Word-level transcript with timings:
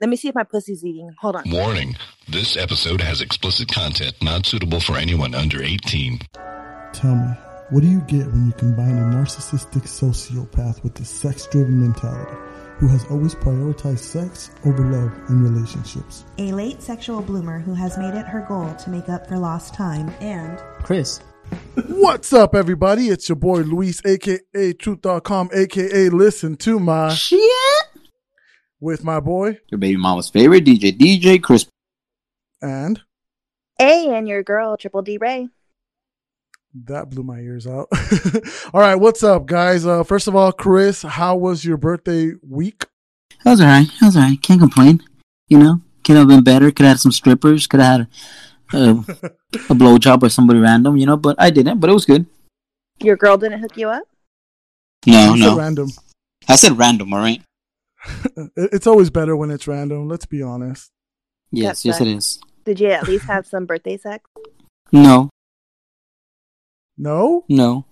Let 0.00 0.10
me 0.10 0.16
see 0.16 0.28
if 0.28 0.34
my 0.34 0.44
pussy's 0.44 0.84
eating. 0.84 1.10
Hold 1.20 1.36
on. 1.36 1.44
Warning 1.50 1.96
this 2.28 2.56
episode 2.56 3.00
has 3.00 3.22
explicit 3.22 3.68
content 3.68 4.14
not 4.20 4.44
suitable 4.44 4.78
for 4.80 4.96
anyone 4.96 5.34
under 5.34 5.62
18. 5.62 6.18
Tell 6.92 7.14
me, 7.14 7.28
what 7.70 7.80
do 7.80 7.88
you 7.88 8.00
get 8.02 8.26
when 8.26 8.46
you 8.46 8.52
combine 8.52 8.98
a 8.98 9.02
narcissistic 9.02 9.84
sociopath 9.84 10.82
with 10.82 11.00
a 11.00 11.04
sex 11.04 11.46
driven 11.46 11.80
mentality 11.80 12.36
who 12.78 12.88
has 12.88 13.06
always 13.06 13.34
prioritized 13.34 14.00
sex 14.00 14.50
over 14.66 14.84
love 14.84 15.12
in 15.30 15.42
relationships? 15.42 16.26
a 16.36 16.52
late 16.52 16.82
sexual 16.82 17.22
bloomer 17.22 17.58
who 17.58 17.72
has 17.72 17.96
made 17.96 18.14
it 18.14 18.26
her 18.26 18.44
goal 18.46 18.74
to 18.74 18.90
make 18.90 19.08
up 19.08 19.26
for 19.26 19.38
lost 19.38 19.72
time, 19.72 20.10
and 20.20 20.58
Chris. 20.84 21.20
What's 21.86 22.32
up, 22.32 22.54
everybody? 22.54 23.08
It's 23.08 23.28
your 23.28 23.36
boy 23.36 23.60
Luis, 23.60 24.04
aka 24.04 24.72
Truth.com, 24.74 25.50
aka 25.54 26.08
Listen 26.10 26.56
to 26.56 26.78
My, 26.80 27.14
Shit. 27.14 27.40
With 28.80 29.02
my 29.04 29.20
boy 29.20 29.58
Your 29.70 29.78
baby 29.78 29.96
mama's 29.96 30.28
favorite 30.30 30.64
DJ, 30.64 30.96
DJ 30.96 31.42
Chris. 31.42 31.66
and 32.62 33.00
A 33.80 34.14
and 34.14 34.28
your 34.28 34.42
girl, 34.42 34.76
Triple 34.76 35.02
D 35.02 35.18
Ray. 35.18 35.48
that 36.84 37.10
blew 37.10 37.22
my 37.22 37.40
ears 37.40 37.66
out. 37.66 37.88
all 38.74 38.80
right, 38.80 38.96
what's 38.96 39.22
up, 39.22 39.46
guys? 39.46 39.86
Uh, 39.86 40.02
first 40.04 40.28
of 40.28 40.36
all, 40.36 40.52
Chris, 40.52 41.02
how 41.02 41.36
was 41.36 41.64
your 41.64 41.76
birthday 41.76 42.32
week? 42.46 42.84
That 43.44 43.52
was 43.52 43.60
alright. 43.60 43.88
That 44.00 44.06
was 44.06 44.16
alright. 44.16 44.42
Can't 44.42 44.60
complain. 44.60 45.02
You 45.48 45.58
know, 45.58 45.80
could 46.04 46.16
have 46.16 46.28
been 46.28 46.42
better. 46.44 46.70
Could 46.70 46.84
have 46.86 46.94
had 46.96 47.00
some 47.00 47.12
strippers. 47.12 47.66
Could 47.66 47.80
have 47.80 48.00
had 48.72 48.80
a, 48.80 48.90
a 49.70 49.74
blowjob 49.74 50.20
by 50.20 50.28
somebody 50.28 50.58
random. 50.58 50.96
You 50.96 51.06
know, 51.06 51.16
but 51.16 51.36
I 51.38 51.50
didn't. 51.50 51.78
But 51.80 51.90
it 51.90 51.92
was 51.94 52.04
good. 52.04 52.26
Your 52.98 53.16
girl 53.16 53.36
didn't 53.38 53.60
hook 53.60 53.76
you 53.76 53.88
up? 53.88 54.02
No, 55.06 55.34
You 55.34 55.40
no. 55.40 55.56
random. 55.56 55.90
I 56.48 56.56
said 56.56 56.76
random. 56.76 57.12
All 57.12 57.20
right. 57.20 57.40
It- 58.36 58.70
It's 58.72 58.86
always 58.86 59.10
better 59.10 59.36
when 59.36 59.50
it's 59.50 59.66
random. 59.68 60.08
Let's 60.08 60.26
be 60.26 60.42
honest. 60.42 60.90
Yes, 61.50 61.82
That's 61.82 61.84
yes, 61.84 62.00
right. 62.00 62.08
it 62.08 62.16
is. 62.16 62.40
Did 62.64 62.80
you 62.80 62.88
at 62.90 63.06
least 63.06 63.24
have 63.26 63.46
some 63.46 63.66
birthday 63.66 63.96
sex? 63.96 64.28
No, 64.92 65.30
No, 66.98 67.44
no. 67.48 67.84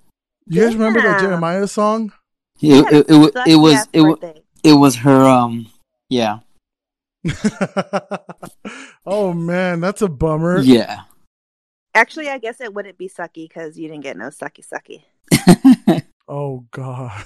you 0.46 0.62
guys 0.62 0.74
remember 0.74 1.00
that 1.02 1.20
Jeremih 1.20 1.68
song? 1.68 2.12
It, 2.60 2.86
it, 2.92 3.06
it, 3.10 3.16
wa- 3.16 3.42
it 3.46 3.56
was 3.56 3.86
it, 3.92 4.00
wa- 4.02 4.16
birthday. 4.16 4.42
it 4.62 4.72
was 4.74 4.96
her. 4.96 5.22
Um, 5.24 5.66
yeah, 6.08 6.38
oh 9.06 9.32
man, 9.32 9.80
that's 9.80 10.02
a 10.02 10.08
bummer. 10.08 10.60
yeah. 10.60 11.02
Actually, 11.94 12.28
I 12.28 12.38
guess 12.38 12.60
it 12.60 12.74
wouldn't 12.74 12.98
be 12.98 13.08
sucky 13.08 13.48
because 13.48 13.78
you 13.78 13.88
didn't 13.88 14.02
get 14.02 14.16
no 14.16 14.28
sucky 14.28 14.64
sucky. 14.66 15.02
Oh 16.26 16.64
god. 16.70 17.22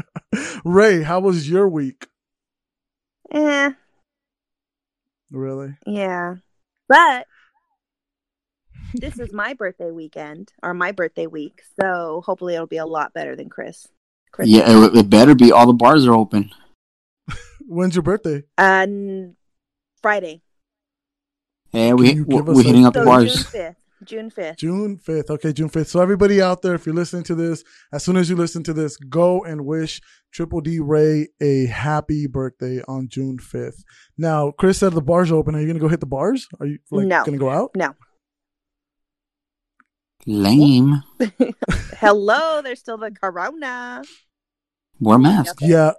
Ray, 0.64 1.02
how 1.02 1.20
was 1.20 1.50
your 1.50 1.68
week? 1.68 2.06
Eh, 3.30 3.70
Really? 5.30 5.76
yeah. 5.86 6.36
But 6.88 7.26
this 8.94 9.18
is 9.18 9.32
my 9.32 9.54
birthday 9.54 9.90
weekend 9.92 10.52
or 10.62 10.74
my 10.74 10.90
birthday 10.92 11.26
week, 11.28 11.62
so 11.80 12.22
hopefully 12.26 12.54
it'll 12.54 12.66
be 12.66 12.78
a 12.78 12.86
lot 12.86 13.12
better 13.14 13.36
than 13.36 13.48
Chris. 13.48 13.86
Chris. 14.32 14.48
yeah, 14.48 14.64
it, 14.86 14.96
it 14.96 15.10
better 15.10 15.34
be. 15.34 15.52
All 15.52 15.66
the 15.66 15.72
bars 15.72 16.06
are 16.06 16.14
open. 16.14 16.50
When's 17.66 17.94
your 17.94 18.02
birthday? 18.02 18.42
N- 18.58 19.36
Friday. 20.02 20.42
Yeah, 21.72 21.92
we 21.92 22.12
you 22.14 22.24
give 22.24 22.46
we 22.48 22.62
a- 22.62 22.66
hitting 22.66 22.86
up 22.86 22.94
the 22.94 23.00
So 23.00 23.04
bars. 23.06 23.34
June 23.34 23.44
fifth. 23.44 23.76
June 24.04 24.30
fifth. 24.30 24.56
June 24.56 24.98
5th. 24.98 25.30
Okay, 25.30 25.52
June 25.52 25.68
5th. 25.68 25.88
So 25.88 26.00
everybody 26.00 26.40
out 26.40 26.62
there, 26.62 26.74
if 26.74 26.86
you're 26.86 26.94
listening 26.94 27.22
to 27.24 27.34
this, 27.34 27.62
as 27.92 28.02
soon 28.02 28.16
as 28.16 28.30
you 28.30 28.36
listen 28.36 28.62
to 28.64 28.72
this, 28.72 28.96
go 28.96 29.44
and 29.44 29.66
wish 29.66 30.00
Triple 30.32 30.60
D 30.62 30.78
Ray 30.80 31.28
a 31.40 31.66
happy 31.66 32.26
birthday 32.26 32.80
on 32.88 33.08
June 33.08 33.38
5th. 33.38 33.82
Now, 34.16 34.52
Chris 34.52 34.78
said 34.78 34.92
the 34.92 35.02
bars 35.02 35.30
are 35.30 35.34
open. 35.36 35.54
Are 35.54 35.60
you 35.60 35.66
going 35.66 35.76
to 35.76 35.80
go 35.80 35.88
hit 35.88 36.00
the 36.00 36.06
bars? 36.06 36.46
Are 36.60 36.66
you 36.66 36.78
like 36.90 37.06
No. 37.08 37.24
going 37.24 37.38
to 37.38 37.44
go 37.44 37.50
out? 37.50 37.70
No. 37.76 37.94
Lame. 40.26 41.02
Hello, 41.98 42.60
there's 42.62 42.78
still 42.80 42.98
the 42.98 43.10
corona. 43.10 44.02
Wear 44.98 45.18
mask. 45.18 45.56
Yeah. 45.60 45.92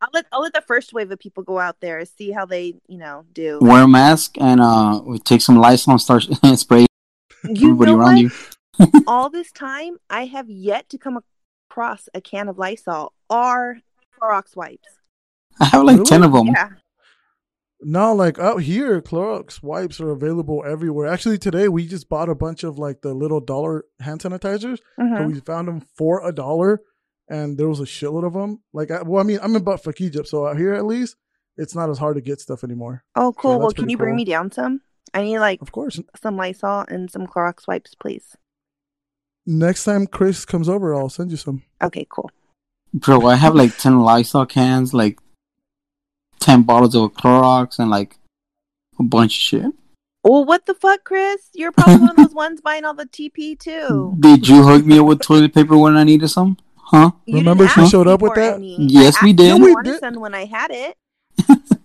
I'll 0.00 0.08
let 0.14 0.24
I'll 0.32 0.40
let 0.40 0.54
the 0.54 0.62
first 0.62 0.92
wave 0.94 1.10
of 1.10 1.18
people 1.18 1.42
go 1.42 1.58
out 1.58 1.80
there 1.80 1.98
and 1.98 2.08
see 2.08 2.30
how 2.30 2.46
they 2.46 2.74
you 2.88 2.96
know 2.96 3.24
do. 3.34 3.58
Wear 3.60 3.82
a 3.82 3.88
mask 3.88 4.36
and 4.40 4.60
uh, 4.60 5.02
take 5.24 5.42
some 5.42 5.56
Lysol 5.56 5.92
and 5.92 6.00
start 6.00 6.22
spray 6.56 6.86
You 7.44 7.72
everybody 7.72 7.90
know 7.92 7.98
around 7.98 8.30
what? 8.78 8.90
you. 8.94 9.02
All 9.06 9.30
this 9.30 9.50
time, 9.52 9.96
I 10.08 10.26
have 10.26 10.48
yet 10.48 10.88
to 10.90 10.98
come 10.98 11.18
across 11.70 12.08
a 12.14 12.20
can 12.20 12.48
of 12.48 12.58
Lysol 12.58 13.12
or 13.28 13.78
Clorox 14.20 14.56
wipes. 14.56 14.88
I 15.60 15.66
have 15.66 15.84
like 15.84 15.96
Really? 15.98 16.08
ten 16.08 16.22
of 16.22 16.32
them. 16.32 16.46
Yeah, 16.46 16.70
No, 17.82 18.14
like 18.14 18.38
out 18.38 18.58
here, 18.62 19.00
Clorox 19.00 19.62
wipes 19.62 20.00
are 20.00 20.10
available 20.10 20.62
everywhere. 20.66 21.06
Actually, 21.06 21.38
today 21.38 21.68
we 21.68 21.86
just 21.86 22.08
bought 22.08 22.28
a 22.28 22.34
bunch 22.34 22.62
of 22.64 22.78
like 22.78 23.00
the 23.02 23.14
little 23.14 23.40
dollar 23.40 23.84
hand 24.00 24.20
sanitizers. 24.20 24.78
So 24.98 25.02
Mhm. 25.04 25.26
we 25.32 25.40
found 25.40 25.68
them 25.68 25.80
for 25.96 26.26
a 26.26 26.32
dollar, 26.32 26.80
and 27.28 27.56
there 27.58 27.68
was 27.68 27.80
a 27.80 27.84
shitload 27.84 28.26
of 28.26 28.32
them. 28.34 28.62
Like, 28.72 28.90
I, 28.90 29.02
well, 29.02 29.20
I 29.20 29.24
mean, 29.26 29.38
I'm 29.42 29.56
in 29.56 29.64
Butt 29.64 29.82
Egypt, 30.00 30.28
so 30.28 30.46
out 30.46 30.58
here 30.58 30.74
at 30.74 30.84
least, 30.86 31.16
it's 31.56 31.74
not 31.74 31.90
as 31.90 31.98
hard 31.98 32.16
to 32.16 32.22
get 32.22 32.40
stuff 32.40 32.64
anymore. 32.64 33.04
Oh, 33.16 33.32
cool. 33.32 33.52
that's 33.52 33.60
well, 33.60 33.70
can 33.70 33.76
pretty 33.84 33.92
you 33.92 33.98
bring 33.98 34.16
me 34.16 34.24
down 34.24 34.50
some? 34.52 34.80
I 35.14 35.22
need 35.22 35.38
like 35.38 35.60
Of 35.62 35.72
course. 35.72 36.00
some 36.20 36.36
Lysol 36.36 36.84
and 36.88 37.10
some 37.10 37.26
Clorox 37.26 37.66
wipes, 37.66 37.94
please. 37.94 38.36
Next 39.46 39.84
time 39.84 40.06
Chris 40.06 40.44
comes 40.44 40.68
over, 40.68 40.94
I'll 40.94 41.08
send 41.08 41.30
you 41.30 41.36
some. 41.36 41.62
Okay, 41.82 42.06
cool. 42.08 42.30
Bro, 42.92 43.26
I 43.26 43.36
have 43.36 43.54
like 43.54 43.76
ten 43.78 44.00
Lysol 44.00 44.46
cans, 44.46 44.92
like 44.94 45.18
ten 46.38 46.62
bottles 46.62 46.94
of 46.94 47.12
Clorox, 47.14 47.78
and 47.78 47.90
like 47.90 48.16
a 48.98 49.02
bunch 49.02 49.32
of 49.36 49.40
shit. 49.40 49.72
Well, 50.22 50.44
what 50.44 50.66
the 50.66 50.74
fuck, 50.74 51.04
Chris? 51.04 51.48
You're 51.54 51.72
probably 51.72 51.96
one 51.98 52.10
of 52.10 52.16
those 52.16 52.34
ones 52.34 52.60
buying 52.60 52.84
all 52.84 52.94
the 52.94 53.06
TP 53.06 53.58
too. 53.58 54.14
Did 54.20 54.46
you 54.46 54.62
hook 54.62 54.84
me 54.84 54.98
up 54.98 55.06
with 55.06 55.22
toilet 55.22 55.54
paper 55.54 55.76
when 55.78 55.96
I 55.96 56.04
needed 56.04 56.28
some? 56.28 56.58
Huh? 56.76 57.12
You 57.24 57.38
Remember 57.38 57.66
didn't 57.66 57.84
she 57.86 57.90
showed 57.90 58.08
up 58.08 58.20
with 58.20 58.34
that? 58.34 58.54
any. 58.56 58.76
Yes, 58.78 59.16
I 59.22 59.26
we 59.26 59.32
did. 59.32 59.56
you 59.56 59.62
we 59.64 59.68
to 59.68 59.74
want 59.74 59.86
to 59.86 59.98
did. 60.00 60.16
when 60.16 60.34
I 60.34 60.44
had 60.44 60.70
it. 60.72 60.96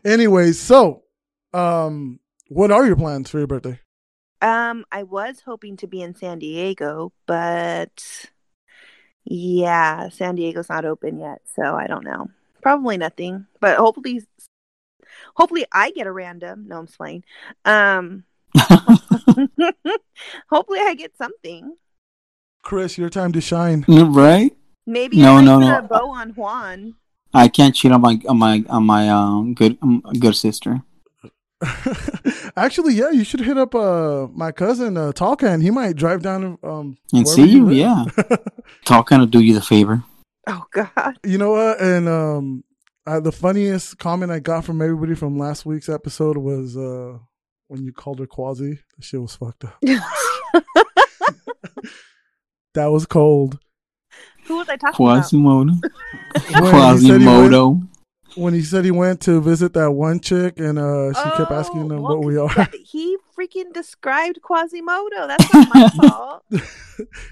Anyways, 0.04 0.60
so, 0.60 1.02
um, 1.52 2.20
what 2.48 2.70
are 2.70 2.86
your 2.86 2.96
plans 2.96 3.30
for 3.30 3.38
your 3.38 3.46
birthday? 3.46 3.80
Um, 4.40 4.84
I 4.90 5.04
was 5.04 5.40
hoping 5.44 5.76
to 5.78 5.86
be 5.86 6.02
in 6.02 6.14
San 6.16 6.38
Diego, 6.40 7.12
but 7.26 8.26
yeah, 9.24 10.08
San 10.08 10.34
Diego's 10.34 10.68
not 10.68 10.84
open 10.84 11.18
yet, 11.20 11.42
so 11.54 11.62
I 11.62 11.86
don't 11.86 12.04
know. 12.04 12.28
Probably 12.60 12.96
nothing, 12.96 13.46
but 13.60 13.78
hopefully, 13.78 14.22
hopefully 15.34 15.64
I 15.72 15.90
get 15.92 16.06
a 16.06 16.12
random. 16.12 16.66
No, 16.68 16.78
I'm 16.78 16.86
just 16.86 16.98
playing. 16.98 17.24
Um, 17.64 18.24
hopefully 20.48 20.80
I 20.80 20.94
get 20.96 21.16
something. 21.16 21.76
Chris, 22.62 22.98
your 22.98 23.10
time 23.10 23.32
to 23.32 23.40
shine. 23.40 23.84
right? 23.88 24.56
Maybe 24.86 25.18
No, 25.18 25.36
I 25.36 25.44
no, 25.44 25.58
no. 25.60 25.78
a 25.78 25.82
bow 25.82 26.10
on 26.10 26.30
Juan. 26.30 26.94
I 27.34 27.48
can't 27.48 27.74
cheat 27.74 27.92
on 27.92 28.00
my 28.00 28.20
on 28.28 28.38
my 28.38 28.64
on 28.68 28.84
my 28.84 29.08
um 29.08 29.54
good 29.54 29.78
um, 29.82 30.02
good 30.18 30.36
sister. 30.36 30.82
Actually, 32.56 32.94
yeah, 32.94 33.10
you 33.10 33.24
should 33.24 33.40
hit 33.40 33.56
up 33.58 33.74
uh 33.74 34.26
my 34.32 34.52
cousin 34.52 34.96
uh 34.96 35.12
Talkan. 35.12 35.62
He 35.62 35.70
might 35.70 35.96
drive 35.96 36.22
down 36.22 36.58
um 36.62 36.96
And 37.12 37.26
see 37.28 37.44
you, 37.46 37.66
live. 37.66 37.76
yeah. 37.76 38.04
Talk 38.84 39.08
kind 39.08 39.22
of 39.22 39.30
do 39.30 39.40
you 39.40 39.54
the 39.54 39.60
favor. 39.62 40.02
Oh 40.48 40.64
God. 40.72 41.18
You 41.24 41.38
know 41.38 41.50
what? 41.52 41.80
And 41.80 42.08
um, 42.08 42.64
uh, 43.06 43.20
the 43.20 43.32
funniest 43.32 43.98
comment 43.98 44.32
I 44.32 44.40
got 44.40 44.64
from 44.64 44.82
everybody 44.82 45.14
from 45.14 45.38
last 45.38 45.64
week's 45.64 45.88
episode 45.88 46.36
was 46.36 46.76
uh 46.76 47.18
when 47.68 47.84
you 47.84 47.92
called 47.92 48.18
her 48.18 48.26
Quasi. 48.26 48.80
The 48.98 49.02
shit 49.02 49.20
was 49.22 49.36
fucked 49.36 49.64
up. 49.64 49.76
That 52.74 52.86
was 52.86 53.04
cold. 53.04 53.58
Who 54.46 54.56
was 54.56 54.68
I 54.68 54.76
talking 54.76 55.06
about? 55.06 55.22
Quasimodo. 55.24 55.72
When 55.74 55.82
he, 56.34 56.40
said 56.40 56.50
he 56.50 56.62
went, 56.62 56.74
Quasimodo. 56.74 57.82
When 58.36 58.54
he 58.54 58.62
said 58.62 58.84
he 58.84 58.90
went 58.90 59.20
to 59.22 59.40
visit 59.40 59.72
that 59.74 59.90
one 59.92 60.20
chick 60.20 60.58
and 60.58 60.78
uh 60.78 61.12
she 61.12 61.30
kept 61.36 61.50
asking 61.50 61.80
Oh, 61.82 61.96
him 61.96 62.02
well, 62.02 62.16
what 62.18 62.24
we 62.24 62.36
are. 62.38 62.68
he 62.84 63.16
freaking 63.38 63.72
described 63.72 64.40
Quasimodo. 64.42 65.26
That's 65.26 65.52
not 65.54 65.68
my 65.74 65.88
fault. 66.08 66.44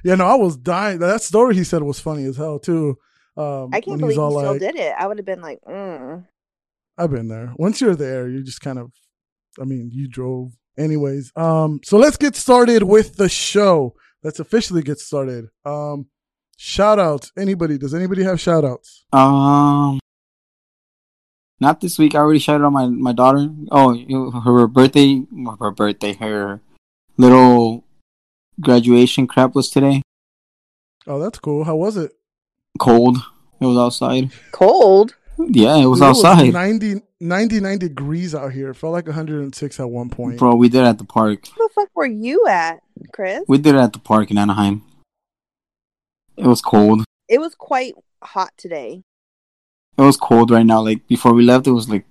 yeah, 0.04 0.14
no, 0.14 0.26
I 0.26 0.34
was 0.34 0.56
dying. 0.56 0.98
That 0.98 1.22
story 1.22 1.54
he 1.54 1.64
said 1.64 1.82
was 1.82 2.00
funny 2.00 2.24
as 2.24 2.36
hell 2.36 2.58
too. 2.58 2.98
Um, 3.36 3.70
I 3.72 3.80
can't 3.80 3.98
believe 3.98 4.08
he's 4.08 4.14
he 4.16 4.20
all 4.20 4.30
still 4.38 4.52
like, 4.52 4.60
did 4.60 4.74
it. 4.76 4.92
I 4.98 5.06
would 5.06 5.18
have 5.18 5.26
been 5.26 5.40
like, 5.40 5.60
mm. 5.66 6.24
I've 6.98 7.10
been 7.10 7.28
there. 7.28 7.52
Once 7.56 7.80
you're 7.80 7.94
there, 7.96 8.28
you 8.28 8.42
just 8.42 8.60
kind 8.60 8.78
of 8.78 8.92
I 9.60 9.64
mean, 9.64 9.90
you 9.92 10.08
drove. 10.08 10.52
Anyways, 10.78 11.32
um, 11.36 11.80
so 11.84 11.98
let's 11.98 12.16
get 12.16 12.36
started 12.36 12.82
with 12.84 13.16
the 13.16 13.28
show. 13.28 13.94
Let's 14.22 14.40
officially 14.40 14.82
get 14.82 14.98
started. 14.98 15.46
Um 15.64 16.06
shout 16.56 16.98
outs. 16.98 17.32
Anybody, 17.38 17.78
does 17.78 17.94
anybody 17.94 18.22
have 18.24 18.38
shout 18.40 18.64
outs? 18.66 19.06
Um, 19.14 19.99
not 21.60 21.80
this 21.80 21.98
week. 21.98 22.14
I 22.14 22.18
already 22.18 22.38
shouted 22.38 22.64
out 22.64 22.72
my 22.72 22.86
my 22.86 23.12
daughter. 23.12 23.48
Oh, 23.70 24.30
her 24.40 24.66
birthday, 24.66 25.22
her 25.60 25.70
birthday, 25.70 26.14
her 26.14 26.60
little 27.16 27.84
graduation 28.60 29.26
crap 29.26 29.54
was 29.54 29.70
today. 29.70 30.02
Oh, 31.06 31.18
that's 31.18 31.38
cool. 31.38 31.64
How 31.64 31.76
was 31.76 31.96
it? 31.96 32.12
Cold. 32.78 33.18
It 33.60 33.66
was 33.66 33.76
outside. 33.76 34.30
cold. 34.52 35.14
Yeah, 35.38 35.76
it 35.76 35.86
was 35.86 36.00
Dude, 36.00 36.08
outside, 36.08 36.52
90, 36.52 37.00
99 37.20 37.78
degrees 37.78 38.34
out 38.34 38.52
here. 38.52 38.70
It 38.70 38.74
felt 38.74 38.92
like 38.92 39.06
106 39.06 39.80
at 39.80 39.88
one 39.88 40.10
point. 40.10 40.38
bro. 40.38 40.54
We 40.54 40.68
did 40.68 40.82
it 40.82 40.86
at 40.88 40.98
the 40.98 41.04
park. 41.04 41.46
Where 41.56 41.68
the 41.68 41.72
fuck 41.74 41.88
were 41.94 42.04
you 42.06 42.46
at, 42.46 42.80
Chris? 43.14 43.42
We 43.48 43.56
did 43.56 43.74
it 43.74 43.78
at 43.78 43.94
the 43.94 43.98
park 44.00 44.30
in 44.30 44.36
Anaheim. 44.36 44.82
It 46.36 46.46
was 46.46 46.60
cold. 46.60 47.04
It 47.28 47.38
was 47.40 47.54
quite 47.54 47.94
hot 48.22 48.52
today. 48.58 49.02
It 50.00 50.04
was 50.04 50.16
cold 50.16 50.50
right 50.50 50.64
now. 50.64 50.80
Like 50.80 51.06
before 51.08 51.34
we 51.34 51.42
left, 51.44 51.66
it 51.66 51.72
was 51.72 51.88
like 51.90 52.06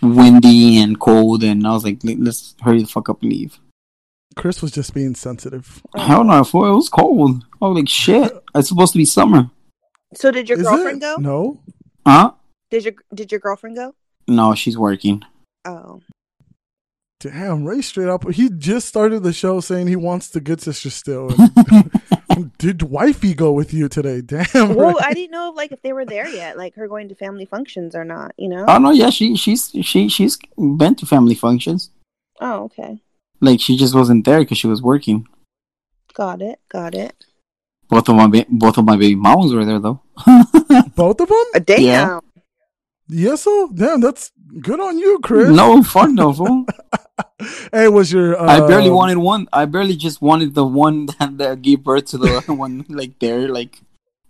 windy 0.00 0.78
and 0.78 0.98
cold, 0.98 1.44
and 1.44 1.66
I 1.66 1.72
was 1.72 1.84
like, 1.84 1.98
"Let- 2.02 2.18
"Let's 2.20 2.54
hurry 2.62 2.80
the 2.80 2.88
fuck 2.88 3.10
up 3.10 3.20
and 3.22 3.30
leave." 3.30 3.58
Chris 4.36 4.62
was 4.62 4.70
just 4.70 4.94
being 4.94 5.14
sensitive. 5.14 5.82
i 5.94 6.08
don't 6.08 6.26
no, 6.26 6.44
fool, 6.44 6.66
it 6.66 6.74
was 6.74 6.88
cold. 6.88 7.44
I 7.60 7.66
was 7.68 7.76
like, 7.76 7.88
"Shit, 7.88 8.32
it's 8.54 8.68
supposed 8.68 8.92
to 8.94 8.98
be 8.98 9.04
summer." 9.04 9.50
So 10.14 10.30
did 10.30 10.48
your 10.48 10.58
Is 10.58 10.64
girlfriend 10.64 10.98
it? 11.02 11.06
go? 11.06 11.16
No. 11.18 11.60
Huh? 12.06 12.32
Did 12.70 12.84
your 12.84 12.94
did 13.12 13.30
your 13.30 13.40
girlfriend 13.40 13.76
go? 13.76 13.94
No, 14.26 14.54
she's 14.54 14.78
working. 14.78 15.22
Oh, 15.66 16.00
Damn, 17.20 17.64
Ray 17.64 17.80
straight 17.80 18.08
up. 18.08 18.30
He 18.30 18.50
just 18.50 18.86
started 18.88 19.22
the 19.22 19.32
show 19.32 19.60
saying 19.60 19.86
he 19.86 19.96
wants 19.96 20.28
the 20.28 20.40
good 20.40 20.60
sister 20.60 20.90
still. 20.90 21.30
Did 22.58 22.82
wifey 22.82 23.32
go 23.34 23.52
with 23.52 23.72
you 23.72 23.88
today? 23.88 24.20
Damn. 24.20 24.74
well, 24.74 24.90
Ray. 24.94 25.00
I 25.02 25.14
didn't 25.14 25.30
know 25.30 25.50
like 25.56 25.72
if 25.72 25.80
they 25.80 25.94
were 25.94 26.04
there 26.04 26.28
yet, 26.28 26.58
like 26.58 26.74
her 26.74 26.86
going 26.88 27.08
to 27.08 27.14
family 27.14 27.46
functions 27.46 27.94
or 27.94 28.04
not. 28.04 28.32
You 28.36 28.50
know? 28.50 28.66
Oh 28.68 28.76
no, 28.78 28.90
yeah, 28.90 29.08
she 29.10 29.34
she's 29.36 29.70
she 29.82 30.08
she's 30.10 30.38
been 30.58 30.94
to 30.96 31.06
family 31.06 31.34
functions. 31.34 31.90
Oh, 32.38 32.64
okay, 32.64 33.00
Like 33.40 33.60
she 33.60 33.78
just 33.78 33.94
wasn't 33.94 34.26
there 34.26 34.40
because 34.40 34.58
she 34.58 34.66
was 34.66 34.82
working. 34.82 35.26
got 36.12 36.42
it, 36.42 36.60
got 36.68 36.94
it. 36.94 37.14
Both 37.88 38.10
of 38.10 38.16
my 38.16 38.26
ba- 38.26 38.44
both 38.50 38.76
of 38.76 38.84
my 38.84 38.96
baby 38.96 39.14
mamas 39.14 39.54
were 39.54 39.64
there 39.64 39.78
though. 39.78 40.02
Both 40.96 41.20
of 41.20 41.28
them? 41.28 41.62
Damn. 41.64 41.80
Yeah. 41.82 42.20
Yes, 43.08 43.42
so 43.42 43.70
damn, 43.72 44.00
that's 44.00 44.32
good 44.60 44.80
on 44.80 44.98
you, 44.98 45.18
Chris. 45.22 45.48
no, 45.48 45.82
fuck 45.82 46.10
no, 46.10 46.32
fool. 46.32 46.66
Hey, 47.72 47.88
was 47.88 48.12
your? 48.12 48.38
Uh, 48.40 48.46
I 48.46 48.66
barely 48.66 48.90
wanted 48.90 49.18
one. 49.18 49.48
I 49.52 49.64
barely 49.64 49.96
just 49.96 50.20
wanted 50.22 50.54
the 50.54 50.64
one 50.66 51.06
that, 51.18 51.38
that 51.38 51.62
gave 51.62 51.82
birth 51.82 52.06
to 52.06 52.18
the 52.18 52.42
one 52.48 52.84
like 52.88 53.18
there. 53.18 53.48
Like 53.48 53.80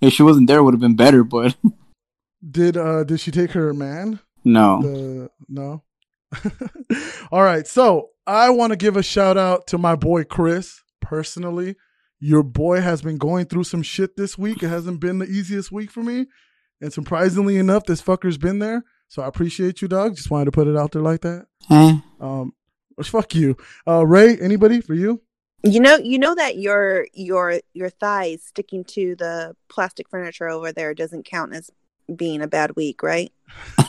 if 0.00 0.12
she 0.12 0.22
wasn't 0.22 0.46
there, 0.48 0.58
it 0.58 0.62
would 0.62 0.74
have 0.74 0.80
been 0.80 0.96
better. 0.96 1.24
But 1.24 1.56
Did 2.50 2.76
uh 2.76 3.04
did 3.04 3.20
she 3.20 3.30
take 3.30 3.52
her 3.52 3.72
man? 3.74 4.20
no, 4.44 4.80
The 4.82 5.30
no. 5.48 5.82
All 7.32 7.42
right, 7.42 7.66
so 7.66 8.10
I 8.26 8.50
want 8.50 8.70
to 8.72 8.76
give 8.76 8.96
a 8.96 9.02
shout 9.02 9.36
out 9.36 9.66
to 9.68 9.78
my 9.78 9.94
boy 9.96 10.24
Chris 10.24 10.80
personally. 11.00 11.76
Your 12.20 12.42
boy 12.42 12.80
has 12.80 13.02
been 13.02 13.18
going 13.18 13.46
through 13.46 13.64
some 13.64 13.82
shit 13.82 14.16
this 14.16 14.36
week. 14.38 14.62
It 14.62 14.68
hasn't 14.68 15.00
been 15.00 15.18
the 15.18 15.26
easiest 15.26 15.70
week 15.72 15.90
for 15.90 16.02
me, 16.02 16.26
and 16.80 16.92
surprisingly 16.92 17.56
enough, 17.56 17.84
this 17.84 18.02
fucker's 18.02 18.38
been 18.38 18.58
there. 18.58 18.84
So 19.08 19.22
I 19.22 19.28
appreciate 19.28 19.82
you, 19.82 19.88
dog. 19.88 20.16
Just 20.16 20.30
wanted 20.30 20.46
to 20.46 20.50
put 20.52 20.66
it 20.68 20.76
out 20.76 20.92
there 20.92 21.02
like 21.02 21.20
that. 21.22 21.46
eh, 21.70 21.96
Um, 22.20 22.52
fuck 23.04 23.34
you, 23.34 23.56
uh, 23.86 24.06
Ray. 24.06 24.36
Anybody 24.38 24.80
for 24.80 24.94
you? 24.94 25.20
You 25.62 25.80
know, 25.80 25.96
you 25.96 26.18
know 26.18 26.34
that 26.34 26.56
your 26.58 27.06
your 27.12 27.60
your 27.74 27.90
thighs 27.90 28.42
sticking 28.44 28.84
to 28.84 29.16
the 29.16 29.56
plastic 29.68 30.08
furniture 30.08 30.48
over 30.48 30.72
there 30.72 30.94
doesn't 30.94 31.24
count 31.24 31.54
as 31.54 31.70
being 32.14 32.40
a 32.42 32.46
bad 32.46 32.76
week, 32.76 33.02
right? 33.02 33.32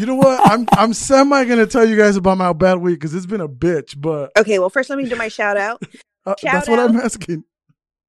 You 0.00 0.06
know 0.06 0.14
what? 0.14 0.40
I'm 0.50 0.66
I'm 0.72 0.94
semi 0.94 1.44
gonna 1.44 1.66
tell 1.66 1.86
you 1.86 1.96
guys 1.96 2.16
about 2.16 2.38
my 2.38 2.52
bad 2.54 2.78
week 2.78 2.94
because 2.98 3.14
it's 3.14 3.26
been 3.26 3.42
a 3.42 3.48
bitch, 3.48 3.94
but 4.00 4.32
Okay, 4.38 4.58
well, 4.58 4.70
first 4.70 4.88
let 4.88 4.98
me 4.98 5.06
do 5.08 5.14
my 5.16 5.28
shout 5.28 5.56
out 5.58 5.82
uh, 6.26 6.34
Shout 6.38 6.52
that's 6.54 6.68
what 6.68 6.78
I'm 6.78 6.96
asking. 6.96 7.44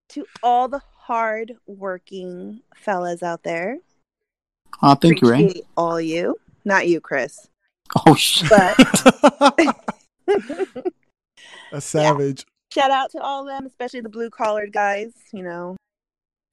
to 0.09 0.25
all 0.41 0.69
the 0.69 0.81
hard 0.95 1.53
working 1.67 2.61
fellas 2.75 3.21
out 3.21 3.43
there. 3.43 3.77
oh 4.81 4.95
thank 4.95 5.21
you, 5.21 5.29
Ray. 5.29 5.61
All 5.75 5.99
you, 5.99 6.37
not 6.63 6.87
you, 6.87 7.01
Chris, 7.01 7.47
Oh 8.07 8.15
shit. 8.15 8.49
but 8.49 8.75
a 11.71 11.81
savage. 11.81 12.45
shout 12.73 12.91
out 12.91 13.11
to 13.11 13.19
all 13.21 13.41
of 13.41 13.47
them, 13.47 13.65
especially 13.65 14.01
the 14.01 14.09
blue 14.09 14.29
collared 14.29 14.71
guys. 14.73 15.11
You 15.31 15.43
know, 15.43 15.75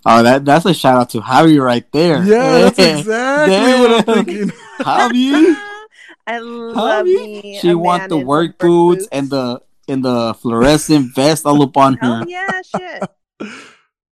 Oh, 0.07 0.23
that 0.23 0.45
that's 0.45 0.65
a 0.67 0.73
shout 0.75 0.97
out 0.99 1.11
to 1.11 1.21
Javi 1.21 1.63
right 1.63 1.85
there. 1.93 2.23
Yeah, 2.25 2.71
that's 2.71 2.79
Yeah. 2.79 2.99
exactly 2.99 3.81
what 3.81 4.09
I'm 4.09 4.25
thinking. 4.25 4.49
Javi. 4.81 5.57
I 6.27 6.39
love 6.39 7.07
me. 7.07 7.59
She 7.61 7.71
a 7.71 7.79
want 7.79 8.09
the 8.09 8.17
work 8.19 8.57
some 8.61 8.69
boots 8.69 9.09
and 9.13 9.29
the 9.31 9.61
and 9.89 10.05
the 10.05 10.35
fluorescent 10.35 11.15
vest 11.15 11.45
all 11.47 11.63
up 11.63 11.77
on 11.77 11.95
her. 11.95 12.19
Hell 12.19 12.29
yeah, 12.29 12.61
shit. 12.63 13.03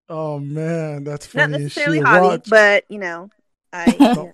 Oh 0.08 0.38
man, 0.38 1.04
that's 1.04 1.32
Not 1.34 1.42
funny. 1.50 1.54
as 1.56 1.60
necessarily 1.62 1.98
shit. 1.98 2.06
hobby, 2.06 2.26
Watch. 2.26 2.50
but 2.50 2.84
you 2.88 2.98
know, 2.98 3.30
I 3.72 3.94
Oh, 4.00 4.32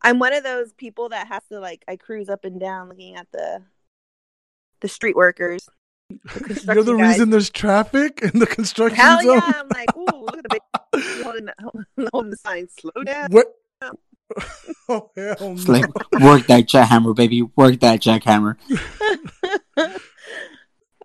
I'm 0.00 0.18
one 0.18 0.32
of 0.32 0.42
those 0.44 0.72
people 0.72 1.08
that 1.10 1.26
has 1.28 1.42
to 1.50 1.60
like 1.60 1.84
I 1.88 1.96
cruise 1.96 2.28
up 2.28 2.44
and 2.44 2.58
down 2.60 2.88
looking 2.88 3.16
at 3.16 3.26
the 3.32 3.62
the 4.82 4.88
street 4.88 5.16
workers. 5.16 5.68
The 6.10 6.72
You're 6.74 6.84
the 6.84 6.94
guys. 6.96 7.08
reason 7.12 7.30
there's 7.30 7.48
traffic 7.48 8.20
in 8.22 8.38
the 8.38 8.46
construction 8.46 8.98
Hell 8.98 9.22
zone. 9.22 9.38
yeah! 9.38 9.52
I'm 9.56 9.68
like, 9.74 9.96
ooh, 9.96 10.04
look 10.26 10.36
at 10.36 10.42
the 10.44 10.48
big 10.92 11.02
holding 11.24 11.46
the, 11.46 12.08
holding 12.12 12.30
the 12.30 12.36
sign. 12.36 12.68
Slow 12.68 13.02
down. 13.02 13.28
What? 13.30 13.46
oh 14.90 15.10
hell 15.16 15.36
It's 15.54 15.66
no! 15.66 15.72
like 15.72 15.86
work 16.20 16.46
that 16.48 16.64
jackhammer, 16.66 17.16
baby. 17.16 17.40
Work 17.56 17.80
that 17.80 18.00
jackhammer. 18.02 18.56
At 19.78 20.00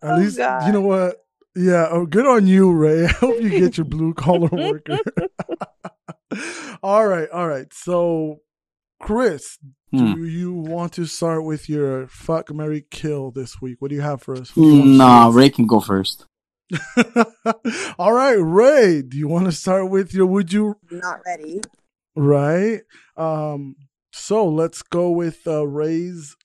Oh, 0.03 0.15
least 0.17 0.37
God. 0.37 0.67
you 0.67 0.73
know 0.73 0.81
what? 0.81 1.15
Yeah. 1.55 1.87
Oh, 1.89 2.05
good 2.05 2.27
on 2.27 2.45
you, 2.45 2.71
Ray. 2.73 3.05
I 3.05 3.07
hope 3.07 3.41
you 3.41 3.49
get 3.49 3.77
your 3.77 3.85
blue 3.85 4.13
collar 4.13 4.49
worker. 4.51 4.99
all 6.83 7.07
right, 7.07 7.29
all 7.29 7.47
right. 7.47 7.73
So, 7.73 8.41
Chris, 9.01 9.57
Hmm. 9.91 10.15
do 10.15 10.25
you 10.25 10.51
want 10.53 10.91
to 10.93 11.05
start 11.05 11.45
with 11.45 11.69
your 11.69 12.07
fuck, 12.07 12.53
Mary 12.53 12.85
kill 12.91 13.31
this 13.31 13.61
week? 13.61 13.77
What 13.79 13.89
do 13.89 13.95
you 13.95 14.01
have 14.01 14.21
for 14.21 14.35
us? 14.35 14.49
Who 14.51 14.63
do 14.63 14.67
you 14.69 14.79
want 14.79 14.91
to 14.91 14.97
Nah. 14.97 15.29
Ray 15.33 15.49
can 15.49 15.65
go 15.65 15.79
first. 15.79 16.25
All 17.99 18.11
right, 18.13 18.33
Ray, 18.37 19.01
do 19.01 19.17
you 19.17 19.27
want 19.27 19.45
to 19.45 19.51
start 19.51 19.89
with 19.89 20.13
your 20.13 20.25
would 20.25 20.51
you 20.51 20.75
Not 20.91 21.21
ready. 21.25 21.61
right? 22.15 22.81
Um 23.15 23.75
so 24.11 24.47
let's 24.47 24.81
go 24.81 25.09
with 25.11 25.47
uh 25.47 25.65
Ray's 25.67 26.35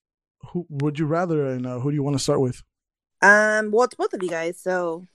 who 0.53 0.67
would 0.69 0.99
you 0.99 1.07
rather 1.07 1.47
and 1.47 1.67
uh, 1.67 1.81
who 1.81 1.91
do 1.91 1.95
you 1.97 2.03
want 2.03 2.17
to 2.17 2.23
start 2.23 2.41
with? 2.41 2.63
Um. 3.23 3.71
Well, 3.71 3.85
it's 3.85 3.95
both 3.95 4.13
of 4.13 4.23
you 4.23 4.29
guys. 4.29 4.59
So 4.61 5.07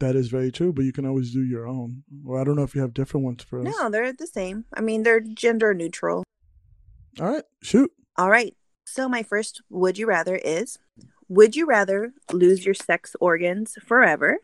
That 0.00 0.14
is 0.16 0.28
very 0.28 0.52
true, 0.52 0.72
but 0.72 0.84
you 0.84 0.92
can 0.92 1.06
always 1.06 1.32
do 1.32 1.42
your 1.42 1.66
own. 1.66 2.02
Or 2.26 2.40
I 2.40 2.44
don't 2.44 2.56
know 2.56 2.62
if 2.64 2.74
you 2.74 2.80
have 2.82 2.94
different 2.94 3.24
ones 3.24 3.42
for 3.42 3.58
us. 3.60 3.64
no, 3.64 3.90
they're 3.90 4.12
the 4.12 4.26
same. 4.26 4.64
I 4.74 4.80
mean, 4.80 5.02
they're 5.02 5.20
gender 5.20 5.74
neutral. 5.74 6.24
All 7.20 7.26
right, 7.26 7.44
shoot. 7.62 7.90
All 8.16 8.30
right. 8.30 8.54
So 8.84 9.08
my 9.08 9.22
first 9.22 9.62
would 9.68 9.98
you 9.98 10.06
rather 10.06 10.36
is 10.36 10.78
would 11.28 11.54
you 11.54 11.66
rather 11.66 12.12
lose 12.32 12.64
your 12.64 12.74
sex 12.74 13.14
organs 13.20 13.76
forever 13.84 14.38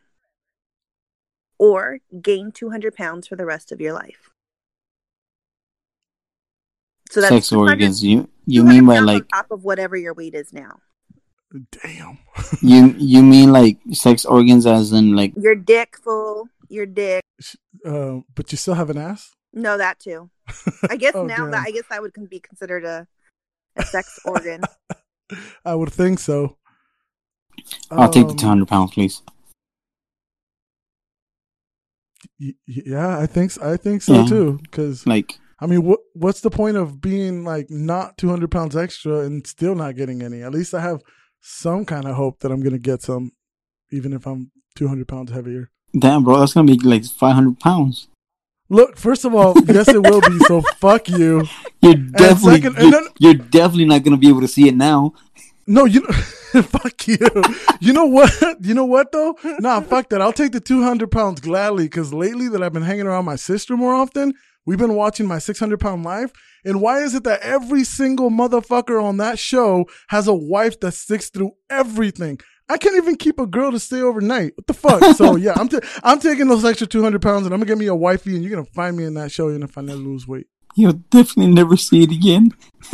or 1.59 2.01
gain 2.21 2.53
200 2.53 2.95
pounds 2.95 3.27
for 3.27 3.37
the 3.37 3.47
rest 3.47 3.73
of 3.73 3.81
your 3.81 3.95
life? 3.95 4.31
So 7.11 7.21
that's 7.21 7.33
Sex 7.33 7.53
organs. 7.53 8.03
You 8.03 8.29
you 8.45 8.65
mean 8.65 8.87
by 8.87 8.99
like 8.99 9.23
on 9.23 9.29
top 9.29 9.51
of 9.51 9.65
whatever 9.65 9.97
your 9.97 10.15
weight 10.15 10.35
is 10.35 10.53
now. 10.53 10.81
Damn. 11.83 12.19
you 12.61 12.95
you 12.99 13.23
mean 13.23 13.53
like 13.53 13.79
sex 13.93 14.25
organs 14.25 14.67
as 14.67 14.93
in 14.93 15.15
like 15.15 15.33
Your 15.37 15.55
dick 15.55 15.97
full, 16.03 16.49
your 16.69 16.87
dick. 16.87 17.23
uh, 17.87 18.19
but 18.35 18.51
you 18.51 18.59
still 18.59 18.75
have 18.75 18.91
an 18.91 18.99
ass? 18.99 19.31
No, 19.53 19.79
that 19.79 20.01
too. 20.01 20.31
I 20.91 20.97
guess 20.97 21.15
Oh, 21.17 21.27
now 21.27 21.37
damn. 21.43 21.51
that 21.53 21.65
I 21.67 21.71
guess 21.71 21.85
that 21.91 22.03
would 22.03 22.13
be 22.31 22.41
considered 22.41 22.85
a 22.85 23.07
a 23.77 23.85
sex 23.85 24.21
organ. 24.25 24.63
I 25.65 25.75
would 25.75 25.93
think 25.93 26.19
so. 26.19 26.57
I'll 27.91 28.09
take 28.11 28.27
the 28.27 28.33
Um, 28.33 28.37
two 28.37 28.47
hundred 28.47 28.69
pounds, 28.69 28.93
please. 28.93 29.23
y- 32.41 32.55
y- 32.69 32.83
Yeah, 32.87 33.19
I 33.19 33.27
think 33.27 33.51
so, 33.53 33.73
I 33.73 33.77
think 33.77 34.03
so 34.03 34.15
Yeah. 34.15 34.27
too. 34.27 34.59
Because 34.63 35.07
Like 35.07 35.39
I 35.61 35.67
mean, 35.67 35.83
what 35.85 36.01
what's 36.15 36.41
the 36.41 36.51
point 36.51 36.77
of 36.77 37.01
being 37.01 37.45
like 37.45 37.71
not 37.71 38.19
two 38.19 38.29
hundred 38.29 38.51
pounds 38.51 38.77
extra 38.77 39.21
and 39.21 39.47
still 39.47 39.75
not 39.75 39.97
getting 39.97 40.23
any? 40.23 40.43
At 40.43 40.53
least 40.53 40.75
I 40.75 40.81
have 40.81 41.01
some 41.41 41.85
kind 41.85 42.07
of 42.07 42.17
hope 42.17 42.41
that 42.41 42.51
I'm 42.53 42.63
gonna 42.63 42.79
get 42.79 43.03
some, 43.03 43.33
even 43.91 44.13
if 44.13 44.27
I'm 44.27 44.51
two 44.77 44.89
hundred 44.89 45.09
pounds 45.09 45.31
heavier. 45.33 45.71
damn, 45.99 46.25
bro, 46.25 46.39
that's 46.41 46.53
gonna 46.55 46.67
be 46.71 46.79
like 46.79 47.05
five 47.05 47.35
hundred 47.35 47.61
pounds. 47.61 48.09
Look, 48.75 48.97
first 48.99 49.25
of 49.25 49.35
all, 49.35 49.55
yes, 49.67 49.89
it 49.89 50.03
will 50.03 50.21
be. 50.21 50.39
So 50.49 50.61
fuck 50.79 51.09
you. 51.09 51.45
You're 51.81 51.95
definitely 51.95 52.61
second- 52.63 52.77
you're, 52.83 52.91
then- 52.91 53.09
you're 53.19 53.35
definitely 53.35 53.85
not 53.87 54.03
gonna 54.03 54.17
be 54.17 54.29
able 54.29 54.41
to 54.41 54.49
see 54.49 54.69
it 54.69 54.75
now. 54.75 55.13
No, 55.67 55.85
you 55.87 56.03
fuck 56.63 57.07
you. 57.09 57.17
You 57.81 57.93
know 57.93 58.05
what? 58.07 58.31
You 58.61 58.75
know 58.75 58.85
what 58.85 59.13
though? 59.13 59.37
Nah, 59.61 59.81
fuck 59.81 60.09
that. 60.11 60.21
I'll 60.21 60.33
take 60.33 60.53
the 60.53 60.61
two 60.61 60.83
hundred 60.83 61.11
pounds 61.11 61.41
gladly 61.41 61.85
because 61.85 62.13
lately 62.13 62.49
that 62.49 62.63
I've 62.63 62.73
been 62.73 62.83
hanging 62.83 63.07
around 63.07 63.25
my 63.25 63.37
sister 63.37 63.77
more 63.77 63.95
often. 63.95 64.35
We've 64.67 64.79
been 64.79 64.95
watching 64.95 65.27
my 65.27 65.39
six 65.39 65.59
hundred 65.59 65.81
pound 65.81 66.05
life, 66.05 66.33
and 66.65 66.81
why 66.81 67.01
is 67.03 67.15
it 67.15 67.25
that 67.25 67.41
every 67.43 67.85
single 67.85 68.31
motherfucker 68.31 69.03
on 69.03 69.19
that 69.19 69.39
show 69.39 69.87
has 70.09 70.27
a 70.27 70.35
wife 70.35 70.81
that 70.81 70.93
sticks 70.93 71.31
through 71.31 71.53
everything? 71.71 72.41
I 72.69 72.79
can't 72.79 72.97
even 72.97 73.17
keep 73.17 73.39
a 73.39 73.47
girl 73.47 73.73
to 73.73 73.79
stay 73.79 74.01
overnight. 74.01 74.57
What 74.57 74.67
the 74.67 74.75
fuck? 74.75 75.17
So 75.17 75.37
yeah, 75.37 75.53
I'm 75.57 75.69
i 75.73 75.81
I'm 76.03 76.19
taking 76.21 76.49
those 76.49 76.65
extra 76.65 76.87
two 76.87 77.03
hundred 77.03 77.23
pounds, 77.23 77.47
and 77.47 77.55
I'm 77.55 77.61
gonna 77.61 77.69
get 77.69 77.79
me 77.79 77.87
a 77.87 77.95
wifey, 77.95 78.35
and 78.35 78.43
you're 78.43 78.51
gonna 78.51 78.65
find 78.75 78.97
me 78.97 79.05
in 79.05 79.15
that 79.15 79.33
show, 79.33 79.51
even 79.51 79.63
if 79.63 79.77
I 79.77 79.83
never 79.83 79.99
lose 79.99 80.27
weight. 80.27 80.47
You'll 80.77 80.95
definitely 80.95 81.53
never 81.53 81.77
see 81.77 82.03
it 82.03 82.11
again. 82.11 82.51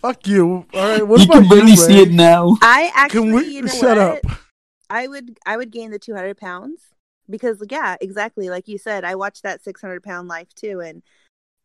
Fuck 0.00 0.26
you. 0.26 0.66
All 0.72 0.88
right. 0.88 1.06
What 1.06 1.20
you 1.20 1.26
about 1.26 1.40
can 1.40 1.48
barely 1.48 1.72
you, 1.72 1.76
see 1.76 1.96
Ray? 1.96 2.02
it 2.02 2.12
now. 2.12 2.56
I 2.62 2.90
actually, 2.94 3.20
Can 3.20 3.32
we 3.34 3.46
you 3.46 3.62
know 3.62 3.72
shut 3.72 3.98
what? 3.98 4.24
up? 4.24 4.40
I 4.88 5.06
would, 5.06 5.38
I 5.44 5.58
would 5.58 5.70
gain 5.70 5.90
the 5.90 5.98
two 5.98 6.14
hundred 6.14 6.38
pounds 6.38 6.80
because, 7.28 7.62
yeah, 7.70 7.96
exactly 8.00 8.48
like 8.48 8.66
you 8.68 8.78
said. 8.78 9.04
I 9.04 9.14
watched 9.16 9.42
that 9.42 9.62
six 9.62 9.80
hundred 9.80 10.02
pound 10.02 10.28
life 10.28 10.54
too, 10.54 10.80
and 10.80 11.02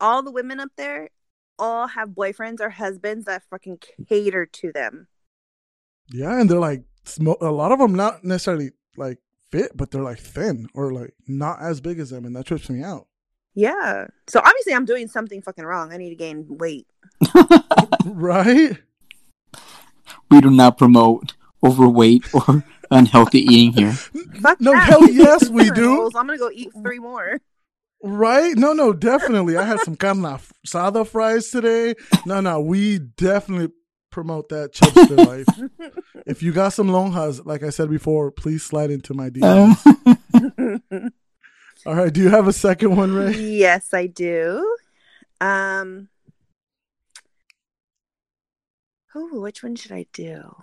all 0.02 0.22
the 0.22 0.32
women 0.32 0.60
up 0.60 0.72
there 0.76 1.10
all 1.58 1.88
have 1.88 2.10
boyfriends 2.10 2.60
or 2.60 2.72
husbands 2.72 3.26
that 3.26 3.44
fucking 3.50 3.80
cater 4.10 4.46
to 4.46 4.72
them. 4.74 5.08
Yeah, 6.10 6.42
and 6.42 6.50
they're 6.50 6.60
like 6.60 6.82
smo- 6.82 6.86
a 7.20 7.52
lot 7.52 7.72
of 7.72 7.80
them 7.80 7.96
not 7.96 8.24
necessarily 8.24 8.72
like 8.98 9.20
fit, 9.52 9.76
but 9.76 9.92
they're 9.92 10.02
like 10.04 10.20
thin 10.20 10.68
or 10.74 10.92
like 10.94 11.14
not 11.28 11.62
as 11.62 11.82
big 11.82 12.00
as 12.00 12.10
them, 12.10 12.26
and 12.26 12.36
that 12.36 12.46
trips 12.46 12.70
me 12.70 12.84
out. 12.84 13.08
Yeah. 13.56 14.08
So 14.28 14.40
obviously, 14.44 14.74
I'm 14.74 14.86
doing 14.86 15.08
something 15.08 15.42
fucking 15.42 15.66
wrong. 15.66 15.94
I 15.94 15.98
need 15.98 16.10
to 16.10 16.16
gain 16.16 16.46
weight. 16.50 16.88
Right? 18.06 18.78
we 20.30 20.42
do 20.42 20.50
not 20.50 20.78
promote 20.78 21.36
overweight 21.64 22.26
or 22.34 22.64
unhealthy 22.92 23.40
eating 23.40 23.72
here. 23.74 23.94
Fuck 24.42 24.60
No, 24.60 24.72
that. 24.72 24.90
hell 24.90 25.10
yes, 25.10 25.48
we 25.50 25.70
do. 25.72 26.06
I'm 26.08 26.28
gonna 26.28 26.38
go 26.38 26.50
eat 26.52 26.72
three 26.82 27.00
more. 27.00 27.40
Right? 28.02 28.58
No, 28.58 28.74
no, 28.74 28.92
definitely. 28.92 29.56
I 29.56 29.64
had 29.64 29.80
some 29.82 29.96
carne 29.96 30.18
asada 30.24 31.08
fries 31.08 31.50
today. 31.50 31.96
No, 32.26 32.42
no, 32.42 32.60
we 32.60 33.00
definitely 33.00 33.74
promote 34.14 34.48
that 34.50 34.72
chubster 34.72 35.18
life. 35.18 35.92
If 36.26 36.42
you 36.42 36.54
got 36.54 36.70
some 36.70 36.88
lonjas, 36.88 37.46
like 37.46 37.64
I 37.64 37.70
said 37.70 37.90
before, 37.90 38.32
please 38.32 38.64
slide 38.64 38.92
into 38.92 39.14
my 39.14 39.30
DMs. 39.30 39.76
Uh, 40.34 41.10
All 41.86 41.96
right, 41.96 42.14
do 42.14 42.22
you 42.22 42.30
have 42.30 42.48
a 42.48 42.54
second 42.54 42.96
one, 42.96 43.14
Ray? 43.14 43.34
yes, 43.34 43.94
I 43.94 44.08
do. 44.08 44.78
Um. 45.42 46.08
Oh, 49.14 49.42
which 49.42 49.64
one 49.64 49.76
should 49.76 49.92
I 49.92 50.06
do? 50.14 50.56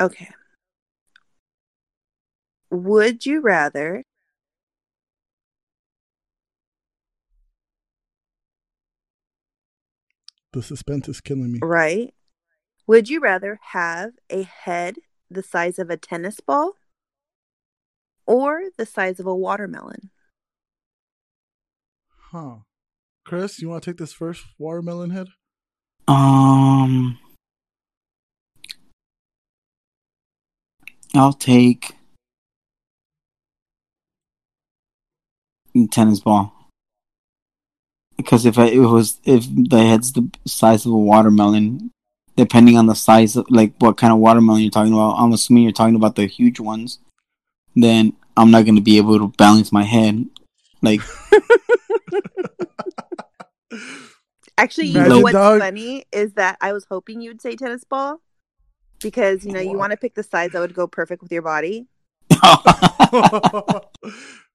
Okay. 0.00 0.30
Would 2.70 3.26
you 3.26 3.40
rather 3.40 4.04
The 10.56 10.62
suspense 10.62 11.06
is 11.06 11.20
killing 11.20 11.52
me. 11.52 11.58
right? 11.62 12.14
Would 12.86 13.10
you 13.10 13.20
rather 13.20 13.58
have 13.72 14.12
a 14.30 14.42
head 14.44 14.96
the 15.30 15.42
size 15.42 15.78
of 15.78 15.90
a 15.90 15.98
tennis 15.98 16.40
ball 16.40 16.76
or 18.24 18.62
the 18.78 18.86
size 18.86 19.20
of 19.20 19.26
a 19.26 19.34
watermelon? 19.34 20.08
Huh. 22.32 22.60
Chris, 23.26 23.60
you 23.60 23.68
want 23.68 23.82
to 23.82 23.90
take 23.90 23.98
this 23.98 24.14
first 24.14 24.46
watermelon 24.58 25.10
head? 25.10 25.26
um, 26.08 27.18
I'll 31.14 31.34
take 31.34 31.96
tennis 35.90 36.20
ball 36.20 36.55
because 38.16 38.46
if 38.46 38.58
I, 38.58 38.66
it 38.66 38.78
was 38.78 39.20
if 39.24 39.46
the 39.50 39.78
head's 39.78 40.12
the 40.12 40.30
size 40.46 40.86
of 40.86 40.92
a 40.92 40.98
watermelon, 40.98 41.90
depending 42.36 42.76
on 42.76 42.86
the 42.86 42.94
size 42.94 43.36
of 43.36 43.46
like 43.50 43.74
what 43.78 43.96
kind 43.96 44.12
of 44.12 44.18
watermelon 44.18 44.62
you're 44.62 44.70
talking 44.70 44.92
about, 44.92 45.16
I'm 45.16 45.32
assuming 45.32 45.64
you're 45.64 45.72
talking 45.72 45.96
about 45.96 46.16
the 46.16 46.26
huge 46.26 46.60
ones. 46.60 46.98
Then 47.74 48.14
I'm 48.36 48.50
not 48.50 48.64
going 48.64 48.76
to 48.76 48.82
be 48.82 48.96
able 48.96 49.18
to 49.18 49.28
balance 49.36 49.72
my 49.72 49.84
head. 49.84 50.26
Like 50.82 51.00
Actually, 54.58 54.86
you 54.86 55.00
Imagine, 55.00 55.10
know 55.10 55.20
what's 55.20 55.34
dog. 55.34 55.60
funny 55.60 56.06
is 56.12 56.32
that 56.34 56.56
I 56.60 56.72
was 56.72 56.86
hoping 56.88 57.20
you'd 57.20 57.42
say 57.42 57.56
tennis 57.56 57.84
ball 57.84 58.22
because 59.02 59.44
you 59.44 59.52
know 59.52 59.60
you 59.60 59.76
want 59.76 59.90
to 59.90 59.98
pick 59.98 60.14
the 60.14 60.22
size 60.22 60.52
that 60.52 60.60
would 60.60 60.74
go 60.74 60.86
perfect 60.86 61.22
with 61.22 61.30
your 61.30 61.42
body. 61.42 61.86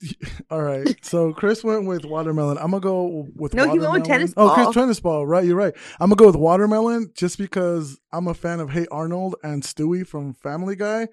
All 0.50 0.62
right. 0.62 0.96
So 1.04 1.32
Chris 1.32 1.64
went 1.64 1.86
with 1.86 2.04
watermelon. 2.04 2.58
I'm 2.58 2.70
gonna 2.70 2.80
go 2.80 3.26
with 3.34 3.54
No, 3.54 3.64
he 3.64 3.68
watermelon. 3.70 3.90
went 3.92 4.02
with 4.02 4.08
tennis 4.08 4.34
Oh, 4.36 4.50
Chris 4.54 4.64
ball. 4.66 4.72
tennis 4.72 5.00
ball. 5.00 5.26
Right, 5.26 5.44
you're 5.44 5.56
right. 5.56 5.74
I'm 6.00 6.08
gonna 6.10 6.16
go 6.16 6.26
with 6.26 6.36
watermelon 6.36 7.12
just 7.14 7.38
because 7.38 7.98
I'm 8.12 8.28
a 8.28 8.34
fan 8.34 8.60
of 8.60 8.70
Hey 8.70 8.86
Arnold 8.90 9.36
and 9.42 9.62
Stewie 9.62 10.06
from 10.06 10.34
Family 10.34 10.76
Guy. 10.76 11.08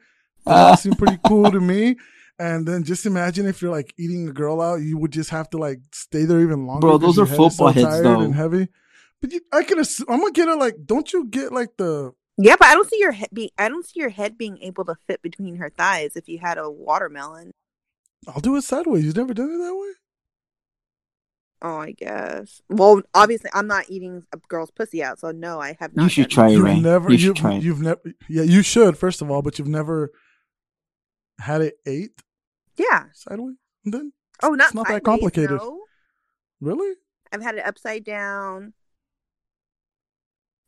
Uh. 0.46 0.72
That 0.72 0.80
seem 0.80 0.94
pretty 0.94 1.18
cool 1.25 1.51
to 1.51 1.60
me. 1.60 1.98
And 2.38 2.68
then 2.68 2.84
just 2.84 3.06
imagine 3.06 3.46
if 3.46 3.62
you're 3.62 3.72
like 3.72 3.94
eating 3.98 4.27
a 4.27 4.34
girl 4.34 4.60
out, 4.60 4.82
you 4.82 4.98
would 4.98 5.12
just 5.12 5.30
have 5.30 5.50
to 5.51 5.58
like 5.58 5.80
stay 5.94 6.25
there 6.25 6.42
even 6.42 6.68
longer. 6.68 6.82
Bro, 6.86 6.98
those 6.98 7.18
are 7.18 7.25
head 7.25 7.38
football 7.38 7.70
heads, 7.72 7.88
tired 7.88 8.04
though. 8.06 8.20
and 8.20 8.36
heavy. 8.36 8.68
But 9.22 9.32
you, 9.32 9.39
I 9.54 9.63
can 9.63 9.80
assume 9.80 10.08
I'm 10.10 10.20
gonna 10.20 10.34
get 10.34 10.50
it 10.50 10.58
like. 10.58 10.75
Don't 10.86 11.13
you 11.13 11.27
get 11.27 11.54
like 11.54 11.70
the 11.77 12.12
Yeah, 12.38 12.58
but 12.60 12.68
I 12.68 12.74
don't 12.74 12.89
see 12.89 13.00
your 13.00 13.13
head 13.13 13.30
being 13.32 13.51
I 13.58 13.70
don't 13.70 13.86
see 13.86 14.01
your 14.01 14.10
head 14.10 14.38
being 14.38 14.58
able 14.62 14.84
to 14.84 14.96
fit 15.08 15.22
between 15.22 15.56
her 15.56 15.70
thighs 15.70 16.18
if 16.18 16.27
you 16.27 16.38
had 16.39 16.58
a 16.58 16.70
watermelon. 16.70 17.51
I'll 18.27 18.41
do 18.41 18.55
it 18.55 18.63
sideways. 18.63 19.05
You've 19.05 19.15
never 19.17 19.34
done 19.34 19.51
it 19.51 19.58
that 19.58 19.75
way? 19.75 19.91
Oh, 21.62 21.77
I 21.77 21.91
guess. 21.91 22.62
Well, 22.70 23.01
obviously, 23.13 23.50
I'm 23.53 23.67
not 23.67 23.86
eating 23.89 24.24
a 24.34 24.38
girl's 24.50 24.72
pussy 24.72 25.03
out, 25.03 25.20
so 25.20 25.32
no, 25.32 25.60
I 25.60 25.75
have 25.79 25.96
not. 25.96 26.03
you 26.03 26.10
should 26.10 26.29
try 26.29 26.50
it, 26.50 26.53
You've 26.53 26.82
never 26.84 27.12
you 27.12 27.17
should 27.17 27.27
you've, 27.27 27.36
try 27.38 27.53
it. 27.55 27.63
you've 27.63 27.82
never 27.82 28.01
yeah, 28.27 28.44
you 28.44 28.62
should, 28.62 28.98
first 28.98 29.22
of 29.22 29.32
all, 29.32 29.41
but 29.41 29.58
you've 29.58 29.67
never 29.67 30.12
had 31.39 31.62
it 31.62 31.75
ate. 31.86 32.12
Yeah. 32.77 33.05
sideways? 33.13 33.55
Then 33.84 34.12
Oh, 34.44 34.50
not, 34.50 34.65
It's 34.67 34.74
not 34.75 34.88
that 34.89 35.03
complicated. 35.03 35.58
no. 35.58 35.82
really? 36.60 36.96
I've 37.32 37.41
had 37.41 37.55
it 37.55 37.65
upside 37.65 38.03
down, 38.03 38.74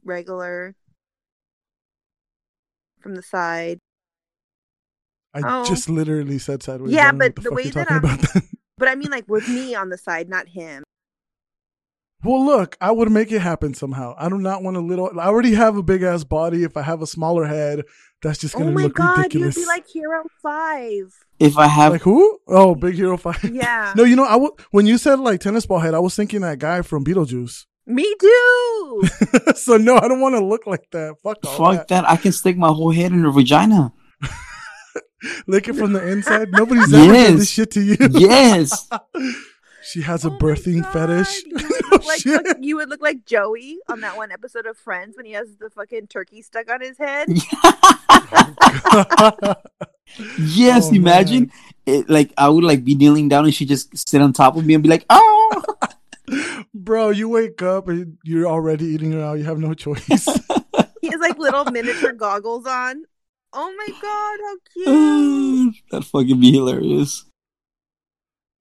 regular, 0.03 0.75
from 3.01 3.15
the 3.15 3.21
side. 3.21 3.79
I 5.33 5.41
Oh. 5.43 5.65
just 5.65 5.89
literally 5.89 6.39
said 6.39 6.63
sideways. 6.63 6.91
Yeah, 6.93 7.07
I 7.09 7.11
don't 7.11 7.17
know 7.19 7.25
but 7.29 7.35
the, 7.35 7.41
the 7.49 7.53
way 7.55 7.69
that 7.69 7.91
I'm- 7.91 8.03
about 8.03 8.19
then. 8.33 8.43
But 8.79 8.89
I 8.89 8.93
mean, 8.95 9.09
like 9.09 9.27
with 9.27 9.47
me 9.49 9.73
on 9.73 9.89
the 9.89 9.97
side, 9.97 10.29
not 10.29 10.47
him. 10.49 10.83
Well, 12.23 12.45
look, 12.45 12.77
I 12.81 12.91
would 12.91 13.11
make 13.11 13.31
it 13.31 13.39
happen 13.41 13.73
somehow. 13.73 14.13
I 14.17 14.29
do 14.29 14.37
not 14.37 14.61
want 14.63 14.77
a 14.77 14.81
little. 14.81 15.19
I 15.19 15.25
already 15.25 15.53
have 15.55 15.77
a 15.77 15.83
big 15.83 16.03
ass 16.03 16.23
body. 16.23 16.63
If 16.63 16.77
I 16.77 16.81
have 16.83 17.01
a 17.01 17.07
smaller 17.07 17.45
head, 17.45 17.83
that's 18.21 18.37
just 18.39 18.55
Oh 18.55 18.59
gonna 18.59 18.71
my 18.71 18.83
look 18.83 18.95
god, 18.95 19.17
ridiculous. 19.17 19.55
you'd 19.55 19.63
be 19.63 19.67
like 19.67 19.87
Hero 19.87 20.23
Five. 20.43 21.11
If 21.39 21.57
I 21.57 21.65
have 21.67 21.91
Like 21.93 22.01
who? 22.03 22.39
Oh, 22.47 22.75
Big 22.75 22.95
Hero 22.95 23.17
Five. 23.17 23.43
Yeah. 23.51 23.93
no, 23.95 24.03
you 24.03 24.15
know, 24.15 24.25
I 24.25 24.33
w- 24.33 24.55
when 24.71 24.85
you 24.87 24.97
said 24.99 25.19
like 25.19 25.39
tennis 25.41 25.65
ball 25.65 25.79
head, 25.79 25.93
I 25.95 25.99
was 25.99 26.15
thinking 26.15 26.41
that 26.41 26.59
guy 26.59 26.81
from 26.83 27.03
Beetlejuice. 27.03 27.65
Me 27.87 28.15
too. 28.19 29.01
so 29.55 29.77
no, 29.77 29.97
I 29.97 30.07
don't 30.07 30.19
want 30.21 30.35
to 30.35 30.43
look 30.45 30.67
like 30.67 30.85
that. 30.91 31.15
Fuck 31.23 31.37
all 31.47 31.73
fuck 31.73 31.87
that, 31.87 32.07
I 32.07 32.15
can 32.17 32.31
stick 32.31 32.57
my 32.57 32.67
whole 32.69 32.91
head 32.91 33.11
in 33.11 33.23
her 33.23 33.31
vagina. 33.31 33.91
Lick 35.47 35.67
it 35.67 35.73
from 35.73 35.93
the 35.93 36.05
inside. 36.07 36.51
Nobody's 36.51 36.93
ever 36.93 37.13
Yes. 37.13 37.27
done 37.27 37.37
this 37.39 37.49
shit 37.49 37.71
to 37.71 37.81
you. 37.81 37.97
Yes. 38.11 38.87
she 39.83 40.01
has 40.01 40.25
a 40.25 40.29
Oh 40.29 40.37
birthing 40.37 40.89
fetish. 40.91 41.43
You 41.45 41.53
would, 41.55 41.85
look 41.91 42.05
like, 42.05 42.19
shit. 42.21 42.63
you 42.63 42.75
would 42.77 42.89
look 42.89 43.01
like 43.01 43.25
Joey 43.25 43.79
on 43.89 44.01
that 44.01 44.15
one 44.17 44.31
episode 44.31 44.65
of 44.65 44.77
Friends 44.77 45.15
when 45.17 45.25
he 45.25 45.31
has 45.33 45.47
the 45.59 45.69
fucking 45.69 46.07
turkey 46.07 46.41
stuck 46.41 46.69
on 46.69 46.81
his 46.81 46.97
head. 46.97 47.29
yes, 50.37 50.87
Oh, 50.89 50.93
imagine 50.95 51.51
it, 51.85 52.09
like 52.09 52.33
I 52.37 52.49
would 52.49 52.63
like 52.63 52.83
be 52.83 52.95
kneeling 52.95 53.29
down 53.29 53.45
and 53.45 53.53
she 53.53 53.65
just 53.65 54.07
sit 54.07 54.21
on 54.21 54.33
top 54.33 54.55
of 54.57 54.65
me 54.65 54.73
and 54.73 54.83
be 54.83 54.89
like, 54.89 55.05
"Oh, 55.09 55.63
Bro, 56.73 57.11
you 57.11 57.29
wake 57.29 57.61
up 57.61 57.87
and 57.87 58.17
you're 58.23 58.47
already 58.47 58.85
eating 58.85 59.13
her 59.13 59.21
out. 59.21 59.37
You 59.37 59.45
have 59.45 59.59
no 59.59 59.73
choice. 59.73 60.05
He 61.01 61.07
has 61.09 61.21
like 61.21 61.37
little 61.37 61.65
miniature 61.65 62.11
goggles 62.11 62.65
on. 62.65 63.03
Oh 63.59 63.73
my 63.75 63.87
god, 63.99 64.39
how 64.45 64.55
cute! 65.73 65.75
that'd 65.89 66.05
fucking 66.05 66.39
be 66.39 66.51
hilarious." 66.51 67.25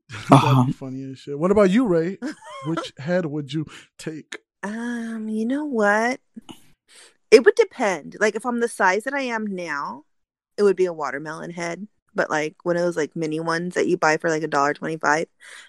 That'd 0.30 0.66
be 0.66 0.72
funny 0.72 1.10
as 1.10 1.18
shit. 1.18 1.38
What 1.38 1.50
about 1.50 1.68
you, 1.68 1.84
Ray? 1.84 2.18
Which 2.66 2.92
head 2.96 3.26
would 3.26 3.52
you 3.52 3.66
take? 3.98 4.38
Um, 4.62 5.28
you 5.28 5.44
know 5.44 5.64
what? 5.64 6.20
It 7.30 7.44
would 7.44 7.56
depend. 7.56 8.16
Like 8.20 8.36
if 8.36 8.46
I'm 8.46 8.60
the 8.60 8.68
size 8.68 9.04
that 9.04 9.14
I 9.14 9.22
am 9.22 9.46
now, 9.46 10.04
it 10.56 10.62
would 10.62 10.76
be 10.76 10.86
a 10.86 10.92
watermelon 10.92 11.50
head. 11.50 11.88
But 12.14 12.30
like 12.30 12.54
one 12.62 12.76
of 12.76 12.82
those 12.82 12.96
like 12.96 13.16
mini 13.16 13.40
ones 13.40 13.74
that 13.74 13.88
you 13.88 13.96
buy 13.96 14.16
for 14.16 14.30
like 14.30 14.44
a 14.44 14.48
dollar 14.48 14.72
twenty 14.72 14.96
five 14.96 15.26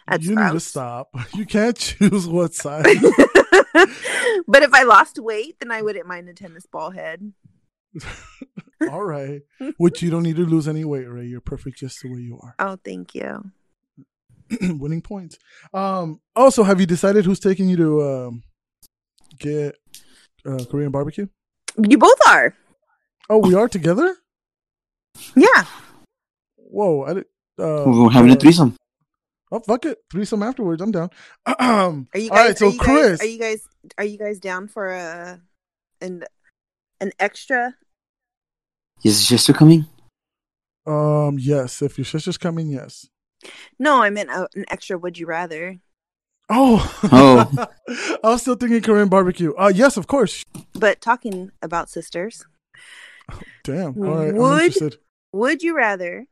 at 0.07 0.21
you 0.21 0.35
need 0.35 0.51
to 0.51 0.59
stop. 0.59 1.09
You 1.33 1.45
can't 1.45 1.75
choose 1.75 2.27
what 2.27 2.53
size. 2.53 2.85
but 4.47 4.63
if 4.63 4.73
I 4.73 4.83
lost 4.83 5.19
weight, 5.19 5.59
then 5.59 5.71
I 5.71 5.81
wouldn't 5.81 6.07
mind 6.07 6.29
a 6.29 6.33
tennis 6.33 6.67
ball 6.67 6.91
head. 6.91 7.33
All 8.91 9.03
right. 9.15 9.41
Which 9.77 10.01
you 10.01 10.09
don't 10.09 10.23
need 10.23 10.35
to 10.37 10.45
lose 10.45 10.67
any 10.67 10.85
weight, 10.85 11.05
Ray. 11.09 11.25
You're 11.25 11.41
perfect 11.41 11.77
just 11.79 12.01
the 12.01 12.11
way 12.11 12.19
you 12.19 12.39
are. 12.41 12.55
Oh, 12.59 12.77
thank 12.83 13.15
you. 13.15 13.51
Winning 14.61 15.01
points. 15.01 15.37
Um. 15.73 16.19
Also, 16.35 16.63
have 16.63 16.79
you 16.79 16.85
decided 16.85 17.25
who's 17.25 17.39
taking 17.39 17.67
you 17.69 17.77
to 17.77 18.01
um 18.03 18.43
get 19.39 19.75
uh, 20.45 20.63
Korean 20.69 20.91
barbecue? 20.91 21.27
You 21.77 21.97
both 21.97 22.17
are. 22.27 22.55
Oh, 23.29 23.39
we 23.39 23.53
are 23.55 23.67
together. 23.67 24.15
Yeah. 25.35 25.65
Whoa! 26.55 27.03
I 27.03 27.13
did, 27.15 27.25
uh, 27.59 27.83
We're 27.87 28.09
having 28.09 28.31
a 28.31 28.33
uh, 28.33 28.37
threesome. 28.37 28.75
Oh 29.51 29.59
fuck 29.59 29.85
it, 29.85 29.97
threesome 30.11 30.43
afterwards. 30.43 30.81
I'm 30.81 30.91
down. 30.91 31.09
Um, 31.59 32.07
Are 32.13 32.19
you 32.19 32.29
guys? 32.29 32.47
right, 32.47 32.57
so 32.57 32.67
are 32.67 32.71
you 32.71 32.79
Chris, 32.79 33.19
guys, 33.19 33.21
are 33.21 33.25
you 33.29 33.39
guys? 33.39 33.61
Are 33.97 34.03
you 34.05 34.17
guys 34.17 34.39
down 34.39 34.67
for 34.67 34.89
a 34.89 35.41
an 36.01 36.23
an 37.01 37.11
extra? 37.19 37.75
Is 39.03 39.17
his 39.19 39.27
sister 39.27 39.53
coming? 39.53 39.85
um, 40.85 41.37
yes, 41.39 41.81
if 41.81 41.97
your 41.97 42.05
sister's 42.05 42.37
coming, 42.37 42.69
yes. 42.69 43.07
No, 43.77 44.01
I 44.01 44.09
meant 44.09 44.29
uh, 44.29 44.47
an 44.55 44.65
extra. 44.69 44.97
Would 44.97 45.17
you 45.17 45.25
rather? 45.27 45.77
Oh, 46.49 46.99
Oh. 47.11 47.67
I 48.23 48.29
was 48.29 48.41
still 48.41 48.55
thinking 48.55 48.81
Korean 48.81 49.09
barbecue. 49.09 49.53
Uh, 49.55 49.71
yes, 49.73 49.97
of 49.97 50.07
course. 50.07 50.43
But 50.73 51.01
talking 51.01 51.51
about 51.61 51.89
sisters, 51.89 52.45
Damn. 53.63 53.97
All 54.01 54.15
right, 54.15 54.29
I'm 54.29 54.35
Would- 54.37 54.97
would 55.33 55.61
you 55.61 55.75
rather 55.75 56.25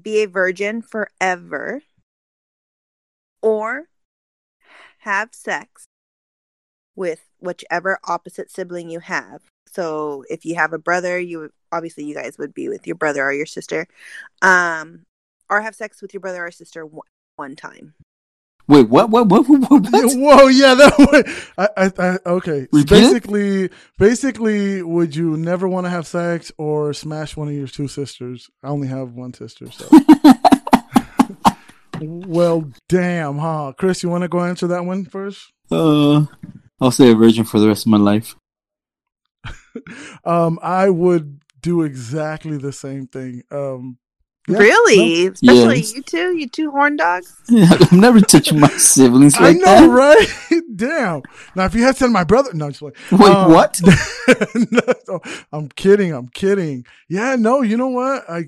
be 0.00 0.22
a 0.22 0.26
virgin 0.26 0.80
forever 0.80 1.82
or 3.42 3.88
have 5.00 5.34
sex 5.34 5.84
with 6.96 7.20
whichever 7.38 7.98
opposite 8.04 8.50
sibling 8.50 8.88
you 8.88 9.00
have? 9.00 9.42
So 9.72 10.24
if 10.28 10.44
you 10.44 10.54
have 10.56 10.72
a 10.72 10.78
brother, 10.78 11.18
you 11.18 11.50
obviously 11.70 12.04
you 12.04 12.14
guys 12.14 12.36
would 12.38 12.54
be 12.54 12.68
with 12.68 12.86
your 12.86 12.96
brother 12.96 13.24
or 13.24 13.32
your 13.32 13.46
sister, 13.46 13.86
um, 14.42 15.06
or 15.48 15.60
have 15.60 15.74
sex 15.74 16.02
with 16.02 16.12
your 16.12 16.20
brother 16.20 16.46
or 16.46 16.50
sister 16.50 16.84
one, 16.84 17.06
one 17.36 17.56
time. 17.56 17.94
Wait, 18.68 18.88
what? 18.88 19.10
What? 19.10 19.28
What? 19.28 19.48
What? 19.48 19.70
what? 19.70 19.92
Yeah, 19.92 20.06
Whoa, 20.14 20.46
yeah, 20.46 20.74
that 20.74 20.98
way. 21.12 21.32
I, 21.58 21.68
I, 21.76 21.92
I, 21.98 22.18
okay. 22.30 22.68
So 22.72 22.84
basically, 22.84 23.70
basically, 23.98 24.82
would 24.82 25.16
you 25.16 25.36
never 25.36 25.66
want 25.66 25.86
to 25.86 25.90
have 25.90 26.06
sex 26.06 26.52
or 26.58 26.92
smash 26.92 27.36
one 27.36 27.48
of 27.48 27.54
your 27.54 27.66
two 27.66 27.88
sisters? 27.88 28.50
I 28.62 28.68
only 28.68 28.88
have 28.88 29.12
one 29.12 29.34
sister, 29.34 29.66
so. 29.70 29.88
well, 32.00 32.70
damn, 32.88 33.38
huh? 33.38 33.72
Chris, 33.76 34.02
you 34.02 34.08
want 34.08 34.22
to 34.22 34.28
go 34.28 34.40
answer 34.40 34.68
that 34.68 34.84
one 34.84 35.06
first? 35.06 35.52
Uh, 35.70 36.26
I'll 36.80 36.92
stay 36.92 37.10
a 37.10 37.14
virgin 37.14 37.44
for 37.44 37.58
the 37.58 37.68
rest 37.68 37.86
of 37.86 37.90
my 37.90 37.98
life. 37.98 38.36
Um, 40.24 40.58
I 40.62 40.90
would 40.90 41.40
do 41.60 41.82
exactly 41.82 42.56
the 42.58 42.72
same 42.72 43.06
thing. 43.06 43.42
Um, 43.50 43.98
yeah, 44.48 44.58
really? 44.58 45.26
Especially 45.28 45.76
Yes. 45.76 45.94
you 45.94 46.02
two, 46.02 46.36
you 46.36 46.48
two 46.48 46.70
horn 46.72 46.96
dogs. 46.96 47.32
I'm 47.50 48.00
never 48.00 48.20
touching 48.20 48.58
my 48.60 48.68
siblings 48.76 49.36
I 49.36 49.50
like 49.50 49.56
know, 49.58 49.64
that. 49.64 49.88
right? 49.88 50.62
Damn. 50.74 51.22
Now, 51.54 51.64
if 51.66 51.74
you 51.76 51.82
had 51.84 51.96
said 51.96 52.08
my 52.10 52.24
brother, 52.24 52.50
no, 52.52 52.68
just 52.70 52.82
like, 52.82 52.96
Wait, 53.12 53.20
Um, 53.30 53.52
what? 53.52 53.80
no, 54.72 55.20
I'm 55.52 55.68
kidding. 55.68 56.12
I'm 56.12 56.28
kidding. 56.28 56.84
Yeah, 57.08 57.36
no, 57.36 57.62
you 57.62 57.76
know 57.76 57.88
what? 57.88 58.28
I 58.28 58.46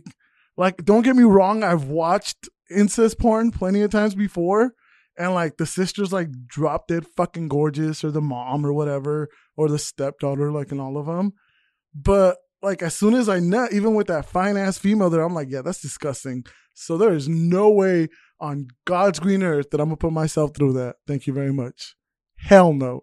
like. 0.57 0.85
Don't 0.85 1.03
get 1.03 1.17
me 1.17 1.23
wrong. 1.25 1.63
I've 1.63 1.85
watched 1.85 2.49
incest 2.71 3.19
porn 3.19 3.51
plenty 3.53 3.83
of 3.83 3.91
times 3.91 4.15
before, 4.15 4.75
and 5.19 5.35
like 5.35 5.57
the 5.57 5.67
sisters 5.67 6.13
like 6.13 6.29
drop 6.47 6.89
dead 6.89 7.07
fucking 7.17 7.49
gorgeous, 7.49 8.03
or 8.05 8.11
the 8.11 8.21
mom, 8.21 8.65
or 8.67 8.73
whatever, 8.73 9.29
or 9.57 9.69
the 9.69 9.79
stepdaughter, 9.79 10.51
like 10.53 10.73
in 10.73 10.81
all 10.81 10.97
of 10.99 11.07
them. 11.07 11.33
But 11.95 12.39
like 12.63 12.83
as 12.83 12.95
soon 12.95 13.15
as 13.15 13.29
I 13.29 13.41
nut, 13.41 13.73
even 13.73 13.95
with 13.95 14.07
that 14.09 14.27
fine 14.27 14.57
ass 14.57 14.79
female 14.79 15.11
there, 15.11 15.23
I'm 15.23 15.35
like, 15.35 15.49
yeah, 15.51 15.63
that's 15.63 15.81
disgusting. 15.83 16.45
So 16.75 16.97
there 16.99 17.15
is 17.15 17.29
no 17.29 17.71
way 17.71 18.09
on 18.41 18.69
God's 18.85 19.21
green 19.21 19.43
earth 19.43 19.71
that 19.71 19.81
I'm 19.81 19.89
gonna 19.89 19.97
put 19.97 20.13
myself 20.13 20.53
through 20.57 20.73
that. 20.75 20.97
Thank 21.07 21.27
you 21.27 21.33
very 21.33 21.53
much. 21.53 21.95
Hell 22.37 22.73
no. 22.75 23.01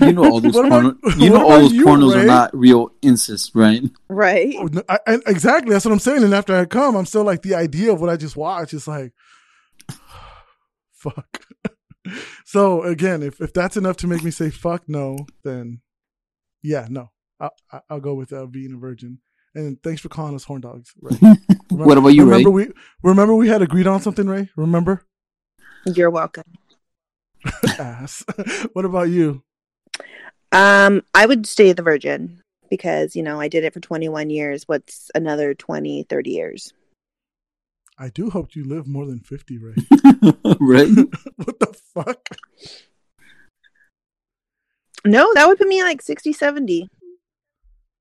You 0.00 0.12
know 0.12 0.24
all 0.24 0.40
those 0.40 0.54
What 0.54 0.66
about- 0.66 0.96
You 1.18 1.30
know 1.30 1.42
all 1.50 1.58
those 1.60 1.72
you, 1.72 1.84
pornos 1.84 2.14
Ray? 2.14 2.22
are 2.22 2.26
not 2.26 2.56
real 2.56 2.90
incest, 3.02 3.50
right? 3.54 3.82
Right. 4.08 4.54
Oh, 4.56 4.68
I, 4.88 4.98
I, 5.06 5.14
exactly. 5.26 5.72
That's 5.72 5.84
what 5.84 5.92
I'm 5.92 5.98
saying. 5.98 6.22
And 6.22 6.32
after 6.32 6.54
I 6.56 6.64
come, 6.64 6.94
I'm 6.96 7.04
still 7.06 7.24
like 7.24 7.42
the 7.42 7.54
idea 7.56 7.92
of 7.92 8.00
what 8.00 8.08
I 8.08 8.16
just 8.16 8.36
watched 8.36 8.72
is 8.72 8.86
like, 8.88 9.12
fuck. 10.98 11.44
so 12.44 12.82
again, 12.82 13.22
if 13.22 13.40
if 13.40 13.52
that's 13.52 13.76
enough 13.76 13.96
to 13.98 14.06
make 14.06 14.22
me 14.22 14.30
say 14.30 14.50
fuck 14.50 14.88
no, 14.88 15.26
then 15.44 15.80
yeah, 16.62 16.86
no, 16.90 17.10
I, 17.40 17.50
I, 17.72 17.80
I'll 17.90 18.00
go 18.00 18.14
with 18.14 18.32
uh, 18.32 18.46
being 18.46 18.72
a 18.74 18.78
virgin. 18.78 19.18
And 19.54 19.82
thanks 19.82 20.00
for 20.00 20.08
calling 20.08 20.34
us 20.34 20.44
horn 20.44 20.60
dogs. 20.60 20.92
Ray. 21.00 21.16
Remember- 21.22 21.84
What 21.86 21.98
about 21.98 22.08
you, 22.08 22.24
Ray? 22.24 22.30
remember 22.30 22.50
we 22.50 22.68
remember 23.02 23.34
we 23.34 23.48
had 23.48 23.62
agreed 23.62 23.86
on 23.86 24.00
something, 24.00 24.26
Ray? 24.26 24.50
Remember? 24.56 25.04
You're 25.86 26.10
welcome. 26.10 26.44
Ass. 27.78 28.24
what 28.72 28.84
about 28.84 29.08
you? 29.08 29.42
Um, 30.52 31.02
I 31.14 31.26
would 31.26 31.46
stay 31.46 31.72
the 31.72 31.82
virgin 31.82 32.40
because, 32.70 33.14
you 33.14 33.22
know, 33.22 33.40
I 33.40 33.48
did 33.48 33.64
it 33.64 33.72
for 33.74 33.80
21 33.80 34.30
years. 34.30 34.64
What's 34.66 35.10
another 35.14 35.54
20, 35.54 36.04
30 36.04 36.30
years? 36.30 36.72
I 37.98 38.08
do 38.10 38.30
hope 38.30 38.54
you 38.54 38.64
live 38.64 38.86
more 38.86 39.06
than 39.06 39.18
50, 39.18 39.58
Ray. 39.58 39.74
right? 40.60 40.88
what 41.36 41.58
the 41.58 41.76
fuck? 41.94 42.28
No, 45.04 45.32
that 45.34 45.46
would 45.48 45.58
put 45.58 45.68
me 45.68 45.82
like 45.82 46.02
60, 46.02 46.32
70. 46.32 46.88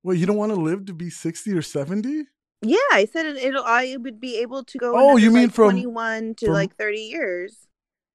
Well, 0.04 0.16
you 0.16 0.26
don't 0.26 0.38
want 0.38 0.54
to 0.54 0.60
live 0.60 0.86
to 0.86 0.94
be 0.94 1.10
60 1.10 1.52
or 1.54 1.62
70? 1.62 2.26
Yeah, 2.62 2.78
I 2.92 3.06
said 3.12 3.26
it, 3.26 3.38
it'll 3.38 3.64
I 3.64 3.98
would 4.00 4.20
be 4.20 4.38
able 4.38 4.64
to 4.64 4.78
go 4.78 4.94
Oh, 4.96 5.18
you 5.18 5.32
mean 5.32 5.46
like, 5.46 5.54
from- 5.54 5.72
21 5.72 6.36
to 6.36 6.46
from- 6.46 6.54
like 6.54 6.76
30 6.76 7.00
years. 7.00 7.68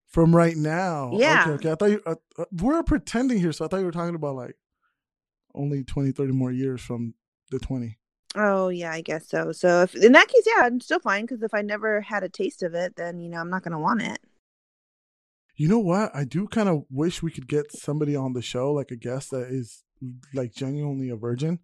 From 0.08 0.36
right 0.36 0.56
now. 0.56 1.12
Yeah. 1.14 1.42
Okay, 1.42 1.50
okay. 1.52 1.72
I 1.72 1.74
thought 1.74 1.90
you, 1.90 2.02
uh, 2.04 2.14
uh, 2.38 2.44
we're 2.52 2.82
pretending 2.82 3.38
here, 3.38 3.50
so 3.50 3.64
I 3.64 3.68
thought 3.68 3.78
you 3.78 3.86
were 3.86 3.92
talking 3.92 4.14
about 4.14 4.36
like 4.36 4.56
only 5.54 5.84
20, 5.84 6.12
30 6.12 6.32
more 6.32 6.52
years 6.52 6.82
from 6.82 7.14
the 7.50 7.58
20. 7.58 7.96
Oh, 8.34 8.68
yeah, 8.68 8.92
I 8.92 9.02
guess 9.02 9.28
so. 9.28 9.52
So 9.52 9.82
if 9.82 9.94
in 9.94 10.12
that 10.12 10.28
case, 10.28 10.44
yeah, 10.46 10.64
I'm 10.64 10.80
still 10.80 11.00
fine 11.00 11.24
because 11.24 11.42
if 11.42 11.52
I 11.52 11.62
never 11.62 12.00
had 12.00 12.22
a 12.22 12.28
taste 12.28 12.62
of 12.62 12.74
it, 12.74 12.96
then, 12.96 13.20
you 13.20 13.28
know, 13.28 13.38
I'm 13.38 13.50
not 13.50 13.62
to 13.64 13.78
want 13.78 14.02
it. 14.02 14.20
You 15.54 15.68
know 15.68 15.78
what? 15.78 16.14
I 16.14 16.24
do 16.24 16.48
kind 16.48 16.68
of 16.68 16.84
wish 16.90 17.22
we 17.22 17.30
could 17.30 17.46
get 17.46 17.72
somebody 17.72 18.16
on 18.16 18.32
the 18.32 18.40
show, 18.40 18.72
like 18.72 18.90
a 18.90 18.96
guest 18.96 19.30
that 19.30 19.48
is 19.48 19.84
like 20.32 20.54
genuinely 20.54 21.10
a 21.10 21.16
virgin, 21.16 21.60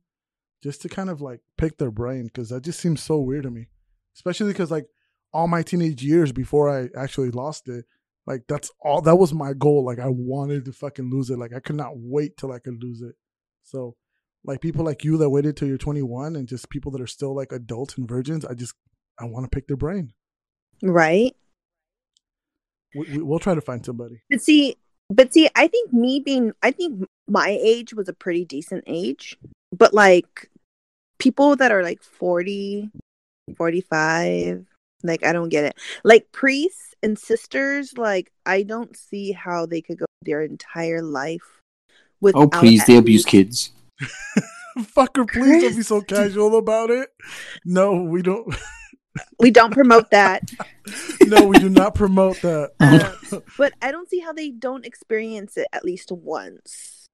just 0.63 0.83
to 0.83 0.89
kind 0.89 1.09
of 1.09 1.21
like 1.23 1.41
pick 1.57 1.79
their 1.79 1.91
brain 1.91 2.27
because 2.27 2.51
that 2.51 2.65
just 2.65 2.81
seems 2.81 3.03
so 3.03 3.19
weird 3.19 3.45
to 3.45 3.51
me. 3.51 3.69
Especially 4.15 4.53
because 4.53 4.71
like 4.71 4.87
all 5.33 5.49
my 5.49 5.63
teenage 5.63 6.03
years 6.03 6.33
before 6.33 6.69
I 6.69 6.89
actually 6.97 7.31
lost 7.31 7.69
it, 7.69 7.87
like 8.27 8.43
that's 8.47 8.71
all 8.83 9.01
that 9.03 9.17
was 9.17 9.33
my 9.33 9.55
goal. 9.55 9.87
Like 9.87 9.99
I 9.99 10.09
wanted 10.09 10.67
to 10.67 10.73
fucking 10.73 11.11
lose 11.11 11.31
it. 11.31 11.39
Like 11.39 11.55
I 11.55 11.61
could 11.61 11.77
not 11.77 11.93
wait 11.95 12.37
till 12.37 12.53
I 12.53 12.59
could 12.59 12.83
lose 12.83 13.01
it. 13.01 13.15
So 13.63 13.97
like 14.45 14.61
people 14.61 14.85
like 14.85 15.05
you 15.05 15.17
that 15.19 15.31
waited 15.31 15.57
till 15.57 15.69
you're 15.69 15.79
21 15.79 16.37
and 16.37 16.49
just 16.49 16.71
people 16.71 16.91
that 16.93 17.01
are 17.01 17.07
still 17.07 17.35
like 17.35 17.53
adults 17.53 17.97
and 17.97 18.09
virgins, 18.09 18.45
I 18.45 18.55
just 18.55 18.75
I 19.19 19.25
want 19.25 19.45
to 19.45 19.51
pick 19.51 19.67
their 19.67 19.77
brain. 19.77 20.13
Right? 20.83 21.35
We, 22.95 23.07
we, 23.13 23.23
we'll 23.23 23.39
try 23.39 23.55
to 23.55 23.61
find 23.61 23.85
somebody. 23.85 24.23
But 24.31 24.41
see, 24.41 24.77
but 25.11 25.33
see, 25.33 25.49
I 25.55 25.67
think 25.67 25.93
me 25.93 26.21
being, 26.21 26.53
I 26.63 26.71
think 26.71 27.05
my 27.27 27.59
age 27.61 27.95
was 27.95 28.09
a 28.09 28.13
pretty 28.13 28.45
decent 28.45 28.85
age. 28.87 29.37
But 29.77 29.93
like 29.93 30.51
people 31.19 31.57
that 31.57 31.73
are 31.73 31.83
like 31.83 32.03
40, 32.03 32.91
45, 33.57 34.67
like 35.03 35.25
I 35.25 35.33
don't 35.33 35.49
get 35.49 35.65
it. 35.65 35.77
Like 36.05 36.31
priests 36.33 36.95
and 37.03 37.19
sisters, 37.19 37.97
like 37.97 38.33
I 38.47 38.63
don't 38.63 38.97
see 38.97 39.33
how 39.33 39.67
they 39.67 39.81
could 39.81 39.99
go 39.99 40.07
their 40.23 40.43
entire 40.43 41.03
life 41.03 41.61
oh, 41.91 41.95
without. 42.21 42.41
Oh, 42.43 42.49
please, 42.49 42.85
they 42.87 42.97
abuse 42.97 43.25
kids. 43.25 43.73
Fucker, 44.79 45.29
please 45.29 45.63
don't 45.63 45.77
be 45.77 45.83
so 45.83 46.01
casual 46.01 46.57
about 46.57 46.91
it. 46.91 47.09
No, 47.65 48.03
we 48.03 48.23
don't. 48.23 48.55
We 49.39 49.51
don't 49.51 49.73
promote 49.73 50.11
that. 50.11 50.43
No, 51.27 51.47
we 51.47 51.59
do 51.59 51.69
not 51.69 51.95
promote 51.95 52.41
that. 52.41 52.71
Um, 52.81 53.43
but 53.59 53.75
I 53.83 53.91
don't 53.93 54.09
see 54.09 54.21
how 54.21 54.33
they 54.33 54.51
don't 54.51 54.87
experience 54.87 55.59
it 55.59 55.69
at 55.75 55.85
least 55.85 56.11
once. 56.11 57.11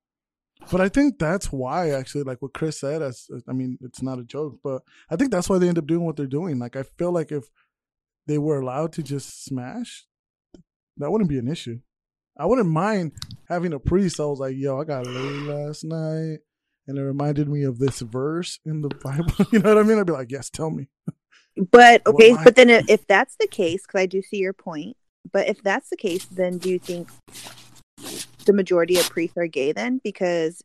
But 0.70 0.80
I 0.80 0.88
think 0.88 1.18
that's 1.18 1.50
why, 1.50 1.90
actually, 1.90 2.22
like 2.22 2.40
what 2.40 2.54
Chris 2.54 2.78
said. 2.78 3.02
As 3.02 3.28
I 3.48 3.52
mean, 3.52 3.78
it's 3.80 4.02
not 4.02 4.20
a 4.20 4.24
joke, 4.24 4.60
but 4.62 4.82
I 5.10 5.16
think 5.16 5.32
that's 5.32 5.48
why 5.48 5.58
they 5.58 5.68
end 5.68 5.78
up 5.78 5.88
doing 5.88 6.04
what 6.04 6.16
they're 6.16 6.26
doing. 6.26 6.60
Like, 6.60 6.76
I 6.76 6.84
feel 6.84 7.10
like 7.10 7.32
if 7.32 7.50
they 8.28 8.38
were 8.38 8.60
allowed 8.60 8.92
to 8.92 9.02
just 9.02 9.44
smash, 9.44 10.06
that 10.98 11.10
wouldn't 11.10 11.30
be 11.30 11.38
an 11.38 11.48
issue. 11.48 11.80
I 12.38 12.46
wouldn't 12.46 12.68
mind 12.68 13.12
having 13.48 13.72
a 13.72 13.80
priest. 13.80 14.20
I 14.20 14.26
was 14.26 14.38
like, 14.38 14.54
yo, 14.56 14.80
I 14.80 14.84
got 14.84 15.06
laid 15.06 15.42
last 15.42 15.82
night, 15.82 16.38
and 16.86 16.98
it 16.98 17.02
reminded 17.02 17.48
me 17.48 17.62
of 17.62 17.78
this 17.78 18.00
verse 18.00 18.58
in 18.64 18.82
the 18.82 18.88
Bible. 18.88 19.32
you 19.52 19.58
know 19.58 19.74
what 19.74 19.84
I 19.84 19.86
mean? 19.86 19.98
I'd 19.98 20.06
be 20.06 20.12
like, 20.12 20.30
yes, 20.30 20.50
tell 20.50 20.70
me. 20.70 20.88
But 21.70 22.06
okay, 22.06 22.36
but 22.42 22.56
then 22.56 22.68
if, 22.68 22.88
if 22.88 23.06
that's 23.06 23.36
the 23.38 23.46
case, 23.46 23.82
because 23.86 24.00
I 24.00 24.06
do 24.06 24.22
see 24.22 24.38
your 24.38 24.52
point, 24.52 24.96
but 25.32 25.48
if 25.48 25.62
that's 25.62 25.88
the 25.88 25.96
case, 25.96 26.24
then 26.24 26.58
do 26.58 26.68
you 26.68 26.78
think 26.78 27.08
the 28.44 28.52
majority 28.52 28.98
of 28.98 29.08
priests 29.08 29.36
are 29.36 29.46
gay 29.46 29.72
then? 29.72 30.00
Because 30.02 30.62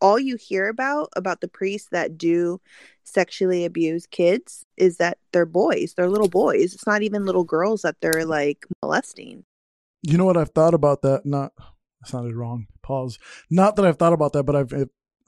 all 0.00 0.18
you 0.18 0.36
hear 0.36 0.68
about 0.68 1.08
about 1.16 1.40
the 1.40 1.48
priests 1.48 1.88
that 1.90 2.16
do 2.16 2.60
sexually 3.02 3.64
abuse 3.64 4.06
kids 4.06 4.64
is 4.76 4.98
that 4.98 5.18
they're 5.32 5.46
boys, 5.46 5.94
they're 5.96 6.08
little 6.08 6.28
boys. 6.28 6.74
It's 6.74 6.86
not 6.86 7.02
even 7.02 7.26
little 7.26 7.44
girls 7.44 7.82
that 7.82 7.96
they're 8.00 8.24
like 8.24 8.64
molesting. 8.82 9.44
You 10.02 10.16
know 10.16 10.24
what 10.24 10.36
I've 10.36 10.50
thought 10.50 10.74
about 10.74 11.02
that? 11.02 11.26
Not 11.26 11.52
that 11.56 12.08
sounded 12.08 12.36
wrong. 12.36 12.68
Pause. 12.82 13.18
Not 13.50 13.76
that 13.76 13.84
I've 13.84 13.98
thought 13.98 14.12
about 14.12 14.32
that, 14.34 14.44
but 14.44 14.54
I've 14.54 14.72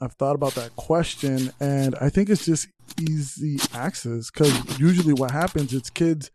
I've 0.01 0.15
thought 0.15 0.35
about 0.35 0.55
that 0.55 0.75
question, 0.77 1.53
and 1.61 1.95
I 2.01 2.09
think 2.09 2.31
it's 2.31 2.45
just 2.45 2.69
easy 3.01 3.59
access 3.75 4.31
because 4.31 4.81
usually 4.81 5.13
what 5.13 5.31
happens 5.31 5.73
it's 5.75 5.91
kids 5.91 6.31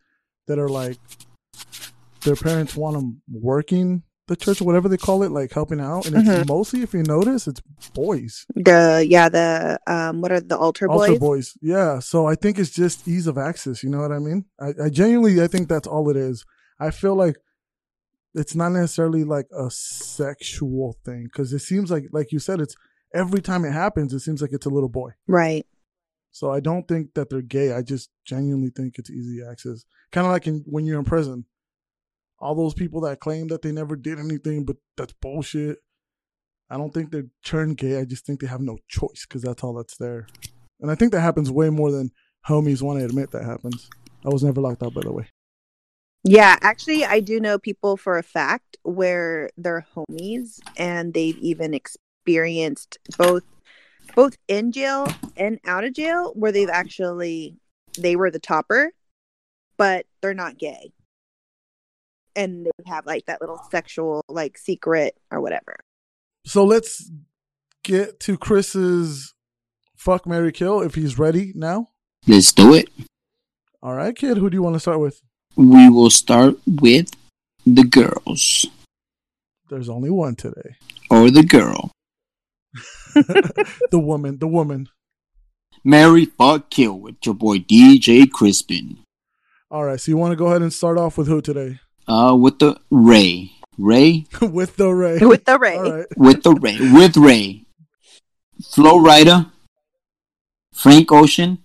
that 0.46 0.58
are 0.58 0.68
like 0.68 0.96
their 2.22 2.36
parents 2.36 2.76
want 2.76 2.96
them 2.96 3.22
working 3.30 4.02
the 4.28 4.34
church 4.36 4.60
or 4.60 4.64
whatever 4.64 4.88
they 4.88 4.96
call 4.96 5.22
it, 5.22 5.30
like 5.30 5.52
helping 5.52 5.80
out, 5.80 6.06
and 6.06 6.16
it's 6.16 6.28
Mhm. 6.28 6.48
mostly, 6.48 6.82
if 6.82 6.92
you 6.92 7.04
notice, 7.04 7.46
it's 7.46 7.60
boys, 7.94 8.44
The 8.56 9.06
yeah, 9.08 9.28
the 9.28 9.78
um, 9.86 10.20
what 10.20 10.32
are 10.32 10.40
the 10.40 10.58
altar 10.58 10.88
boys? 10.88 11.10
altar 11.10 11.18
boys. 11.20 11.56
Yeah, 11.62 12.00
so 12.00 12.26
I 12.26 12.34
think 12.34 12.58
it's 12.58 12.70
just 12.70 13.06
ease 13.06 13.28
of 13.28 13.38
access. 13.38 13.84
You 13.84 13.90
know 13.90 14.00
what 14.00 14.10
I 14.10 14.18
mean? 14.18 14.44
I, 14.60 14.72
I 14.86 14.88
genuinely, 14.90 15.40
I 15.42 15.46
think 15.46 15.68
that's 15.68 15.86
all 15.86 16.08
it 16.10 16.16
is. 16.16 16.44
I 16.80 16.90
feel 16.90 17.14
like 17.14 17.36
it's 18.34 18.54
not 18.56 18.70
necessarily 18.70 19.22
like 19.22 19.46
a 19.56 19.70
sexual 19.70 20.96
thing 21.04 21.24
because 21.24 21.52
it 21.52 21.60
seems 21.60 21.90
like, 21.90 22.06
like 22.12 22.32
you 22.32 22.38
said, 22.40 22.60
it's 22.60 22.74
every 23.14 23.40
time 23.40 23.64
it 23.64 23.72
happens, 23.72 24.12
it 24.12 24.20
seems 24.20 24.42
like 24.42 24.52
it's 24.52 24.66
a 24.66 24.70
little 24.70 24.88
boy. 24.88 25.10
Right. 25.26 25.66
So 26.30 26.50
I 26.50 26.60
don't 26.60 26.86
think 26.86 27.14
that 27.14 27.30
they're 27.30 27.40
gay. 27.42 27.72
I 27.72 27.82
just 27.82 28.10
genuinely 28.24 28.70
think 28.70 28.98
it's 28.98 29.10
easy 29.10 29.40
access. 29.42 29.84
Kind 30.12 30.26
of 30.26 30.32
like 30.32 30.46
in, 30.46 30.62
when 30.66 30.84
you're 30.84 30.98
in 30.98 31.04
prison. 31.04 31.46
All 32.38 32.54
those 32.54 32.74
people 32.74 33.00
that 33.02 33.20
claim 33.20 33.48
that 33.48 33.62
they 33.62 33.72
never 33.72 33.96
did 33.96 34.18
anything, 34.18 34.64
but 34.64 34.76
that's 34.98 35.14
bullshit. 35.14 35.78
I 36.68 36.76
don't 36.76 36.92
think 36.92 37.10
they're 37.10 37.28
turned 37.44 37.78
gay. 37.78 37.98
I 37.98 38.04
just 38.04 38.26
think 38.26 38.40
they 38.40 38.46
have 38.46 38.60
no 38.60 38.76
choice 38.88 39.24
because 39.26 39.40
that's 39.40 39.64
all 39.64 39.72
that's 39.72 39.96
there. 39.96 40.26
And 40.80 40.90
I 40.90 40.94
think 40.94 41.12
that 41.12 41.22
happens 41.22 41.50
way 41.50 41.70
more 41.70 41.90
than 41.90 42.10
homies 42.46 42.82
want 42.82 42.98
to 42.98 43.06
admit 43.06 43.30
that 43.30 43.44
happens. 43.44 43.88
I 44.24 44.28
was 44.28 44.42
never 44.42 44.60
locked 44.60 44.82
out, 44.82 44.92
by 44.92 45.02
the 45.02 45.12
way. 45.12 45.28
Yeah, 46.24 46.58
actually, 46.60 47.04
I 47.04 47.20
do 47.20 47.38
know 47.40 47.58
people 47.58 47.96
for 47.96 48.18
a 48.18 48.22
fact 48.22 48.76
where 48.82 49.48
they're 49.56 49.86
homies 49.94 50.58
and 50.76 51.14
they've 51.14 51.38
even 51.38 51.72
experienced 51.72 52.05
both 53.18 53.42
both 54.14 54.36
in 54.48 54.72
jail 54.72 55.06
and 55.36 55.58
out 55.66 55.84
of 55.84 55.92
jail 55.94 56.32
where 56.34 56.52
they've 56.52 56.68
actually 56.70 57.56
they 57.98 58.16
were 58.16 58.30
the 58.30 58.38
topper, 58.38 58.92
but 59.76 60.06
they're 60.20 60.34
not 60.34 60.58
gay. 60.58 60.92
And 62.34 62.66
they 62.66 62.70
have 62.86 63.06
like 63.06 63.26
that 63.26 63.40
little 63.40 63.60
sexual 63.70 64.22
like 64.28 64.58
secret 64.58 65.16
or 65.30 65.40
whatever. 65.40 65.76
So 66.44 66.64
let's 66.64 67.10
get 67.82 68.20
to 68.20 68.36
Chris's 68.36 69.34
fuck 69.96 70.26
Mary 70.26 70.52
Kill 70.52 70.80
if 70.82 70.94
he's 70.94 71.18
ready 71.18 71.52
now. 71.54 71.88
Let's 72.26 72.52
do 72.52 72.74
it. 72.74 72.88
All 73.82 73.94
right, 73.94 74.14
kid. 74.16 74.36
Who 74.36 74.50
do 74.50 74.54
you 74.56 74.62
want 74.62 74.74
to 74.74 74.80
start 74.80 75.00
with? 75.00 75.20
We 75.56 75.88
will 75.88 76.10
start 76.10 76.56
with 76.66 77.10
the 77.64 77.84
girls 77.84 78.66
There's 79.70 79.88
only 79.88 80.10
one 80.10 80.34
today. 80.36 80.76
or 81.10 81.30
the 81.30 81.42
girl. 81.42 81.90
the 83.14 83.98
woman. 83.98 84.38
The 84.38 84.48
woman. 84.48 84.88
Mary 85.84 86.24
fuck 86.24 86.70
kill 86.70 86.98
with 86.98 87.16
your 87.24 87.34
boy 87.34 87.58
DJ 87.58 88.30
Crispin. 88.30 88.98
All 89.70 89.84
right. 89.84 90.00
So 90.00 90.10
you 90.10 90.16
want 90.16 90.32
to 90.32 90.36
go 90.36 90.46
ahead 90.46 90.62
and 90.62 90.72
start 90.72 90.98
off 90.98 91.16
with 91.16 91.28
who 91.28 91.40
today? 91.40 91.80
Uh, 92.08 92.36
with 92.38 92.58
the 92.58 92.80
Ray. 92.90 93.52
Ray 93.78 94.24
with 94.40 94.76
the 94.76 94.88
Ray. 94.88 95.18
With 95.18 95.44
the 95.44 95.58
Ray. 95.58 95.76
All 95.76 95.92
right. 95.92 96.06
with 96.16 96.42
the 96.42 96.54
Ray 96.54 96.78
with 96.80 97.16
Ray. 97.16 97.66
Flo 98.64 98.98
Rida, 98.98 99.50
Frank 100.72 101.12
Ocean, 101.12 101.58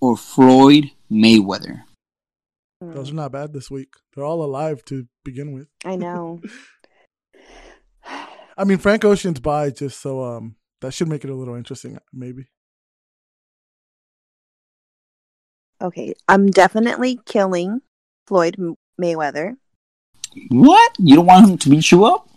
or 0.00 0.16
Floyd 0.16 0.90
Mayweather. 1.10 1.84
Those 2.80 3.12
are 3.12 3.14
not 3.14 3.30
bad 3.30 3.52
this 3.52 3.70
week. 3.70 3.94
They're 4.14 4.24
all 4.24 4.42
alive 4.42 4.84
to 4.86 5.06
begin 5.24 5.52
with. 5.52 5.68
I 5.84 5.94
know. 5.94 6.40
I 8.56 8.64
mean, 8.64 8.78
Frank 8.78 9.04
Ocean's 9.04 9.40
bi 9.40 9.70
just 9.70 10.00
so 10.00 10.22
um 10.22 10.56
that 10.80 10.92
should 10.92 11.08
make 11.08 11.24
it 11.24 11.30
a 11.30 11.34
little 11.34 11.54
interesting, 11.54 11.98
maybe. 12.12 12.46
Okay, 15.80 16.14
I'm 16.28 16.48
definitely 16.48 17.20
killing 17.26 17.80
Floyd 18.26 18.56
Mayweather. 19.00 19.56
What? 20.48 20.92
You 20.98 21.16
don't 21.16 21.26
want 21.26 21.50
him 21.50 21.58
to 21.58 21.70
beat 21.70 21.90
you 21.90 22.04
up? 22.04 22.28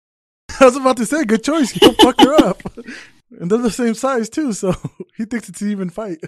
I 0.60 0.64
was 0.64 0.76
about 0.76 0.96
to 0.98 1.06
say, 1.06 1.24
good 1.24 1.42
choice. 1.42 1.70
He'll 1.70 1.94
fuck 1.94 2.20
her 2.20 2.34
up, 2.44 2.62
and 3.40 3.50
they're 3.50 3.58
the 3.58 3.70
same 3.70 3.94
size 3.94 4.28
too, 4.28 4.52
so 4.52 4.74
he 5.16 5.24
thinks 5.24 5.48
it's 5.48 5.62
an 5.62 5.70
even 5.70 5.90
fight. 5.90 6.18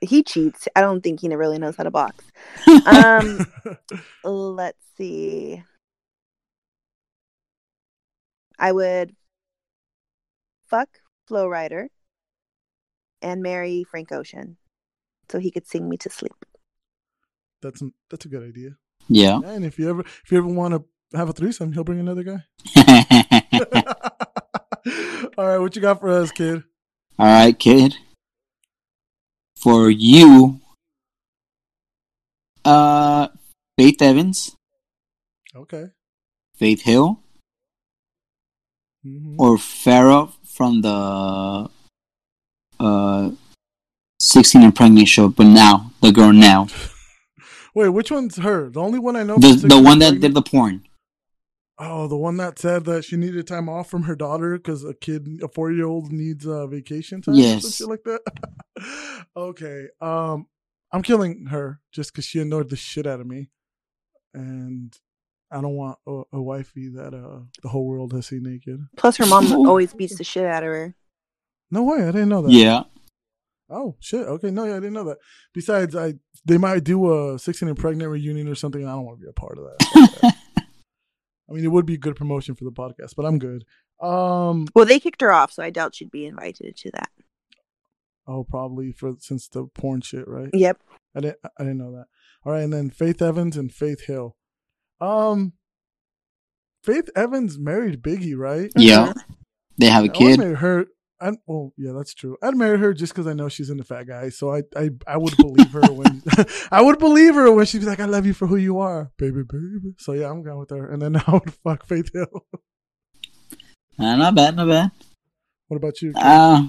he 0.00 0.22
cheats. 0.22 0.68
I 0.76 0.82
don't 0.82 1.02
think 1.02 1.20
he 1.20 1.34
really 1.34 1.58
knows 1.58 1.76
how 1.76 1.84
to 1.84 1.90
box. 1.90 2.24
Um, 2.86 3.46
let's 4.24 4.84
see. 4.98 5.62
I 8.58 8.72
would 8.72 9.14
fuck 10.68 10.88
Flo 11.26 11.46
Rida 11.46 11.88
and 13.20 13.42
marry 13.42 13.84
Frank 13.84 14.12
Ocean 14.12 14.56
so 15.30 15.38
he 15.38 15.50
could 15.50 15.66
sing 15.66 15.88
me 15.88 15.96
to 15.98 16.10
sleep. 16.10 16.32
that's 17.62 17.82
that's 18.10 18.24
a 18.24 18.28
good 18.28 18.42
idea. 18.42 18.70
Yeah. 19.08 19.40
And 19.44 19.64
if 19.64 19.78
you 19.78 19.88
ever 19.90 20.00
if 20.00 20.30
you 20.30 20.38
ever 20.38 20.48
want 20.48 20.74
to 20.74 20.84
have 21.16 21.28
a 21.28 21.32
threesome, 21.32 21.72
he'll 21.72 21.84
bring 21.84 22.00
another 22.00 22.22
guy. 22.22 22.44
All 25.38 25.46
right, 25.46 25.58
what 25.58 25.74
you 25.76 25.82
got 25.82 26.00
for 26.00 26.10
us, 26.10 26.30
kid? 26.32 26.64
All 27.18 27.26
right, 27.26 27.56
kid. 27.58 27.96
For 29.56 29.88
you, 29.90 30.60
uh, 32.64 33.28
Faith 33.78 34.02
Evans, 34.02 34.56
Okay. 35.54 35.86
Faith 36.56 36.82
Hill, 36.82 37.21
hmm 39.04 39.36
or 39.38 39.56
Farrah 39.56 40.32
from 40.44 40.82
the 40.82 41.68
uh, 42.78 43.30
16 44.20 44.62
and 44.62 44.74
Pregnant 44.74 45.08
show, 45.08 45.28
but 45.28 45.46
now, 45.46 45.90
the 46.00 46.12
girl 46.12 46.32
now. 46.32 46.68
Wait, 47.74 47.88
which 47.88 48.10
one's 48.10 48.36
her? 48.38 48.68
The 48.68 48.80
only 48.80 48.98
one 48.98 49.16
I 49.16 49.22
know. 49.22 49.38
The, 49.38 49.66
the 49.66 49.80
one 49.80 49.98
that 50.00 50.20
did 50.20 50.34
the 50.34 50.42
porn. 50.42 50.82
Oh, 51.78 52.06
the 52.06 52.16
one 52.16 52.36
that 52.36 52.58
said 52.58 52.84
that 52.84 53.04
she 53.04 53.16
needed 53.16 53.46
time 53.46 53.68
off 53.68 53.90
from 53.90 54.04
her 54.04 54.14
daughter 54.14 54.56
because 54.56 54.84
a 54.84 54.94
kid, 54.94 55.40
a 55.42 55.48
four 55.48 55.72
year 55.72 55.86
old, 55.86 56.12
needs 56.12 56.46
uh, 56.46 56.66
vacation 56.66 57.22
time. 57.22 57.34
Yes. 57.34 57.76
shit 57.76 57.88
like 57.88 58.04
that. 58.04 58.20
okay. 59.36 59.88
Um, 60.00 60.46
I'm 60.92 61.02
killing 61.02 61.46
her 61.46 61.80
just 61.90 62.12
because 62.12 62.26
she 62.26 62.40
annoyed 62.40 62.68
the 62.68 62.76
shit 62.76 63.06
out 63.06 63.20
of 63.20 63.26
me, 63.26 63.48
and 64.34 64.96
I 65.52 65.60
don't 65.60 65.74
want 65.74 65.98
a, 66.06 66.22
a 66.32 66.42
wifey 66.42 66.88
that 66.94 67.14
uh 67.14 67.40
the 67.62 67.68
whole 67.68 67.86
world 67.86 68.12
has 68.12 68.26
seen 68.26 68.42
naked. 68.42 68.86
Plus, 68.96 69.16
her 69.18 69.26
mom 69.26 69.52
always 69.68 69.92
beats 69.94 70.16
the 70.16 70.24
shit 70.24 70.46
out 70.46 70.62
of 70.62 70.68
her. 70.68 70.94
No 71.70 71.82
way, 71.84 72.02
I 72.02 72.12
didn't 72.12 72.28
know 72.28 72.42
that. 72.42 72.52
Yeah. 72.52 72.84
Oh 73.70 73.96
shit. 74.00 74.26
Okay. 74.26 74.50
No, 74.50 74.64
yeah, 74.64 74.72
I 74.76 74.80
didn't 74.80 74.92
know 74.92 75.04
that. 75.04 75.18
Besides, 75.54 75.96
I 75.96 76.14
they 76.44 76.58
might 76.58 76.84
do 76.84 77.32
a 77.32 77.38
16 77.38 77.68
and 77.68 77.78
pregnant 77.78 78.10
reunion 78.10 78.48
or 78.48 78.54
something. 78.54 78.82
and 78.82 78.90
I 78.90 78.94
don't 78.94 79.04
want 79.04 79.18
to 79.18 79.24
be 79.24 79.30
a 79.30 79.32
part 79.32 79.58
of 79.58 79.64
that. 79.64 80.34
I 81.48 81.54
mean, 81.54 81.64
it 81.64 81.72
would 81.72 81.86
be 81.86 81.96
good 81.96 82.16
promotion 82.16 82.54
for 82.54 82.64
the 82.64 82.72
podcast, 82.72 83.14
but 83.16 83.24
I'm 83.26 83.38
good. 83.38 83.64
Um. 84.00 84.66
Well, 84.74 84.86
they 84.86 84.98
kicked 84.98 85.20
her 85.20 85.32
off, 85.32 85.52
so 85.52 85.62
I 85.62 85.70
doubt 85.70 85.94
she'd 85.94 86.10
be 86.10 86.26
invited 86.26 86.76
to 86.76 86.90
that. 86.92 87.10
Oh, 88.26 88.44
probably 88.44 88.92
for 88.92 89.14
since 89.18 89.48
the 89.48 89.66
porn 89.66 90.00
shit, 90.00 90.26
right? 90.28 90.50
Yep. 90.52 90.80
I 91.16 91.20
didn't. 91.20 91.38
I 91.44 91.62
didn't 91.62 91.78
know 91.78 91.92
that. 91.92 92.06
All 92.44 92.52
right, 92.52 92.62
and 92.62 92.72
then 92.72 92.90
Faith 92.90 93.22
Evans 93.22 93.56
and 93.56 93.72
Faith 93.72 94.06
Hill. 94.06 94.36
Um. 95.02 95.52
Faith 96.84 97.10
Evans 97.14 97.58
married 97.58 98.02
Biggie, 98.02 98.36
right? 98.36 98.70
Yeah. 98.76 99.12
They 99.78 99.86
have 99.86 100.04
a 100.04 100.08
I 100.08 100.08
would 100.08 100.14
kid. 100.14 100.38
marry 100.40 100.54
her. 100.56 100.86
I, 101.20 101.30
well, 101.46 101.72
yeah, 101.76 101.92
that's 101.92 102.12
true. 102.14 102.36
I'd 102.42 102.56
marry 102.56 102.76
her 102.78 102.92
just 102.92 103.12
because 103.12 103.28
I 103.28 103.32
know 103.32 103.48
she's 103.48 103.70
into 103.70 103.84
fat 103.84 104.08
guys. 104.08 104.36
So 104.36 104.52
I, 104.52 104.62
I, 104.76 104.90
I 105.06 105.16
would 105.16 105.36
believe 105.36 105.70
her 105.70 105.82
when 105.92 106.20
I 106.72 106.82
would 106.82 106.98
believe 106.98 107.36
her 107.36 107.52
when 107.52 107.64
she'd 107.66 107.78
be 107.82 107.86
like, 107.86 108.00
"I 108.00 108.06
love 108.06 108.26
you 108.26 108.34
for 108.34 108.48
who 108.48 108.56
you 108.56 108.80
are, 108.80 109.12
baby, 109.18 109.42
baby." 109.48 109.94
So 109.98 110.12
yeah, 110.14 110.28
I'm 110.28 110.42
going 110.42 110.58
with 110.58 110.70
her. 110.70 110.90
And 110.90 111.00
then 111.00 111.16
I 111.26 111.30
would 111.32 111.54
fuck 111.62 111.86
Faith 111.86 112.10
Hill. 112.12 112.44
Uh, 113.98 114.16
not 114.16 114.34
bad, 114.34 114.56
not 114.56 114.66
bad. 114.66 114.90
what 115.68 115.76
about 115.76 116.02
you? 116.02 116.12
Uh, 116.16 116.64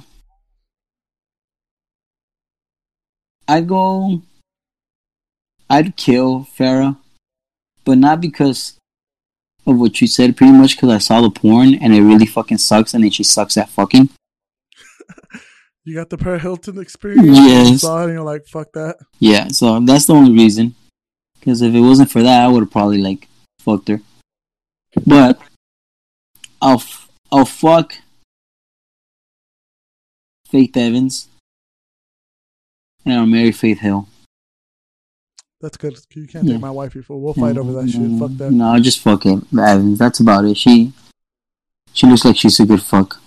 I'd 3.48 3.68
go. 3.68 4.22
I'd 5.70 5.96
kill 5.96 6.48
Farrah, 6.58 6.98
but 7.86 7.98
not 7.98 8.22
because 8.22 8.78
of 9.66 9.78
what 9.80 10.00
you 10.02 10.08
said. 10.08 10.38
Pretty 10.38 10.54
much 10.54 10.76
because 10.76 10.90
I 10.90 10.98
saw 10.98 11.22
the 11.22 11.30
porn 11.30 11.76
and 11.76 11.94
it 11.94 12.02
really 12.02 12.26
fucking 12.26 12.58
sucks, 12.58 12.94
and 12.94 13.04
then 13.04 13.12
she 13.12 13.24
sucks 13.24 13.58
at 13.58 13.70
fucking. 13.70 14.10
You 15.86 15.96
got 15.96 16.10
the 16.10 16.18
Paris 16.18 16.42
Hilton 16.42 16.80
experience. 16.80 17.28
Yes. 17.28 17.70
You 17.70 17.78
saw 17.78 18.02
it 18.02 18.06
and 18.06 18.14
you're 18.14 18.24
like, 18.24 18.48
"Fuck 18.48 18.72
that." 18.72 19.00
Yeah, 19.20 19.50
so 19.50 19.82
that's 19.82 20.06
the 20.06 20.14
only 20.14 20.32
reason. 20.32 20.76
Because 21.38 21.62
if 21.62 21.74
it 21.74 21.82
wasn't 21.82 22.10
for 22.10 22.24
that, 22.24 22.46
I 22.46 22.48
would 22.48 22.62
have 22.62 22.72
probably 22.72 23.00
like 23.00 23.28
fucked 23.60 23.90
her. 23.90 24.00
But 25.06 25.42
I'll 26.62 26.76
f- 26.76 27.10
I'll 27.34 27.44
fuck 27.44 27.96
Faith 30.48 30.78
Evans, 30.78 31.28
and 33.04 33.16
I'll 33.16 33.26
marry 33.26 33.52
Faith 33.52 33.80
Hill. 33.80 34.08
That's 35.64 35.78
good. 35.78 35.98
You 36.14 36.28
can't 36.28 36.44
Yeah. 36.44 36.56
take 36.56 36.62
my 36.62 36.70
wifey 36.72 37.02
for. 37.02 37.18
We'll 37.22 37.34
fight 37.34 37.58
over 37.58 37.72
that 37.72 37.90
shit. 37.90 38.20
Fuck 38.20 38.32
that. 38.38 38.52
No, 38.52 38.78
just 38.82 39.00
fuck 39.00 39.26
it. 39.26 39.40
That's 39.98 40.20
about 40.20 40.44
it. 40.44 40.58
She 40.58 40.92
she 41.94 42.06
looks 42.06 42.26
like 42.26 42.36
she's 42.36 42.60
a 42.60 42.66
good 42.66 42.82
fuck. 42.82 43.22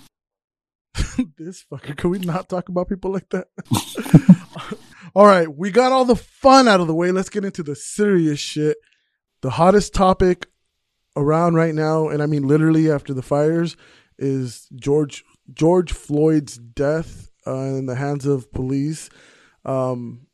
this 1.37 1.65
fucker. 1.71 1.97
Can 1.97 2.11
we 2.11 2.19
not 2.19 2.47
talk 2.47 2.69
about 2.69 2.89
people 2.89 3.11
like 3.11 3.27
that? 3.29 3.47
All 5.15 5.25
right, 5.25 5.47
we 5.51 5.71
got 5.71 5.91
all 5.91 6.05
the 6.05 6.15
fun 6.15 6.67
out 6.67 6.79
of 6.79 6.85
the 6.85 6.93
way. 6.93 7.11
Let's 7.11 7.29
get 7.29 7.43
into 7.43 7.63
the 7.63 7.75
serious 7.75 8.39
shit. 8.39 8.77
The 9.41 9.49
hottest 9.49 9.95
topic 9.95 10.45
around 11.15 11.55
right 11.55 11.73
now, 11.73 12.07
and 12.07 12.21
I 12.21 12.27
mean 12.27 12.43
literally 12.47 12.91
after 12.91 13.15
the 13.15 13.23
fires, 13.23 13.75
is 14.19 14.67
George 14.75 15.23
George 15.51 15.91
Floyd's 15.91 16.59
death 16.59 17.31
uh, 17.47 17.55
in 17.55 17.87
the 17.87 17.95
hands 17.95 18.27
of 18.27 18.51
police. 18.51 19.09
Um, 19.65 20.27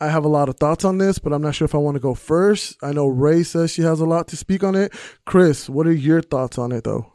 I 0.00 0.08
have 0.08 0.24
a 0.24 0.28
lot 0.28 0.48
of 0.48 0.56
thoughts 0.56 0.84
on 0.84 0.98
this, 0.98 1.18
but 1.18 1.32
I'm 1.32 1.42
not 1.42 1.54
sure 1.54 1.64
if 1.64 1.74
I 1.74 1.78
want 1.78 1.94
to 1.94 2.00
go 2.00 2.14
first. 2.14 2.76
I 2.82 2.92
know 2.92 3.06
Ray 3.06 3.42
says 3.42 3.70
she 3.72 3.82
has 3.82 4.00
a 4.00 4.04
lot 4.04 4.28
to 4.28 4.36
speak 4.36 4.62
on 4.64 4.74
it. 4.74 4.92
Chris, 5.24 5.68
what 5.68 5.86
are 5.86 5.92
your 5.92 6.20
thoughts 6.20 6.58
on 6.58 6.72
it, 6.72 6.84
though? 6.84 7.12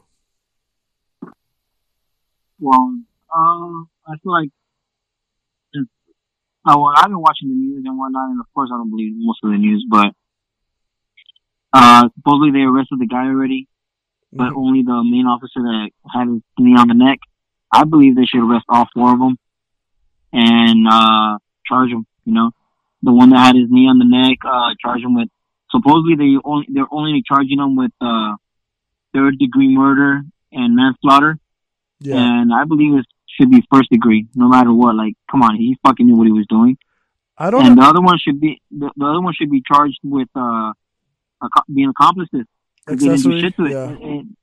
Well, 2.58 2.98
uh, 3.32 4.10
I 4.10 4.16
feel 4.22 4.32
like 4.32 4.50
oh, 6.66 6.82
well, 6.82 6.92
I've 6.96 7.06
been 7.06 7.20
watching 7.20 7.48
the 7.48 7.54
news 7.54 7.82
and 7.86 7.98
whatnot, 7.98 8.30
and 8.30 8.40
of 8.40 8.46
course 8.54 8.70
I 8.72 8.76
don't 8.76 8.90
believe 8.90 9.12
most 9.16 9.40
of 9.42 9.50
the 9.50 9.56
news, 9.56 9.86
but 9.88 10.12
uh, 11.72 12.08
supposedly 12.16 12.50
they 12.50 12.64
arrested 12.64 12.98
the 12.98 13.06
guy 13.06 13.26
already, 13.26 13.68
but 14.32 14.52
Mhm. 14.52 14.56
only 14.56 14.82
the 14.82 15.02
main 15.04 15.26
officer 15.26 15.60
that 15.62 15.90
had 16.12 16.28
his 16.28 16.42
knee 16.58 16.76
on 16.76 16.88
the 16.88 16.94
neck. 16.94 17.20
I 17.72 17.84
believe 17.84 18.16
they 18.16 18.24
should 18.24 18.42
arrest 18.42 18.66
all 18.68 18.88
four 18.92 19.12
of 19.12 19.20
them 19.20 19.38
and 20.32 20.86
uh, 20.88 21.38
charge 21.66 21.90
them. 21.90 22.06
You 22.24 22.34
know, 22.34 22.50
the 23.02 23.12
one 23.12 23.30
that 23.30 23.38
had 23.38 23.56
his 23.56 23.68
knee 23.70 23.88
on 23.88 23.98
the 23.98 24.04
neck, 24.04 24.38
uh, 24.44 24.74
charge 24.80 25.02
him 25.02 25.14
with. 25.14 25.28
Supposedly 25.70 26.16
they 26.16 26.36
only 26.44 26.66
they're 26.68 26.92
only 26.92 27.22
charging 27.26 27.58
him 27.58 27.76
with 27.76 27.92
uh, 28.00 28.34
third 29.14 29.38
degree 29.38 29.68
murder 29.74 30.22
and 30.52 30.74
manslaughter. 30.76 31.38
Yeah, 32.00 32.16
And 32.16 32.52
I 32.52 32.64
believe 32.64 32.98
it 32.98 33.06
should 33.26 33.50
be 33.50 33.62
first 33.72 33.90
degree, 33.90 34.26
no 34.34 34.48
matter 34.48 34.72
what. 34.72 34.96
Like, 34.96 35.14
come 35.30 35.42
on, 35.42 35.56
he 35.56 35.76
fucking 35.86 36.06
knew 36.06 36.16
what 36.16 36.26
he 36.26 36.32
was 36.32 36.46
doing. 36.48 36.76
I 37.38 37.50
don't. 37.50 37.64
And 37.64 37.76
know. 37.76 37.82
the 37.82 37.88
other 37.88 38.00
one 38.00 38.18
should 38.18 38.40
be 38.40 38.60
the, 38.70 38.90
the 38.96 39.04
other 39.06 39.20
one 39.20 39.32
should 39.34 39.50
be 39.50 39.62
charged 39.70 39.98
with 40.02 40.28
uh, 40.34 40.72
being 41.72 41.88
accomplices. 41.90 42.46
'cause 42.86 42.96
They 42.98 43.06
didn't 43.08 43.22
do 43.22 43.30
Accessory, 43.36 43.40
shit 43.40 43.56
to 43.56 43.64
it. 43.66 43.70
yeah. 43.72 44.08
And- 44.08 44.36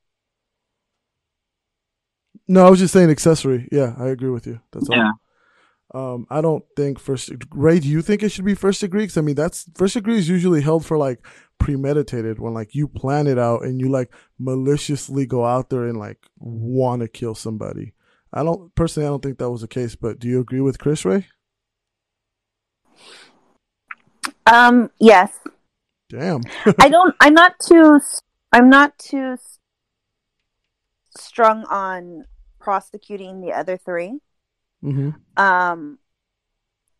No, 2.47 2.65
I 2.65 2.69
was 2.69 2.79
just 2.79 2.93
saying 2.93 3.09
accessory. 3.09 3.67
Yeah, 3.71 3.93
I 3.97 4.07
agree 4.07 4.29
with 4.29 4.47
you. 4.47 4.61
That's 4.71 4.89
all. 4.89 4.95
yeah. 4.95 5.11
Um, 5.93 6.27
I 6.29 6.41
don't 6.41 6.65
think 6.75 6.99
first. 6.99 7.31
Ray, 7.51 7.79
do 7.79 7.87
you 7.87 8.01
think 8.01 8.21
it 8.21 8.29
should 8.29 8.45
be 8.45 8.55
first 8.55 8.81
degree? 8.81 9.03
Because 9.03 9.17
I 9.17 9.21
mean, 9.21 9.35
that's 9.35 9.69
first 9.75 9.93
degree 9.93 10.17
is 10.17 10.27
usually 10.27 10.61
held 10.61 10.85
for 10.85 10.97
like 10.97 11.25
premeditated 11.59 12.39
when 12.39 12.53
like 12.53 12.75
you 12.75 12.87
plan 12.87 13.25
it 13.27 13.39
out 13.39 13.63
and 13.63 13.79
you 13.79 13.89
like 13.89 14.13
maliciously 14.37 15.25
go 15.25 15.45
out 15.45 15.69
there 15.69 15.87
and 15.87 15.97
like 15.97 16.27
want 16.37 17.01
to 17.01 17.07
kill 17.07 17.35
somebody. 17.35 17.93
I 18.33 18.43
don't 18.43 18.73
personally. 18.75 19.07
I 19.07 19.09
don't 19.09 19.23
think 19.23 19.37
that 19.37 19.49
was 19.49 19.61
the 19.61 19.67
case. 19.67 19.95
But 19.95 20.19
do 20.19 20.27
you 20.27 20.39
agree 20.39 20.61
with 20.61 20.79
Chris 20.79 21.05
Ray? 21.05 21.27
Um, 24.45 24.91
yes. 24.99 25.39
Damn. 26.09 26.41
I 26.79 26.89
don't. 26.89 27.15
I'm 27.19 27.33
not 27.33 27.59
too. 27.59 27.99
I'm 28.51 28.69
not 28.69 28.97
too 28.99 29.37
strung 31.17 31.63
on 31.65 32.25
prosecuting 32.59 33.41
the 33.41 33.53
other 33.53 33.77
three. 33.77 34.19
Hmm 34.81 35.09
Um, 35.35 35.99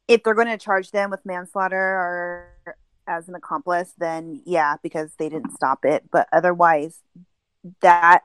if 0.07 0.23
they're 0.23 0.33
going 0.33 0.47
to 0.47 0.57
charge 0.57 0.91
them 0.91 1.09
with 1.09 1.25
manslaughter 1.25 1.77
or 1.77 2.49
as 3.07 3.27
an 3.27 3.35
accomplice, 3.35 3.93
then 3.97 4.41
yeah, 4.45 4.75
because 4.81 5.13
they 5.17 5.29
didn't 5.29 5.53
stop 5.53 5.85
it. 5.85 6.05
But 6.11 6.27
otherwise, 6.31 6.99
that 7.81 8.23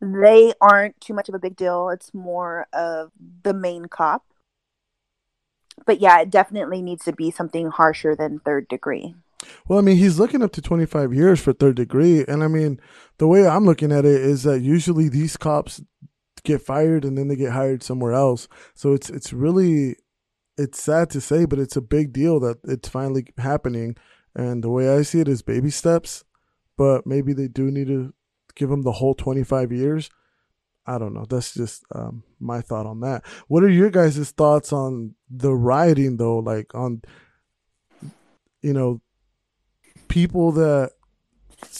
they 0.00 0.52
aren't 0.60 1.00
too 1.00 1.14
much 1.14 1.28
of 1.28 1.34
a 1.34 1.38
big 1.38 1.56
deal. 1.56 1.90
It's 1.90 2.14
more 2.14 2.66
of 2.72 3.10
the 3.42 3.54
main 3.54 3.86
cop. 3.86 4.24
But 5.86 6.00
yeah, 6.00 6.20
it 6.20 6.30
definitely 6.30 6.82
needs 6.82 7.04
to 7.04 7.12
be 7.12 7.30
something 7.30 7.68
harsher 7.70 8.14
than 8.16 8.38
third 8.40 8.68
degree. 8.68 9.14
Well, 9.66 9.78
I 9.78 9.82
mean, 9.82 9.96
he's 9.96 10.18
looking 10.18 10.42
up 10.42 10.52
to 10.52 10.62
25 10.62 11.14
years 11.14 11.40
for 11.40 11.52
third 11.52 11.76
degree. 11.76 12.24
And 12.26 12.42
I 12.44 12.48
mean, 12.48 12.80
the 13.18 13.26
way 13.26 13.46
I'm 13.46 13.64
looking 13.64 13.92
at 13.92 14.04
it 14.04 14.20
is 14.20 14.42
that 14.42 14.60
usually 14.60 15.08
these 15.08 15.36
cops 15.36 15.80
get 16.40 16.62
fired 16.62 17.04
and 17.04 17.16
then 17.16 17.28
they 17.28 17.36
get 17.36 17.52
hired 17.52 17.82
somewhere 17.82 18.12
else. 18.12 18.48
So 18.74 18.92
it's, 18.92 19.10
it's 19.10 19.32
really, 19.32 19.96
it's 20.56 20.82
sad 20.82 21.10
to 21.10 21.20
say, 21.20 21.44
but 21.44 21.58
it's 21.58 21.76
a 21.76 21.82
big 21.82 22.12
deal 22.12 22.40
that 22.40 22.58
it's 22.64 22.88
finally 22.88 23.26
happening. 23.38 23.96
And 24.34 24.62
the 24.62 24.70
way 24.70 24.88
I 24.88 25.02
see 25.02 25.20
it 25.20 25.28
is 25.28 25.42
baby 25.42 25.70
steps, 25.70 26.24
but 26.76 27.06
maybe 27.06 27.32
they 27.32 27.48
do 27.48 27.70
need 27.70 27.88
to 27.88 28.14
give 28.54 28.70
him 28.70 28.82
the 28.82 28.92
whole 28.92 29.14
25 29.14 29.72
years. 29.72 30.10
I 30.86 30.98
don't 30.98 31.14
know. 31.14 31.26
That's 31.28 31.54
just 31.54 31.84
um, 31.94 32.24
my 32.38 32.60
thought 32.60 32.86
on 32.86 33.00
that. 33.00 33.24
What 33.48 33.62
are 33.62 33.68
your 33.68 33.90
guys' 33.90 34.30
thoughts 34.30 34.72
on 34.72 35.14
the 35.28 35.54
rioting, 35.54 36.16
though? 36.16 36.38
Like 36.38 36.74
on, 36.74 37.02
you 38.62 38.72
know, 38.72 39.00
people 40.08 40.52
that 40.52 40.92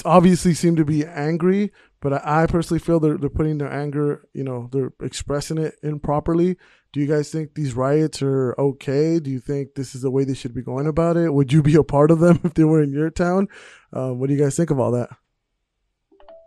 obviously 0.04 0.54
seem 0.54 0.76
to 0.76 0.84
be 0.84 1.04
angry, 1.04 1.72
but 2.00 2.12
I, 2.12 2.42
I 2.42 2.46
personally 2.46 2.80
feel 2.80 3.00
they're 3.00 3.18
they're 3.18 3.30
putting 3.30 3.58
their 3.58 3.72
anger, 3.72 4.26
you 4.32 4.44
know, 4.44 4.68
they're 4.72 4.92
expressing 5.02 5.58
it 5.58 5.74
improperly. 5.82 6.56
Do 6.92 7.00
you 7.00 7.06
guys 7.06 7.30
think 7.30 7.54
these 7.54 7.74
riots 7.74 8.20
are 8.22 8.54
okay? 8.58 9.20
Do 9.20 9.30
you 9.30 9.38
think 9.38 9.74
this 9.74 9.94
is 9.94 10.02
the 10.02 10.10
way 10.10 10.24
they 10.24 10.34
should 10.34 10.54
be 10.54 10.62
going 10.62 10.86
about 10.86 11.16
it? 11.16 11.32
Would 11.32 11.52
you 11.52 11.62
be 11.62 11.76
a 11.76 11.84
part 11.84 12.10
of 12.10 12.18
them 12.18 12.40
if 12.44 12.54
they 12.54 12.64
were 12.64 12.82
in 12.82 12.92
your 12.92 13.10
town? 13.10 13.48
Um, 13.92 14.18
what 14.18 14.28
do 14.28 14.34
you 14.34 14.40
guys 14.40 14.56
think 14.56 14.70
of 14.70 14.80
all 14.80 14.90
that? 14.92 15.10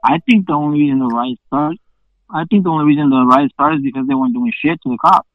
I 0.04 0.20
think 0.30 0.48
the 0.48 0.54
only 0.54 0.80
reason 0.82 1.00
the 1.00 1.08
riots 1.08 1.42
started, 1.48 1.80
I 2.30 2.44
think 2.50 2.66
the 2.66 2.70
only 2.70 2.86
reason 2.86 3.10
the 3.10 3.26
riots 3.26 3.54
started 3.54 3.78
is 3.78 3.84
because 3.84 4.06
they 4.08 4.16
weren't 4.16 4.34
doing 4.34 4.52
shit 4.54 4.82
to 4.84 4.90
the 4.90 4.98
cops. 4.98 5.30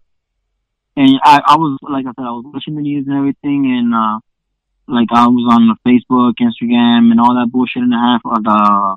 And 0.94 1.20
I, 1.22 1.40
I 1.46 1.56
was, 1.56 1.78
like 1.80 2.04
I 2.04 2.10
said, 2.10 2.26
I 2.26 2.34
was 2.34 2.44
watching 2.52 2.74
the 2.74 2.82
news 2.82 3.06
and 3.06 3.16
everything, 3.16 3.64
and 3.70 3.94
uh, 3.94 4.18
like 4.88 5.06
I 5.14 5.28
was 5.28 5.46
on 5.46 5.78
Facebook, 5.86 6.34
Instagram, 6.42 7.12
and 7.12 7.20
all 7.20 7.34
that 7.34 7.52
bullshit 7.52 7.82
and 7.82 7.94
a 7.94 7.96
half, 7.96 8.20
or 8.24 8.42
the 8.42 8.96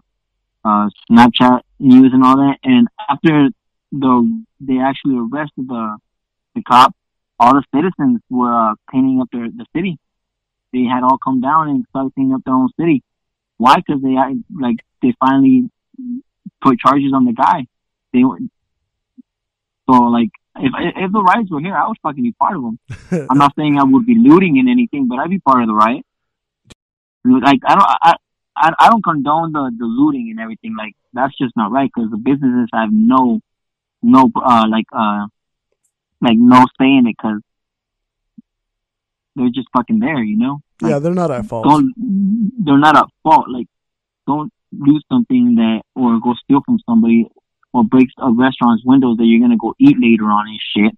uh, 0.63 0.89
Snapchat 1.10 1.62
news 1.80 2.12
and 2.13 2.24
all 2.24 2.38
that. 2.38 2.58
And 2.63 2.88
after 3.10 3.50
the 3.91 4.43
they 4.60 4.80
actually 4.80 5.17
arrested 5.17 5.67
the 5.67 5.97
the 6.56 6.62
cop, 6.63 6.95
all 7.39 7.54
the 7.54 7.63
citizens 7.74 8.21
were 8.30 8.54
uh, 8.54 8.76
cleaning 8.89 9.21
up 9.21 9.30
their 9.32 9.47
the 9.50 9.65
city. 9.76 9.97
They 10.74 10.84
had 10.84 11.04
all 11.04 11.17
come 11.17 11.41
down 11.41 11.69
and 11.69 11.86
started 11.89 12.13
cleaning 12.13 12.34
up 12.34 12.43
their 12.45 12.54
own 12.54 12.69
city. 12.80 13.04
Why? 13.58 13.76
Because 13.78 14.02
they 14.02 14.15
like 14.60 14.78
they 15.02 15.13
finally 15.19 15.69
put 16.62 16.80
charges 16.80 17.12
on 17.13 17.26
the 17.26 17.34
guy. 17.34 17.65
They 18.13 18.24
were 18.24 18.39
so 19.89 20.04
like 20.04 20.30
if 20.56 20.71
if 20.95 21.12
the 21.12 21.21
riots 21.21 21.52
were 21.52 21.60
here, 21.60 21.76
I 21.76 21.88
would 21.88 21.97
fucking 22.02 22.24
be 22.24 22.34
part 22.34 22.56
of 22.56 22.63
them. 22.63 22.80
I'm 23.30 23.38
not 23.38 23.54
saying 23.58 23.78
I 23.78 23.84
would 23.84 24.06
be 24.06 24.15
looting 24.15 24.58
in 24.58 24.67
anything, 24.67 25.08
but 25.08 25.19
I'd 25.19 25.30
be 25.30 25.39
part 25.39 25.62
of 25.62 25.67
the 25.67 25.74
riot. 25.74 26.06
Like 27.24 27.60
I 27.67 27.76
don't 27.76 27.86
I 27.88 28.15
I, 28.62 28.74
I 28.80 28.89
don't 28.89 29.04
condone 29.04 29.52
the 29.52 29.71
the 29.78 29.86
looting 29.86 30.30
and 30.30 30.39
everything. 30.39 30.76
Like 30.78 30.93
that's 31.13 31.36
just 31.38 31.56
not 31.58 31.71
right 31.71 31.89
because 31.93 32.12
the 32.12 32.17
businesses 32.17 32.69
have 32.74 32.89
no 32.91 33.41
no 34.02 34.30
uh 34.36 34.65
like 34.69 34.86
uh 34.93 35.26
like 36.21 36.38
no 36.38 36.65
say 36.80 36.86
in 36.86 37.08
it 37.08 37.15
because 37.17 37.41
they're 39.36 39.50
just 39.50 39.69
fucking 39.76 40.00
there, 40.00 40.21
you 40.21 40.38
know. 40.38 40.62
yeah, 40.82 41.00
they're 41.00 41.13
not 41.13 41.32
at 41.32 41.45
fault. 41.45 41.65
Don't 41.65 41.93
they're 42.63 42.78
not 42.78 42.95
at 42.95 43.06
fault. 43.24 43.50
Like 43.50 43.67
don't 44.28 44.52
do 44.71 45.00
something 45.12 45.56
that 45.56 45.82
or 45.95 46.19
go 46.21 46.36
steal 46.43 46.62
from 46.65 46.80
somebody 46.88 47.28
or 47.74 47.84
break 47.84 48.10
a 48.17 48.32
restaurant's 48.32 48.84
windows 48.86 49.17
that 49.17 49.26
you're 49.26 49.41
gonna 49.41 49.58
go 49.58 49.74
eat 49.80 49.97
later 50.00 50.26
on 50.26 50.47
and 50.47 50.60
shit. 50.76 50.97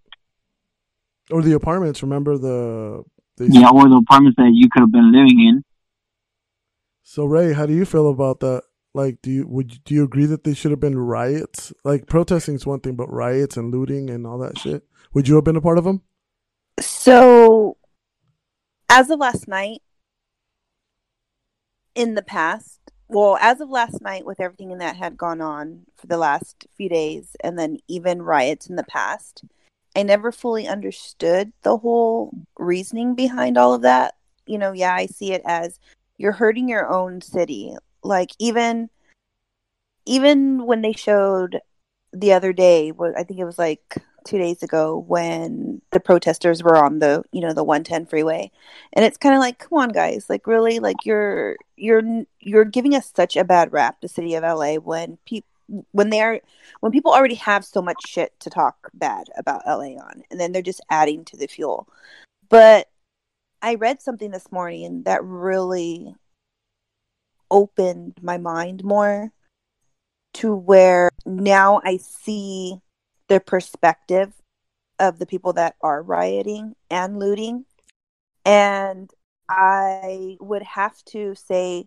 Or 1.32 1.42
the 1.42 1.54
apartments. 1.54 2.04
Remember 2.04 2.38
the? 2.38 3.04
They, 3.38 3.46
Yeah, 3.48 3.70
or 3.70 3.90
the 3.90 3.96
apartments 3.96 4.36
that 4.38 4.52
you 4.54 4.70
could 4.70 4.82
have 4.82 4.92
been 4.92 5.12
living 5.12 5.40
in. 5.40 5.64
So 7.04 7.26
Ray, 7.26 7.52
how 7.54 7.66
do 7.66 7.74
you 7.74 7.86
feel 7.86 8.10
about 8.10 8.40
that? 8.40 8.64
Like, 8.94 9.22
do 9.22 9.30
you 9.30 9.48
would 9.48 9.84
do 9.84 9.94
you 9.94 10.04
agree 10.04 10.26
that 10.26 10.46
they 10.46 10.54
should 10.54 10.72
have 10.72 10.80
been 10.80 10.98
riots? 10.98 11.74
Like, 11.84 12.08
protesting 12.08 12.56
is 12.56 12.66
one 12.66 12.80
thing, 12.80 12.96
but 12.96 13.12
riots 13.12 13.58
and 13.58 13.72
looting 13.72 14.10
and 14.10 14.26
all 14.26 14.38
that 14.40 14.58
shit. 14.58 14.84
Would 15.14 15.28
you 15.28 15.36
have 15.36 15.44
been 15.44 15.58
a 15.58 15.62
part 15.62 15.78
of 15.78 15.84
them? 15.84 16.02
So, 16.80 17.78
as 18.90 19.10
of 19.10 19.20
last 19.20 19.48
night, 19.48 19.82
in 21.94 22.16
the 22.16 22.22
past, 22.22 22.80
well, 23.08 23.38
as 23.42 23.60
of 23.62 23.70
last 23.70 24.02
night, 24.02 24.26
with 24.26 24.40
everything 24.40 24.78
that 24.78 24.96
had 24.96 25.18
gone 25.18 25.42
on 25.42 25.82
for 25.98 26.08
the 26.08 26.18
last 26.18 26.66
few 26.76 26.88
days, 26.88 27.36
and 27.44 27.60
then 27.60 27.78
even 27.88 28.22
riots 28.22 28.68
in 28.68 28.76
the 28.76 28.84
past, 28.84 29.44
I 29.96 30.04
never 30.04 30.32
fully 30.32 30.68
understood 30.68 31.52
the 31.64 31.78
whole 31.78 32.32
reasoning 32.58 33.14
behind 33.14 33.58
all 33.58 33.74
of 33.74 33.82
that. 33.82 34.16
You 34.46 34.58
know, 34.58 34.72
yeah, 34.72 34.94
I 34.94 35.06
see 35.08 35.34
it 35.34 35.42
as 35.46 35.80
you're 36.18 36.32
hurting 36.32 36.70
your 36.70 36.88
own 36.88 37.22
city. 37.22 37.76
Like 38.04 38.32
even 38.40 38.90
even 40.06 40.66
when 40.66 40.82
they 40.82 40.94
showed 40.94 41.60
the 42.12 42.34
other 42.34 42.54
day, 42.54 42.92
I 43.18 43.24
think 43.24 43.40
it 43.40 43.46
was 43.46 43.58
like 43.58 43.96
two 44.26 44.38
days 44.38 44.64
ago 44.64 45.04
when 45.08 45.82
the 45.92 46.00
protesters 46.00 46.64
were 46.64 46.78
on 46.78 47.00
the 47.00 47.24
you 47.32 47.42
know 47.42 47.54
the 47.54 47.64
110 47.64 48.06
freeway. 48.06 48.52
And 48.94 49.06
it's 49.06 49.18
kind 49.18 49.36
of 49.36 49.40
like 49.40 49.60
come 49.60 49.80
on 49.80 49.90
guys. 49.90 50.30
Like 50.30 50.48
really? 50.48 50.80
Like 50.80 50.98
you're 51.06 51.58
you're 51.78 52.04
you're 52.40 52.66
giving 52.66 52.96
us 52.96 53.12
such 53.16 53.36
a 53.36 53.44
bad 53.44 53.72
rap 53.72 54.02
the 54.02 54.08
city 54.08 54.36
of 54.36 54.44
la 54.44 54.76
when 54.76 55.18
people 55.26 55.50
when 55.92 56.10
they 56.10 56.22
are 56.22 56.40
when 56.82 56.92
people 56.92 57.14
already 57.14 57.36
have 57.36 57.66
so 57.66 57.82
much 57.82 57.98
shit 58.06 58.38
to 58.40 58.50
talk 58.50 58.90
bad 58.94 59.28
about 59.38 59.66
la 59.66 59.80
on 59.80 60.24
and 60.30 60.40
then 60.40 60.52
they're 60.52 60.62
just 60.62 60.82
adding 60.90 61.26
to 61.26 61.38
the 61.38 61.48
fuel. 61.48 61.88
But 62.50 62.90
I 63.64 63.76
read 63.76 64.02
something 64.02 64.30
this 64.30 64.52
morning 64.52 65.04
that 65.04 65.24
really 65.24 66.14
opened 67.50 68.18
my 68.22 68.38
mind 68.38 68.84
more 68.84 69.32
to 70.34 70.54
where 70.54 71.10
now 71.26 71.80
I 71.86 71.96
see 71.96 72.82
the 73.30 73.40
perspective 73.40 74.34
of 75.00 75.18
the 75.18 75.26
people 75.26 75.54
that 75.54 75.76
are 75.80 76.04
rioting 76.04 76.76
and 76.90 77.18
looting. 77.20 77.64
And 78.44 79.10
I 79.48 80.36
would 80.42 80.64
have 80.64 81.02
to 81.06 81.34
say, 81.34 81.86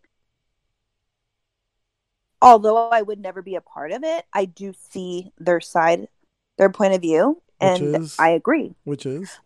although 2.41 2.89
I 2.89 3.03
would 3.03 3.19
never 3.19 3.43
be 3.43 3.55
a 3.55 3.61
part 3.61 3.93
of 3.93 4.03
it, 4.03 4.25
I 4.33 4.47
do 4.47 4.73
see 4.73 5.31
their 5.37 5.61
side, 5.61 6.09
their 6.57 6.71
point 6.71 6.95
of 6.95 7.03
view, 7.03 7.43
and 7.61 7.97
is? 7.97 8.17
I 8.19 8.31
agree. 8.31 8.75
Which 8.85 9.05
is 9.05 9.41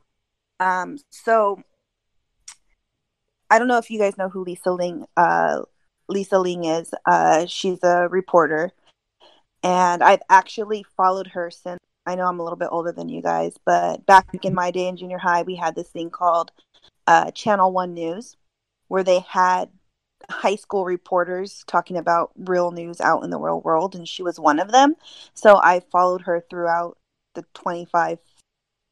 Um, 0.60 0.98
so 1.10 1.64
I 3.50 3.58
don't 3.58 3.68
know 3.68 3.78
if 3.78 3.90
you 3.90 3.98
guys 3.98 4.16
know 4.16 4.28
who 4.28 4.44
Lisa 4.44 4.70
Ling, 4.70 5.06
uh, 5.16 5.62
Lisa 6.08 6.38
Ling 6.38 6.64
is. 6.64 6.94
Uh, 7.04 7.46
she's 7.46 7.82
a 7.82 8.08
reporter, 8.08 8.70
and 9.62 10.02
I've 10.02 10.22
actually 10.30 10.84
followed 10.96 11.28
her 11.28 11.50
since. 11.50 11.80
I 12.06 12.14
know 12.14 12.26
I'm 12.26 12.40
a 12.40 12.42
little 12.42 12.56
bit 12.56 12.68
older 12.72 12.92
than 12.92 13.08
you 13.08 13.20
guys, 13.22 13.56
but 13.66 14.06
back 14.06 14.26
in 14.42 14.54
my 14.54 14.70
day 14.70 14.88
in 14.88 14.96
junior 14.96 15.18
high, 15.18 15.42
we 15.42 15.56
had 15.56 15.74
this 15.74 15.88
thing 15.88 16.10
called 16.10 16.50
uh, 17.06 17.30
Channel 17.32 17.72
One 17.72 17.92
News, 17.92 18.36
where 18.88 19.04
they 19.04 19.20
had 19.20 19.68
high 20.30 20.56
school 20.56 20.84
reporters 20.84 21.64
talking 21.66 21.96
about 21.96 22.30
real 22.36 22.70
news 22.70 23.00
out 23.00 23.24
in 23.24 23.30
the 23.30 23.38
real 23.38 23.60
world, 23.60 23.94
and 23.94 24.08
she 24.08 24.22
was 24.22 24.40
one 24.40 24.60
of 24.60 24.70
them. 24.70 24.94
So 25.34 25.56
I 25.56 25.80
followed 25.80 26.22
her 26.22 26.44
throughout 26.48 26.98
the 27.34 27.44
25 27.54 28.18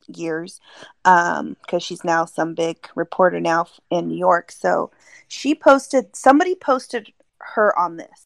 years 0.08 0.60
um, 1.04 1.56
because 1.62 1.82
she's 1.82 2.04
now 2.04 2.24
some 2.24 2.54
big 2.54 2.88
reporter 2.94 3.40
now 3.40 3.66
in 3.90 4.08
New 4.08 4.16
York. 4.16 4.52
So 4.52 4.90
she 5.26 5.54
posted, 5.54 6.14
somebody 6.16 6.54
posted 6.54 7.12
her 7.40 7.76
on 7.78 7.96
this. 7.96 8.24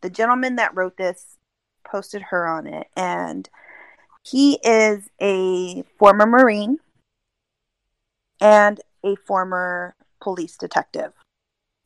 The 0.00 0.10
gentleman 0.10 0.56
that 0.56 0.74
wrote 0.74 0.96
this 0.96 1.36
posted 1.84 2.22
her 2.22 2.46
on 2.46 2.66
it, 2.66 2.88
and 2.96 3.48
he 4.24 4.58
is 4.64 5.08
a 5.20 5.82
former 5.98 6.26
Marine 6.26 6.78
and 8.40 8.80
a 9.04 9.16
former 9.16 9.94
police 10.20 10.56
detective, 10.56 11.12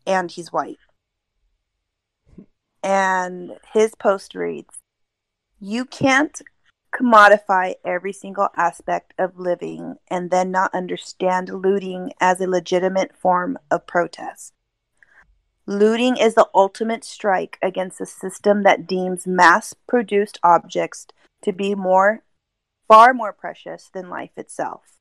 and 0.07 0.31
he's 0.31 0.53
white. 0.53 0.79
And 2.83 3.59
his 3.73 3.95
post 3.95 4.35
reads, 4.35 4.79
You 5.61 5.85
can't 5.85 6.41
commodify 6.99 7.75
every 7.85 8.13
single 8.13 8.49
aspect 8.57 9.13
of 9.19 9.39
living 9.39 9.97
and 10.11 10.31
then 10.31 10.51
not 10.51 10.75
understand 10.75 11.49
looting 11.49 12.13
as 12.21 12.41
a 12.41 12.49
legitimate 12.49 13.17
form 13.17 13.59
of 13.71 13.87
protest. 13.87 14.53
Looting 15.67 16.17
is 16.17 16.35
the 16.35 16.49
ultimate 16.55 17.05
strike 17.05 17.59
against 17.61 18.01
a 18.01 18.07
system 18.07 18.63
that 18.63 18.87
deems 18.87 19.27
mass 19.27 19.75
produced 19.87 20.39
objects 20.43 21.07
to 21.43 21.53
be 21.53 21.75
more 21.75 22.23
far 22.89 23.13
more 23.13 23.33
precious 23.33 23.91
than 23.93 24.09
life 24.09 24.31
itself. 24.37 24.97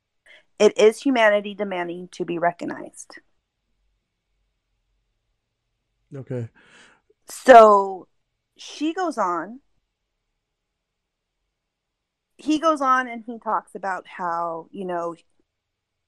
It 0.58 0.78
is 0.78 1.02
humanity 1.02 1.54
demanding 1.54 2.10
to 2.14 2.26
be 2.26 2.40
recognized. 2.40 3.20
okay. 6.16 6.50
So 7.28 8.08
she 8.58 8.94
goes 8.94 9.18
on. 9.18 9.60
He 12.38 12.60
goes 12.60 12.82
on 12.82 13.08
and 13.08 13.24
he 13.26 13.40
talks 13.40 13.76
about 13.76 14.06
how, 14.08 14.68
you 14.72 14.86
know, 14.86 15.16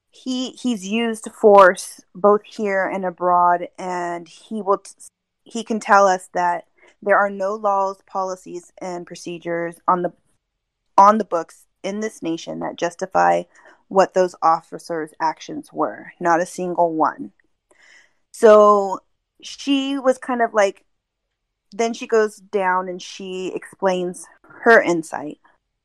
he 0.09 0.51
he's 0.51 0.87
used 0.87 1.29
force 1.31 2.01
both 2.15 2.41
here 2.43 2.85
and 2.87 3.05
abroad 3.05 3.67
and 3.77 4.27
he 4.27 4.61
will 4.61 4.79
t- 4.79 4.93
he 5.43 5.63
can 5.63 5.79
tell 5.79 6.07
us 6.07 6.29
that 6.33 6.65
there 7.01 7.17
are 7.17 7.29
no 7.29 7.53
laws, 7.53 7.97
policies 8.05 8.71
and 8.79 9.05
procedures 9.05 9.75
on 9.87 10.01
the 10.01 10.13
on 10.97 11.17
the 11.17 11.25
books 11.25 11.65
in 11.83 11.99
this 11.99 12.21
nation 12.21 12.59
that 12.59 12.75
justify 12.75 13.43
what 13.87 14.13
those 14.13 14.35
officers' 14.41 15.13
actions 15.19 15.71
were. 15.71 16.11
Not 16.19 16.41
a 16.41 16.45
single 16.45 16.93
one. 16.93 17.31
So 18.31 18.99
she 19.41 19.97
was 19.97 20.17
kind 20.17 20.41
of 20.41 20.53
like 20.53 20.83
then 21.71 21.93
she 21.93 22.07
goes 22.07 22.37
down 22.37 22.87
and 22.87 23.01
she 23.01 23.51
explains 23.53 24.25
her 24.63 24.81
insight 24.81 25.39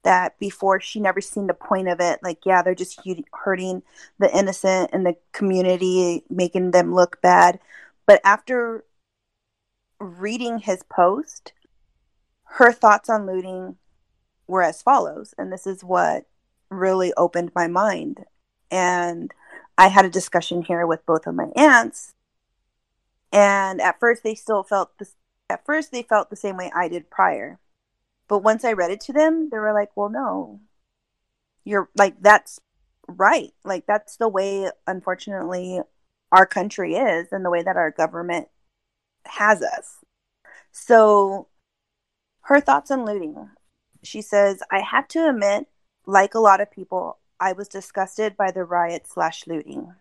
that 0.05 0.38
before 0.38 0.81
she 0.81 1.01
never 1.01 1.21
seen 1.21 1.47
the 1.47 1.55
point 1.55 1.88
of 1.88 2.01
it. 2.01 2.21
Like 2.23 2.45
yeah 2.45 2.62
they're 2.62 2.75
just 2.75 3.01
hurting 3.33 3.83
the 4.19 4.37
innocent 4.37 4.91
and 4.93 5.07
the 5.07 5.17
community 5.33 6.25
making 6.31 6.71
them 6.73 6.95
look 6.95 7.21
bad. 7.23 7.61
But 8.07 8.21
after 8.25 8.85
reading 10.01 10.59
his 10.59 10.83
post 10.85 11.53
her 12.45 12.73
thoughts 12.73 13.09
on 13.09 13.27
looting 13.27 13.77
were 14.47 14.62
as 14.62 14.83
follows 14.83 15.35
and 15.38 15.53
this 15.53 15.67
is 15.67 15.85
what 15.85 16.27
really 16.71 17.12
opened 17.17 17.53
my 17.55 17.69
mind. 17.69 18.25
And 18.71 19.33
i 19.79 19.88
had 19.88 20.05
a 20.05 20.11
discussion 20.11 20.62
here 20.62 20.87
with 20.87 21.07
both 21.07 21.27
of 21.27 21.35
my 21.35 21.49
aunts 21.57 22.12
and 23.33 23.81
at 23.81 23.99
first 23.99 24.23
they 24.23 24.35
still 24.35 24.62
felt 24.62 24.99
this 24.99 25.15
at 25.53 25.65
first 25.65 25.93
they 25.93 26.03
felt 26.03 26.31
the 26.31 26.37
same 26.37 26.57
way 26.57 26.73
I 26.75 26.88
did 26.88 27.11
prior. 27.11 27.59
But 28.33 28.45
once 28.45 28.64
I 28.64 28.73
read 28.73 28.90
it 28.90 29.03
to 29.03 29.12
them, 29.12 29.51
they 29.51 29.59
were 29.59 29.75
like, 29.75 29.90
"Well, 29.95 30.09
no. 30.09 30.61
You're 31.64 31.90
like 31.95 32.23
that's 32.23 32.59
right. 33.07 33.53
Like 33.62 33.85
that's 33.85 34.16
the 34.16 34.27
way 34.27 34.71
unfortunately 34.87 35.83
our 36.33 36.47
country 36.47 36.95
is 36.95 37.31
and 37.31 37.45
the 37.45 37.51
way 37.51 37.62
that 37.62 37.77
our 37.77 37.90
government 37.90 38.49
has 39.27 39.61
us." 39.62 39.99
So 40.71 41.49
her 42.45 42.59
thoughts 42.59 42.90
on 42.90 43.05
looting. 43.05 43.51
She 44.03 44.23
says, 44.23 44.62
"I 44.71 44.81
have 44.81 45.09
to 45.09 45.29
admit, 45.29 45.68
like 46.07 46.35
a 46.35 46.40
lot 46.40 46.62
of 46.62 46.71
people, 46.71 47.18
I 47.38 47.53
was 47.53 47.68
disgusted 47.68 48.35
by 48.35 48.51
the 48.51 48.64
riot 48.64 49.07
slash 49.07 49.47
looting. 49.47 49.95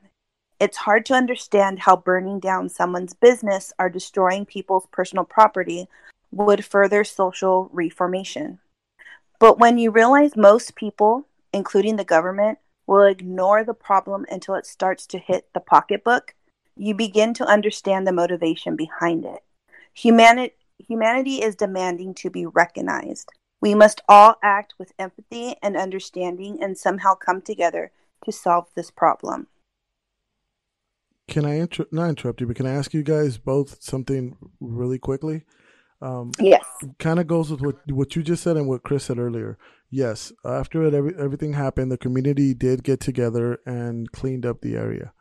It's 0.58 0.78
hard 0.78 1.06
to 1.08 1.16
understand 1.16 1.80
how 1.80 1.98
burning 1.98 2.40
down 2.40 2.70
someone's 2.70 3.14
business 3.14 3.74
or 3.78 3.90
destroying 3.90 4.46
people's 4.46 4.88
personal 4.88 5.26
property 5.26 5.90
would 6.32 6.66
further 6.66 7.04
social 7.04 7.70
reformation. 7.72 8.60
But 9.40 9.60
when 9.60 9.78
you 9.78 9.92
realize 9.92 10.36
most 10.36 10.76
people, 10.76 11.28
including 11.54 11.96
the 11.96 12.06
government, 12.06 12.60
will 12.88 13.04
ignore 13.04 13.64
the 13.64 13.74
problem 13.74 14.26
until 14.30 14.56
it 14.56 14.66
starts 14.66 15.06
to 15.08 15.18
hit 15.18 15.50
the 15.54 15.60
pocketbook, 15.60 16.36
you 16.76 16.94
begin 16.94 17.34
to 17.36 17.46
understand 17.46 18.08
the 18.08 18.12
motivation 18.12 18.76
behind 18.76 19.26
it. 19.26 19.44
Humanity, 19.94 20.56
humanity 20.78 21.42
is 21.42 21.56
demanding 21.56 22.14
to 22.16 22.30
be 22.30 22.46
recognized. 22.46 23.30
We 23.62 23.76
must 23.76 24.02
all 24.10 24.36
act 24.42 24.74
with 24.80 24.94
empathy 24.98 25.56
and 25.62 25.78
understanding 25.78 26.62
and 26.62 26.78
somehow 26.78 27.16
come 27.16 27.42
together 27.42 27.92
to 28.26 28.32
solve 28.32 28.68
this 28.76 28.90
problem. 28.90 29.48
Can 31.28 31.46
I 31.46 31.60
inter- 31.60 31.86
not 31.92 32.10
interrupt 32.10 32.42
you, 32.42 32.48
but 32.48 32.56
can 32.56 32.66
I 32.66 32.74
ask 32.74 32.94
you 32.94 33.04
guys 33.04 33.38
both 33.38 33.82
something 33.82 34.38
really 34.60 35.00
quickly? 35.00 35.46
Um, 36.02 36.32
Yes. 36.40 36.66
kind 37.00 37.20
of 37.20 37.28
goes 37.28 37.52
with 37.52 37.62
what 37.62 37.76
what 37.92 38.16
you 38.16 38.24
just 38.24 38.42
said 38.44 38.58
and 38.58 38.68
what 38.68 38.84
Chris 38.84 39.06
said 39.06 39.20
earlier. 39.20 39.58
Yes, 39.90 40.32
after 40.46 40.84
it, 40.84 40.94
every, 40.94 41.14
everything 41.18 41.54
happened, 41.54 41.92
the 41.92 41.98
community 41.98 42.54
did 42.54 42.84
get 42.84 43.00
together 43.00 43.60
and 43.66 44.12
cleaned 44.12 44.46
up 44.46 44.62
the 44.62 44.76
area. 44.76 45.14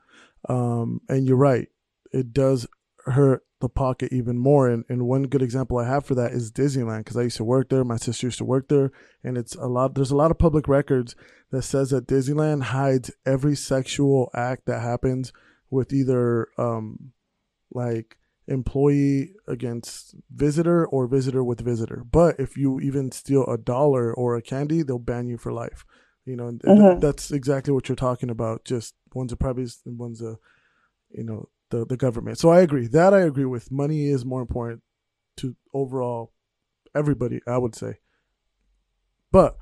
Um, 0.49 1.01
and 1.09 1.27
you're 1.27 1.37
right, 1.37 1.69
it 2.13 2.33
does 2.33 2.67
hurt 3.05 3.45
the 3.61 3.69
pocket 3.69 4.13
even 4.13 4.39
more. 4.39 4.69
And, 4.69 4.85
and 4.89 5.07
one 5.07 5.25
good 5.25 5.43
example 5.43 5.77
I 5.79 5.87
have 5.87 6.07
for 6.07 6.15
that 6.15 6.33
is 6.33 6.51
Disneyland 6.53 7.01
because 7.01 7.17
I 7.17 7.23
used 7.25 7.37
to 7.39 7.45
work 7.45 7.69
there. 7.69 7.85
My 7.85 7.97
sister 7.97 8.29
used 8.29 8.39
to 8.39 8.45
work 8.45 8.69
there, 8.69 8.91
and 9.23 9.37
it's 9.37 9.55
a 9.57 9.67
lot. 9.67 9.95
There's 9.95 10.13
a 10.13 10.17
lot 10.17 10.31
of 10.31 10.39
public 10.39 10.67
records 10.69 11.15
that 11.51 11.63
says 11.63 11.91
that 11.91 12.07
Disneyland 12.07 12.63
hides 12.63 13.11
every 13.27 13.57
sexual 13.57 14.31
act 14.35 14.67
that 14.67 14.81
happens 14.81 15.33
with 15.69 15.93
either 15.93 16.49
um, 16.57 17.13
like 17.73 18.17
employee 18.51 19.35
against 19.47 20.15
visitor 20.35 20.85
or 20.87 21.07
visitor 21.07 21.43
with 21.43 21.61
visitor. 21.61 22.05
But 22.11 22.39
if 22.39 22.57
you 22.57 22.81
even 22.81 23.13
steal 23.13 23.45
a 23.47 23.57
dollar 23.57 24.13
or 24.13 24.37
a 24.37 24.43
candy, 24.43 24.83
they'll 24.83 24.99
ban 24.99 25.29
you 25.29 25.39
for 25.39 25.53
life. 25.53 25.85
You 26.25 26.37
know, 26.37 26.53
Mhm. 26.53 27.01
that's 27.01 27.31
exactly 27.31 27.73
what 27.73 27.89
you're 27.89 27.97
talking 27.97 28.29
about. 28.31 28.65
Just 28.65 28.95
one's 29.15 29.33
a 29.33 29.37
private 29.37 29.73
and 29.87 29.99
one's 29.99 30.21
a, 30.21 30.39
you 31.11 31.25
know, 31.25 31.49
the 31.71 31.87
the 31.87 31.97
government. 31.97 32.39
So 32.39 32.51
I 32.51 32.61
agree. 32.61 32.87
That 32.89 33.15
I 33.15 33.21
agree 33.21 33.47
with. 33.47 33.71
Money 33.71 34.09
is 34.09 34.25
more 34.25 34.41
important 34.41 34.83
to 35.37 35.57
overall 35.73 36.33
everybody. 36.95 37.41
I 37.47 37.59
would 37.59 37.75
say. 37.75 38.01
But 39.33 39.57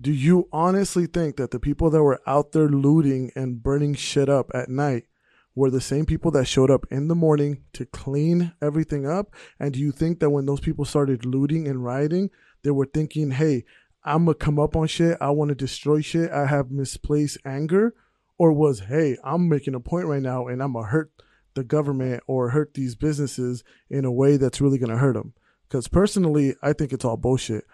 do 0.00 0.12
you 0.12 0.48
honestly 0.52 1.06
think 1.06 1.36
that 1.36 1.50
the 1.50 1.58
people 1.60 1.90
that 1.90 2.02
were 2.02 2.20
out 2.26 2.52
there 2.52 2.68
looting 2.68 3.30
and 3.34 3.62
burning 3.62 3.94
shit 3.94 4.28
up 4.28 4.50
at 4.54 4.68
night 4.68 5.04
were 5.60 5.70
the 5.70 5.80
same 5.80 6.06
people 6.06 6.30
that 6.32 6.46
showed 6.46 6.70
up 6.70 6.86
in 6.90 7.08
the 7.08 7.14
morning 7.14 7.62
to 7.74 7.84
clean 7.86 8.52
everything 8.60 9.06
up? 9.06 9.26
And 9.58 9.72
do 9.72 9.78
you 9.78 9.92
think 9.92 10.18
that 10.18 10.30
when 10.30 10.46
those 10.46 10.60
people 10.60 10.84
started 10.84 11.24
looting 11.24 11.68
and 11.68 11.84
rioting, 11.84 12.30
they 12.62 12.70
were 12.70 12.90
thinking, 12.92 13.30
hey, 13.30 13.64
I'm 14.02 14.24
going 14.24 14.38
to 14.38 14.44
come 14.44 14.58
up 14.58 14.74
on 14.74 14.86
shit. 14.86 15.18
I 15.20 15.30
want 15.30 15.50
to 15.50 15.54
destroy 15.54 16.00
shit. 16.00 16.30
I 16.30 16.46
have 16.46 16.70
misplaced 16.70 17.38
anger. 17.44 17.94
or 18.40 18.54
was, 18.54 18.80
hey, 18.80 19.18
I'm 19.22 19.50
making 19.50 19.74
a 19.74 19.80
point 19.80 20.06
right 20.06 20.22
now 20.22 20.46
and 20.46 20.62
I'm 20.62 20.72
gonna 20.72 20.86
hurt 20.86 21.12
the 21.52 21.62
government 21.62 22.22
or 22.26 22.48
hurt 22.48 22.72
these 22.72 22.94
businesses 22.94 23.62
in 23.90 24.06
a 24.06 24.10
way 24.10 24.38
that's 24.38 24.62
really 24.62 24.78
gonna 24.78 24.96
hurt 24.96 25.12
them. 25.12 25.34
Because 25.68 25.88
personally, 25.88 26.54
I 26.62 26.72
think 26.72 26.94
it's 26.94 27.04
all 27.04 27.18
bullshit. 27.18 27.66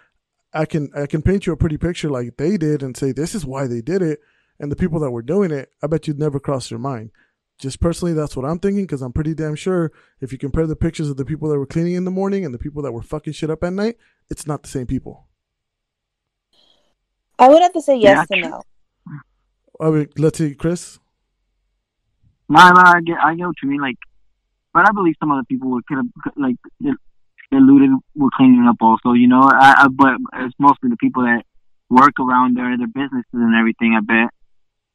I 0.53 0.65
can 0.65 0.91
I 0.93 1.07
can 1.07 1.23
paint 1.23 1.47
you 1.47 1.53
a 1.53 1.57
pretty 1.57 1.79
picture 1.79 2.11
like 2.11 2.37
they 2.37 2.57
did 2.57 2.83
and 2.83 2.97
say 2.97 3.13
this 3.13 3.33
is 3.33 3.47
why 3.47 3.69
they 3.69 3.81
did 3.81 4.03
it, 4.03 4.19
and 4.59 4.73
the 4.73 4.77
people 4.77 4.99
that 5.01 5.13
were 5.13 5.23
doing 5.23 5.53
it, 5.53 5.71
I 5.85 5.87
bet 5.87 6.09
you'd 6.09 6.19
never 6.19 6.41
cross 6.41 6.69
your 6.69 6.81
mind. 6.81 7.13
Just 7.59 7.81
personally, 7.81 8.13
that's 8.13 8.37
what 8.37 8.45
I'm 8.45 8.59
thinking 8.59 8.85
because 8.85 9.01
I'm 9.01 9.13
pretty 9.13 9.35
damn 9.35 9.55
sure 9.55 9.91
if 10.21 10.31
you 10.31 10.37
compare 10.39 10.67
the 10.67 10.77
pictures 10.77 11.09
of 11.09 11.17
the 11.17 11.25
people 11.25 11.49
that 11.49 11.59
were 11.59 11.67
cleaning 11.67 11.95
in 11.95 12.05
the 12.05 12.11
morning 12.11 12.45
and 12.45 12.53
the 12.53 12.59
people 12.59 12.83
that 12.83 12.93
were 12.93 13.03
fucking 13.03 13.33
shit 13.33 13.49
up 13.51 13.65
at 13.65 13.73
night, 13.73 13.97
it's 14.29 14.47
not 14.47 14.63
the 14.63 14.69
same 14.69 14.87
people. 14.87 15.27
I 17.39 17.49
would 17.49 17.63
have 17.63 17.73
to 17.73 17.83
say 17.83 17.97
yes 17.97 18.27
Yeah. 18.31 18.37
and 18.43 18.51
no. 18.51 18.63
I 19.81 19.91
mean, 19.91 20.09
let's 20.19 20.39
see, 20.39 20.55
Chris. 20.55 20.99
No, 22.49 22.61
no, 22.71 22.81
I 22.81 23.01
get, 23.05 23.19
I 23.23 23.35
get 23.35 23.47
what 23.47 23.57
you 23.63 23.69
mean. 23.71 23.81
Like, 23.81 23.97
but 24.73 24.89
I 24.89 24.93
believe 24.93 25.15
some 25.19 25.31
other 25.33 25.45
people 25.49 25.71
would 25.71 25.87
could 25.87 25.97
have 25.99 26.07
like 26.37 26.57
that 26.81 26.97
that 27.51 27.61
looted 27.61 27.91
were 28.15 28.29
cleaning 28.37 28.67
up 28.69 28.77
also. 28.81 29.13
You 29.13 29.29
know, 29.29 29.43
I, 29.43 29.85
I 29.85 29.89
but 29.89 30.15
it's 30.35 30.55
mostly 30.59 30.91
the 30.91 30.97
people 30.97 31.23
that 31.25 31.43
work 31.91 32.19
around 32.21 32.57
there, 32.57 32.77
their 32.77 32.87
businesses 32.87 33.25
and 33.33 33.55
everything. 33.55 33.95
I 33.97 34.01
bet. 34.01 34.31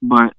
But 0.01 0.34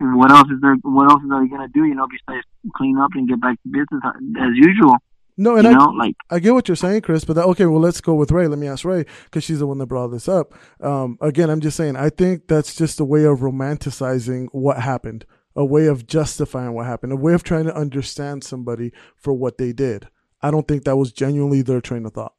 what 0.00 0.30
else 0.30 0.48
is 0.50 0.60
there? 0.60 0.76
What 0.82 1.10
else 1.10 1.22
is 1.22 1.28
they 1.28 1.48
gonna 1.48 1.68
do? 1.68 1.84
You 1.84 1.94
know, 1.94 2.06
besides 2.06 2.46
clean 2.76 2.98
up 2.98 3.10
and 3.14 3.28
get 3.28 3.40
back 3.40 3.60
to 3.62 3.68
business 3.68 4.02
as 4.04 4.54
usual. 4.54 4.96
No, 5.40 5.54
and 5.54 5.64
you 5.64 5.70
I, 5.70 5.74
know, 5.74 5.90
like 5.90 6.16
I 6.30 6.40
get 6.40 6.52
what 6.52 6.68
you're 6.68 6.76
saying, 6.76 7.02
Chris, 7.02 7.24
but 7.24 7.34
that, 7.34 7.44
okay, 7.46 7.66
well, 7.66 7.80
let's 7.80 8.00
go 8.00 8.14
with 8.14 8.32
Ray. 8.32 8.48
Let 8.48 8.58
me 8.58 8.66
ask 8.66 8.84
Ray 8.84 9.04
because 9.24 9.44
she's 9.44 9.60
the 9.60 9.68
one 9.68 9.78
that 9.78 9.86
brought 9.86 10.08
this 10.08 10.28
up. 10.28 10.52
Um, 10.80 11.16
again, 11.20 11.48
I'm 11.48 11.60
just 11.60 11.76
saying, 11.76 11.94
I 11.94 12.10
think 12.10 12.48
that's 12.48 12.74
just 12.74 12.98
a 12.98 13.04
way 13.04 13.24
of 13.24 13.38
romanticizing 13.38 14.48
what 14.50 14.80
happened, 14.80 15.24
a 15.54 15.64
way 15.64 15.86
of 15.86 16.08
justifying 16.08 16.72
what 16.72 16.86
happened, 16.86 17.12
a 17.12 17.16
way 17.16 17.34
of 17.34 17.44
trying 17.44 17.66
to 17.66 17.74
understand 17.74 18.42
somebody 18.42 18.92
for 19.16 19.32
what 19.32 19.58
they 19.58 19.72
did. 19.72 20.08
I 20.42 20.50
don't 20.50 20.66
think 20.66 20.84
that 20.84 20.96
was 20.96 21.12
genuinely 21.12 21.62
their 21.62 21.80
train 21.80 22.04
of 22.04 22.14
thought. 22.14 22.34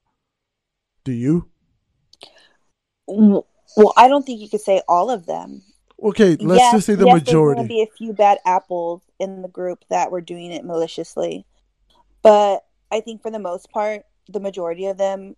Do 1.06 1.14
you? 1.14 1.50
Well, 3.08 3.94
I 3.96 4.10
don't 4.10 4.26
think 4.26 4.42
you 4.42 4.50
could 4.50 4.62
say 4.62 4.82
all 4.90 5.10
of 5.10 5.26
them. 5.26 5.62
Okay, 6.02 6.38
let's 6.38 6.60
Yes- 6.60 6.72
just 6.74 6.88
say 6.88 6.96
the 6.96 7.06
yes, 7.06 7.14
majority. 7.16 7.56
There's 7.56 7.68
going 7.68 7.68
to 7.68 7.74
be 7.74 7.82
a 7.82 7.98
few 7.98 8.14
bad 8.14 8.40
apples 8.46 9.02
in 9.20 9.42
the 9.42 9.48
group 9.48 9.84
that 9.90 10.12
were 10.12 10.22
doing 10.22 10.52
it 10.52 10.66
maliciously, 10.66 11.46
but 12.22 12.66
I 12.92 13.02
think 13.02 13.22
for 13.22 13.32
the 13.32 13.40
most 13.40 13.70
part, 13.72 14.06
the 14.28 14.40
majority 14.40 14.86
of 14.86 14.98
them 14.98 15.36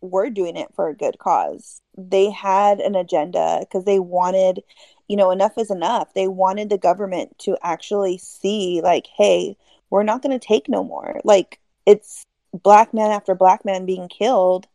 were 0.00 0.30
doing 0.30 0.56
it 0.56 0.68
for 0.74 0.88
a 0.88 0.96
good 0.96 1.18
cause. 1.18 1.80
They 1.96 2.30
had 2.30 2.80
an 2.80 2.94
agenda 2.94 3.58
because 3.60 3.84
they 3.84 3.98
wanted, 3.98 4.62
you 5.08 5.16
know, 5.16 5.30
enough 5.30 5.56
is 5.58 5.70
enough. 5.70 6.12
They 6.14 6.28
wanted 6.28 6.70
the 6.70 6.78
government 6.78 7.38
to 7.40 7.56
actually 7.62 8.18
see, 8.18 8.80
like, 8.82 9.06
hey, 9.16 9.56
we're 9.90 10.02
not 10.02 10.22
going 10.22 10.38
to 10.38 10.44
take 10.46 10.68
no 10.68 10.84
more. 10.84 11.20
Like, 11.24 11.60
it's 11.86 12.22
black 12.52 12.92
man 12.92 13.10
after 13.10 13.34
black 13.34 13.64
man 13.64 13.86
being 13.86 14.08
killed 14.08 14.66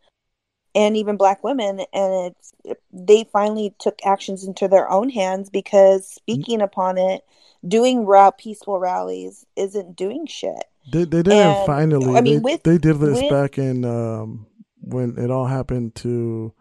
and 0.73 0.95
even 0.95 1.17
black 1.17 1.43
women 1.43 1.81
and 1.93 2.33
it's 2.33 2.53
they 2.93 3.25
finally 3.31 3.73
took 3.79 3.99
actions 4.05 4.43
into 4.43 4.67
their 4.67 4.89
own 4.89 5.09
hands 5.09 5.49
because 5.49 6.07
speaking 6.07 6.61
upon 6.61 6.97
it 6.97 7.23
doing 7.67 8.05
ra- 8.05 8.31
peaceful 8.31 8.79
rallies 8.79 9.45
isn't 9.55 9.95
doing 9.95 10.25
shit 10.25 10.63
They, 10.91 11.03
they 11.03 11.23
didn't 11.23 11.31
And, 11.31 11.65
finally. 11.65 12.15
I 12.17 12.21
mean, 12.21 12.35
they, 12.35 12.39
with- 12.39 12.63
they 12.63 12.77
did 12.77 12.97
this 12.99 13.21
with- 13.21 13.29
back 13.29 13.57
in 13.57 13.85
um, 13.85 14.47
when 14.79 15.17
it 15.17 15.29
all 15.29 15.45
happened 15.45 15.93
to, 15.95 16.53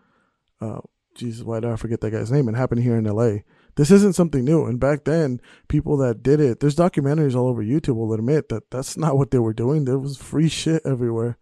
uh, 0.61 0.81
Jesus, 1.15 1.43
why 1.43 1.61
did 1.61 1.71
I 1.71 1.77
forget 1.77 2.01
that 2.03 2.11
guy's 2.11 2.31
name? 2.31 2.49
It 2.49 2.55
happened 2.55 2.83
here 2.83 2.97
in 2.97 3.07
L.A. 3.07 3.45
This 3.77 3.91
isn't 3.91 4.15
something 4.15 4.45
new. 4.45 4.67
And 4.67 4.79
back 4.79 5.05
then, 5.05 5.41
people 5.69 5.97
that 5.99 6.23
did 6.23 6.39
it, 6.39 6.61
there's 6.61 6.77
documentaries 6.77 7.35
all 7.35 7.49
over 7.49 7.63
YouTube 7.65 7.97
will 7.97 8.13
admit 8.13 8.51
that 8.51 8.71
that's 8.71 8.97
not 8.99 9.17
what 9.17 9.31
they 9.31 9.39
were 9.39 9.55
doing. 9.55 9.87
There 9.87 9.99
was 9.99 10.19
free 10.19 10.49
shit 10.49 10.83
everywhere. 10.85 11.39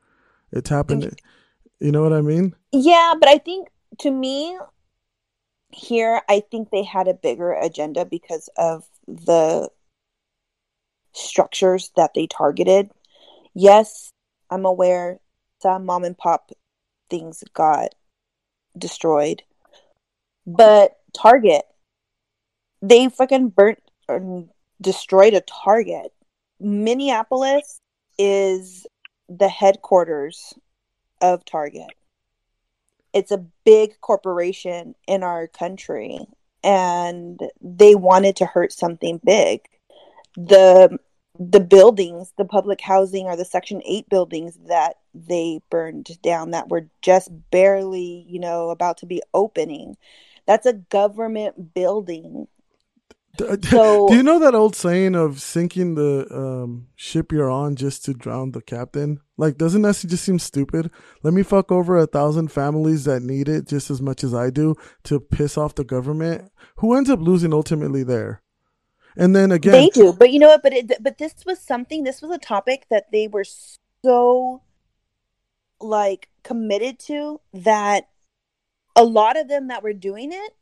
It's 0.53 0.71
happened. 0.71 1.17
You 1.81 1.93
know 1.93 2.03
what 2.03 2.13
I 2.13 2.21
mean? 2.21 2.55
yeah 2.73 3.15
but 3.19 3.29
i 3.29 3.39
think 3.39 3.69
to 3.99 4.11
me 4.11 4.59
here 5.71 6.21
i 6.29 6.41
think 6.51 6.71
they 6.71 6.83
had 6.83 7.09
a 7.09 7.15
bigger 7.15 7.53
agenda 7.53 8.05
because 8.05 8.49
of 8.57 8.85
the 9.07 9.69
structures 11.13 11.91
that 11.97 12.13
they 12.15 12.27
targeted 12.27 12.91
yes 13.55 14.11
i'm 14.51 14.65
aware 14.65 15.19
some 15.63 15.87
mom 15.87 16.05
and 16.05 16.17
pop 16.17 16.51
things 17.11 17.43
got 17.55 17.95
destroyed 18.77 19.43
but 20.47 20.99
target 21.17 21.65
they 22.83 23.09
fucking 23.09 23.49
burnt 23.49 23.81
or 24.09 24.45
destroyed 24.81 25.35
a 25.35 25.41
target 25.41 26.13
minneapolis 26.61 27.81
is 28.19 28.87
the 29.29 29.49
headquarters 29.49 30.55
of 31.21 31.45
target. 31.45 31.89
It's 33.13 33.31
a 33.31 33.45
big 33.65 34.01
corporation 34.01 34.95
in 35.07 35.23
our 35.23 35.47
country 35.49 36.27
and 36.63 37.41
they 37.61 37.95
wanted 37.95 38.37
to 38.37 38.47
hurt 38.47 38.73
something 38.73 39.21
big. 39.25 39.61
The 40.37 40.99
the 41.39 41.61
buildings 41.61 42.33
the 42.37 42.45
public 42.45 42.81
housing 42.81 43.27
or 43.27 43.37
the 43.37 43.45
section 43.45 43.81
8 43.87 44.09
buildings 44.09 44.59
that 44.67 44.97
they 45.15 45.61
burned 45.71 46.21
down 46.21 46.51
that 46.51 46.69
were 46.69 46.89
just 47.01 47.31
barely 47.51 48.27
you 48.29 48.41
know 48.41 48.71
about 48.71 48.99
to 48.99 49.07
be 49.07 49.23
opening 49.35 49.97
that's 50.47 50.67
a 50.67 50.73
government 50.73 51.75
building 51.75 52.49
So- 53.71 54.09
Do 54.09 54.17
you 54.17 54.23
know 54.23 54.39
that 54.41 54.55
old 54.55 54.75
saying 54.77 55.15
of 55.15 55.41
sinking 55.41 55.95
the 55.95 56.27
um, 56.35 56.89
ship 56.97 57.33
you're 57.33 57.51
on 57.51 57.77
just 57.77 58.05
to 58.07 58.15
drown 58.15 58.53
the 58.53 58.61
captain? 58.63 59.21
Like, 59.37 59.57
doesn't 59.57 59.83
that 59.83 59.97
just 60.07 60.25
seem 60.25 60.39
stupid? 60.39 60.91
Let 61.23 61.33
me 61.35 61.43
fuck 61.43 61.71
over 61.71 61.97
a 61.97 62.07
thousand 62.07 62.51
families 62.51 63.05
that 63.05 63.23
need 63.23 63.49
it 63.49 63.69
just 63.69 63.91
as 63.91 64.03
much 64.03 64.25
as 64.25 64.35
I 64.35 64.51
do 64.51 64.75
to 65.05 65.21
piss 65.21 65.57
off 65.57 65.75
the 65.77 65.85
government. 65.85 66.51
Who 66.79 66.95
ends 66.95 67.09
up 67.11 67.21
losing 67.21 67.53
ultimately 67.53 68.03
there? 68.03 68.43
And 69.17 69.35
then 69.35 69.51
again, 69.53 69.73
They 69.73 69.89
do, 69.89 70.13
but 70.13 70.31
you 70.33 70.39
know 70.39 70.49
what? 70.49 70.63
But 70.63 70.73
it, 70.73 70.93
but 71.03 71.19
this 71.19 71.35
was 71.45 71.59
something. 71.61 72.05
This 72.05 72.23
was 72.23 72.31
a 72.31 72.39
topic 72.39 72.87
that 72.91 73.11
they 73.11 73.27
were 73.27 73.45
so 74.05 74.63
like 75.81 76.29
committed 76.43 76.99
to 76.99 77.41
that 77.53 78.09
a 78.97 79.05
lot 79.05 79.37
of 79.39 79.49
them 79.49 79.69
that 79.69 79.83
were 79.83 79.93
doing 79.93 80.33
it. 80.33 80.55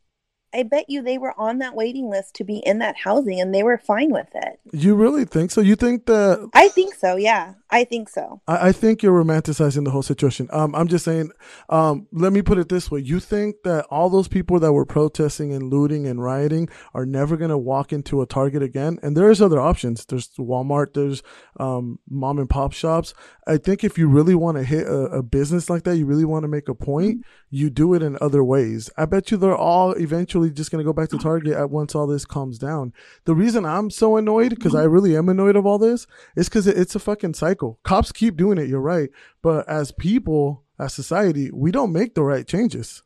I 0.55 0.63
bet 0.63 0.89
you 0.89 1.03
they 1.03 1.19
were 1.19 1.39
on 1.39 1.59
that 1.59 1.75
waiting 1.75 2.09
list 2.09 2.35
to 2.37 2.45
be 2.45 2.59
in 2.59 2.79
that 2.79 2.97
housing, 2.97 3.41
and 3.41 3.55
they 3.55 3.63
were 3.63 3.79
fine 3.79 4.11
with 4.11 4.29
it. 4.35 4.59
you 4.73 4.95
really 4.95 5.25
think 5.25 5.51
so? 5.51 5.61
You 5.61 5.77
think 5.77 6.07
that 6.07 6.49
I 6.55 6.69
think 6.69 6.95
so. 6.95 7.17
Yeah, 7.17 7.55
I 7.71 7.85
think 7.85 8.09
so. 8.09 8.41
I, 8.47 8.69
I 8.69 8.73
think 8.73 9.03
you're 9.03 9.25
romanticizing 9.25 9.85
the 9.85 9.91
whole 9.91 10.03
situation. 10.03 10.49
Um, 10.53 10.75
I'm 10.75 10.89
just 10.89 11.05
saying. 11.05 11.31
Um, 11.69 12.07
let 12.13 12.33
me 12.33 12.43
put 12.43 12.59
it 12.59 12.69
this 12.69 12.91
way: 12.91 13.01
You 13.01 13.21
think 13.21 13.57
that 13.65 13.87
all 13.91 14.09
those 14.09 14.29
people 14.29 14.59
that 14.61 14.73
were 14.73 14.87
protesting 14.87 15.53
and 15.53 15.71
looting 15.71 16.07
and 16.07 16.23
rioting 16.23 16.69
are 16.95 17.07
never 17.07 17.37
going 17.37 17.51
to 17.51 17.59
walk 17.59 17.93
into 17.93 18.23
a 18.23 18.27
Target 18.27 18.63
again? 18.63 18.99
And 19.03 19.17
there's 19.17 19.43
other 19.43 19.61
options. 19.61 20.05
There's 20.07 20.29
Walmart. 20.39 20.95
There's 20.95 21.23
um, 21.59 21.99
mom 22.09 22.39
and 22.39 22.49
pop 22.49 22.73
shops. 22.73 23.15
I 23.47 23.59
think 23.59 23.85
if 23.85 23.97
you 23.99 24.09
really 24.09 24.35
want 24.35 24.57
to 24.57 24.65
hit 24.65 24.87
a, 24.87 25.07
a 25.07 25.23
business 25.23 25.71
like 25.71 25.85
that, 25.85 25.97
you 25.97 26.07
really 26.07 26.25
want 26.25 26.45
to 26.45 26.49
make 26.49 26.69
a 26.69 26.75
point, 26.75 27.25
you 27.49 27.71
do 27.71 27.95
it 27.95 28.03
in 28.03 28.19
other 28.21 28.43
ways. 28.43 28.91
I 28.97 29.05
bet 29.05 29.31
you 29.31 29.37
they're 29.37 29.57
all 29.57 29.93
eventually 29.93 30.36
just 30.45 30.71
going 30.71 30.83
to 30.83 30.85
go 30.89 30.93
back 30.93 31.09
to 31.11 31.19
Target 31.19 31.55
at 31.55 31.71
once 31.71 31.95
all 31.95 32.07
this 32.07 32.25
calms 32.25 32.59
down. 32.59 32.93
The 33.25 33.35
reason 33.35 33.65
I'm 33.65 33.91
so 33.91 34.17
annoyed, 34.17 34.51
because 34.51 34.75
I 34.75 34.85
really 34.85 35.17
am 35.17 35.29
annoyed 35.29 35.57
of 35.57 35.67
all 35.67 35.79
this, 35.79 36.07
is 36.37 36.49
because 36.49 36.67
it's 36.67 36.95
a 36.95 36.99
fucking 36.99 37.35
cycle. 37.35 37.79
Cops 37.83 38.13
keep 38.13 38.37
doing 38.37 38.59
it, 38.59 38.69
you're 38.69 38.81
right. 38.81 39.11
But 39.43 39.69
as 39.69 39.93
people, 39.93 40.65
as 40.79 40.95
society, 40.95 41.51
we 41.53 41.71
don't 41.73 41.93
make 41.93 42.15
the 42.15 42.23
right 42.23 42.47
changes. 42.47 43.03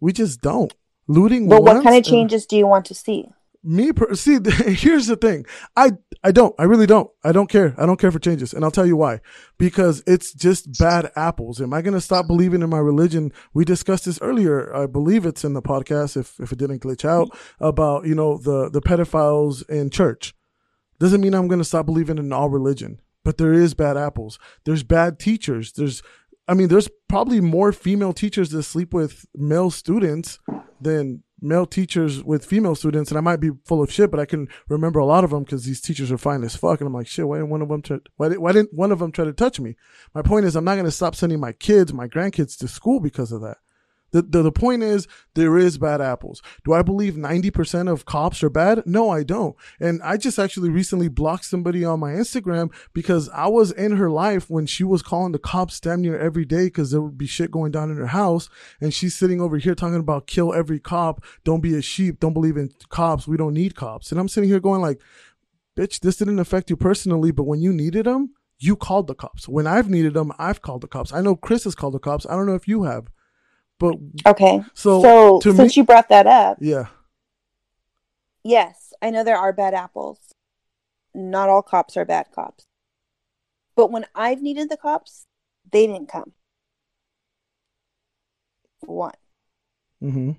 We 0.00 0.12
just 0.12 0.40
don't. 0.40 0.72
Looting 1.06 1.48
But 1.48 1.62
what 1.62 1.74
kind 1.82 1.88
of 1.88 1.94
and- 1.96 2.04
changes 2.04 2.46
do 2.46 2.56
you 2.56 2.66
want 2.66 2.86
to 2.86 2.94
see? 2.94 3.28
Me 3.64 3.92
per- 3.92 4.14
see 4.14 4.38
here's 4.66 5.06
the 5.06 5.16
thing. 5.16 5.46
I 5.76 5.92
i 6.22 6.30
don't 6.32 6.54
i 6.58 6.64
really 6.64 6.86
don't. 6.86 7.10
I 7.22 7.32
don't 7.32 7.48
care. 7.48 7.74
I 7.78 7.86
don't 7.86 7.98
care 7.98 8.12
for 8.12 8.18
changes. 8.18 8.52
And 8.52 8.64
i'll 8.64 8.70
tell 8.70 8.86
you 8.86 8.96
why. 8.96 9.20
Because 9.58 10.02
it's 10.06 10.32
just 10.32 10.78
bad 10.78 11.10
apples. 11.16 11.60
Am 11.60 11.72
i 11.72 11.82
going 11.82 11.94
to 11.94 12.00
stop 12.00 12.26
believing 12.26 12.62
in 12.62 12.70
my 12.70 12.78
religion? 12.78 13.32
We 13.52 13.64
discussed 13.64 14.04
this 14.04 14.20
earlier. 14.20 14.74
I 14.74 14.86
believe 14.86 15.26
it's 15.26 15.44
in 15.44 15.54
the 15.54 15.62
podcast 15.62 16.16
if 16.16 16.38
if 16.40 16.52
it 16.52 16.58
didn't 16.58 16.82
glitch 16.82 17.04
out 17.04 17.28
about 17.60 18.06
you 18.06 18.14
know 18.14 18.38
the 18.38 18.68
the 18.68 18.82
pedophiles 18.82 19.68
in 19.68 19.90
church. 19.90 20.34
Doesn't 21.00 21.20
mean 21.20 21.34
i'm 21.34 21.48
going 21.48 21.58
to 21.58 21.64
stop 21.64 21.86
believing 21.86 22.18
in 22.18 22.32
all 22.32 22.48
religion 22.48 23.00
but 23.24 23.38
there 23.38 23.54
is 23.54 23.74
bad 23.74 23.96
apples. 23.96 24.38
There's 24.64 24.82
bad 24.82 25.18
teachers. 25.18 25.72
There's 25.72 26.02
i 26.46 26.52
mean 26.52 26.68
there's 26.68 26.90
probably 27.08 27.40
more 27.40 27.72
female 27.72 28.12
teachers 28.12 28.50
that 28.50 28.64
sleep 28.64 28.92
with 28.92 29.24
male 29.34 29.70
students 29.70 30.38
than 30.80 31.22
male 31.44 31.66
teachers 31.66 32.22
with 32.22 32.44
female 32.44 32.74
students, 32.74 33.10
and 33.10 33.18
I 33.18 33.20
might 33.20 33.40
be 33.40 33.50
full 33.64 33.82
of 33.82 33.92
shit, 33.92 34.10
but 34.10 34.18
I 34.18 34.24
can 34.24 34.48
remember 34.68 34.98
a 34.98 35.04
lot 35.04 35.24
of 35.24 35.30
them 35.30 35.44
because 35.44 35.64
these 35.64 35.80
teachers 35.80 36.10
are 36.10 36.18
fine 36.18 36.42
as 36.42 36.56
fuck, 36.56 36.80
and 36.80 36.88
I'm 36.88 36.94
like, 36.94 37.06
shit, 37.06 37.28
why 37.28 37.36
didn't 37.36 37.50
one 37.50 37.62
of 37.62 37.68
them 37.68 37.82
try, 37.82 37.98
why, 38.16 38.28
did, 38.30 38.38
why 38.38 38.52
didn't 38.52 38.72
one 38.72 38.90
of 38.90 38.98
them 38.98 39.12
try 39.12 39.24
to 39.24 39.32
touch 39.32 39.60
me? 39.60 39.76
My 40.14 40.22
point 40.22 40.46
is, 40.46 40.56
I'm 40.56 40.64
not 40.64 40.74
going 40.74 40.86
to 40.86 40.90
stop 40.90 41.14
sending 41.14 41.40
my 41.40 41.52
kids, 41.52 41.92
my 41.92 42.08
grandkids 42.08 42.56
to 42.58 42.68
school 42.68 43.00
because 43.00 43.30
of 43.30 43.40
that. 43.42 43.58
The, 44.14 44.22
the 44.22 44.42
the 44.42 44.52
point 44.52 44.84
is 44.84 45.08
there 45.34 45.58
is 45.58 45.76
bad 45.76 46.00
apples. 46.00 46.40
Do 46.64 46.72
I 46.72 46.82
believe 46.82 47.14
90% 47.14 47.90
of 47.90 48.04
cops 48.04 48.44
are 48.44 48.48
bad? 48.48 48.84
No, 48.86 49.10
I 49.10 49.24
don't. 49.24 49.56
And 49.80 50.00
I 50.04 50.18
just 50.18 50.38
actually 50.38 50.70
recently 50.70 51.08
blocked 51.08 51.46
somebody 51.46 51.84
on 51.84 51.98
my 51.98 52.12
Instagram 52.12 52.72
because 52.92 53.28
I 53.30 53.48
was 53.48 53.72
in 53.72 53.96
her 53.96 54.08
life 54.08 54.48
when 54.48 54.66
she 54.66 54.84
was 54.84 55.02
calling 55.02 55.32
the 55.32 55.40
cops 55.40 55.80
damn 55.80 56.00
near 56.00 56.16
every 56.16 56.44
day 56.44 56.66
because 56.66 56.92
there 56.92 57.00
would 57.00 57.18
be 57.18 57.26
shit 57.26 57.50
going 57.50 57.72
down 57.72 57.90
in 57.90 57.96
her 57.96 58.06
house. 58.06 58.48
And 58.80 58.94
she's 58.94 59.16
sitting 59.16 59.40
over 59.40 59.58
here 59.58 59.74
talking 59.74 59.98
about 59.98 60.28
kill 60.28 60.54
every 60.54 60.78
cop. 60.78 61.24
Don't 61.42 61.60
be 61.60 61.74
a 61.74 61.82
sheep. 61.82 62.20
Don't 62.20 62.34
believe 62.34 62.56
in 62.56 62.70
cops. 62.90 63.26
We 63.26 63.36
don't 63.36 63.54
need 63.54 63.74
cops. 63.74 64.12
And 64.12 64.20
I'm 64.20 64.28
sitting 64.28 64.48
here 64.48 64.60
going 64.60 64.80
like, 64.80 65.02
bitch, 65.76 65.98
this 65.98 66.18
didn't 66.18 66.38
affect 66.38 66.70
you 66.70 66.76
personally, 66.76 67.32
but 67.32 67.48
when 67.48 67.60
you 67.60 67.72
needed 67.72 68.06
them, 68.06 68.32
you 68.60 68.76
called 68.76 69.08
the 69.08 69.16
cops. 69.16 69.48
When 69.48 69.66
I've 69.66 69.90
needed 69.90 70.14
them, 70.14 70.30
I've 70.38 70.62
called 70.62 70.82
the 70.82 70.86
cops. 70.86 71.12
I 71.12 71.20
know 71.20 71.34
Chris 71.34 71.64
has 71.64 71.74
called 71.74 71.94
the 71.94 71.98
cops. 71.98 72.26
I 72.26 72.36
don't 72.36 72.46
know 72.46 72.54
if 72.54 72.68
you 72.68 72.84
have, 72.84 73.08
but 73.78 73.96
Okay. 74.26 74.62
so, 74.74 75.00
So, 75.02 75.40
since 75.42 75.76
me, 75.76 75.80
you 75.80 75.84
brought 75.84 76.08
that 76.08 76.26
up, 76.26 76.58
yeah, 76.60 76.86
yes, 78.42 78.92
I 79.02 79.10
know 79.10 79.24
there 79.24 79.36
are 79.38 79.52
bad 79.52 79.74
apples. 79.74 80.18
Not 81.14 81.48
all 81.48 81.62
cops 81.62 81.96
are 81.96 82.04
bad 82.04 82.26
cops. 82.34 82.64
But 83.76 83.90
when 83.90 84.06
I've 84.14 84.42
needed 84.42 84.70
the 84.70 84.76
cops, 84.76 85.26
they 85.70 85.86
didn't 85.86 86.08
come. 86.08 86.32
One. 88.80 89.14
hmm 90.00 90.32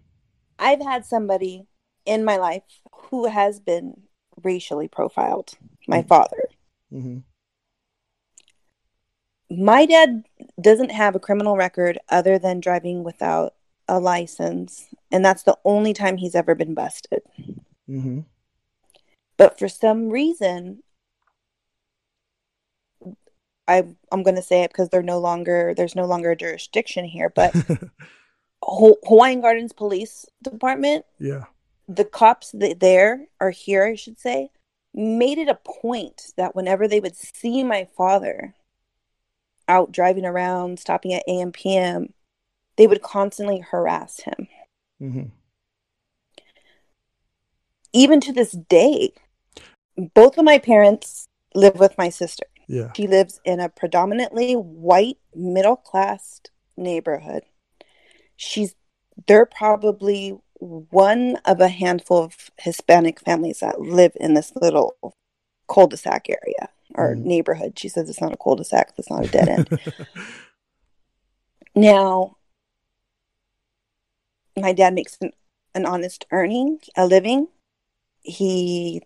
I've 0.58 0.82
had 0.82 1.06
somebody 1.06 1.68
in 2.06 2.24
my 2.24 2.38
life 2.38 2.64
who 2.94 3.26
has 3.28 3.60
been 3.60 4.04
racially 4.44 4.88
profiled. 4.88 5.58
My 5.88 6.02
father. 6.02 6.38
hmm 6.90 7.20
My 9.50 9.86
dad 9.86 10.24
doesn't 10.60 10.92
have 10.92 11.16
a 11.16 11.20
criminal 11.20 11.56
record 11.56 12.00
other 12.10 12.40
than 12.40 12.60
driving 12.60 13.04
without 13.04 13.54
a 13.88 14.00
license, 14.00 14.88
and 15.12 15.24
that's 15.24 15.44
the 15.44 15.58
only 15.64 15.94
time 15.94 16.18
he's 16.18 16.36
ever 16.36 16.56
been 16.56 16.74
busted. 16.74 17.22
hmm 17.88 18.22
But 19.38 19.60
for 19.60 19.70
some 19.70 20.10
reason, 20.10 20.82
I 23.68 23.84
I'm 24.12 24.24
going 24.24 24.36
to 24.36 24.42
say 24.42 24.64
it 24.64 24.72
because 24.72 24.90
they're 24.90 25.04
no 25.04 25.20
longer 25.20 25.74
there's 25.76 25.96
no 25.96 26.06
longer 26.06 26.32
a 26.32 26.36
jurisdiction 26.36 27.06
here, 27.06 27.30
but 27.30 27.54
Ho- 28.64 28.98
Hawaiian 29.04 29.42
Gardens 29.42 29.74
Police 29.74 30.26
Department 30.44 31.06
yeah, 31.20 31.46
the 31.88 32.06
cops 32.06 32.52
that 32.52 32.80
there 32.80 33.28
are 33.40 33.52
here, 33.52 33.86
I 33.86 33.96
should 33.96 34.20
say, 34.20 34.50
made 34.94 35.38
it 35.38 35.50
a 35.50 35.56
point 35.56 36.34
that 36.38 36.56
whenever 36.56 36.88
they 36.88 37.00
would 37.00 37.16
see 37.16 37.64
my 37.64 37.88
father 37.96 38.56
out 39.68 39.92
driving 39.92 40.26
around, 40.26 40.80
stopping 40.80 41.14
at 41.14 41.24
AM 41.28 41.52
PM, 41.52 42.14
they 42.78 42.88
would 42.88 43.02
constantly 43.02 43.60
harass 43.60 44.22
him. 44.22 44.48
Mm-hmm. 45.02 45.24
Even 47.94 48.20
to 48.22 48.34
this 48.34 48.52
day, 48.52 49.14
both 50.14 50.38
of 50.38 50.44
my 50.44 50.58
parents 50.58 51.28
live 51.54 51.76
with 51.76 51.98
my 51.98 52.10
sister. 52.10 52.46
yeah, 52.68 52.90
She 52.96 53.08
lives 53.08 53.40
in 53.46 53.60
a 53.60 53.70
predominantly 53.70 54.54
white 54.54 55.18
middle 55.34 55.78
class 55.78 56.42
neighborhood. 56.76 57.44
She's 58.36 58.76
they're 59.28 59.46
probably 59.46 60.38
one 60.60 61.38
of 61.46 61.62
a 61.62 61.70
handful 61.70 62.18
of 62.18 62.52
Hispanic 62.58 63.22
families 63.22 63.60
that 63.60 63.80
live 63.80 64.12
in 64.20 64.34
this 64.34 64.52
little 64.56 65.16
cul-de-sac 65.70 66.30
area 66.30 66.70
or 66.94 67.16
Mhm. 67.16 67.24
neighborhood. 67.24 67.80
She 67.80 67.90
says 67.90 68.10
it's 68.10 68.22
not 68.22 68.34
a 68.34 68.38
cul-de-sac, 68.38 68.94
it's 68.98 69.10
not 69.10 69.26
a 69.26 69.28
dead 69.30 69.50
end. 69.50 69.70
now, 71.76 72.38
my 74.58 74.72
dad 74.74 74.94
makes 74.94 75.18
an, 75.22 75.32
an 75.74 75.86
honest 75.86 76.26
earning, 76.32 76.80
a 76.96 77.06
living. 77.06 77.48
He 78.22 79.02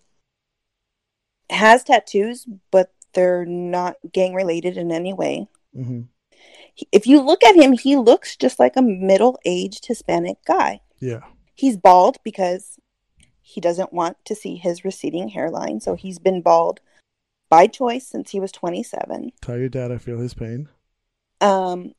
has 1.49 1.83
tattoos, 1.83 2.45
but 2.71 2.91
they're 3.13 3.45
not 3.45 3.95
gang 4.11 4.33
related 4.33 4.77
in 4.77 4.91
any 4.91 5.13
way. 5.13 5.47
hmm 5.73 6.01
He- 6.75 6.87
If 6.91 7.07
you 7.07 7.21
look 7.21 7.43
at 7.43 7.55
him, 7.55 7.73
he 7.73 7.95
looks 7.95 8.35
just 8.35 8.59
like 8.59 8.75
a 8.77 8.81
middle 8.81 9.39
aged 9.45 9.87
Hispanic 9.87 10.37
guy. 10.45 10.81
yeah, 10.99 11.21
He's 11.55 11.75
bald 11.77 12.17
because 12.23 12.77
he 13.41 13.59
doesn't 13.59 13.91
want 13.91 14.17
to 14.25 14.35
see 14.35 14.55
his 14.57 14.85
receding 14.85 15.29
hairline. 15.29 15.79
So 15.79 15.95
he's 15.95 16.19
been 16.19 16.41
bald 16.41 16.79
by 17.49 17.67
choice 17.67 18.07
since 18.07 18.31
he 18.31 18.39
was 18.39 18.51
27. 18.51 19.31
Tell 19.41 19.57
your 19.57 19.69
dad 19.69 19.91
I 19.91 19.97
feel 19.97 20.19
his 20.19 20.33
pain. 20.33 20.69
Um, 21.41 21.93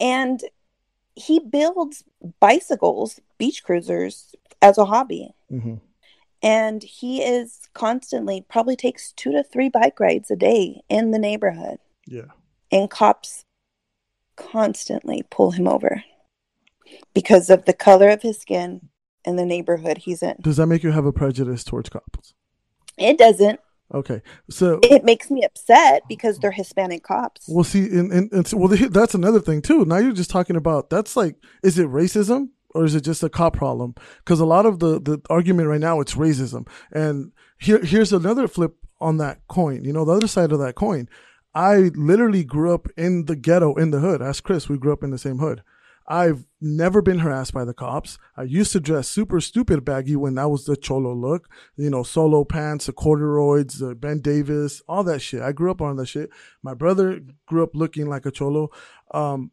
and 0.00 0.40
he 1.14 1.38
builds 1.38 2.02
bicycles, 2.40 3.20
beach 3.38 3.62
cruisers, 3.62 4.34
as 4.60 4.78
a 4.78 4.84
hobby. 4.84 5.34
hmm 5.48 5.74
And 6.42 6.82
he 6.82 7.22
is 7.22 7.60
constantly, 7.74 8.44
probably 8.48 8.76
takes 8.76 9.12
two 9.12 9.32
to 9.32 9.42
three 9.44 9.68
bike 9.68 10.00
rides 10.00 10.30
a 10.30 10.36
day 10.36 10.82
in 10.88 11.10
the 11.12 11.18
neighborhood. 11.18 11.78
Yeah, 12.06 12.32
And 12.72 12.90
cops 12.90 13.44
constantly 14.36 15.22
pull 15.30 15.52
him 15.52 15.68
over 15.68 16.02
because 17.14 17.48
of 17.48 17.64
the 17.64 17.72
color 17.72 18.08
of 18.10 18.22
his 18.22 18.38
skin 18.40 18.88
and 19.24 19.38
the 19.38 19.46
neighborhood 19.46 19.98
he's 19.98 20.22
in. 20.22 20.36
does 20.40 20.56
that 20.58 20.66
make 20.66 20.82
you 20.82 20.90
have 20.90 21.06
a 21.06 21.12
prejudice 21.12 21.64
towards 21.64 21.88
cops? 21.88 22.34
It 22.98 23.16
doesn't. 23.16 23.60
Okay, 23.92 24.22
so 24.50 24.80
It 24.82 25.04
makes 25.04 25.30
me 25.30 25.44
upset 25.44 26.02
because 26.08 26.38
they're 26.38 26.50
Hispanic 26.50 27.02
cops. 27.02 27.46
Well, 27.48 27.64
see, 27.64 27.80
and, 27.80 28.10
and, 28.12 28.32
and 28.32 28.46
so- 28.46 28.56
well, 28.56 28.68
the- 28.68 28.88
that's 28.88 29.14
another 29.14 29.40
thing 29.40 29.60
too. 29.62 29.84
Now 29.84 29.98
you're 29.98 30.12
just 30.12 30.30
talking 30.30 30.56
about 30.56 30.90
that's 30.90 31.16
like, 31.16 31.36
is 31.62 31.78
it 31.78 31.86
racism 31.88 32.48
or 32.74 32.84
is 32.84 32.94
it 32.94 33.02
just 33.04 33.22
a 33.22 33.28
cop 33.28 33.54
problem? 33.56 33.94
Because 34.18 34.40
a 34.40 34.46
lot 34.46 34.66
of 34.66 34.78
the 34.80 34.98
the 35.00 35.20
argument 35.30 35.68
right 35.68 35.80
now 35.80 36.00
it's 36.00 36.14
racism, 36.14 36.66
and 36.92 37.32
here 37.58 37.78
here's 37.84 38.12
another 38.12 38.48
flip 38.48 38.74
on 39.00 39.18
that 39.18 39.40
coin. 39.48 39.84
You 39.84 39.92
know, 39.92 40.04
the 40.04 40.12
other 40.12 40.28
side 40.28 40.50
of 40.52 40.58
that 40.60 40.74
coin. 40.74 41.08
I 41.54 41.92
literally 41.94 42.42
grew 42.42 42.74
up 42.74 42.88
in 42.96 43.26
the 43.26 43.36
ghetto 43.36 43.74
in 43.74 43.92
the 43.92 44.00
hood. 44.00 44.20
Ask 44.22 44.42
Chris, 44.42 44.68
we 44.68 44.76
grew 44.78 44.92
up 44.92 45.04
in 45.04 45.10
the 45.10 45.18
same 45.18 45.38
hood. 45.38 45.62
I've 46.06 46.44
never 46.60 47.00
been 47.00 47.20
harassed 47.20 47.54
by 47.54 47.64
the 47.64 47.72
cops. 47.72 48.18
I 48.36 48.42
used 48.42 48.72
to 48.72 48.80
dress 48.80 49.08
super 49.08 49.40
stupid 49.40 49.84
baggy 49.84 50.16
when 50.16 50.34
that 50.34 50.50
was 50.50 50.64
the 50.64 50.76
cholo 50.76 51.14
look, 51.14 51.48
you 51.76 51.88
know, 51.88 52.02
solo 52.02 52.44
pants, 52.44 52.86
the 52.86 52.92
corduroys, 52.92 53.78
the 53.78 53.94
Ben 53.94 54.20
Davis, 54.20 54.82
all 54.86 55.02
that 55.04 55.20
shit. 55.20 55.40
I 55.40 55.52
grew 55.52 55.70
up 55.70 55.80
on 55.80 55.96
that 55.96 56.06
shit. 56.06 56.30
My 56.62 56.74
brother 56.74 57.20
grew 57.46 57.62
up 57.62 57.74
looking 57.74 58.06
like 58.06 58.26
a 58.26 58.30
cholo. 58.30 58.70
Um, 59.12 59.50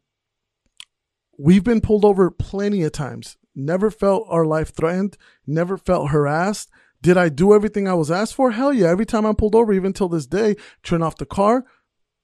we've 1.38 1.64
been 1.64 1.80
pulled 1.80 2.04
over 2.04 2.30
plenty 2.30 2.82
of 2.82 2.92
times. 2.92 3.38
Never 3.54 3.90
felt 3.90 4.26
our 4.28 4.44
life 4.44 4.74
threatened. 4.74 5.16
Never 5.46 5.76
felt 5.78 6.10
harassed. 6.10 6.70
Did 7.00 7.16
I 7.16 7.30
do 7.30 7.54
everything 7.54 7.88
I 7.88 7.94
was 7.94 8.10
asked 8.10 8.34
for? 8.34 8.52
Hell 8.52 8.72
yeah. 8.72 8.88
Every 8.88 9.06
time 9.06 9.26
I'm 9.26 9.34
pulled 9.36 9.54
over, 9.54 9.72
even 9.72 9.92
till 9.92 10.08
this 10.08 10.26
day, 10.26 10.56
turn 10.82 11.02
off 11.02 11.16
the 11.16 11.26
car, 11.26 11.64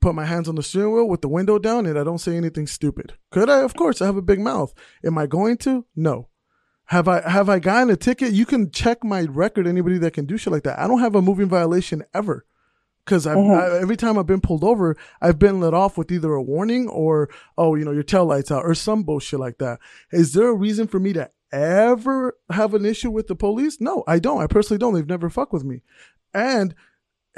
put 0.00 0.14
my 0.14 0.24
hands 0.24 0.48
on 0.48 0.54
the 0.54 0.62
steering 0.62 0.94
wheel 0.94 1.08
with 1.08 1.22
the 1.22 1.28
window 1.28 1.58
down, 1.58 1.86
and 1.86 1.98
I 1.98 2.04
don't 2.04 2.18
say 2.18 2.36
anything 2.36 2.66
stupid. 2.66 3.14
Could 3.30 3.50
I? 3.50 3.62
Of 3.62 3.74
course. 3.74 4.00
I 4.00 4.06
have 4.06 4.16
a 4.16 4.22
big 4.22 4.40
mouth. 4.40 4.74
Am 5.04 5.18
I 5.18 5.26
going 5.26 5.56
to? 5.58 5.84
No. 5.96 6.28
Have 6.86 7.06
I 7.06 7.28
have 7.28 7.48
I 7.50 7.58
gotten 7.58 7.90
a 7.90 7.96
ticket? 7.96 8.32
You 8.32 8.46
can 8.46 8.70
check 8.70 9.04
my 9.04 9.22
record. 9.22 9.66
Anybody 9.66 9.98
that 9.98 10.14
can 10.14 10.24
do 10.24 10.38
shit 10.38 10.52
like 10.52 10.62
that. 10.62 10.78
I 10.78 10.86
don't 10.86 11.00
have 11.00 11.14
a 11.14 11.22
moving 11.22 11.48
violation 11.48 12.02
ever. 12.14 12.46
Because 13.04 13.26
mm-hmm. 13.26 13.52
I, 13.52 13.80
every 13.80 13.96
time 13.96 14.18
I've 14.18 14.26
been 14.26 14.40
pulled 14.40 14.64
over, 14.64 14.96
I've 15.20 15.38
been 15.38 15.60
let 15.60 15.72
off 15.72 15.96
with 15.96 16.12
either 16.12 16.32
a 16.34 16.42
warning 16.42 16.88
or, 16.88 17.30
oh, 17.56 17.74
you 17.74 17.84
know, 17.84 17.92
your 17.92 18.02
tail 18.02 18.26
lights 18.26 18.50
out 18.50 18.64
or 18.64 18.74
some 18.74 19.02
bullshit 19.02 19.40
like 19.40 19.58
that. 19.58 19.80
Is 20.12 20.34
there 20.34 20.48
a 20.48 20.54
reason 20.54 20.86
for 20.86 21.00
me 21.00 21.14
to 21.14 21.30
ever 21.50 22.36
have 22.50 22.74
an 22.74 22.84
issue 22.84 23.10
with 23.10 23.26
the 23.26 23.34
police? 23.34 23.80
No, 23.80 24.04
I 24.06 24.18
don't. 24.18 24.42
I 24.42 24.46
personally 24.46 24.78
don't. 24.78 24.92
They've 24.92 25.06
never 25.06 25.30
fucked 25.30 25.54
with 25.54 25.64
me. 25.64 25.80
And 26.34 26.74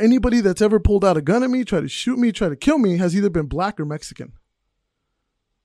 anybody 0.01 0.41
that's 0.41 0.63
ever 0.63 0.81
pulled 0.81 1.05
out 1.05 1.17
a 1.17 1.23
gun 1.23 1.43
at 1.43 1.51
me, 1.51 1.65
tried 1.65 1.83
to 1.83 1.89
shoot 1.89 2.19
me, 2.19 2.33
tried 2.33 2.51
to 2.51 2.57
kill 2.57 2.79
me, 2.79 2.97
has 2.99 3.15
either 3.15 3.31
been 3.31 3.47
black 3.47 3.79
or 3.79 3.85
Mexican. 3.85 4.33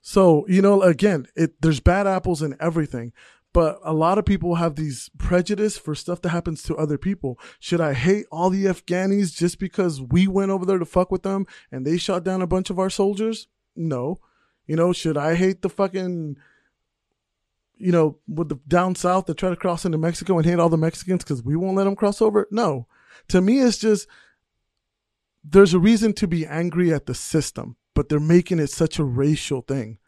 So, 0.00 0.46
you 0.46 0.62
know, 0.62 0.82
again, 0.82 1.26
it 1.34 1.60
there's 1.60 1.80
bad 1.80 2.06
apples 2.06 2.40
in 2.40 2.56
everything. 2.60 3.12
But 3.52 3.80
a 3.82 3.94
lot 3.94 4.18
of 4.18 4.26
people 4.26 4.56
have 4.56 4.76
these 4.76 5.10
prejudice 5.16 5.78
for 5.78 5.94
stuff 5.94 6.20
that 6.20 6.28
happens 6.28 6.62
to 6.64 6.76
other 6.76 6.98
people. 6.98 7.40
Should 7.58 7.80
I 7.80 7.94
hate 7.94 8.26
all 8.30 8.50
the 8.50 8.66
Afghanis 8.66 9.34
just 9.34 9.58
because 9.58 10.00
we 10.00 10.28
went 10.28 10.50
over 10.50 10.66
there 10.66 10.78
to 10.78 10.84
fuck 10.84 11.10
with 11.10 11.22
them 11.22 11.46
and 11.72 11.86
they 11.86 11.96
shot 11.96 12.22
down 12.22 12.42
a 12.42 12.46
bunch 12.46 12.68
of 12.68 12.78
our 12.78 12.90
soldiers? 12.90 13.48
No. 13.74 14.18
You 14.66 14.76
know, 14.76 14.92
should 14.92 15.16
I 15.16 15.36
hate 15.36 15.62
the 15.62 15.70
fucking, 15.70 16.36
you 17.78 17.92
know, 17.92 18.18
with 18.28 18.50
the 18.50 18.60
down 18.68 18.94
south 18.94 19.24
that 19.24 19.38
try 19.38 19.48
to 19.48 19.56
cross 19.56 19.86
into 19.86 19.96
Mexico 19.96 20.36
and 20.36 20.44
hate 20.44 20.58
all 20.58 20.68
the 20.68 20.76
Mexicans 20.76 21.24
because 21.24 21.42
we 21.42 21.56
won't 21.56 21.76
let 21.78 21.84
them 21.84 21.96
cross 21.96 22.20
over? 22.20 22.46
No. 22.50 22.86
To 23.28 23.40
me, 23.40 23.60
it's 23.60 23.78
just 23.78 24.06
there's 25.48 25.74
a 25.74 25.78
reason 25.78 26.12
to 26.14 26.26
be 26.26 26.46
angry 26.46 26.92
at 26.92 27.06
the 27.06 27.14
system, 27.14 27.76
but 27.94 28.08
they're 28.08 28.20
making 28.20 28.58
it 28.58 28.70
such 28.70 28.98
a 28.98 29.04
racial 29.04 29.62
thing. 29.62 29.98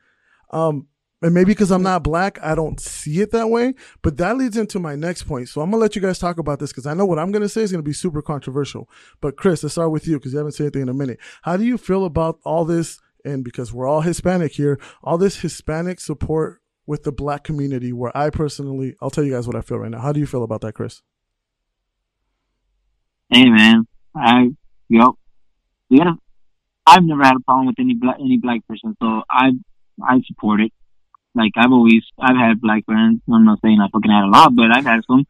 Um, 0.51 0.89
and 1.21 1.35
maybe 1.35 1.53
because 1.53 1.73
I'm 1.73 1.83
not 1.83 2.05
black, 2.05 2.39
I 2.43 2.55
don't 2.55 2.79
see 2.81 3.21
it 3.21 3.33
that 3.33 3.49
way. 3.49 3.75
But 4.03 4.19
that 4.19 4.37
leads 4.37 4.57
into 4.57 4.79
my 4.79 4.95
next 4.95 5.25
point. 5.25 5.49
So 5.49 5.61
I'm 5.61 5.71
gonna 5.71 5.81
let 5.81 5.97
you 5.97 6.03
guys 6.03 6.19
talk 6.19 6.39
about 6.39 6.61
this 6.61 6.71
because 6.71 6.87
I 6.87 6.95
know 6.95 7.07
what 7.07 7.19
I'm 7.19 7.33
gonna 7.33 7.49
say 7.49 7.63
is 7.63 7.73
gonna 7.73 7.83
be 7.83 7.93
super 7.93 8.23
controversial. 8.23 8.89
But 9.21 9.37
Chris, 9.37 9.63
let's 9.63 9.75
start 9.75 9.91
with 9.91 10.07
you 10.07 10.19
because 10.19 10.33
you 10.33 10.39
haven't 10.39 10.53
said 10.53 10.65
anything 10.65 10.83
in 10.83 10.89
a 10.89 10.95
minute. 10.95 11.19
How 11.43 11.57
do 11.57 11.65
you 11.65 11.77
feel 11.77 12.05
about 12.05 12.39
all 12.45 12.65
this? 12.65 13.01
And 13.25 13.45
because 13.45 13.73
we're 13.73 13.89
all 13.89 14.03
Hispanic 14.03 14.53
here, 14.53 14.79
all 15.03 15.19
this 15.19 15.41
Hispanic 15.41 15.99
support 16.01 16.61
with 16.87 17.03
the 17.03 17.13
black 17.13 17.43
community 17.43 17.93
where 17.93 18.17
I 18.17 18.31
personally, 18.31 18.95
I'll 19.03 19.11
tell 19.11 19.25
you 19.25 19.33
guys 19.33 19.47
what 19.47 19.57
I 19.57 19.61
feel 19.61 19.79
right 19.79 19.91
now. 19.91 20.01
How 20.01 20.13
do 20.13 20.21
you 20.21 20.27
feel 20.27 20.45
about 20.45 20.61
that, 20.61 20.75
Chris? 20.75 21.03
Hey 23.29 23.51
man, 23.51 23.87
I 24.17 24.51
yep. 24.89 25.11
We 25.91 25.99
gotta. 25.99 26.17
I've 26.87 27.05
never 27.05 27.23
had 27.23 27.37
a 27.37 27.41
problem 27.41 27.67
with 27.67 27.77
any 27.79 27.95
black 27.95 28.17
any 28.21 28.39
black 28.39 28.67
person, 28.67 28.97
so 29.01 29.23
I 29.31 29.53
I 30.03 30.21
support 30.27 30.61
it. 30.61 30.73
Like 31.35 31.53
I've 31.57 31.73
always 31.73 32.03
I've 32.19 32.37
had 32.37 32.61
black 32.61 32.85
friends. 32.87 33.21
I'm 33.33 33.45
not 33.45 33.61
saying 33.63 33.79
I 33.81 33.89
fucking 33.93 34.11
had 34.11 34.25
a 34.25 34.31
lot, 34.31 34.55
but 34.55 34.71
I've 34.75 34.85
had 34.85 35.01
some, 35.07 35.25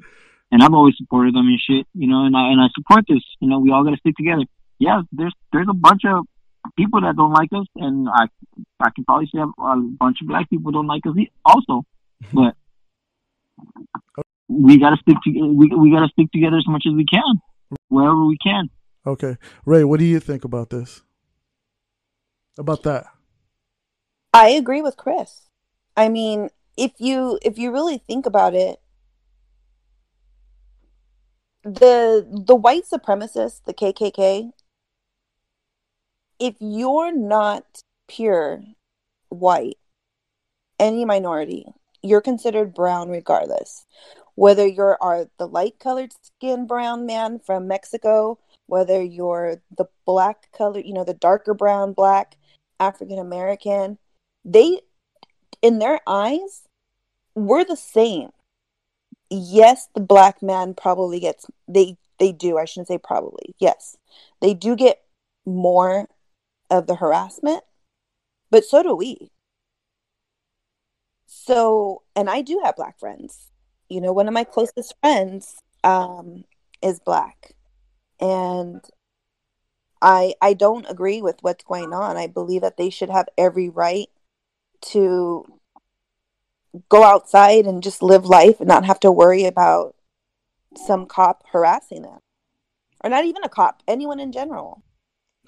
and 0.50 0.62
I've 0.62 0.74
always 0.74 0.96
supported 0.96 1.34
them 1.34 1.48
and 1.48 1.60
shit. 1.60 1.86
You 1.94 2.08
know, 2.08 2.24
and 2.24 2.36
I 2.36 2.50
and 2.52 2.60
I 2.60 2.68
support 2.74 3.04
this. 3.08 3.22
You 3.40 3.48
know, 3.48 3.58
we 3.58 3.70
all 3.70 3.84
gotta 3.84 3.98
stick 3.98 4.16
together. 4.16 4.44
Yeah, 4.78 5.02
there's 5.12 5.34
there's 5.52 5.68
a 5.68 5.74
bunch 5.74 6.02
of 6.06 6.24
people 6.76 7.00
that 7.02 7.16
don't 7.16 7.32
like 7.32 7.50
us, 7.52 7.66
and 7.76 8.08
I 8.08 8.26
I 8.80 8.90
can 8.94 9.04
probably 9.04 9.26
say 9.26 9.40
a 9.40 9.76
bunch 9.76 10.18
of 10.20 10.28
black 10.28 10.48
people 10.50 10.72
don't 10.72 10.86
like 10.86 11.02
us 11.06 11.14
also, 11.44 11.84
but 12.32 12.54
we 14.48 14.78
gotta 14.78 14.96
stick 14.96 15.16
to 15.24 15.30
we 15.30 15.68
we 15.76 15.90
gotta 15.90 16.08
stick 16.08 16.30
together 16.32 16.56
as 16.56 16.66
much 16.66 16.84
as 16.86 16.94
we 16.94 17.04
can, 17.04 17.40
wherever 17.88 18.24
we 18.24 18.38
can. 18.38 18.70
Okay, 19.06 19.36
Ray, 19.64 19.84
what 19.84 20.00
do 20.00 20.04
you 20.04 20.20
think 20.20 20.44
about 20.44 20.70
this? 20.70 21.02
About 22.58 22.82
that? 22.82 23.06
I 24.34 24.50
agree 24.50 24.82
with 24.82 24.96
Chris. 24.96 25.48
I 25.96 26.08
mean, 26.08 26.50
if 26.76 26.92
you 26.98 27.38
if 27.42 27.58
you 27.58 27.72
really 27.72 27.98
think 27.98 28.26
about 28.26 28.54
it, 28.54 28.80
the 31.64 32.26
the 32.46 32.54
white 32.54 32.84
supremacists, 32.84 33.60
the 33.64 33.74
KKK, 33.74 34.50
if 36.38 36.54
you're 36.60 37.12
not 37.12 37.64
pure 38.06 38.62
white, 39.28 39.78
any 40.78 41.04
minority, 41.04 41.66
you're 42.02 42.20
considered 42.20 42.74
brown 42.74 43.08
regardless. 43.08 43.86
Whether 44.34 44.66
you're 44.66 44.96
are 45.00 45.26
the 45.38 45.48
light 45.48 45.78
colored 45.80 46.12
skin 46.22 46.66
brown 46.66 47.06
man 47.06 47.40
from 47.40 47.66
Mexico, 47.66 48.38
whether 48.68 49.02
you're 49.02 49.60
the 49.76 49.86
black 50.04 50.52
color, 50.52 50.80
you 50.80 50.92
know, 50.92 51.04
the 51.04 51.14
darker 51.14 51.54
brown 51.54 51.92
black 51.92 52.36
African 52.78 53.18
American, 53.18 53.98
they 54.44 54.80
in 55.60 55.80
their 55.80 56.00
eyes, 56.06 56.68
we're 57.34 57.64
the 57.64 57.76
same. 57.76 58.30
Yes, 59.30 59.88
the 59.94 60.00
black 60.00 60.42
man 60.42 60.74
probably 60.74 61.18
gets 61.20 61.46
they 61.66 61.96
they 62.18 62.32
do, 62.32 62.58
I 62.58 62.64
shouldn't 62.64 62.88
say 62.88 62.98
probably. 62.98 63.54
Yes. 63.58 63.96
They 64.40 64.54
do 64.54 64.76
get 64.76 65.02
more 65.46 66.08
of 66.70 66.86
the 66.86 66.96
harassment, 66.96 67.62
but 68.50 68.64
so 68.64 68.82
do 68.82 68.94
we. 68.94 69.30
So, 71.26 72.02
and 72.16 72.28
I 72.28 72.42
do 72.42 72.60
have 72.64 72.76
black 72.76 72.98
friends. 72.98 73.50
You 73.88 74.00
know, 74.00 74.12
one 74.12 74.28
of 74.28 74.34
my 74.34 74.44
closest 74.44 74.94
friends 75.00 75.56
um, 75.84 76.44
is 76.82 77.00
black, 77.00 77.54
and 78.20 78.80
I 80.00 80.34
I 80.40 80.54
don't 80.54 80.86
agree 80.88 81.22
with 81.22 81.36
what's 81.40 81.64
going 81.64 81.92
on. 81.92 82.16
I 82.16 82.26
believe 82.26 82.62
that 82.62 82.76
they 82.76 82.90
should 82.90 83.10
have 83.10 83.28
every 83.36 83.68
right 83.68 84.08
to 84.80 85.44
go 86.88 87.02
outside 87.02 87.66
and 87.66 87.82
just 87.82 88.02
live 88.02 88.26
life 88.26 88.60
and 88.60 88.68
not 88.68 88.84
have 88.84 89.00
to 89.00 89.12
worry 89.12 89.44
about 89.44 89.94
some 90.76 91.06
cop 91.06 91.44
harassing 91.52 92.02
them, 92.02 92.20
or 93.02 93.10
not 93.10 93.24
even 93.24 93.42
a 93.44 93.48
cop, 93.48 93.82
anyone 93.88 94.20
in 94.20 94.32
general. 94.32 94.82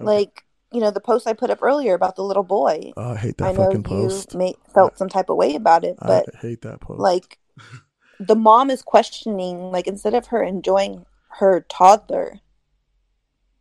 Okay. 0.00 0.06
Like 0.06 0.44
you 0.72 0.80
know 0.80 0.90
the 0.90 1.00
post 1.00 1.26
I 1.26 1.32
put 1.32 1.50
up 1.50 1.62
earlier 1.62 1.94
about 1.94 2.16
the 2.16 2.24
little 2.24 2.42
boy. 2.42 2.92
Oh, 2.96 3.12
I 3.12 3.16
hate 3.16 3.38
that 3.38 3.48
I 3.48 3.52
know 3.52 3.66
fucking 3.66 3.82
post. 3.84 4.32
You 4.32 4.38
may, 4.38 4.54
felt 4.74 4.94
I, 4.94 4.96
some 4.96 5.08
type 5.08 5.30
of 5.30 5.36
way 5.36 5.54
about 5.54 5.84
it, 5.84 5.96
but 6.00 6.26
I 6.34 6.38
hate 6.38 6.62
that 6.62 6.80
post. 6.80 7.00
Like 7.00 7.38
the 8.20 8.36
mom 8.36 8.70
is 8.70 8.82
questioning, 8.82 9.70
like 9.70 9.86
instead 9.86 10.14
of 10.14 10.28
her 10.28 10.42
enjoying 10.42 11.06
her 11.38 11.64
toddler 11.68 12.40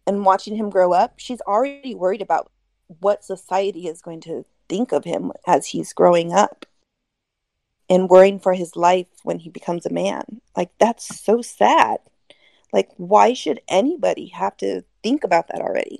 and 0.10 0.26
watching 0.26 0.56
him 0.56 0.72
grow 0.72 0.92
up, 0.92 1.14
she's 1.18 1.40
already 1.42 1.94
worried 1.94 2.22
about 2.22 2.52
what 3.00 3.24
society 3.24 3.88
is 3.88 4.02
going 4.02 4.20
to 4.22 4.44
think 4.68 4.92
of 4.92 5.04
him 5.04 5.32
as 5.46 5.68
he's 5.68 5.94
growing 5.94 6.34
up 6.34 6.66
and 7.88 8.10
worrying 8.10 8.40
for 8.40 8.54
his 8.54 8.76
life 8.76 9.06
when 9.24 9.38
he 9.38 9.50
becomes 9.50 9.86
a 9.86 9.94
man. 9.94 10.42
Like 10.58 10.72
that's 10.80 11.22
so 11.22 11.44
sad. 11.44 12.00
Like 12.74 12.90
why 12.98 13.34
should 13.34 13.62
anybody 13.68 14.28
have 14.30 14.58
to 14.58 14.84
think 15.04 15.24
about 15.24 15.48
that 15.50 15.62
already? 15.62 16.00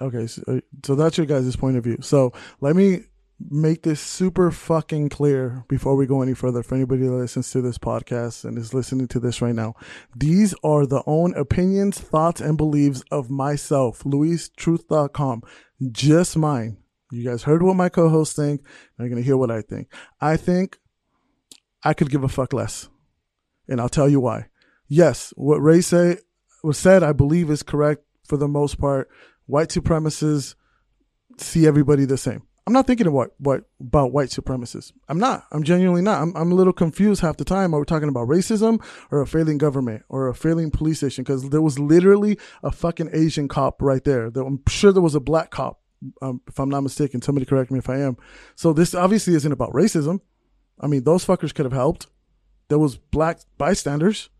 Okay, 0.00 0.26
so, 0.26 0.42
uh, 0.48 0.60
so 0.84 0.96
that's 0.96 1.16
your 1.16 1.26
guys' 1.26 1.54
point 1.54 1.76
of 1.76 1.84
view. 1.84 1.98
So 2.00 2.32
let 2.60 2.74
me 2.74 3.04
make 3.40 3.82
this 3.82 4.00
super 4.00 4.50
fucking 4.50 5.08
clear 5.08 5.64
before 5.68 5.96
we 5.96 6.06
go 6.06 6.22
any 6.22 6.34
further 6.34 6.62
for 6.62 6.76
anybody 6.76 7.02
that 7.02 7.12
listens 7.12 7.50
to 7.50 7.60
this 7.60 7.78
podcast 7.78 8.44
and 8.44 8.56
is 8.56 8.72
listening 8.72 9.08
to 9.08 9.20
this 9.20 9.42
right 9.42 9.54
now. 9.54 9.74
These 10.16 10.54
are 10.62 10.86
the 10.86 11.02
own 11.06 11.34
opinions, 11.34 11.98
thoughts, 11.98 12.40
and 12.40 12.56
beliefs 12.56 13.02
of 13.10 13.30
myself, 13.30 14.04
LuisTruth.com. 14.04 15.42
Just 15.90 16.36
mine. 16.36 16.78
You 17.10 17.28
guys 17.28 17.42
heard 17.42 17.62
what 17.62 17.76
my 17.76 17.88
co-hosts 17.88 18.34
think. 18.34 18.62
Now 18.98 19.04
you're 19.04 19.16
to 19.16 19.22
hear 19.22 19.36
what 19.36 19.50
I 19.50 19.62
think. 19.62 19.92
I 20.20 20.36
think 20.36 20.78
I 21.82 21.94
could 21.94 22.10
give 22.10 22.24
a 22.24 22.28
fuck 22.28 22.52
less. 22.52 22.88
And 23.68 23.80
I'll 23.80 23.88
tell 23.88 24.08
you 24.08 24.20
why. 24.20 24.46
Yes, 24.88 25.32
what 25.36 25.58
Ray 25.58 25.80
say 25.80 26.18
was 26.62 26.78
said, 26.78 27.02
I 27.02 27.12
believe 27.12 27.50
is 27.50 27.62
correct 27.62 28.04
for 28.26 28.36
the 28.36 28.48
most 28.48 28.78
part 28.78 29.08
white 29.46 29.68
supremacists 29.68 30.54
see 31.36 31.66
everybody 31.66 32.04
the 32.04 32.16
same. 32.16 32.42
I'm 32.66 32.72
not 32.72 32.86
thinking 32.86 33.06
about 33.06 33.32
what 33.38 33.64
about 33.78 34.12
white 34.12 34.30
supremacists. 34.30 34.92
I'm 35.08 35.18
not. 35.18 35.44
I'm 35.52 35.62
genuinely 35.62 36.00
not. 36.00 36.22
I'm, 36.22 36.34
I'm 36.34 36.50
a 36.50 36.54
little 36.54 36.72
confused 36.72 37.20
half 37.20 37.36
the 37.36 37.44
time. 37.44 37.74
Are 37.74 37.80
we 37.80 37.84
talking 37.84 38.08
about 38.08 38.28
racism 38.28 38.82
or 39.10 39.20
a 39.20 39.26
failing 39.26 39.58
government 39.58 40.02
or 40.08 40.28
a 40.28 40.34
failing 40.34 40.70
police 40.70 40.98
station? 40.98 41.24
Because 41.24 41.50
there 41.50 41.60
was 41.60 41.78
literally 41.78 42.38
a 42.62 42.70
fucking 42.70 43.10
Asian 43.12 43.48
cop 43.48 43.82
right 43.82 44.02
there. 44.02 44.26
I'm 44.26 44.62
sure 44.66 44.92
there 44.92 45.02
was 45.02 45.14
a 45.14 45.20
black 45.20 45.50
cop, 45.50 45.80
um, 46.22 46.40
if 46.48 46.58
I'm 46.58 46.70
not 46.70 46.80
mistaken. 46.80 47.20
Somebody 47.20 47.44
correct 47.44 47.70
me 47.70 47.80
if 47.80 47.90
I 47.90 47.98
am. 47.98 48.16
So 48.54 48.72
this 48.72 48.94
obviously 48.94 49.34
isn't 49.34 49.52
about 49.52 49.72
racism. 49.72 50.20
I 50.80 50.86
mean, 50.86 51.04
those 51.04 51.24
fuckers 51.24 51.54
could 51.54 51.66
have 51.66 51.72
helped. 51.72 52.06
There 52.68 52.78
was 52.78 52.96
black 52.96 53.40
bystanders. 53.58 54.30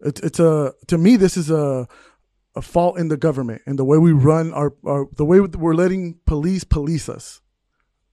It's 0.00 0.20
it's 0.20 0.40
a 0.40 0.74
to 0.88 0.98
me 0.98 1.16
this 1.16 1.36
is 1.36 1.48
a 1.50 1.88
a 2.54 2.62
fault 2.62 2.98
in 2.98 3.08
the 3.08 3.16
government 3.16 3.62
and 3.66 3.78
the 3.78 3.84
way 3.84 3.98
we 3.98 4.12
run 4.12 4.52
our, 4.52 4.74
our 4.84 5.06
the 5.16 5.24
way 5.24 5.40
we're 5.40 5.74
letting 5.74 6.18
police 6.26 6.64
police 6.64 7.08
us. 7.08 7.40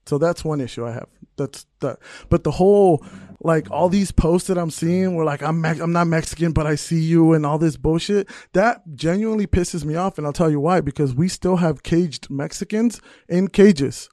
So 0.06 0.18
that's 0.18 0.44
one 0.44 0.60
issue 0.60 0.86
I 0.86 0.92
have. 0.92 1.08
That's 1.36 1.66
that. 1.80 1.98
But 2.28 2.44
the 2.44 2.52
whole 2.52 3.04
like 3.40 3.70
all 3.70 3.88
these 3.88 4.12
posts 4.12 4.48
that 4.48 4.56
I'm 4.56 4.70
seeing 4.70 5.14
where 5.14 5.24
like 5.24 5.42
I'm 5.42 5.60
Me- 5.60 5.80
I'm 5.80 5.92
not 5.92 6.06
Mexican 6.06 6.52
but 6.52 6.66
I 6.66 6.74
see 6.74 7.00
you 7.00 7.32
and 7.32 7.44
all 7.44 7.58
this 7.58 7.76
bullshit 7.76 8.28
that 8.54 8.82
genuinely 8.94 9.46
pisses 9.46 9.84
me 9.84 9.94
off 9.94 10.16
and 10.16 10.26
I'll 10.26 10.32
tell 10.32 10.50
you 10.50 10.60
why 10.60 10.80
because 10.80 11.14
we 11.14 11.28
still 11.28 11.56
have 11.56 11.82
caged 11.82 12.30
Mexicans 12.30 13.00
in 13.28 13.48
cages. 13.48 14.08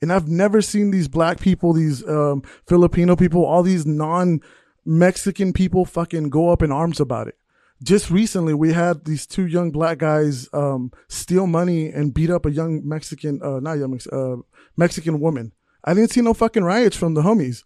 And 0.00 0.12
I've 0.12 0.26
never 0.26 0.60
seen 0.62 0.90
these 0.90 1.06
black 1.06 1.38
people, 1.38 1.72
these 1.72 2.06
um, 2.08 2.42
Filipino 2.66 3.14
people, 3.14 3.44
all 3.44 3.62
these 3.62 3.86
non 3.86 4.40
Mexican 4.84 5.52
people 5.52 5.84
fucking 5.84 6.28
go 6.28 6.48
up 6.48 6.60
in 6.60 6.72
arms 6.72 6.98
about 6.98 7.28
it 7.28 7.36
just 7.82 8.10
recently 8.10 8.54
we 8.54 8.72
had 8.72 9.04
these 9.04 9.26
two 9.26 9.46
young 9.46 9.70
black 9.70 9.98
guys 9.98 10.48
um, 10.52 10.92
steal 11.08 11.46
money 11.46 11.88
and 11.88 12.14
beat 12.14 12.30
up 12.30 12.46
a 12.46 12.50
young 12.50 12.86
Mexican, 12.86 13.40
uh, 13.42 13.60
not 13.60 13.74
young 13.74 13.98
uh, 14.12 14.36
Mexican 14.76 15.20
woman. 15.20 15.52
I 15.84 15.94
didn't 15.94 16.10
see 16.10 16.20
no 16.20 16.34
fucking 16.34 16.64
riots 16.64 16.96
from 16.96 17.14
the 17.14 17.22
homies. 17.22 17.64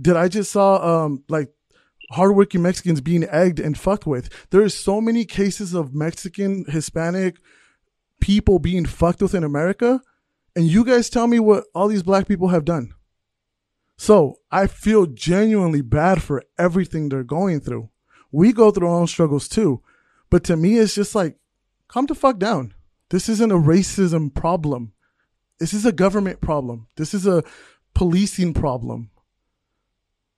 Did 0.00 0.16
I 0.16 0.28
just 0.28 0.52
saw 0.52 1.04
um, 1.04 1.24
like 1.28 1.52
hardworking 2.10 2.62
Mexicans 2.62 3.00
being 3.00 3.24
egged 3.24 3.60
and 3.60 3.76
fucked 3.76 4.06
with? 4.06 4.30
There 4.50 4.62
is 4.62 4.74
so 4.74 5.00
many 5.00 5.24
cases 5.24 5.74
of 5.74 5.94
Mexican, 5.94 6.64
Hispanic 6.68 7.38
people 8.20 8.58
being 8.58 8.86
fucked 8.86 9.22
with 9.22 9.34
in 9.34 9.44
America, 9.44 10.00
and 10.54 10.66
you 10.66 10.84
guys 10.84 11.10
tell 11.10 11.26
me 11.26 11.40
what 11.40 11.64
all 11.74 11.88
these 11.88 12.02
black 12.02 12.28
people 12.28 12.48
have 12.48 12.64
done. 12.64 12.94
So 13.96 14.36
I 14.50 14.66
feel 14.66 15.06
genuinely 15.06 15.82
bad 15.82 16.22
for 16.22 16.42
everything 16.58 17.08
they're 17.08 17.24
going 17.24 17.60
through. 17.60 17.90
We 18.32 18.52
go 18.52 18.70
through 18.70 18.88
our 18.88 19.00
own 19.00 19.06
struggles 19.06 19.48
too. 19.48 19.82
But 20.30 20.44
to 20.44 20.56
me, 20.56 20.78
it's 20.78 20.94
just 20.94 21.14
like, 21.14 21.36
calm 21.88 22.06
the 22.06 22.14
fuck 22.14 22.38
down. 22.38 22.74
This 23.10 23.28
isn't 23.28 23.52
a 23.52 23.56
racism 23.56 24.32
problem. 24.32 24.92
This 25.58 25.74
is 25.74 25.84
a 25.84 25.92
government 25.92 26.40
problem. 26.40 26.86
This 26.96 27.12
is 27.12 27.26
a 27.26 27.42
policing 27.94 28.54
problem. 28.54 29.10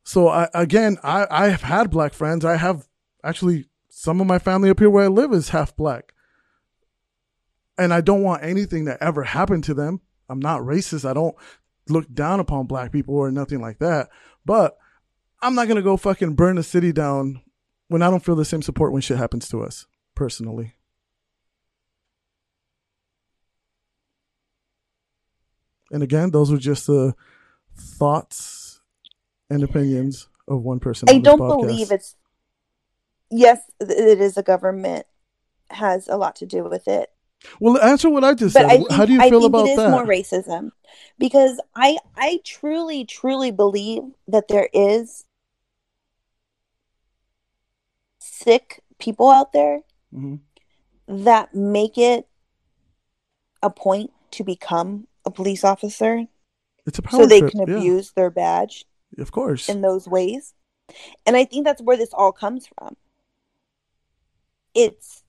So 0.04 0.28
I, 0.28 0.48
again, 0.54 0.96
I, 1.02 1.26
I 1.30 1.48
have 1.50 1.62
had 1.62 1.90
black 1.90 2.14
friends. 2.14 2.44
I 2.44 2.56
have 2.56 2.88
actually 3.22 3.66
some 3.88 4.20
of 4.20 4.26
my 4.26 4.38
family 4.38 4.70
up 4.70 4.80
here 4.80 4.90
where 4.90 5.04
I 5.04 5.08
live 5.08 5.32
is 5.32 5.50
half 5.50 5.76
black. 5.76 6.12
And 7.78 7.92
I 7.92 8.00
don't 8.00 8.22
want 8.22 8.42
anything 8.42 8.86
to 8.86 9.02
ever 9.02 9.22
happen 9.22 9.62
to 9.62 9.74
them. 9.74 10.00
I'm 10.28 10.40
not 10.40 10.62
racist. 10.62 11.08
I 11.08 11.12
don't 11.12 11.36
look 11.88 12.12
down 12.12 12.40
upon 12.40 12.66
black 12.66 12.90
people 12.90 13.14
or 13.14 13.30
nothing 13.30 13.60
like 13.60 13.78
that. 13.78 14.08
But 14.44 14.76
I'm 15.40 15.54
not 15.54 15.66
going 15.66 15.76
to 15.76 15.82
go 15.82 15.96
fucking 15.96 16.34
burn 16.34 16.56
the 16.56 16.62
city 16.62 16.92
down 16.92 17.42
when 17.92 18.02
I 18.02 18.10
don't 18.10 18.24
feel 18.24 18.34
the 18.36 18.44
same 18.44 18.62
support 18.62 18.92
when 18.92 19.02
shit 19.02 19.18
happens 19.18 19.48
to 19.50 19.62
us 19.62 19.86
personally. 20.14 20.74
And 25.90 26.02
again, 26.02 26.30
those 26.30 26.50
were 26.50 26.58
just 26.58 26.86
the 26.86 27.14
thoughts 27.76 28.80
and 29.50 29.62
opinions 29.62 30.28
of 30.48 30.62
one 30.62 30.80
person. 30.80 31.08
I 31.08 31.14
on 31.14 31.22
don't 31.22 31.38
podcast. 31.40 31.58
believe 31.60 31.90
it's. 31.92 32.16
Yes, 33.30 33.60
it 33.80 34.20
is 34.20 34.36
a 34.36 34.42
government 34.42 35.06
has 35.70 36.08
a 36.08 36.16
lot 36.16 36.36
to 36.36 36.46
do 36.46 36.64
with 36.64 36.86
it, 36.86 37.10
Well, 37.60 37.78
answer 37.78 38.10
what 38.10 38.24
I 38.24 38.34
just 38.34 38.54
but 38.54 38.60
said. 38.62 38.70
I 38.70 38.76
think, 38.76 38.90
How 38.90 39.06
do 39.06 39.12
you 39.14 39.22
I 39.22 39.30
feel 39.30 39.44
about 39.46 39.68
that? 39.76 39.90
more 39.90 40.04
racism 40.06 40.70
because 41.18 41.60
I 41.74 41.98
I 42.16 42.40
truly 42.44 43.04
truly 43.06 43.50
believe 43.50 44.02
that 44.28 44.48
there 44.48 44.68
is 44.72 45.24
sick 48.42 48.82
people 48.98 49.30
out 49.30 49.52
there 49.52 49.80
Mhm. 50.12 50.40
that 51.06 51.54
make 51.54 51.96
it 51.98 52.28
a 53.62 53.70
point 53.70 54.10
to 54.32 54.44
become 54.44 55.06
a 55.24 55.30
police 55.30 55.64
officer 55.64 56.26
It's 56.86 56.98
a 56.98 57.02
power 57.02 57.20
so 57.22 57.26
they 57.26 57.40
trip. 57.40 57.50
can 57.52 57.60
yeah, 57.68 57.76
abuse 57.76 58.12
their 58.12 58.30
badge 58.30 58.84
of 59.18 59.30
course. 59.30 59.68
in 59.68 59.80
those 59.82 60.08
ways. 60.08 60.54
And 61.26 61.36
I 61.36 61.44
think 61.44 61.64
that's 61.64 61.80
where 61.82 61.96
this 61.96 62.12
all 62.12 62.32
comes 62.32 62.66
from. 62.66 62.96
It's 64.74 65.22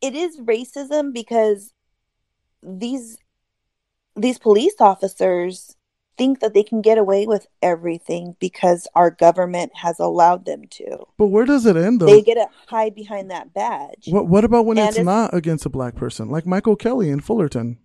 it 0.00 0.14
is 0.14 0.38
racism 0.40 1.12
because 1.12 1.72
these 2.62 3.16
these 4.14 4.38
police 4.38 4.74
officers 4.80 5.75
think 6.18 6.40
that 6.40 6.54
they 6.54 6.62
can 6.62 6.80
get 6.82 6.98
away 6.98 7.26
with 7.26 7.46
everything 7.62 8.36
because 8.40 8.86
our 8.94 9.10
government 9.10 9.72
has 9.76 9.98
allowed 9.98 10.44
them 10.46 10.62
to. 10.70 11.04
but 11.18 11.26
where 11.26 11.44
does 11.44 11.66
it 11.66 11.76
end, 11.76 12.00
though? 12.00 12.06
They 12.06 12.22
get 12.22 12.34
to 12.36 12.46
hide 12.68 12.94
behind 12.94 13.30
that 13.30 13.52
badge. 13.54 14.06
What 14.08 14.26
What 14.28 14.44
about 14.44 14.66
when 14.66 14.78
it's 14.78 14.96
it's- 14.96 15.04
not 15.04 15.34
against 15.34 15.66
a 15.66 15.68
black 15.68 15.94
person, 15.94 16.28
like 16.30 16.46
Michael 16.46 16.76
Kelly 16.76 17.10
in 17.10 17.20
Fullerton? 17.20 17.78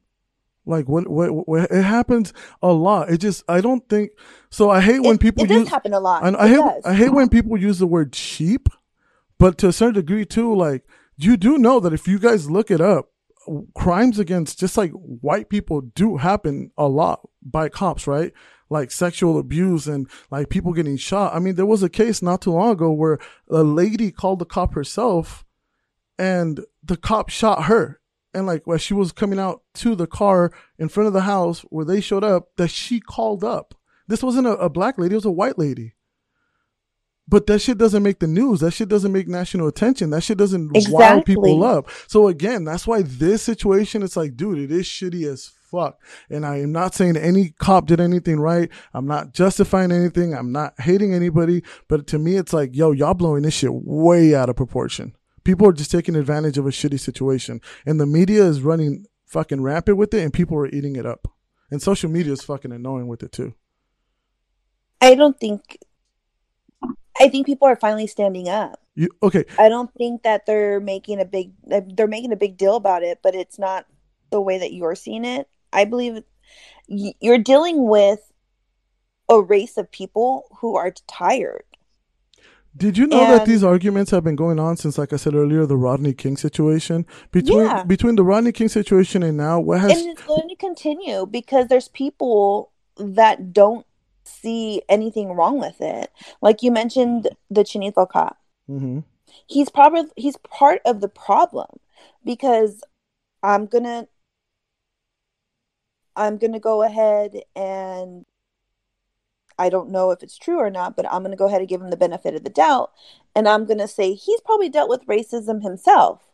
Like 0.66 0.88
what, 0.88 1.08
what? 1.08 1.48
What? 1.48 1.72
It 1.72 1.82
happens 1.84 2.34
a 2.62 2.72
lot. 2.72 3.10
It 3.10 3.18
just. 3.18 3.44
I 3.50 3.62
don't 3.62 3.88
think. 3.90 4.12
So 4.52 4.70
I 4.70 4.80
hate 4.80 5.00
when 5.02 5.18
people 5.18 5.44
it 5.44 5.48
does 5.48 5.62
use. 5.62 5.70
happen 5.70 5.92
a 5.94 6.00
lot. 6.00 6.24
I, 6.24 6.28
I 6.30 6.46
It 6.46 6.50
hate. 6.50 6.56
does. 6.58 6.86
I 6.86 6.94
hate 6.94 7.10
when 7.14 7.30
people 7.30 7.58
use 7.58 7.80
the 7.80 7.88
word 7.88 8.14
cheap, 8.14 8.70
but 9.40 9.58
to 9.58 9.70
a 9.70 9.74
certain 9.74 9.96
degree 9.96 10.24
too. 10.24 10.56
Like 10.56 10.84
you 11.18 11.36
do 11.36 11.58
know 11.58 11.80
that 11.80 11.94
if 11.94 12.08
you 12.08 12.20
guys 12.20 12.50
look 12.52 12.70
it 12.70 12.80
up, 12.80 13.10
crimes 13.76 14.20
against 14.20 14.60
just 14.60 14.78
like 14.78 14.92
white 14.92 15.50
people 15.50 15.82
do 15.82 16.18
happen 16.18 16.72
a 16.78 16.88
lot 16.88 17.28
by 17.42 17.70
cops, 17.70 18.08
right? 18.08 18.34
Like 18.70 18.92
sexual 18.92 19.38
abuse 19.38 19.88
and 19.88 20.10
like 20.30 20.50
people 20.50 20.74
getting 20.74 20.98
shot. 20.98 21.36
I 21.36 21.40
mean, 21.40 21.56
there 21.56 21.66
was 21.66 21.84
a 21.84 21.90
case 21.90 22.22
not 22.22 22.42
too 22.42 22.52
long 22.52 22.72
ago 22.72 22.92
where 22.92 23.20
a 23.50 23.64
lady 23.64 24.12
called 24.12 24.40
the 24.40 24.46
cop 24.46 24.74
herself 24.74 25.46
and 26.18 26.62
the 26.84 26.98
cop 26.98 27.30
shot 27.30 27.66
her. 27.66 28.00
And 28.34 28.48
like 28.48 28.66
when 28.66 28.78
she 28.78 28.94
was 28.94 29.12
coming 29.12 29.40
out 29.40 29.64
to 29.76 29.96
the 29.96 30.08
car 30.08 30.52
in 30.80 30.88
front 30.88 31.08
of 31.08 31.14
the 31.14 31.22
house 31.22 31.62
where 31.70 31.86
they 31.86 32.00
showed 32.00 32.24
up, 32.24 32.56
that 32.56 32.70
she 32.70 33.00
called 33.02 33.44
up. 33.44 33.76
This 34.08 34.24
wasn't 34.24 34.48
a, 34.48 34.58
a 34.58 34.70
black 34.70 34.98
lady, 34.98 35.14
it 35.14 35.18
was 35.18 35.26
a 35.26 35.32
white 35.32 35.58
lady. 35.58 35.96
But 37.32 37.48
that 37.48 37.60
shit 37.60 37.78
doesn't 37.78 38.04
make 38.04 38.20
the 38.20 38.28
news. 38.28 38.60
That 38.60 38.72
shit 38.72 38.90
doesn't 38.90 39.14
make 39.14 39.30
national 39.30 39.70
attention. 39.70 40.10
That 40.10 40.22
shit 40.22 40.38
doesn't 40.38 40.70
wild 40.90 41.26
people 41.26 41.64
up. 41.64 41.90
So 42.08 42.28
again, 42.28 42.66
that's 42.66 42.86
why 42.86 43.04
this 43.04 43.42
situation, 43.42 44.04
it's 44.04 44.18
like, 44.18 44.36
dude, 44.36 44.60
it 44.60 44.70
is 44.70 44.86
shitty 44.86 45.26
as 45.26 45.48
fuck. 45.48 46.02
And 46.30 46.46
I 46.46 46.58
am 46.58 46.74
not 46.74 46.94
saying 46.94 47.16
any 47.16 47.52
cop 47.52 47.88
did 47.88 48.02
anything 48.02 48.42
right. 48.42 48.70
I'm 48.94 49.08
not 49.08 49.34
justifying 49.34 49.94
anything. 49.94 50.36
I'm 50.36 50.52
not 50.52 50.78
hating 50.82 51.14
anybody. 51.14 51.64
But 51.88 52.06
to 52.08 52.20
me, 52.20 52.36
it's 52.36 52.52
like, 52.52 52.76
yo, 52.76 52.92
y'all 52.92 53.14
blowing 53.14 53.44
this 53.44 53.54
shit 53.54 53.72
way 53.74 54.36
out 54.36 54.50
of 54.50 54.58
proportion. 54.58 55.16
People 55.46 55.70
are 55.70 55.74
just 55.74 55.90
taking 55.90 56.18
advantage 56.18 56.58
of 56.58 56.68
a 56.68 56.72
shitty 56.72 57.00
situation. 57.00 57.62
And 57.86 57.98
the 57.98 58.06
media 58.06 58.44
is 58.44 58.62
running 58.62 59.06
fucking 59.26 59.62
rampant 59.62 59.98
with 59.98 60.14
it 60.14 60.22
and 60.22 60.34
people 60.34 60.58
are 60.58 60.68
eating 60.68 60.98
it 60.98 61.06
up. 61.06 61.30
And 61.72 61.82
social 61.82 62.12
media 62.12 62.34
is 62.34 62.44
fucking 62.44 62.74
annoying 62.74 63.08
with 63.08 63.24
it 63.24 63.32
too. 63.32 63.54
I 65.00 65.16
don't 65.16 65.40
think 65.40 65.78
I 67.20 67.30
think 67.30 67.46
people 67.46 67.68
are 67.68 67.76
finally 67.76 68.08
standing 68.08 68.50
up. 68.50 68.80
You 68.96 69.10
okay, 69.24 69.46
I 69.58 69.70
don't 69.70 69.94
think 69.94 70.24
that 70.24 70.46
they're 70.46 70.80
making 70.80 71.20
a 71.20 71.26
big 71.26 71.52
they're 71.66 72.08
making 72.08 72.32
a 72.32 72.38
big 72.38 72.58
deal 72.58 72.76
about 72.76 73.04
it, 73.04 73.20
but 73.24 73.36
it's 73.36 73.58
not 73.58 73.86
the 74.32 74.42
way 74.42 74.58
that 74.58 74.74
you're 74.74 74.96
seeing 74.96 75.26
it. 75.26 75.48
I 75.72 75.86
believe 75.86 76.24
you're 76.88 77.38
dealing 77.38 77.88
with 77.88 78.20
a 79.30 79.42
race 79.42 79.78
of 79.78 79.90
people 79.92 80.46
who 80.60 80.76
are 80.76 80.92
tired. 81.08 81.64
Did 82.76 82.98
you 82.98 83.06
know 83.06 83.26
that 83.28 83.46
these 83.46 83.64
arguments 83.64 84.12
have 84.12 84.24
been 84.24 84.38
going 84.38 84.58
on 84.58 84.78
since, 84.78 84.98
like 84.98 85.12
I 85.12 85.18
said 85.18 85.36
earlier, 85.36 85.66
the 85.66 85.76
Rodney 85.76 86.14
King 86.14 86.38
situation? 86.38 87.06
Between 87.32 87.66
Yeah. 87.66 87.84
between 87.84 88.16
the 88.16 88.24
Rodney 88.24 88.54
King 88.54 88.70
situation 88.70 89.24
and 89.24 89.36
now, 89.36 89.60
what 89.60 89.82
has 89.82 90.00
and 90.00 90.12
it's 90.12 90.24
going 90.24 90.48
to 90.48 90.56
continue 90.56 91.26
because 91.26 91.68
there's 91.68 91.90
people 91.90 92.72
that 92.98 93.52
don't 93.52 93.86
see 94.24 94.82
anything 94.90 95.34
wrong 95.34 95.60
with 95.60 95.82
it. 95.82 96.12
Like 96.42 96.64
you 96.64 96.72
mentioned 96.72 97.30
the 97.50 97.64
Chinito 97.64 98.08
cop. 98.08 98.38
Mhm. 98.70 99.04
he's 99.48 99.70
probably 99.70 100.10
he's 100.16 100.38
part 100.38 100.82
of 100.86 101.02
the 101.02 101.08
problem 101.08 101.68
because 102.24 102.84
I'm 103.44 103.66
gonna 103.66 104.08
I'm 106.16 106.38
gonna 106.38 106.60
go 106.60 106.84
ahead 106.84 107.42
and 107.56 108.26
I 109.58 109.70
don't 109.70 109.90
know 109.90 110.12
if 110.12 110.24
it's 110.24 110.38
true 110.38 110.58
or 110.58 110.70
not, 110.70 110.96
but 110.96 111.12
I'm 111.12 111.24
gonna 111.24 111.36
go 111.36 111.46
ahead 111.48 111.60
and 111.60 111.68
give 111.70 111.82
him 111.82 111.90
the 111.90 111.98
benefit 111.98 112.36
of 112.36 112.44
the 112.44 112.50
doubt, 112.50 112.92
and 113.36 113.48
I'm 113.48 113.66
gonna 113.66 113.88
say 113.88 114.14
he's 114.14 114.42
probably 114.42 114.70
dealt 114.70 114.90
with 114.90 115.06
racism 115.06 115.62
himself, 115.62 116.30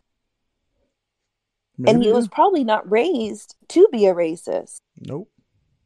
and 1.86 2.02
he 2.02 2.12
was 2.12 2.28
probably 2.28 2.64
not 2.64 2.90
raised 2.90 3.56
to 3.68 3.88
be 3.92 4.06
a 4.06 4.14
racist, 4.14 4.78
nope. 5.00 5.30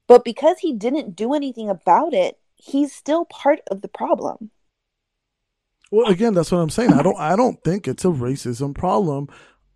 But 0.06 0.24
because 0.24 0.58
he 0.60 0.72
didn't 0.74 1.16
do 1.16 1.34
anything 1.34 1.68
about 1.68 2.12
it, 2.14 2.38
he's 2.54 2.92
still 2.92 3.24
part 3.24 3.60
of 3.70 3.80
the 3.82 3.88
problem. 3.88 4.50
Well, 5.90 6.06
again, 6.10 6.32
that's 6.34 6.50
what 6.50 6.58
I'm 6.58 6.70
saying. 6.70 6.92
I 6.92 7.02
don't 7.02 7.18
I 7.18 7.36
don't 7.36 7.62
think 7.64 7.86
it's 7.86 8.04
a 8.04 8.08
racism 8.08 8.74
problem 8.74 9.28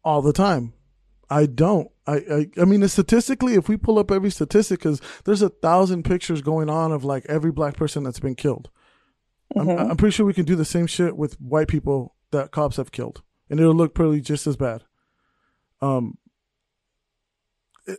all 0.04 0.22
the 0.22 0.32
time. 0.32 0.72
I 1.28 1.46
don't. 1.46 1.90
I 2.06 2.14
I, 2.16 2.50
I 2.62 2.64
mean, 2.64 2.86
statistically, 2.88 3.54
if 3.54 3.68
we 3.68 3.76
pull 3.76 3.98
up 3.98 4.10
every 4.10 4.30
statistic, 4.30 4.78
because 4.78 5.00
there's 5.24 5.42
a 5.42 5.48
thousand 5.48 6.04
pictures 6.04 6.40
going 6.40 6.70
on 6.70 6.92
of 6.92 7.04
like 7.04 7.26
every 7.28 7.52
black 7.52 7.76
person 7.76 8.02
that's 8.04 8.20
been 8.20 8.34
killed. 8.36 8.70
I'm, 9.56 9.66
Mhm. 9.66 9.90
I'm 9.90 9.96
pretty 9.96 10.12
sure 10.14 10.24
we 10.24 10.32
can 10.34 10.44
do 10.44 10.56
the 10.56 10.64
same 10.64 10.86
shit 10.86 11.16
with 11.16 11.34
white 11.40 11.68
people 11.68 12.14
that 12.30 12.50
cops 12.50 12.76
have 12.76 12.92
killed, 12.92 13.22
and 13.50 13.60
it'll 13.60 13.74
look 13.74 13.94
probably 13.94 14.20
just 14.20 14.46
as 14.46 14.56
bad. 14.56 14.84
Um. 15.82 16.16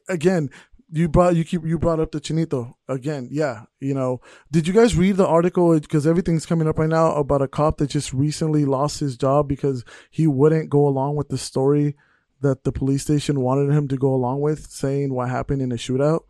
Again, 0.09 0.49
you 0.89 1.07
brought 1.09 1.35
you 1.35 1.43
keep 1.43 1.65
you 1.65 1.77
brought 1.77 1.99
up 1.99 2.11
the 2.11 2.21
Chinito 2.21 2.75
again. 2.87 3.27
Yeah, 3.31 3.63
you 3.79 3.93
know. 3.93 4.21
Did 4.51 4.67
you 4.67 4.73
guys 4.73 4.95
read 4.95 5.17
the 5.17 5.27
article? 5.27 5.77
Because 5.79 6.07
everything's 6.07 6.45
coming 6.45 6.67
up 6.67 6.79
right 6.79 6.89
now 6.89 7.13
about 7.13 7.41
a 7.41 7.47
cop 7.47 7.77
that 7.77 7.89
just 7.89 8.13
recently 8.13 8.63
lost 8.65 8.99
his 8.99 9.17
job 9.17 9.47
because 9.47 9.83
he 10.09 10.27
wouldn't 10.27 10.69
go 10.69 10.87
along 10.87 11.15
with 11.15 11.29
the 11.29 11.37
story 11.37 11.95
that 12.41 12.63
the 12.63 12.71
police 12.71 13.03
station 13.03 13.41
wanted 13.41 13.73
him 13.73 13.87
to 13.87 13.97
go 13.97 14.13
along 14.13 14.41
with, 14.41 14.67
saying 14.67 15.13
what 15.13 15.27
happened 15.29 15.61
in 15.61 15.71
a 15.71 15.75
shootout. 15.75 16.21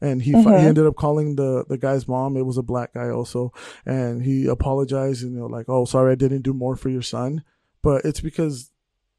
And 0.00 0.22
he 0.22 0.32
Mhm. 0.32 0.60
he 0.60 0.66
ended 0.66 0.86
up 0.86 0.96
calling 0.96 1.36
the 1.36 1.64
the 1.68 1.78
guy's 1.78 2.06
mom. 2.08 2.36
It 2.36 2.46
was 2.46 2.58
a 2.58 2.62
black 2.62 2.94
guy 2.94 3.10
also, 3.10 3.52
and 3.84 4.22
he 4.22 4.46
apologized 4.46 5.22
and 5.24 5.32
you 5.34 5.40
know 5.40 5.46
like, 5.46 5.66
oh, 5.68 5.84
sorry, 5.84 6.12
I 6.12 6.16
didn't 6.16 6.42
do 6.42 6.52
more 6.54 6.76
for 6.76 6.88
your 6.88 7.02
son. 7.02 7.42
But 7.82 8.04
it's 8.04 8.20
because 8.20 8.70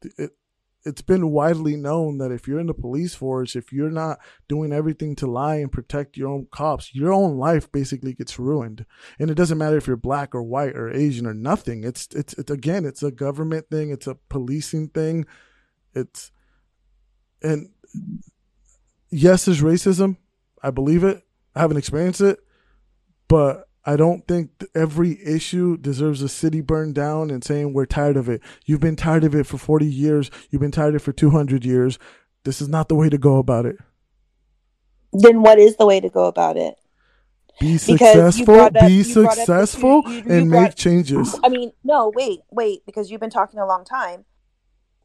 it 0.02 0.30
it's 0.84 1.02
been 1.02 1.30
widely 1.30 1.76
known 1.76 2.18
that 2.18 2.30
if 2.30 2.46
you're 2.46 2.60
in 2.60 2.66
the 2.66 2.74
police 2.74 3.14
force, 3.14 3.56
if 3.56 3.72
you're 3.72 3.90
not 3.90 4.18
doing 4.48 4.72
everything 4.72 5.16
to 5.16 5.26
lie 5.26 5.56
and 5.56 5.72
protect 5.72 6.16
your 6.16 6.28
own 6.28 6.46
cops, 6.50 6.94
your 6.94 7.12
own 7.12 7.36
life 7.36 7.70
basically 7.72 8.14
gets 8.14 8.38
ruined. 8.38 8.86
And 9.18 9.30
it 9.30 9.34
doesn't 9.34 9.58
matter 9.58 9.76
if 9.76 9.86
you're 9.86 9.96
black 9.96 10.34
or 10.34 10.42
white 10.42 10.76
or 10.76 10.90
Asian 10.90 11.26
or 11.26 11.34
nothing. 11.34 11.84
It's 11.84 12.08
it's, 12.14 12.32
it's 12.34 12.50
again, 12.50 12.84
it's 12.84 13.02
a 13.02 13.10
government 13.10 13.68
thing. 13.70 13.90
It's 13.90 14.06
a 14.06 14.14
policing 14.28 14.88
thing. 14.88 15.26
It's 15.94 16.30
and 17.42 17.70
yes, 19.10 19.44
there's 19.44 19.62
racism. 19.62 20.16
I 20.62 20.70
believe 20.70 21.04
it. 21.04 21.22
I 21.54 21.60
haven't 21.60 21.76
experienced 21.76 22.20
it, 22.20 22.38
but 23.26 23.67
I 23.88 23.96
don't 23.96 24.28
think 24.28 24.50
every 24.74 25.18
issue 25.24 25.78
deserves 25.78 26.20
a 26.20 26.28
city 26.28 26.60
burned 26.60 26.94
down 26.94 27.30
and 27.30 27.42
saying 27.42 27.72
we're 27.72 27.86
tired 27.86 28.18
of 28.18 28.28
it. 28.28 28.42
You've 28.66 28.82
been 28.82 28.96
tired 28.96 29.24
of 29.24 29.34
it 29.34 29.46
for 29.46 29.56
40 29.56 29.86
years. 29.86 30.30
You've 30.50 30.60
been 30.60 30.70
tired 30.70 30.94
of 30.94 31.00
it 31.00 31.04
for 31.04 31.12
200 31.12 31.64
years. 31.64 31.98
This 32.44 32.60
is 32.60 32.68
not 32.68 32.90
the 32.90 32.94
way 32.94 33.08
to 33.08 33.16
go 33.16 33.38
about 33.38 33.64
it. 33.64 33.76
Then 35.14 35.40
what 35.40 35.58
is 35.58 35.76
the 35.78 35.86
way 35.86 36.00
to 36.00 36.10
go 36.10 36.26
about 36.26 36.58
it? 36.58 36.74
Be 37.60 37.78
successful, 37.78 38.60
up- 38.60 38.74
be 38.74 39.02
you 39.02 39.14
brought 39.14 39.26
up 39.26 39.34
successful, 39.38 40.02
you- 40.04 40.10
you 40.16 40.24
and 40.28 40.50
brought- 40.50 40.62
make 40.64 40.74
changes. 40.74 41.40
I 41.42 41.48
mean, 41.48 41.72
no, 41.82 42.12
wait, 42.14 42.40
wait, 42.50 42.84
because 42.84 43.10
you've 43.10 43.22
been 43.22 43.30
talking 43.30 43.58
a 43.58 43.66
long 43.66 43.86
time. 43.86 44.26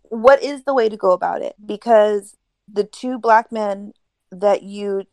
What 0.09 0.43
is 0.43 0.65
the 0.65 0.73
way 0.73 0.89
to 0.89 0.97
go 0.97 1.13
about 1.13 1.41
it? 1.41 1.55
Because 1.65 2.35
the 2.69 2.83
two 2.83 3.17
black 3.17 3.49
men 3.49 3.93
that 4.29 4.61
you 4.61 5.03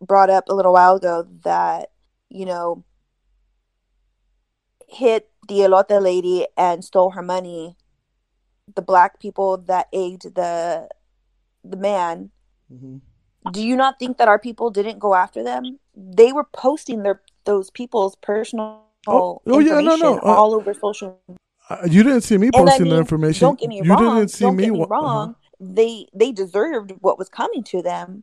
brought 0.00 0.30
up 0.30 0.48
a 0.48 0.54
little 0.54 0.72
while 0.72 0.96
ago 0.96 1.26
that, 1.44 1.90
you 2.30 2.46
know, 2.46 2.84
hit 4.92 5.30
the 5.48 5.60
elote 5.60 6.00
lady 6.02 6.46
and 6.56 6.84
stole 6.84 7.10
her 7.12 7.22
money, 7.22 7.76
the 8.74 8.82
black 8.82 9.18
people 9.18 9.56
that 9.56 9.88
egged 9.92 10.34
the 10.34 10.88
the 11.64 11.76
man, 11.76 12.30
Mhm. 12.72 13.00
do 13.52 13.60
you 13.64 13.76
not 13.76 13.98
think 13.98 14.18
that 14.18 14.28
our 14.28 14.38
people 14.38 14.70
didn't 14.70 14.98
go 14.98 15.14
after 15.14 15.42
them 15.42 15.78
they 15.94 16.32
were 16.32 16.44
posting 16.52 17.02
their 17.02 17.22
those 17.44 17.70
people's 17.70 18.16
personal 18.16 18.82
Oh, 19.06 19.42
oh, 19.48 19.58
yeah, 19.58 19.80
no, 19.80 19.96
information 19.96 19.98
no, 19.98 20.18
uh, 20.18 20.36
all 20.36 20.54
over 20.54 20.72
social. 20.74 21.18
Uh, 21.68 21.76
you 21.90 22.04
didn't 22.04 22.20
see 22.20 22.38
me 22.38 22.50
And 22.54 22.68
I 22.68 22.70
posting 22.70 22.88
the 22.88 22.98
information. 22.98 23.46
don't 23.46 23.58
get 23.58 23.68
me 23.68 23.82
you 23.82 23.90
wrong. 23.90 24.14
didn't 24.16 24.28
see 24.30 24.44
don't 24.44 24.56
me. 24.56 24.64
get 24.64 24.72
me 24.72 24.78
wa- 24.78 24.86
wrong. 24.86 25.30
uh-huh. 25.30 25.34
They 25.58 26.06
they 26.14 26.30
deserved 26.30 26.92
what 27.00 27.18
was 27.18 27.28
coming 27.28 27.64
to 27.64 27.82
them, 27.82 28.22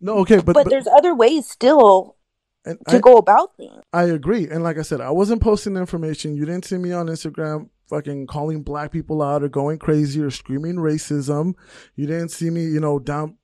No, 0.00 0.18
okay, 0.18 0.36
but, 0.36 0.46
but, 0.46 0.54
but, 0.64 0.70
there's 0.70 0.86
other 0.86 1.14
ways 1.14 1.48
still 1.48 2.16
and 2.64 2.78
to 2.88 2.96
I, 2.96 3.00
go 3.00 3.16
about 3.16 3.56
things. 3.56 3.82
I 3.92 4.04
agree. 4.04 4.48
And 4.48 4.62
like 4.62 4.78
I 4.78 4.82
said, 4.82 5.00
I 5.00 5.10
wasn't 5.10 5.42
posting 5.42 5.74
the 5.74 5.80
information. 5.80 6.36
You 6.36 6.44
didn't 6.44 6.64
see 6.64 6.78
me 6.78 6.92
on 6.92 7.06
Instagram 7.06 7.68
fucking 7.88 8.26
calling 8.26 8.62
black 8.62 8.90
people 8.92 9.22
out 9.22 9.42
or 9.42 9.48
going 9.48 9.78
crazy 9.78 10.20
or 10.20 10.30
screaming 10.30 10.76
racism. 10.76 11.54
You 11.96 12.06
didn't 12.06 12.30
see 12.30 12.50
me, 12.50 12.62
you 12.64 12.80
know, 12.80 12.98
down 12.98 13.36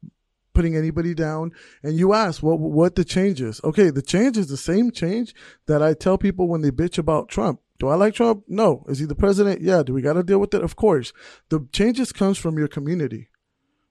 putting 0.55 0.77
anybody 0.77 1.15
down. 1.15 1.53
And 1.83 1.99
you 1.99 2.15
asked 2.15 2.43
what 2.43 2.59
what 2.59 2.97
the 2.97 3.05
change 3.05 3.41
is. 3.41 3.61
Okay, 3.63 3.91
the 3.91 4.03
change 4.03 4.37
is 4.37 4.49
the 4.49 4.57
same 4.57 4.91
change 4.91 5.35
that 5.67 5.83
I 5.83 5.95
tell 5.95 6.19
people 6.19 6.49
when 6.49 6.63
they 6.63 6.71
bitch 6.71 6.99
about 6.99 7.29
Trump. 7.29 7.61
Do 7.79 7.89
I 7.89 7.95
like 7.95 8.15
Trump? 8.15 8.45
No. 8.49 8.85
Is 8.89 8.99
he 8.99 9.07
the 9.07 9.15
president? 9.15 9.61
Yeah. 9.61 9.83
Do 9.83 9.93
we 9.93 10.03
got 10.03 10.15
to 10.15 10.25
deal 10.25 10.41
with 10.41 10.53
it? 10.55 10.65
Of 10.65 10.75
course. 10.75 11.13
The 11.49 11.67
changes 11.73 12.11
comes 12.11 12.37
from 12.37 12.59
your 12.59 12.67
community. 12.67 13.29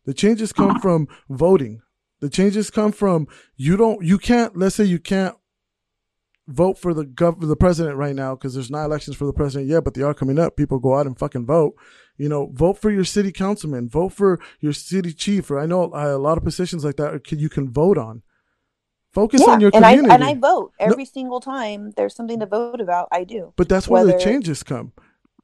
The 0.05 0.13
changes 0.13 0.51
come 0.51 0.71
uh-huh. 0.71 0.79
from 0.79 1.07
voting. 1.29 1.81
The 2.19 2.29
changes 2.29 2.69
come 2.69 2.91
from 2.91 3.27
you 3.55 3.77
don't 3.77 4.03
you 4.03 4.17
can't 4.17 4.57
let's 4.57 4.75
say 4.75 4.83
you 4.83 4.99
can't 4.99 5.35
vote 6.47 6.77
for 6.77 6.93
the 6.93 7.03
gov 7.03 7.45
the 7.45 7.55
president 7.55 7.97
right 7.97 8.15
now 8.15 8.33
because 8.33 8.53
there's 8.53 8.71
not 8.71 8.85
elections 8.85 9.17
for 9.17 9.25
the 9.25 9.33
president 9.33 9.69
yet, 9.69 9.83
but 9.83 9.93
they 9.93 10.01
are 10.01 10.13
coming 10.13 10.39
up. 10.39 10.55
People 10.55 10.79
go 10.79 10.95
out 10.95 11.05
and 11.05 11.17
fucking 11.17 11.45
vote. 11.45 11.75
You 12.17 12.29
know, 12.29 12.49
vote 12.53 12.79
for 12.79 12.89
your 12.89 13.03
city 13.03 13.31
councilman, 13.31 13.89
vote 13.89 14.13
for 14.13 14.39
your 14.59 14.73
city 14.73 15.13
chief, 15.13 15.51
or 15.51 15.59
I 15.59 15.67
know 15.67 15.91
a 15.93 16.17
lot 16.17 16.37
of 16.37 16.43
positions 16.43 16.83
like 16.83 16.95
that 16.95 17.23
can- 17.23 17.37
you 17.39 17.49
can 17.49 17.69
vote 17.71 17.97
on. 17.97 18.23
Focus 19.13 19.41
yeah, 19.45 19.53
on 19.53 19.61
your 19.61 19.71
and 19.73 19.85
I 19.85 19.95
community. 19.95 20.13
and 20.13 20.23
I 20.23 20.33
vote 20.35 20.73
every 20.79 21.05
single 21.05 21.39
time 21.39 21.91
there's 21.95 22.15
something 22.15 22.39
to 22.39 22.45
vote 22.45 22.81
about. 22.81 23.07
I 23.11 23.23
do. 23.23 23.53
But 23.55 23.69
that's 23.69 23.87
where 23.87 24.05
the 24.05 24.17
changes 24.17 24.63
come. 24.63 24.93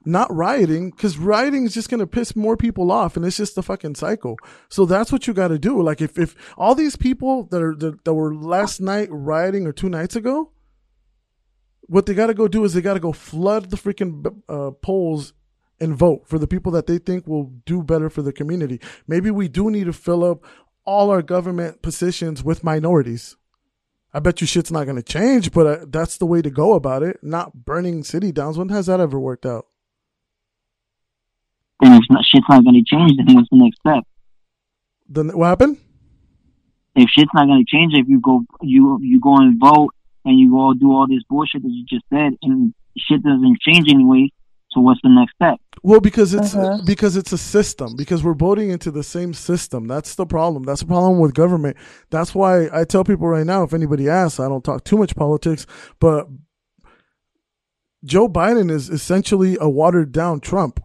Not 0.05 0.33
rioting, 0.33 0.91
because 0.91 1.17
rioting 1.17 1.65
is 1.65 1.73
just 1.73 1.89
going 1.89 1.99
to 1.99 2.07
piss 2.07 2.35
more 2.35 2.57
people 2.57 2.91
off, 2.91 3.15
and 3.15 3.25
it's 3.25 3.37
just 3.37 3.57
a 3.57 3.61
fucking 3.61 3.95
cycle. 3.95 4.37
So 4.67 4.85
that's 4.85 5.11
what 5.11 5.27
you 5.27 5.33
got 5.33 5.47
to 5.47 5.59
do. 5.59 5.81
Like 5.81 6.01
if, 6.01 6.19
if 6.19 6.35
all 6.57 6.75
these 6.75 6.97
people 6.97 7.43
that 7.51 7.61
are 7.61 7.75
that, 7.75 8.03
that 8.03 8.13
were 8.13 8.35
last 8.35 8.81
night 8.81 9.07
rioting 9.11 9.65
or 9.65 9.71
two 9.71 9.89
nights 9.89 10.15
ago, 10.15 10.51
what 11.87 12.05
they 12.05 12.13
got 12.13 12.27
to 12.27 12.33
go 12.33 12.47
do 12.47 12.63
is 12.63 12.73
they 12.73 12.81
got 12.81 12.95
to 12.95 12.99
go 12.99 13.13
flood 13.13 13.69
the 13.69 13.77
freaking 13.77 14.41
uh, 14.49 14.71
polls 14.71 15.33
and 15.79 15.95
vote 15.95 16.27
for 16.27 16.37
the 16.37 16.47
people 16.47 16.71
that 16.71 16.87
they 16.87 16.97
think 16.97 17.27
will 17.27 17.51
do 17.65 17.83
better 17.83 18.09
for 18.09 18.21
the 18.21 18.33
community. 18.33 18.79
Maybe 19.07 19.31
we 19.31 19.47
do 19.47 19.69
need 19.69 19.85
to 19.85 19.93
fill 19.93 20.23
up 20.23 20.43
all 20.85 21.09
our 21.09 21.21
government 21.21 21.81
positions 21.81 22.43
with 22.43 22.63
minorities. 22.63 23.35
I 24.13 24.19
bet 24.19 24.41
you 24.41 24.47
shit's 24.47 24.71
not 24.71 24.83
going 24.83 24.97
to 24.97 25.03
change, 25.03 25.51
but 25.51 25.65
uh, 25.65 25.85
that's 25.87 26.17
the 26.17 26.25
way 26.25 26.41
to 26.41 26.51
go 26.51 26.73
about 26.73 27.03
it. 27.03 27.17
Not 27.23 27.65
burning 27.65 28.03
city 28.03 28.31
downs. 28.31 28.57
When 28.57 28.69
has 28.69 28.85
that 28.85 28.99
ever 28.99 29.19
worked 29.19 29.45
out? 29.45 29.65
Then 31.83 31.93
if 31.95 32.03
not, 32.09 32.23
shit's 32.23 32.45
not 32.49 32.63
going 32.63 32.81
to 32.81 32.95
change, 32.95 33.11
then 33.17 33.35
what's 33.35 33.49
the 33.51 33.57
next 33.57 33.77
step? 33.79 34.03
Then 35.09 35.37
what 35.37 35.47
happened? 35.47 35.77
If 36.95 37.09
shit's 37.09 37.29
not 37.33 37.45
going 37.45 37.65
to 37.65 37.69
change, 37.69 37.93
if 37.93 38.07
you 38.07 38.21
go, 38.21 38.45
you 38.61 38.99
you 39.01 39.19
go 39.19 39.35
and 39.35 39.59
vote 39.59 39.93
and 40.23 40.39
you 40.39 40.57
all 40.57 40.73
do 40.73 40.91
all 40.93 41.07
this 41.07 41.23
bullshit 41.29 41.61
that 41.63 41.69
you 41.69 41.83
just 41.89 42.05
said, 42.09 42.37
and 42.41 42.73
shit 42.97 43.21
doesn't 43.21 43.59
change 43.59 43.89
anyway. 43.89 44.29
So 44.71 44.79
what's 44.79 45.01
the 45.03 45.09
next 45.09 45.33
step? 45.35 45.59
Well, 45.83 45.99
because 45.99 46.33
it's 46.33 46.55
Uh-huh. 46.55 46.79
because 46.85 47.17
it's 47.17 47.33
a 47.33 47.37
system. 47.37 47.95
Because 47.97 48.23
we're 48.23 48.33
voting 48.33 48.69
into 48.69 48.89
the 48.89 49.03
same 49.03 49.33
system. 49.33 49.85
That's 49.87 50.15
the 50.15 50.25
problem. 50.25 50.63
That's 50.63 50.81
the 50.81 50.87
problem 50.87 51.19
with 51.19 51.33
government. 51.33 51.75
That's 52.09 52.33
why 52.33 52.69
I 52.73 52.85
tell 52.85 53.03
people 53.03 53.27
right 53.27 53.45
now, 53.45 53.63
if 53.63 53.73
anybody 53.73 54.07
asks, 54.07 54.39
I 54.39 54.47
don't 54.47 54.63
talk 54.63 54.83
too 54.85 54.97
much 54.97 55.15
politics, 55.15 55.67
but 55.99 56.27
Joe 58.05 58.29
Biden 58.29 58.71
is 58.71 58.89
essentially 58.89 59.57
a 59.59 59.69
watered 59.69 60.11
down 60.11 60.39
Trump. 60.39 60.79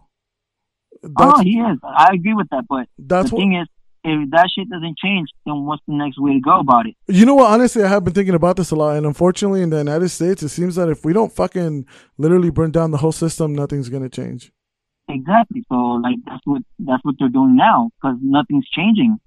Oh, 1.17 1.41
he 1.41 1.59
is. 1.59 1.77
I 1.83 2.09
agree 2.13 2.33
with 2.33 2.47
that, 2.51 2.65
but 2.69 2.87
that's 2.97 3.29
the 3.29 3.35
what 3.35 3.41
thing 3.41 3.55
is, 3.55 3.67
if 4.03 4.29
that 4.31 4.49
shit 4.53 4.69
doesn't 4.69 4.97
change, 4.97 5.29
then 5.45 5.65
what's 5.65 5.83
the 5.87 5.93
next 5.93 6.17
way 6.19 6.33
to 6.33 6.39
go 6.39 6.59
about 6.59 6.85
it? 6.87 6.95
You 7.07 7.25
know 7.25 7.35
what? 7.35 7.51
Honestly, 7.51 7.83
I 7.83 7.87
have 7.87 8.03
been 8.03 8.13
thinking 8.13 8.35
about 8.35 8.55
this 8.57 8.71
a 8.71 8.75
lot, 8.75 8.95
and 8.97 9.05
unfortunately, 9.05 9.61
in 9.61 9.69
the 9.69 9.77
United 9.77 10.09
States, 10.09 10.41
it 10.43 10.49
seems 10.49 10.75
that 10.75 10.89
if 10.89 11.03
we 11.05 11.11
don't 11.13 11.31
fucking 11.33 11.85
literally 12.17 12.49
burn 12.49 12.71
down 12.71 12.91
the 12.91 12.97
whole 12.97 13.11
system, 13.11 13.53
nothing's 13.53 13.89
gonna 13.89 14.09
change. 14.09 14.51
Exactly. 15.09 15.63
So 15.69 15.75
like 15.75 16.17
that's 16.25 16.41
what 16.45 16.61
that's 16.79 17.03
what 17.03 17.15
they're 17.19 17.29
doing 17.29 17.55
now 17.55 17.89
because 18.01 18.17
nothing's 18.21 18.67
changing. 18.69 19.17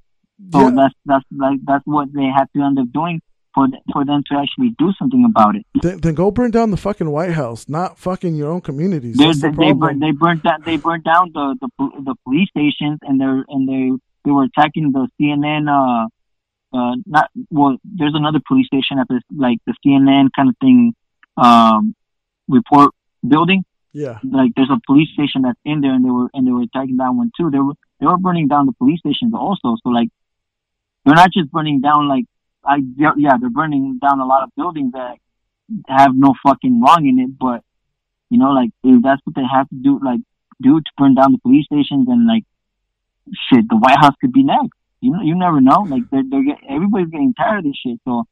So 0.53 0.61
Yeah. 0.61 0.71
that's 0.71 0.95
that's 1.07 1.25
like 1.37 1.59
that's 1.65 1.85
what 1.87 2.13
they 2.15 2.27
have 2.27 2.49
to 2.57 2.63
end 2.63 2.79
up 2.79 2.87
doing 2.93 3.21
for 3.55 3.69
th- 3.69 3.83
for 3.93 4.05
them 4.05 4.23
to 4.31 4.39
actually 4.39 4.75
do 4.79 4.93
something 4.99 5.25
about 5.25 5.57
it. 5.57 5.67
Then, 5.83 6.01
then 6.01 6.15
go 6.15 6.31
burn 6.31 6.51
down 6.51 6.71
the 6.71 6.77
fucking 6.77 7.11
White 7.11 7.33
House, 7.33 7.69
not 7.69 7.99
fucking 7.99 8.35
your 8.35 8.51
own 8.51 8.61
communities. 8.61 9.17
They 9.17 9.27
the 9.27 9.33
they, 9.33 9.49
they, 9.49 9.55
problem. 9.55 9.79
burn, 9.79 9.99
they 10.01 10.11
burnt 10.13 10.43
down 10.43 10.63
they 10.65 10.77
burnt 10.77 11.05
down 11.05 11.33
the 11.33 11.57
the, 11.61 11.69
the 11.79 12.15
police 12.25 12.49
stations 12.51 12.99
and 13.03 13.21
they're 13.21 13.45
and 13.49 13.69
they 13.69 13.99
they 14.25 14.31
were 14.31 14.45
attacking 14.45 14.93
the 14.93 15.09
CNN. 15.21 15.69
Uh, 15.69 16.09
uh, 16.75 16.97
not 17.05 17.31
well. 17.51 17.77
There's 17.85 18.15
another 18.15 18.41
police 18.47 18.67
station 18.67 18.99
at 18.99 19.07
this 19.09 19.23
like 19.35 19.59
the 19.67 19.75
CNN 19.85 20.31
kind 20.35 20.49
of 20.49 20.57
thing. 20.61 20.95
Um, 21.37 21.95
report 22.49 22.91
building. 23.27 23.65
yeah, 23.93 24.19
like 24.23 24.53
there's 24.57 24.71
a 24.71 24.81
police 24.87 25.09
station 25.15 25.43
that's 25.43 25.59
in 25.65 25.81
there 25.81 25.93
and 25.93 26.05
they 26.05 26.11
were 26.11 26.29
and 26.35 26.47
they 26.47 26.51
were 26.51 26.63
attacking 26.63 26.97
that 26.97 27.13
one 27.15 27.31
too. 27.37 27.51
They 27.51 27.59
were 27.59 27.75
they 28.01 28.07
were 28.07 28.19
burning 28.19 28.49
down 28.49 28.67
the 28.67 28.73
police 28.73 29.01
stations 29.01 29.33
also. 29.35 29.77
So 29.83 29.91
like 29.91 30.09
they're 31.05 31.15
not 31.15 31.31
just 31.33 31.51
burning 31.51 31.81
down 31.81 32.09
like 32.09 32.25
I 32.65 32.79
yeah, 32.97 33.13
yeah 33.17 33.37
they're 33.41 33.51
burning 33.51 33.99
down 34.01 34.21
a 34.21 34.27
lot 34.27 34.43
of 34.43 34.51
buildings 34.57 34.93
that 34.93 35.17
have 35.89 36.15
no 36.15 36.35
fucking 36.43 36.81
wrong 36.81 37.07
in 37.07 37.19
it. 37.19 37.39
But 37.39 37.63
you 38.31 38.39
know 38.39 38.51
like 38.51 38.71
if 38.85 39.03
that's 39.03 39.21
what 39.25 39.37
they 39.37 39.43
have 39.51 39.69
to 39.69 39.75
do 39.77 40.01
like 40.03 40.21
do 40.61 40.81
to 40.81 40.91
burn 40.97 41.15
down 41.15 41.33
the 41.33 41.39
police 41.39 41.67
stations 41.67 42.07
and 42.09 42.27
like 42.27 42.45
shit 43.49 43.69
the 43.69 43.77
White 43.77 43.99
House 43.99 44.15
could 44.21 44.33
be 44.33 44.43
next. 44.43 44.77
You 45.01 45.13
know 45.13 45.23
you 45.23 45.35
never 45.35 45.61
know. 45.61 45.81
Like 45.89 46.03
they're 46.11 46.25
they're 46.29 46.45
get, 46.45 46.59
everybody's 46.69 47.11
getting 47.11 47.35
tired 47.35 47.59
of 47.59 47.65
this 47.65 47.77
shit. 47.85 47.99
So 48.05 48.25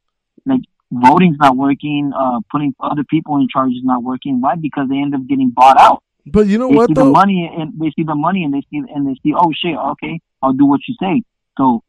like 0.45 0.61
voting's 0.91 1.37
not 1.39 1.57
working. 1.57 2.11
Uh, 2.15 2.39
putting 2.51 2.73
other 2.79 3.03
people 3.03 3.37
in 3.37 3.47
charge 3.51 3.71
is 3.71 3.83
not 3.83 4.03
working. 4.03 4.41
Why? 4.41 4.55
Because 4.55 4.87
they 4.89 4.97
end 4.97 5.15
up 5.15 5.27
getting 5.27 5.51
bought 5.51 5.79
out 5.79 6.03
but 6.25 6.47
you 6.47 6.57
know 6.57 6.69
they 6.69 6.75
what 6.75 6.87
see 6.87 6.93
the 6.93 7.05
money 7.05 7.51
and 7.57 7.73
they 7.79 7.91
see 7.95 8.03
the 8.03 8.15
money 8.15 8.43
and 8.43 8.53
they 8.53 8.61
see 8.69 8.77
and 8.77 9.07
they 9.07 9.15
see 9.23 9.33
oh 9.35 9.51
shit 9.53 9.75
okay 9.75 10.19
I'll 10.41 10.53
do 10.53 10.65
what 10.65 10.81
you 10.87 10.95
say 10.99 11.23
so 11.57 11.83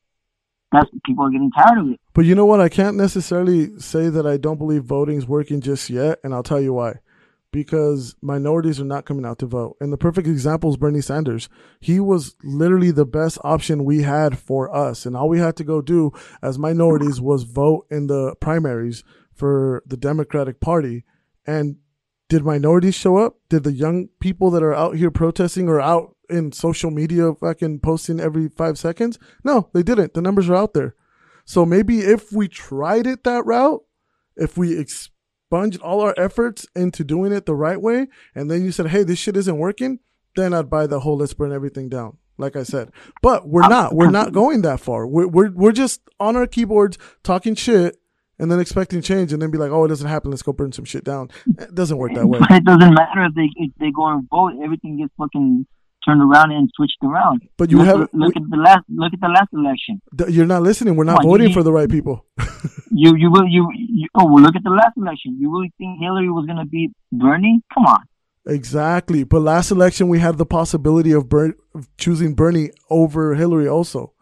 that's 0.73 0.91
people 1.05 1.25
are 1.27 1.31
getting 1.31 1.51
tired 1.51 1.79
of 1.79 1.89
it 1.91 2.01
But 2.15 2.25
you 2.25 2.35
know 2.35 2.47
what? 2.47 2.61
I 2.61 2.69
can't 2.69 2.97
necessarily 2.97 3.79
say 3.79 4.09
that 4.09 4.27
I 4.27 4.37
don't 4.37 4.59
believe 4.59 4.85
voting's 4.85 5.27
working 5.27 5.61
just 5.61 5.89
yet, 5.91 6.19
and 6.23 6.35
I'll 6.35 6.43
tell 6.43 6.61
you 6.61 6.75
why. 6.75 7.01
Because 7.51 8.15
minorities 8.23 8.81
are 8.81 8.85
not 8.85 9.05
coming 9.05 9.27
out 9.27 9.39
to 9.41 9.47
vote. 9.47 9.77
And 9.81 9.93
the 9.93 9.99
perfect 9.99 10.27
example 10.27 10.71
is 10.71 10.79
Bernie 10.79 11.03
Sanders. 11.03 11.51
He 11.81 12.01
was 12.01 12.35
literally 12.43 12.91
the 12.91 13.05
best 13.05 13.39
option 13.45 13.85
we 13.85 14.03
had 14.03 14.39
for 14.39 14.75
us. 14.75 15.05
And 15.05 15.15
all 15.15 15.29
we 15.29 15.39
had 15.39 15.57
to 15.57 15.65
go 15.65 15.83
do 15.83 16.13
as 16.43 16.59
minorities 16.59 17.21
was 17.21 17.43
vote 17.43 17.87
in 17.91 18.07
the 18.07 18.35
primaries 18.41 19.05
for 19.35 19.83
the 19.87 19.99
Democratic 19.99 20.61
Party. 20.61 21.05
And 21.47 21.77
did 22.33 22.47
minorities 22.47 22.95
show 22.95 23.19
up? 23.19 23.37
Did 23.51 23.63
the 23.63 23.75
young 23.75 24.09
people 24.19 24.51
that 24.53 24.63
are 24.63 24.73
out 24.73 24.97
here 24.97 25.11
protesting 25.11 25.69
or 25.69 25.83
out 25.83 26.17
in 26.31 26.51
social 26.51 26.91
media 26.91 27.35
fucking 27.35 27.81
posting 27.81 28.21
every 28.21 28.49
five 28.49 28.79
seconds? 28.79 29.19
No, 29.45 29.69
they 29.75 29.83
didn't. 29.83 30.15
The 30.15 30.23
numbers 30.23 30.49
are 30.49 30.57
out 30.57 30.73
there. 30.73 30.95
So 31.45 31.67
maybe 31.67 31.99
if 31.99 32.33
we 32.33 32.49
tried 32.49 33.07
it 33.07 33.25
that 33.25 33.45
route, 33.45 33.83
if 34.35 34.57
we 34.57 34.79
expunged 34.79 35.83
all 35.83 36.01
our 36.01 36.15
efforts 36.17 36.67
into 36.75 37.05
doing 37.05 37.33
it 37.33 37.45
the 37.45 37.55
right 37.55 37.79
way, 37.79 38.09
and 38.35 38.51
then 38.51 38.65
you 38.65 38.73
said, 38.73 38.87
hey, 38.87 39.03
this 39.03 39.19
shit 39.19 39.37
isn't 39.37 39.59
working, 39.59 39.99
then 40.35 40.55
I'd 40.55 40.71
buy 40.71 40.87
the 40.87 41.01
whole 41.01 41.19
let's 41.19 41.35
burn 41.35 41.53
everything 41.53 41.91
down, 41.91 42.17
like 42.39 42.57
I 42.57 42.63
said. 42.63 42.93
But 43.21 43.47
we're 43.47 43.69
not. 43.69 43.95
We're 43.95 44.11
not 44.11 44.33
going 44.33 44.63
that 44.63 44.81
far. 44.81 45.07
We're, 45.07 45.29
we're, 45.29 45.51
we're 45.51 45.73
just 45.73 46.01
on 46.19 46.37
our 46.37 46.47
keyboards 46.47 46.97
talking 47.23 47.57
shit 47.57 47.99
and 48.43 48.51
then 48.51 48.59
expecting 48.59 49.01
change 49.01 49.33
and 49.33 49.41
then 49.41 49.53
be 49.53 49.57
like, 49.57 49.71
oh, 49.71 49.85
it 49.85 49.89
doesn't 49.89 50.09
happen. 50.09 50.33
Let's 50.33 50.43
go 50.43 50.53
burn 50.53 50.73
some 50.73 50.85
shit 50.85 51.05
down. 51.05 51.31
It 51.47 51.75
doesn't 51.77 51.97
work 51.97 52.13
that 52.15 52.27
way. 52.33 52.41
but 52.41 52.51
it 52.51 52.65
doesn't 52.65 52.93
matter 52.93 53.25
if 53.25 53.35
they 53.35 53.49
if 53.55 53.71
they 53.79 53.93
go 53.93 54.09
and 54.09 54.29
vote 54.29 54.55
everything 54.63 54.99
gets 54.99 55.13
fucking 55.17 55.65
turned 56.05 56.21
around 56.21 56.51
and 56.51 56.69
switched 56.75 56.99
around 57.05 57.41
But 57.57 57.71
you 57.71 57.79
look, 57.79 57.87
have, 57.87 58.09
look 58.13 58.37
at 58.37 58.43
the 58.51 58.57
last 58.57 58.83
look 58.89 59.13
at 59.15 59.21
the 59.21 59.29
last 59.29 59.51
election 59.53 60.03
you're 60.29 60.47
not 60.47 60.63
listening. 60.63 60.97
We're 60.97 61.05
not 61.05 61.21
on, 61.21 61.29
voting 61.31 61.53
for 61.53 61.63
the 61.63 61.73
right 61.73 61.89
people. 61.89 62.27
you 62.91 63.15
you 63.17 63.31
will 63.31 63.47
you, 63.47 63.71
you 63.73 64.09
oh 64.17 64.27
well 64.27 64.43
look 64.43 64.57
at 64.57 64.65
the 64.65 64.71
last 64.71 64.97
election 64.97 65.39
you 65.41 65.49
really 65.55 65.73
think 65.79 66.01
Hillary 66.01 66.29
was 66.29 66.45
gonna 66.45 66.67
beat 66.67 66.91
Bernie 67.13 67.63
come 67.73 67.87
on 67.87 68.03
Exactly. 68.45 69.23
But 69.23 69.39
last 69.43 69.71
election, 69.71 70.09
we 70.09 70.19
had 70.19 70.37
the 70.37 70.45
possibility 70.45 71.13
of, 71.13 71.29
Ber- 71.29 71.55
of 71.77 71.89
choosing 71.97 72.35
Bernie 72.35 72.73
over 72.91 73.37
Hillary 73.37 73.69
also. 73.69 74.15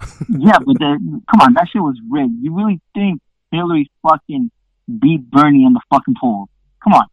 yeah 0.30 0.58
but 0.58 0.78
the, 0.78 1.22
come 1.30 1.40
on 1.40 1.54
that 1.54 1.66
shit 1.72 1.80
was 1.80 1.98
rigged 2.10 2.34
you 2.42 2.54
really 2.54 2.80
think 2.94 3.18
Hillary 3.50 3.90
fucking 4.02 4.50
beat 5.00 5.30
Bernie 5.30 5.64
in 5.64 5.72
the 5.72 5.80
fucking 5.90 6.14
polls 6.20 6.48
come 6.82 6.94
on 6.94 7.06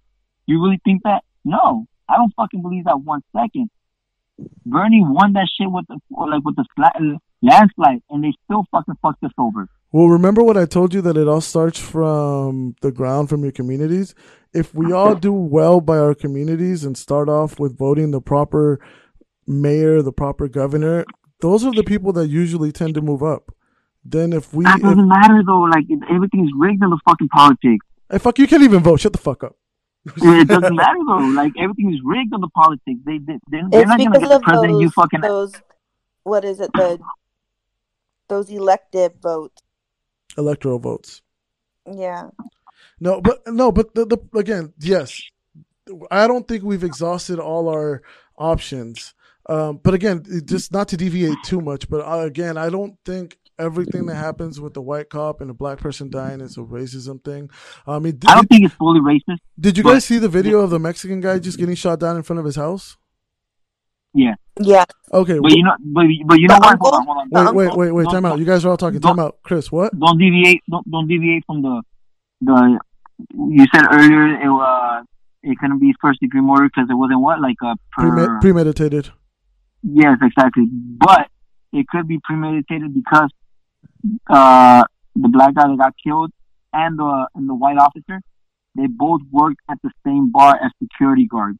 you 0.45 0.61
really 0.61 0.79
think 0.83 1.03
that 1.03 1.23
no 1.43 1.85
I 2.09 2.17
don't 2.17 2.33
fucking 2.35 2.61
believe 2.61 2.85
that 2.85 3.01
one 3.01 3.21
second 3.35 3.69
Bernie 4.65 5.03
won 5.05 5.33
that 5.33 5.47
shit 5.57 5.71
with 5.71 5.85
the 5.87 5.99
like 6.09 6.43
with 6.43 6.55
the 6.55 6.65
landslide, 7.43 8.01
and 8.09 8.23
they 8.23 8.33
still 8.45 8.65
fucking 8.71 8.95
fucked 9.01 9.23
us 9.23 9.31
over. 9.37 9.67
Well, 9.91 10.07
remember 10.07 10.43
what 10.43 10.57
I 10.57 10.65
told 10.65 10.93
you 10.93 11.01
that 11.01 11.17
it 11.17 11.27
all 11.27 11.41
starts 11.41 11.77
from 11.77 12.75
the 12.81 12.91
ground, 12.91 13.29
from 13.29 13.43
your 13.43 13.51
communities. 13.51 14.15
If 14.53 14.73
we 14.73 14.91
all 14.91 15.13
do 15.13 15.33
well 15.33 15.81
by 15.81 15.97
our 15.97 16.15
communities 16.15 16.83
and 16.83 16.97
start 16.97 17.29
off 17.29 17.59
with 17.59 17.77
voting 17.77 18.11
the 18.11 18.21
proper 18.21 18.79
mayor, 19.45 20.01
the 20.01 20.11
proper 20.11 20.47
governor, 20.47 21.05
those 21.41 21.63
are 21.63 21.73
the 21.73 21.83
people 21.83 22.11
that 22.13 22.27
usually 22.27 22.71
tend 22.71 22.95
to 22.95 23.01
move 23.01 23.21
up. 23.21 23.53
Then 24.05 24.33
if 24.33 24.53
we, 24.53 24.65
That 24.65 24.81
doesn't 24.81 25.07
matter 25.07 25.41
though. 25.45 25.61
Like 25.61 25.85
it- 25.89 26.03
everything's 26.09 26.51
rigged 26.57 26.83
in 26.83 26.89
the 26.89 26.99
fucking 27.05 27.29
politics. 27.29 27.85
hey, 28.11 28.17
fuck, 28.17 28.37
you 28.39 28.47
can't 28.47 28.63
even 28.63 28.81
vote. 28.83 28.99
Shut 28.99 29.13
the 29.13 29.19
fuck 29.19 29.43
up. 29.43 29.55
it 30.05 30.47
doesn't 30.47 30.75
matter 30.75 30.99
though. 31.07 31.19
Like 31.33 31.53
everything 31.57 31.93
is 31.93 32.01
rigged 32.03 32.33
on 32.33 32.41
the 32.41 32.49
politics. 32.49 32.99
They, 33.05 33.19
they 33.19 33.39
they're, 33.49 33.63
they're 33.69 33.85
not 33.85 33.97
gonna 33.97 34.19
get 34.19 34.29
the 34.29 34.35
of 34.35 34.41
president. 34.41 34.81
You 34.81 34.89
fucking 34.89 35.21
those, 35.21 35.53
what 36.23 36.43
is 36.43 36.59
it, 36.59 36.71
the, 36.73 36.99
those 38.27 38.49
elective 38.49 39.13
votes. 39.21 39.61
Electoral 40.37 40.79
votes. 40.79 41.21
Yeah. 41.89 42.29
No, 42.99 43.21
but 43.21 43.41
no, 43.47 43.71
but 43.71 43.93
the, 43.95 44.05
the 44.05 44.37
again, 44.37 44.73
yes, 44.79 45.21
I 46.11 46.27
don't 46.27 46.47
think 46.47 46.63
we've 46.63 46.83
exhausted 46.83 47.39
all 47.39 47.69
our 47.69 48.01
options. 48.37 49.13
Um, 49.47 49.79
but 49.83 49.93
again, 49.93 50.23
just 50.45 50.71
not 50.71 50.87
to 50.89 50.97
deviate 50.97 51.37
too 51.43 51.59
much, 51.61 51.89
but 51.89 52.05
uh, 52.05 52.25
again, 52.25 52.57
I 52.57 52.69
don't 52.69 52.97
think 53.05 53.37
everything 53.59 54.05
that 54.07 54.15
happens 54.15 54.59
with 54.59 54.73
the 54.73 54.81
white 54.81 55.09
cop 55.09 55.41
and 55.41 55.49
a 55.49 55.53
black 55.53 55.79
person 55.79 56.09
dying 56.09 56.41
is 56.41 56.57
a 56.57 56.61
racism 56.61 57.23
thing. 57.23 57.49
I 57.87 57.99
mean, 57.99 58.17
did, 58.17 58.29
I 58.29 58.35
don't 58.35 58.47
think 58.47 58.65
it's 58.65 58.73
fully 58.75 58.99
racist. 58.99 59.39
did 59.59 59.77
you 59.77 59.83
guys 59.83 60.05
see 60.05 60.17
the 60.19 60.29
video 60.29 60.59
of 60.59 60.69
the 60.69 60.79
Mexican 60.79 61.21
guy 61.21 61.39
just 61.39 61.57
getting 61.57 61.75
shot 61.75 61.99
down 61.99 62.15
in 62.15 62.23
front 62.23 62.39
of 62.39 62.45
his 62.45 62.55
house? 62.55 62.97
Yeah, 64.15 64.35
Yeah. 64.59 64.85
Okay, 65.11 65.39
but 65.39 65.51
you 65.51 65.63
know, 65.63 65.75
but, 65.79 66.05
but 66.27 66.39
you 66.39 66.47
know 66.47 66.57
what? 66.57 66.77
Hold 66.79 66.93
on, 66.93 67.05
hold 67.05 67.17
on. 67.35 67.55
wait, 67.55 67.67
wait, 67.67 67.77
wait, 67.77 67.91
wait, 67.91 68.03
don't- 68.03 68.13
time 68.13 68.25
out. 68.25 68.37
You 68.37 68.45
guys 68.45 68.63
are 68.63 68.69
all 68.69 68.77
talking. 68.77 68.99
Time 69.01 69.19
out, 69.19 69.37
Chris. 69.43 69.71
What? 69.71 69.97
Don't 69.99 70.19
deviate. 70.19 70.61
Don't 70.69 70.89
don't 70.89 71.07
deviate 71.07 71.43
from 71.47 71.61
the 71.63 71.81
the. 72.41 72.79
You 73.33 73.65
said 73.73 73.85
earlier 73.91 74.35
it 74.35 74.47
uh 74.47 75.01
it 75.41 75.57
couldn't 75.59 75.79
be 75.79 75.93
first 75.99 76.19
degree 76.19 76.41
murder 76.41 76.65
because 76.65 76.89
it 76.91 76.95
wasn't 76.95 77.21
what 77.21 77.41
like 77.41 77.55
a 77.63 77.75
per. 77.91 78.03
Preme- 78.03 78.41
premeditated. 78.41 79.09
Yes, 79.81 80.17
exactly. 80.21 80.65
But 80.69 81.27
it 81.71 81.87
could 81.87 82.07
be 82.07 82.19
premeditated 82.23 82.93
because 82.93 83.29
uh, 84.29 84.83
the 85.15 85.29
black 85.29 85.55
guy 85.55 85.67
that 85.67 85.77
got 85.77 85.93
killed 86.03 86.31
and 86.73 86.97
the 86.97 87.27
and 87.35 87.49
the 87.49 87.55
white 87.55 87.77
officer, 87.77 88.21
they 88.75 88.87
both 88.87 89.21
worked 89.31 89.61
at 89.69 89.77
the 89.83 89.91
same 90.05 90.31
bar 90.31 90.55
as 90.63 90.71
security 90.81 91.25
guards. 91.25 91.59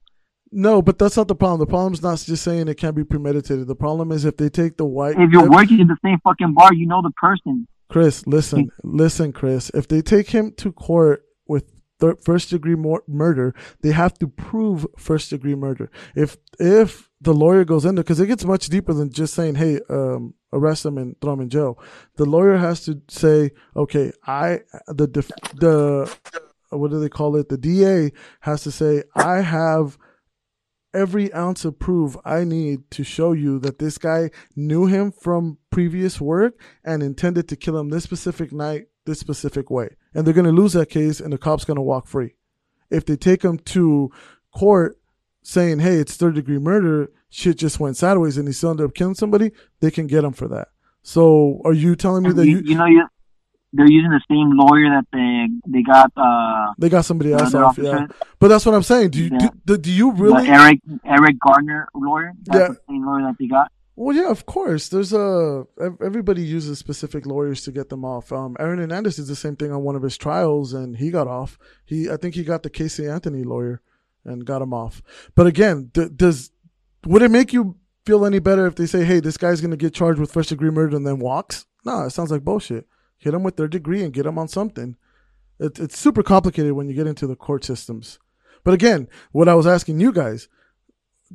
No, 0.52 0.82
but 0.82 1.00
that's 1.00 1.18
not 1.18 1.28
the 1.28 1.36
problem. 1.36 1.60
The 1.60 1.66
problem 1.66 1.94
is 1.94 2.02
not 2.04 2.20
just 2.20 2.44
saying 2.44 2.68
it 2.68 2.76
can't 2.76 2.96
be 2.96 3.04
premeditated. 3.04 3.68
The 3.68 3.76
problem 3.76 4.12
is 4.12 4.24
if 4.24 4.38
they 4.38 4.50
take 4.50 4.78
the 4.78 4.86
white. 4.86 5.20
If 5.20 5.32
you're 5.32 5.50
working 5.50 5.80
in 5.80 5.88
the 5.88 5.98
same 6.06 6.20
fucking 6.24 6.54
bar, 6.54 6.74
you 6.74 6.86
know 6.86 7.02
the 7.02 7.12
person. 7.12 7.68
Chris, 7.90 8.26
listen, 8.28 8.70
listen, 8.84 9.34
Chris. 9.34 9.72
If 9.74 9.88
they 9.88 10.02
take 10.02 10.30
him 10.30 10.52
to 10.58 10.72
court 10.72 11.26
with 11.48 11.72
thir- 12.00 12.18
first 12.24 12.50
degree 12.50 12.76
mor- 12.76 13.04
murder, 13.08 13.54
they 13.82 13.92
have 13.92 14.14
to 14.20 14.28
prove 14.28 14.86
first 14.98 15.32
degree 15.32 15.56
murder. 15.56 15.92
If 16.16 16.38
if 16.60 17.10
the 17.20 17.34
lawyer 17.34 17.66
goes 17.66 17.86
in 17.86 17.96
there, 17.96 18.04
because 18.04 18.20
it 18.20 18.28
gets 18.28 18.46
much 18.46 18.68
deeper 18.68 18.94
than 18.94 19.12
just 19.12 19.34
saying, 19.34 19.56
"Hey, 19.56 19.80
um, 19.90 20.34
arrest 20.54 20.86
him 20.86 20.98
and 20.98 21.20
throw 21.20 21.34
him 21.34 21.42
in 21.42 21.50
jail." 21.50 21.78
The 22.16 22.26
lawyer 22.26 22.58
has 22.58 22.86
to 22.86 23.02
say, 23.10 23.52
"Okay, 23.76 24.12
I 24.26 24.62
the 24.88 25.08
def- 25.08 25.32
the 25.56 26.16
what 26.70 26.92
do 26.92 27.00
they 27.00 27.10
call 27.10 27.36
it? 27.36 27.50
The 27.50 27.58
DA 27.58 28.12
has 28.42 28.64
to 28.64 28.72
say, 28.72 29.04
I 29.16 29.42
have." 29.42 29.98
every 30.94 31.34
ounce 31.34 31.66
of 31.66 31.80
proof 31.80 32.16
I 32.24 32.44
need 32.44 32.90
to 32.92 33.04
show 33.04 33.32
you 33.32 33.60
that 33.60 33.80
this 33.80 33.98
guy 33.98 34.30
knew 34.56 34.86
him 34.86 35.12
from 35.12 35.58
previous 35.72 36.22
work 36.22 36.54
and 36.84 37.02
intended 37.02 37.48
to 37.50 37.56
kill 37.56 37.78
him 37.78 37.90
this 37.90 38.04
specific 38.04 38.52
night, 38.52 38.88
this 39.06 39.20
specific 39.20 39.70
way. 39.70 39.96
And 40.14 40.26
they're 40.26 40.34
going 40.34 40.46
to 40.46 40.52
lose 40.52 40.74
that 40.74 40.90
case 40.90 41.20
and 41.20 41.34
the 41.34 41.38
cop's 41.38 41.66
going 41.66 41.78
to 41.78 41.82
walk 41.82 42.08
free. 42.08 42.36
If 42.90 43.06
they 43.06 43.16
take 43.16 43.44
him 43.44 43.58
to 43.58 44.12
court 44.56 44.98
saying, 45.44 45.80
hey, 45.80 45.96
it's 45.98 46.16
third 46.16 46.36
degree 46.36 46.58
murder, 46.58 47.12
shit 47.30 47.58
just 47.58 47.80
went 47.80 47.98
sideways 47.98 48.38
and 48.38 48.48
he 48.48 48.54
still 48.54 48.72
ended 48.72 48.86
up 48.86 48.94
killing 48.96 49.14
somebody, 49.16 49.52
they 49.82 49.92
can 49.92 50.08
get 50.08 50.24
him 50.24 50.34
for 50.34 50.48
that. 50.48 50.70
So 51.04 51.62
are 51.66 51.74
you 51.74 51.96
telling 51.96 52.24
me 52.24 52.32
that 52.32 52.48
you, 52.48 52.58
you, 52.58 52.64
you 52.72 52.76
know, 52.78 52.86
you, 52.86 53.06
they're 53.74 53.90
using 53.90 54.12
the 54.12 54.22
same 54.30 54.52
lawyer 54.56 54.90
that 54.90 55.06
they 55.12 55.48
they 55.72 55.84
got. 55.84 56.12
Uh, 56.16 56.74
they 56.78 56.90
got 56.90 57.06
somebody 57.06 57.34
else 57.34 57.54
off? 57.56 57.78
Yeah. 57.78 58.06
But 58.40 58.50
that's 58.50 58.66
what 58.66 58.76
I'm 58.76 58.84
saying. 58.84 59.10
Do 59.10 59.20
you, 59.24 59.30
Yeah. 59.34 59.50
do, 59.66 59.78
do 59.78 59.92
you 59.92 60.14
the 60.14 60.22
really? 60.22 60.48
Eric 60.48 60.80
Eric 61.04 61.40
Gardner 61.40 61.90
lawyer. 61.96 62.34
That's 62.46 62.60
Yeah. 62.60 62.68
the 62.70 62.78
same 62.88 63.06
lawyer 63.06 63.24
that 63.24 63.36
they 63.40 63.48
got. 63.48 63.72
Well, 63.96 64.16
yeah, 64.16 64.30
of 64.30 64.46
course. 64.46 64.90
There's 64.90 65.12
a 65.12 65.66
everybody 66.02 66.44
uses 66.44 66.78
specific 66.80 67.26
lawyers 67.26 67.64
to 67.64 67.72
get 67.72 67.90
them 67.90 68.06
off. 68.06 68.32
Um, 68.32 68.56
Aaron 68.60 68.78
Hernandez 68.80 69.16
did 69.18 69.26
the 69.28 69.36
same 69.36 69.56
thing 69.56 69.72
on 69.72 69.82
one 69.84 69.96
of 69.96 70.04
his 70.04 70.18
trials, 70.18 70.74
and 70.74 70.98
he 70.98 71.10
got 71.10 71.28
off. 71.28 71.58
He, 71.84 72.10
I 72.10 72.18
think, 72.18 72.36
he 72.36 72.44
got 72.44 72.62
the 72.64 72.70
Casey 72.70 73.08
Anthony 73.08 73.44
lawyer 73.44 73.82
and 74.26 74.46
got 74.46 74.62
him 74.62 74.74
off. 74.74 75.02
But 75.36 75.48
again, 75.48 75.90
d- 75.94 76.10
does 76.16 76.52
would 77.06 77.22
it 77.22 77.32
make 77.32 77.54
you 77.54 77.78
feel 78.06 78.26
any 78.26 78.40
better 78.40 78.66
if 78.66 78.76
they 78.76 78.86
say, 78.86 79.04
"Hey, 79.04 79.20
this 79.20 79.38
guy's 79.38 79.62
going 79.62 79.72
to 79.72 79.78
get 79.78 79.94
charged 79.94 80.20
with 80.20 80.32
first 80.32 80.50
degree 80.50 80.72
murder 80.72 80.96
and 80.96 81.06
then 81.06 81.20
walks"? 81.20 81.66
No, 81.86 82.04
it 82.04 82.12
sounds 82.12 82.32
like 82.32 82.44
bullshit. 82.44 82.88
Hit 83.18 83.34
him 83.34 83.44
with 83.44 83.58
their 83.58 83.68
degree 83.68 84.04
and 84.04 84.14
get 84.14 84.26
him 84.26 84.38
on 84.38 84.48
something. 84.48 84.96
It, 85.60 85.80
it's 85.80 85.98
super 85.98 86.24
complicated 86.24 86.74
when 86.74 86.90
you 86.90 86.96
get 86.96 87.08
into 87.08 87.28
the 87.28 87.36
court 87.36 87.64
systems. 87.64 88.20
But 88.64 88.74
again, 88.74 89.08
what 89.32 89.50
I 89.50 89.56
was 89.56 89.68
asking 89.68 90.00
you 90.00 90.12
guys, 90.12 90.48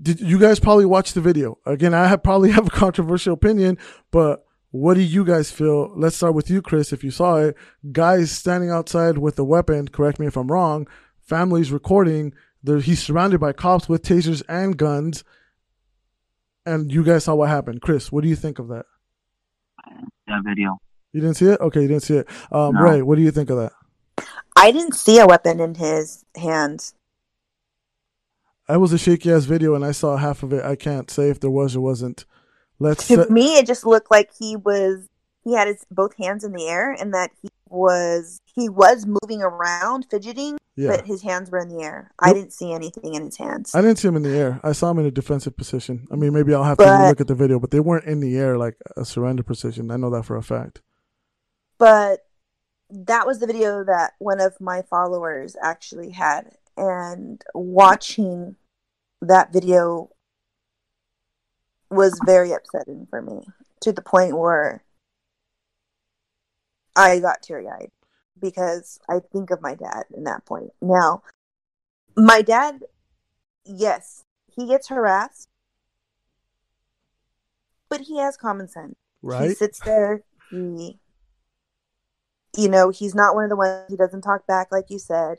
did 0.01 0.21
you 0.21 0.39
guys 0.39 0.61
probably 0.61 0.87
watch 0.87 1.13
the 1.13 1.21
video? 1.21 1.59
Again, 1.67 1.95
I 1.95 2.07
have 2.09 2.23
probably 2.23 2.51
have 2.53 2.67
a 2.67 2.71
controversial 2.71 3.35
opinion, 3.35 3.79
but 4.11 4.45
what 4.71 4.95
do 4.95 5.01
you 5.01 5.25
guys 5.25 5.51
feel? 5.51 5.93
Let's 5.97 6.17
start 6.17 6.35
with 6.35 6.51
you, 6.51 6.61
Chris. 6.61 6.93
If 6.93 7.03
you 7.03 7.11
saw 7.11 7.37
it, 7.37 7.57
guys 7.93 8.31
standing 8.31 8.71
outside 8.71 9.19
with 9.19 9.39
a 9.39 9.45
weapon. 9.45 9.89
Correct 9.89 10.19
me 10.19 10.27
if 10.27 10.37
I'm 10.37 10.53
wrong. 10.53 10.87
Families 11.23 11.73
recording. 11.73 12.35
There, 12.63 12.81
he's 12.81 13.03
surrounded 13.03 13.41
by 13.41 13.53
cops 13.53 13.89
with 13.89 14.03
tasers 14.03 14.43
and 14.49 14.77
guns. 14.77 15.25
And 16.67 16.93
you 16.93 17.03
guys 17.05 17.25
saw 17.25 17.35
what 17.35 17.49
happened. 17.49 17.81
Chris, 17.81 18.13
what 18.13 18.23
do 18.23 18.29
you 18.29 18.37
think 18.37 18.59
of 18.59 18.69
that? 18.69 18.85
That 20.27 20.43
video. 20.45 20.79
You 21.13 21.21
didn't 21.23 21.37
see 21.37 21.47
it? 21.47 21.61
Okay, 21.61 21.83
you 21.83 21.89
didn't 21.89 22.03
see 22.03 22.17
it. 22.19 22.29
Um, 22.53 22.75
No. 22.75 22.83
Ray, 22.83 23.03
what 23.03 23.17
do 23.17 23.23
you 23.23 23.31
think 23.31 23.49
of 23.49 23.57
that? 23.57 23.73
I 24.57 24.71
didn't 24.73 24.95
see 24.95 25.19
a 25.19 25.27
weapon 25.27 25.61
in 25.61 25.77
his 25.77 26.25
hands. 26.37 26.95
That 28.67 28.81
was 28.81 28.93
a 28.93 28.99
shaky 28.99 29.33
ass 29.33 29.45
video, 29.45 29.75
and 29.75 29.85
I 29.85 29.93
saw 29.93 30.17
half 30.17 30.43
of 30.43 30.53
it. 30.53 30.63
I 30.65 30.77
can't 30.77 31.11
say 31.11 31.31
if 31.31 31.41
there 31.41 31.51
was 31.51 31.75
or 31.75 31.81
wasn't. 31.81 32.27
Let's. 32.79 33.07
To 33.09 33.15
set- 33.15 33.31
me, 33.31 33.57
it 33.57 33.67
just 33.67 33.87
looked 33.87 34.11
like 34.11 34.31
he 34.39 34.57
was 34.57 35.09
he 35.49 35.55
had 35.55 35.69
his 35.69 35.85
both 35.91 36.17
hands 36.17 36.45
in 36.45 36.53
the 36.53 36.67
air, 36.67 36.93
and 36.93 37.15
that 37.15 37.31
he 37.41 37.49
was 37.69 38.41
he 38.55 38.69
was 38.69 39.07
moving 39.07 39.43
around, 39.43 40.07
fidgeting, 40.11 40.59
yeah. 40.77 40.89
but 40.89 41.07
his 41.07 41.23
hands 41.23 41.51
were 41.51 41.59
in 41.59 41.69
the 41.69 41.83
air. 41.83 42.13
I 42.19 42.33
didn't 42.33 42.53
see 42.53 42.73
anything 42.73 43.15
in 43.15 43.25
his 43.25 43.37
hands. 43.37 43.75
I 43.75 43.81
didn't 43.81 43.99
see 43.99 44.09
him 44.09 44.17
in 44.17 44.23
the 44.23 44.37
air. 44.37 44.61
I 44.63 44.73
saw 44.73 44.91
him 44.91 44.99
in 44.99 45.07
a 45.07 45.11
defensive 45.11 45.57
position. 45.57 46.07
I 46.13 46.17
mean, 46.17 46.33
maybe 46.33 46.55
I'll 46.55 46.65
have 46.65 46.79
to 46.79 47.07
look 47.09 47.21
at 47.21 47.29
the 47.29 47.35
video, 47.35 47.59
but 47.59 47.71
they 47.71 47.81
weren't 47.81 48.05
in 48.07 48.21
the 48.21 48.37
air 48.37 48.59
like 48.59 48.77
a 48.97 49.05
surrender 49.05 49.43
position. 49.43 49.91
I 49.91 49.97
know 49.97 50.11
that 50.11 50.25
for 50.25 50.37
a 50.37 50.43
fact. 50.43 50.83
but 51.79 52.25
that 52.91 53.27
was 53.27 53.39
the 53.39 53.47
video 53.47 53.85
that 53.85 54.15
one 54.19 54.41
of 54.41 54.61
my 54.61 54.83
followers 54.83 55.57
actually 55.63 56.11
had 56.11 56.57
and 56.77 57.45
watching 57.55 58.57
that 59.21 59.53
video 59.53 60.11
was 61.91 62.19
very 62.25 62.53
upsetting 62.53 63.07
for 63.11 63.21
me 63.21 63.47
to 63.81 63.93
the 63.93 64.03
point 64.03 64.39
where 64.39 64.83
I 66.97 67.21
got 67.21 67.43
teary-eyed 67.43 67.91
because 68.41 68.99
I 69.09 69.21
think 69.33 69.51
of 69.51 69.63
my 69.63 69.75
dad 69.75 70.05
in 70.15 70.25
that 70.25 70.45
point. 70.45 70.71
Now, 70.81 71.23
my 72.17 72.43
dad 72.43 72.85
yes, 73.65 74.25
he 74.55 74.67
gets 74.67 74.89
harassed 74.89 75.49
but 77.89 78.03
he 78.03 78.19
has 78.19 78.37
common 78.37 78.69
sense. 78.69 78.95
Right. 79.23 79.49
He 79.49 79.55
sits 79.55 79.81
there. 79.81 80.23
He, 80.51 80.99
you 82.57 82.69
know, 82.69 82.91
he's 82.91 83.15
not 83.15 83.35
one 83.35 83.45
of 83.45 83.51
the 83.51 83.57
ones. 83.57 83.85
He 83.89 83.97
doesn't 83.97 84.23
talk 84.23 84.47
back, 84.47 84.69
like 84.71 84.87
you 84.89 84.99
said, 84.99 85.39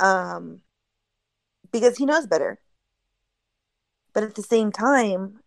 um, 0.00 0.60
because 1.72 1.96
he 1.96 2.06
knows 2.06 2.26
better. 2.26 2.60
But 4.12 4.22
at 4.22 4.34
the 4.34 4.42
same 4.42 4.72
time, 4.72 5.40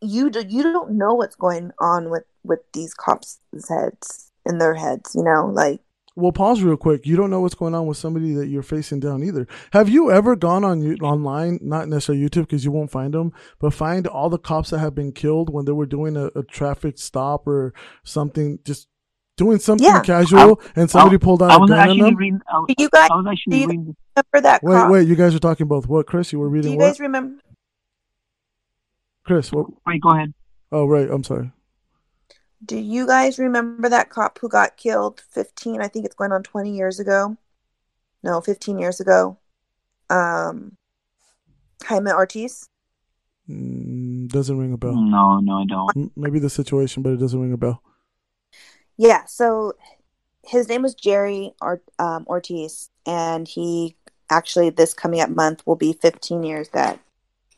you 0.00 0.30
do, 0.30 0.44
you 0.46 0.62
don't 0.62 0.92
know 0.92 1.14
what's 1.14 1.36
going 1.36 1.72
on 1.80 2.10
with 2.10 2.24
with 2.44 2.60
these 2.72 2.94
cops' 2.94 3.40
heads 3.68 4.30
in 4.46 4.58
their 4.58 4.74
heads. 4.74 5.12
You 5.14 5.24
know, 5.24 5.46
like 5.52 5.80
Well, 6.16 6.32
pause 6.32 6.62
real 6.62 6.76
quick. 6.76 7.06
You 7.06 7.16
don't 7.16 7.30
know 7.30 7.40
what's 7.40 7.54
going 7.56 7.74
on 7.74 7.86
with 7.86 7.96
somebody 7.96 8.32
that 8.34 8.46
you're 8.48 8.62
facing 8.62 9.00
down 9.00 9.22
either. 9.24 9.46
Have 9.72 9.88
you 9.88 10.10
ever 10.12 10.36
gone 10.36 10.62
on 10.64 10.82
online, 11.00 11.58
not 11.62 11.88
necessarily 11.88 12.24
YouTube 12.24 12.42
because 12.42 12.64
you 12.64 12.70
won't 12.70 12.90
find 12.90 13.12
them, 13.14 13.32
but 13.58 13.74
find 13.74 14.06
all 14.06 14.30
the 14.30 14.38
cops 14.38 14.70
that 14.70 14.78
have 14.78 14.94
been 14.94 15.12
killed 15.12 15.52
when 15.52 15.64
they 15.64 15.72
were 15.72 15.86
doing 15.86 16.16
a, 16.16 16.26
a 16.36 16.42
traffic 16.44 16.98
stop 16.98 17.46
or 17.48 17.74
something, 18.04 18.58
just 18.64 18.86
doing 19.36 19.58
something 19.58 19.84
Yeah. 19.84 20.00
casual, 20.02 20.40
oh, 20.40 20.58
and 20.76 20.88
somebody 20.88 21.16
oh, 21.16 21.18
pulled 21.18 21.42
out 21.42 21.50
I 21.50 21.56
a 21.56 21.58
was 21.58 21.70
gun 21.70 21.90
on 21.90 21.98
them? 21.98 22.14
reading. 22.16 22.40
I, 22.48 22.64
you 22.78 22.88
guys 22.88 23.08
I 23.10 23.16
was 23.16 23.26
actually 23.28 23.50
do 23.50 23.56
you- 23.58 23.66
reading. 23.66 23.96
remember 24.16 24.48
that 24.48 24.62
Wait, 24.62 24.74
cop? 24.74 24.90
wait. 24.92 25.08
You 25.08 25.16
guys 25.16 25.34
are 25.34 25.40
talking 25.40 25.66
both. 25.66 25.88
What, 25.88 26.06
Chris? 26.06 26.32
You 26.32 26.38
were 26.38 26.48
reading. 26.48 26.62
do 26.62 26.68
reading 26.68 26.80
you 26.80 26.84
what? 26.86 26.90
guys 26.92 27.00
remember? 27.00 27.40
Chris, 29.24 29.50
what? 29.52 29.66
Wait, 29.86 30.00
go 30.00 30.10
ahead. 30.10 30.32
Oh, 30.70 30.86
right. 30.86 31.10
I'm 31.10 31.24
sorry. 31.24 31.50
Do 32.64 32.78
you 32.78 33.06
guys 33.06 33.38
remember 33.38 33.88
that 33.88 34.10
cop 34.10 34.38
who 34.38 34.48
got 34.48 34.76
killed 34.76 35.22
15, 35.30 35.80
I 35.80 35.88
think 35.88 36.04
it's 36.06 36.14
going 36.14 36.32
on 36.32 36.42
20 36.42 36.74
years 36.74 37.00
ago? 37.00 37.36
No, 38.22 38.40
15 38.40 38.78
years 38.78 39.00
ago. 39.00 39.38
Um 40.10 40.76
Jaime 41.84 42.12
Ortiz? 42.12 42.68
Mm, 43.48 44.28
doesn't 44.28 44.58
ring 44.58 44.72
a 44.72 44.78
bell. 44.78 44.94
No, 44.94 45.38
no, 45.40 45.58
I 45.58 45.64
don't. 45.66 46.12
Maybe 46.16 46.38
the 46.38 46.48
situation, 46.48 47.02
but 47.02 47.12
it 47.12 47.18
doesn't 47.18 47.40
ring 47.40 47.52
a 47.52 47.58
bell. 47.58 47.82
Yeah, 48.96 49.24
so 49.26 49.74
his 50.42 50.68
name 50.68 50.82
was 50.82 50.94
Jerry 50.94 51.52
or- 51.60 51.82
um, 51.98 52.24
Ortiz, 52.26 52.90
and 53.04 53.46
he 53.46 53.96
actually 54.30 54.70
this 54.70 54.94
coming 54.94 55.20
up 55.20 55.30
month 55.30 55.66
will 55.66 55.76
be 55.76 55.92
15 55.92 56.42
years 56.42 56.70
that 56.70 57.00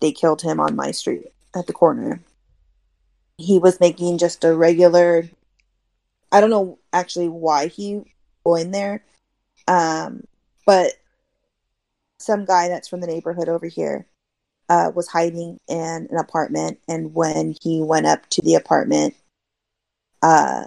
they 0.00 0.12
killed 0.12 0.42
him 0.42 0.58
on 0.60 0.74
my 0.74 0.90
street 0.90 1.32
at 1.54 1.66
the 1.66 1.72
corner. 1.72 2.20
He 3.38 3.58
was 3.58 3.80
making 3.80 4.18
just 4.18 4.44
a 4.44 4.54
regular. 4.54 5.28
I 6.32 6.40
don't 6.40 6.50
know 6.50 6.78
actually 6.92 7.28
why 7.28 7.68
he 7.68 8.02
going 8.44 8.70
there, 8.70 9.04
um, 9.68 10.24
but 10.64 10.92
some 12.18 12.44
guy 12.44 12.68
that's 12.68 12.88
from 12.88 13.00
the 13.00 13.06
neighborhood 13.06 13.48
over 13.48 13.66
here 13.66 14.06
uh, 14.68 14.90
was 14.94 15.08
hiding 15.08 15.58
in 15.68 16.08
an 16.10 16.16
apartment, 16.18 16.78
and 16.88 17.14
when 17.14 17.54
he 17.62 17.82
went 17.82 18.06
up 18.06 18.28
to 18.30 18.42
the 18.42 18.54
apartment, 18.54 19.14
uh, 20.22 20.64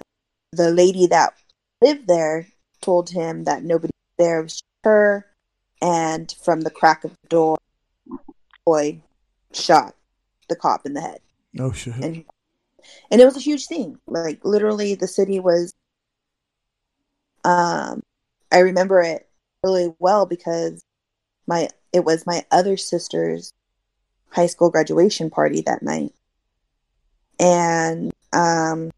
the 0.51 0.71
lady 0.71 1.07
that 1.07 1.33
lived 1.81 2.07
there 2.07 2.47
told 2.81 3.09
him 3.09 3.43
that 3.43 3.63
nobody 3.63 3.91
was 3.93 4.15
there 4.17 4.39
it 4.39 4.43
was 4.43 4.53
just 4.53 4.63
her 4.83 5.25
and 5.81 6.35
from 6.43 6.61
the 6.61 6.69
crack 6.69 7.03
of 7.03 7.11
the 7.11 7.27
door 7.29 7.57
boy 8.65 8.99
shot 9.53 9.95
the 10.47 10.55
cop 10.55 10.85
in 10.85 10.93
the 10.93 11.01
head 11.01 11.19
Oh 11.59 11.71
shit. 11.71 11.95
and 11.95 12.23
and 13.11 13.21
it 13.21 13.25
was 13.25 13.37
a 13.37 13.41
huge 13.41 13.65
thing. 13.67 13.97
Like 14.07 14.43
literally 14.43 14.95
the 14.95 15.07
city 15.07 15.39
was 15.39 15.73
um 17.45 18.01
i 18.51 18.59
remember 18.59 18.99
it 18.99 19.29
really 19.63 19.93
well 19.99 20.25
because 20.25 20.83
my 21.47 21.69
it 21.93 22.03
was 22.05 22.25
my 22.27 22.45
other 22.51 22.77
sister's 22.77 23.51
high 24.29 24.45
school 24.45 24.69
graduation 24.69 25.29
party 25.29 25.61
that 25.61 25.81
night. 25.81 26.13
And 27.39 28.11
um 28.33 28.91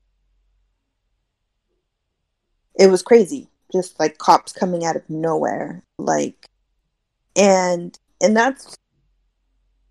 it 2.75 2.87
was 2.87 3.01
crazy. 3.01 3.47
Just 3.71 3.99
like 3.99 4.17
cops 4.17 4.51
coming 4.51 4.83
out 4.83 4.95
of 4.97 5.09
nowhere 5.09 5.83
like 5.97 6.47
and 7.35 7.97
and 8.21 8.35
that's 8.35 8.75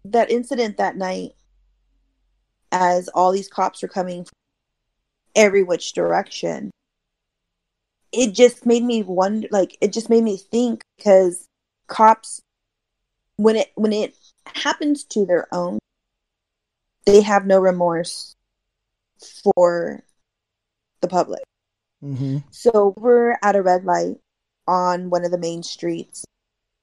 that 0.04 0.30
incident 0.30 0.76
that 0.76 0.96
night 0.96 1.32
as 2.72 3.08
all 3.08 3.32
these 3.32 3.48
cops 3.48 3.82
were 3.82 3.88
coming 3.88 4.24
from 4.24 4.32
every 5.34 5.62
which 5.62 5.92
direction. 5.92 6.70
It 8.12 8.32
just 8.32 8.66
made 8.66 8.82
me 8.82 9.02
wonder 9.02 9.48
like 9.50 9.76
it 9.80 9.92
just 9.92 10.10
made 10.10 10.24
me 10.24 10.36
think 10.36 10.82
because 10.96 11.46
cops 11.86 12.40
when 13.36 13.56
it 13.56 13.70
when 13.76 13.92
it 13.92 14.14
happens 14.46 15.04
to 15.04 15.24
their 15.24 15.46
own 15.52 15.78
they 17.06 17.20
have 17.20 17.46
no 17.46 17.58
remorse 17.60 18.34
for 19.54 20.02
the 21.00 21.08
public. 21.08 21.42
Hmm 22.00 22.38
so 22.50 22.94
we're 22.96 23.36
at 23.42 23.56
a 23.56 23.62
red 23.62 23.84
light 23.84 24.16
on 24.66 25.10
one 25.10 25.24
of 25.24 25.30
the 25.30 25.38
main 25.38 25.62
streets, 25.62 26.24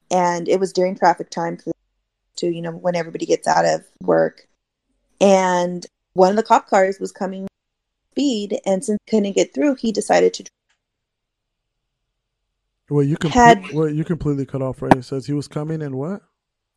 and 0.09 0.47
it 0.47 0.59
was 0.59 0.73
during 0.73 0.95
traffic 0.95 1.29
time 1.29 1.57
to 2.37 2.47
you 2.47 2.61
know 2.61 2.71
when 2.71 2.95
everybody 2.95 3.25
gets 3.25 3.47
out 3.47 3.65
of 3.65 3.83
work, 4.01 4.47
and 5.21 5.85
one 6.13 6.29
of 6.31 6.35
the 6.35 6.43
cop 6.43 6.67
cars 6.67 6.99
was 6.99 7.11
coming 7.11 7.47
speed, 8.11 8.59
and 8.65 8.83
since 8.83 8.97
he 9.05 9.11
couldn't 9.11 9.33
get 9.33 9.53
through, 9.53 9.75
he 9.75 9.91
decided 9.91 10.33
to. 10.35 10.43
Well, 12.89 13.03
you 13.03 13.17
can. 13.17 13.31
Had- 13.31 13.73
Well, 13.73 13.89
you 13.89 14.03
completely 14.03 14.45
cut 14.45 14.61
off. 14.61 14.81
Right? 14.81 14.95
It 14.95 15.03
says 15.03 15.25
he 15.25 15.33
was 15.33 15.47
coming 15.47 15.81
and 15.81 15.95
what? 15.95 16.21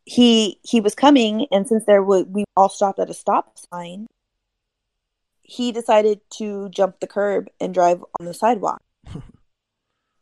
He 0.05 0.59
he 0.62 0.80
was 0.80 0.95
coming, 0.95 1.47
and 1.53 1.68
since 1.68 1.84
there 1.84 2.03
was 2.03 2.24
we 2.26 2.45
all 2.57 2.68
stopped 2.68 2.99
at 2.99 3.11
a 3.11 3.14
stop 3.14 3.57
sign, 3.72 4.07
he 5.43 5.70
decided 5.72 6.20
to 6.38 6.68
jump 6.70 7.01
the 7.01 7.07
curb 7.07 7.49
and 7.61 7.72
drive 7.74 8.03
on 8.18 8.26
the 8.26 8.34
sidewalk 8.34 8.80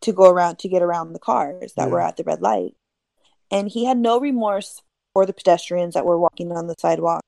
to 0.03 0.13
go 0.13 0.29
around 0.31 0.59
to 0.59 0.69
get 0.69 0.83
around 0.83 1.13
the 1.13 1.19
cars 1.19 1.73
that 1.77 1.87
Yeah. 1.87 1.93
were 1.93 2.01
at 2.01 2.17
the 2.17 2.25
red 2.25 2.43
light. 2.43 2.75
And 3.51 3.69
he 3.69 3.87
had 3.87 3.97
no 3.97 4.21
remorse 4.21 4.83
for 5.15 5.25
the 5.25 5.33
pedestrians 5.33 5.95
that 5.95 6.05
were 6.05 6.19
walking 6.19 6.53
on 6.53 6.67
the 6.67 6.75
sidewalk, 6.79 7.23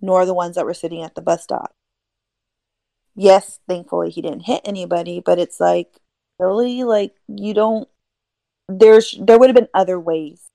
nor 0.00 0.24
the 0.26 0.34
ones 0.34 0.56
that 0.56 0.64
were 0.64 0.74
sitting 0.74 1.02
at 1.02 1.14
the 1.14 1.22
bus 1.22 1.42
stop. 1.44 1.72
Yes, 3.14 3.60
thankfully 3.68 4.10
he 4.10 4.22
didn't 4.22 4.42
hit 4.42 4.62
anybody, 4.64 5.20
but 5.20 5.38
it's 5.38 5.60
like 5.60 5.98
really 6.38 6.84
like 6.84 7.14
you 7.28 7.52
don't 7.54 7.88
there's 8.68 9.16
there 9.20 9.38
would 9.38 9.48
have 9.50 9.56
been 9.56 9.68
other 9.74 9.98
ways. 9.98 10.48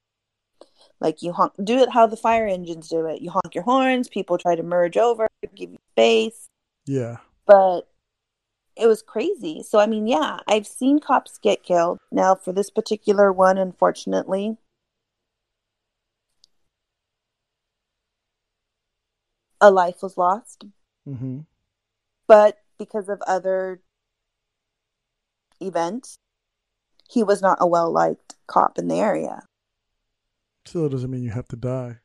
Like 0.99 1.21
you 1.21 1.33
honk 1.33 1.53
do 1.63 1.77
it 1.79 1.89
how 1.89 2.07
the 2.07 2.17
fire 2.17 2.47
engines 2.47 2.89
do 2.89 3.05
it. 3.07 3.21
You 3.21 3.29
honk 3.31 3.53
your 3.53 3.63
horns, 3.65 4.07
people 4.07 4.37
try 4.37 4.55
to 4.55 4.63
merge 4.63 4.97
over, 4.97 5.27
give 5.55 5.71
you 5.71 5.77
space 5.93 6.47
Yeah. 6.85 7.17
but 7.45 7.81
it 8.75 8.87
was 8.87 9.01
crazy. 9.01 9.63
So 9.63 9.79
I 9.79 9.85
mean, 9.87 10.07
yeah, 10.07 10.39
I've 10.47 10.67
seen 10.67 10.99
cops 10.99 11.37
get 11.37 11.63
killed. 11.63 11.99
Now 12.11 12.35
for 12.35 12.53
this 12.53 12.69
particular 12.69 13.31
one, 13.31 13.57
unfortunately, 13.57 14.57
a 19.65 19.71
life 19.71 20.03
was 20.03 20.15
lost, 20.15 20.63
hmm 21.05 21.39
but 22.27 22.59
because 22.77 23.09
of 23.09 23.21
other 23.27 23.81
events, 25.59 26.17
he 27.09 27.23
was 27.23 27.41
not 27.41 27.57
a 27.61 27.67
well-liked 27.67 28.35
cop 28.47 28.77
in 28.77 28.87
the 28.87 28.95
area. 28.95 29.43
Still 30.65 30.89
doesn't 30.89 31.09
mean 31.11 31.23
you 31.23 31.29
have 31.31 31.47
to 31.49 31.55
die. 31.55 31.99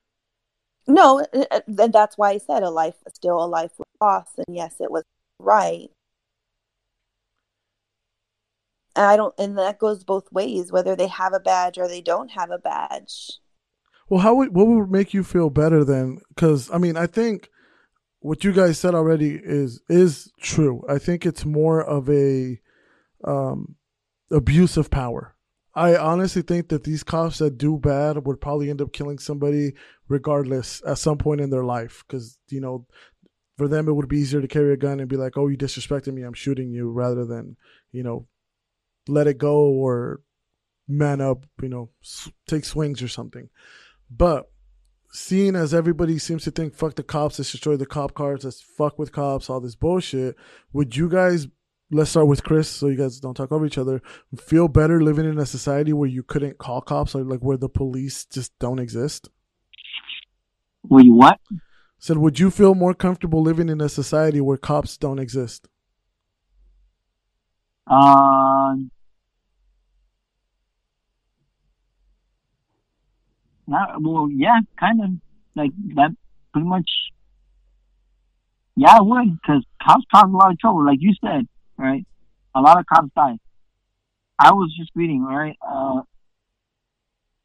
No, 0.87 1.21
uh, 1.21 1.45
uh, 1.51 1.61
and 1.67 1.93
that's 1.93 2.17
why 2.17 2.31
I 2.31 2.39
said 2.39 2.63
a 2.63 2.71
life 2.71 2.97
still 3.15 3.43
a 3.43 3.47
life 3.47 3.73
was 3.79 3.87
lost, 4.01 4.39
and 4.39 4.57
yes, 4.57 4.77
it 4.81 4.91
was 4.91 5.05
right. 5.39 5.91
And 8.97 9.07
I 9.07 9.17
don't, 9.17 9.35
and 9.39 9.57
that 9.59 9.79
goes 9.79 10.05
both 10.05 10.33
ways, 10.33 10.73
whether 10.73 10.97
they 10.97 11.09
have 11.09 11.33
a 11.33 11.41
badge 11.41 11.79
or 11.79 11.89
they 11.89 12.01
don't 12.01 12.31
have 12.31 12.51
a 12.51 12.59
badge. 12.59 13.39
Well, 14.11 14.21
how 14.21 14.35
would 14.35 14.53
what 14.53 14.67
would 14.67 14.91
make 14.91 15.15
you 15.15 15.23
feel 15.23 15.51
better 15.51 15.85
then? 15.85 16.19
Because 16.31 16.69
I 16.73 16.79
mean, 16.79 16.97
I 16.97 17.07
think 17.07 17.49
what 18.19 18.43
you 18.43 18.53
guys 18.53 18.77
said 18.77 18.93
already 18.95 19.41
is 19.43 19.81
is 19.89 20.33
true. 20.41 20.83
I 20.89 20.99
think 20.99 21.25
it's 21.25 21.45
more 21.45 21.81
of 21.81 22.11
a 22.11 22.61
um, 23.25 23.77
abuse 24.33 24.77
of 24.77 24.91
power. 24.91 25.37
I 25.77 25.97
honestly 25.97 26.43
think 26.43 26.69
that 26.71 26.83
these 26.83 27.05
cops 27.05 27.39
that 27.39 27.57
do 27.57 27.79
bad 27.79 28.27
would 28.27 28.41
probably 28.41 28.69
end 28.69 28.83
up 28.83 28.93
killing 28.93 29.21
somebody 29.21 29.75
regardless 30.09 30.83
at 30.85 30.99
some 30.99 31.17
point 31.17 31.41
in 31.41 31.51
their 31.51 31.65
life. 31.65 32.03
Because 32.05 32.37
you 32.49 32.61
know, 32.61 32.87
for 33.59 33.69
them 33.69 33.89
it 33.89 33.93
would 33.93 34.09
be 34.09 34.19
easier 34.19 34.41
to 34.41 34.49
carry 34.49 34.73
a 34.73 34.77
gun 34.77 34.99
and 34.99 35.09
be 35.09 35.17
like, 35.17 35.39
"Oh, 35.39 35.47
you 35.47 35.57
disrespected 35.57 36.13
me, 36.13 36.23
I'm 36.23 36.35
shooting 36.35 36.73
you," 36.73 36.91
rather 36.91 37.25
than 37.25 37.57
you 37.93 38.03
know, 38.03 38.27
let 39.07 39.29
it 39.29 39.39
go 39.39 39.69
or 39.69 40.21
man 40.89 41.21
up, 41.21 41.47
you 41.63 41.69
know, 41.69 41.91
take 42.49 42.65
swings 42.65 43.03
or 43.03 43.09
something. 43.09 43.49
But 44.11 44.51
seeing 45.13 45.55
as 45.55 45.73
everybody 45.73 46.19
seems 46.19 46.45
to 46.45 46.51
think 46.51 46.75
fuck 46.75 46.95
the 46.95 47.03
cops, 47.03 47.39
let's 47.39 47.53
destroy 47.53 47.77
the 47.77 47.87
cop 47.87 48.15
cars, 48.15 48.45
let's 48.45 48.61
fuck 48.61 48.99
with 48.99 49.13
cops, 49.13 49.49
all 49.49 49.61
this 49.61 49.77
bullshit, 49.77 50.37
would 50.73 50.97
you 50.97 51.09
guys 51.09 51.47
let's 51.93 52.11
start 52.11 52.29
with 52.29 52.45
Chris 52.45 52.69
so 52.69 52.87
you 52.87 52.97
guys 52.97 53.19
don't 53.19 53.35
talk 53.35 53.53
over 53.53 53.67
each 53.67 53.79
other, 53.79 54.01
feel 54.39 54.69
better 54.69 55.03
living 55.03 55.27
in 55.27 55.39
a 55.39 55.47
society 55.47 55.93
where 55.93 56.09
you 56.09 56.23
couldn't 56.23 56.59
call 56.59 56.81
cops 56.81 57.15
or 57.15 57.25
like 57.25 57.41
where 57.41 57.57
the 57.57 57.69
police 57.69 58.25
just 58.25 58.57
don't 58.59 58.79
exist? 58.79 59.29
You 60.89 61.15
what? 61.15 61.41
Said 61.99 62.17
would 62.17 62.39
you 62.39 62.51
feel 62.51 62.75
more 62.75 62.95
comfortable 62.95 63.43
living 63.43 63.69
in 63.69 63.81
a 63.81 63.89
society 63.89 64.41
where 64.41 64.57
cops 64.57 64.97
don't 64.97 65.19
exist? 65.19 65.69
Um, 67.87 68.91
not 73.71 74.03
well, 74.03 74.29
yeah, 74.31 74.61
kind 74.79 75.03
of 75.03 75.11
like 75.55 75.71
that. 75.95 76.11
Pretty 76.53 76.67
much, 76.67 76.91
yeah, 78.77 78.97
I 78.99 79.03
would 79.03 79.41
because 79.41 79.65
cops 79.81 80.05
cause 80.13 80.25
a 80.25 80.37
lot 80.37 80.51
of 80.51 80.59
trouble, 80.59 80.85
like 80.85 80.99
you 81.01 81.15
said, 81.25 81.47
right? 81.77 82.05
A 82.55 82.61
lot 82.61 82.79
of 82.81 82.87
cops 82.87 83.09
die. 83.15 83.39
I 84.39 84.53
was 84.53 84.75
just 84.77 84.91
reading, 84.97 85.23
right? 85.23 85.57
Uh, 85.63 86.03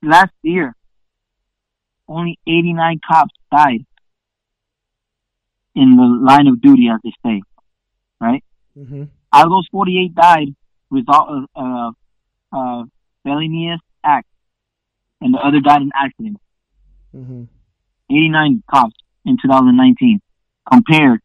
last 0.02 0.31
year, 0.41 0.76
only 2.07 2.39
89 2.47 2.99
cops 3.07 3.34
died 3.52 3.85
in 5.76 5.97
the 5.97 6.03
line 6.03 6.47
of 6.47 6.61
duty, 6.61 6.88
as 6.89 6.99
they 7.03 7.11
say, 7.23 7.41
right? 8.19 8.43
Mm-hmm. 8.77 9.03
out 9.31 9.45
of 9.45 9.52
those 9.52 9.68
48 9.72 10.14
died 10.15 10.47
result 10.89 11.30
of 11.30 11.43
uh, 11.56 11.91
uh, 12.52 12.84
felonious 13.23 13.80
act, 14.03 14.27
and 15.26 15.34
the 15.34 15.39
other 15.39 15.60
died 15.60 15.81
in 15.81 15.89
accident. 15.95 16.38
Mm-hmm. 17.14 17.43
89 18.11 18.64
cops 18.69 18.93
in 19.26 19.38
2019 19.41 20.22
compared 20.72 21.19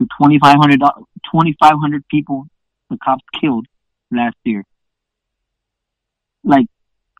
to 0.00 0.04
2,500 0.20 0.80
2,500 0.80 2.08
people 2.08 2.46
the 2.90 2.98
cops 3.02 3.22
killed 3.40 3.66
last 4.10 4.34
year. 4.42 4.64
Like, 6.42 6.66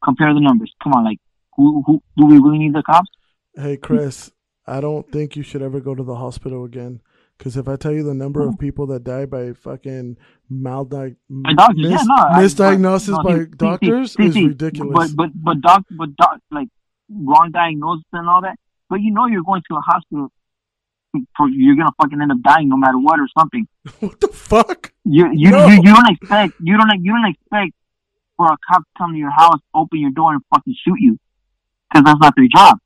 compare 0.02 0.34
the 0.34 0.40
numbers. 0.40 0.74
Come 0.82 0.94
on, 0.94 1.04
like, 1.04 1.18
who, 1.56 1.84
who 1.86 2.02
do 2.16 2.26
we 2.26 2.38
really 2.38 2.58
need 2.58 2.74
the 2.74 2.82
cops? 2.82 3.08
Hey, 3.54 3.76
Chris, 3.76 4.32
I 4.66 4.80
don't 4.80 5.08
think 5.12 5.36
you 5.36 5.44
should 5.44 5.62
ever 5.62 5.78
go 5.78 5.94
to 5.94 6.02
the 6.02 6.16
hospital 6.16 6.64
again. 6.64 7.00
Because 7.40 7.56
if 7.56 7.68
I 7.68 7.76
tell 7.76 7.92
you 7.92 8.02
the 8.02 8.12
number 8.12 8.42
of 8.42 8.50
hmm. 8.50 8.56
people 8.56 8.86
that 8.88 9.02
die 9.02 9.24
by 9.24 9.54
fucking 9.54 10.18
maldi- 10.52 11.16
doctors, 11.56 11.74
yeah, 11.78 11.88
mis- 11.88 12.06
no, 12.06 12.14
I- 12.14 12.42
misdiagnosis 12.42 13.16
no, 13.16 13.22
by 13.22 13.38
see, 13.38 13.44
doctors 13.56 14.12
see, 14.12 14.26
is 14.26 14.34
see, 14.34 14.46
ridiculous. 14.48 15.12
But 15.12 15.16
but 15.16 15.30
but 15.42 15.60
doc, 15.62 15.84
but 15.90 16.14
doc, 16.16 16.40
like 16.50 16.68
wrong 17.08 17.50
diagnosis 17.50 18.04
and 18.12 18.28
all 18.28 18.42
that. 18.42 18.58
But 18.90 19.00
you 19.00 19.10
know 19.10 19.24
you're 19.24 19.42
going 19.42 19.62
to 19.70 19.76
a 19.76 19.80
hospital 19.80 20.28
for 21.34 21.48
you're 21.48 21.76
gonna 21.76 21.92
fucking 22.02 22.20
end 22.20 22.30
up 22.30 22.42
dying 22.42 22.68
no 22.68 22.76
matter 22.76 22.98
what 22.98 23.18
or 23.18 23.28
something. 23.38 23.66
what 24.00 24.20
the 24.20 24.28
fuck? 24.28 24.92
You 25.06 25.32
you, 25.32 25.50
No. 25.50 25.66
you 25.66 25.76
you 25.76 25.94
don't 25.94 26.10
expect 26.10 26.60
you 26.60 26.76
don't 26.76 27.02
you 27.02 27.12
don't 27.12 27.30
expect 27.30 27.72
for 28.36 28.52
a 28.52 28.56
cop 28.70 28.82
to 28.82 28.90
come 28.98 29.12
to 29.12 29.18
your 29.18 29.30
house, 29.30 29.60
open 29.74 29.98
your 29.98 30.10
door, 30.10 30.34
and 30.34 30.42
fucking 30.54 30.76
shoot 30.86 31.00
you 31.00 31.18
because 31.90 32.04
that's 32.04 32.20
not 32.20 32.34
their 32.36 32.48
job. 32.54 32.76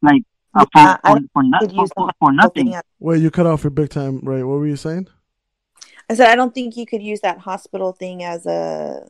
Like 0.00 0.22
for, 0.52 0.66
Yeah, 0.76 0.96
I 1.04 1.12
for, 1.14 1.20
for, 1.32 1.42
no- 1.42 1.58
could 1.60 1.70
for, 1.70 1.76
use 1.80 1.90
for, 1.96 2.10
for 2.18 2.32
nothing. 2.32 2.74
Wait, 3.00 3.20
you 3.22 3.30
cut 3.30 3.46
off 3.46 3.64
your 3.64 3.70
big 3.70 3.90
time, 3.90 4.20
right? 4.22 4.42
What 4.44 4.58
were 4.58 4.66
you 4.66 4.76
saying? 4.76 5.08
I 6.10 6.14
said 6.14 6.28
I 6.28 6.34
don't 6.34 6.54
think 6.54 6.76
you 6.76 6.84
could 6.86 7.02
use 7.02 7.20
that 7.20 7.38
hospital 7.38 7.92
thing 7.92 8.22
as 8.22 8.44
a. 8.46 9.08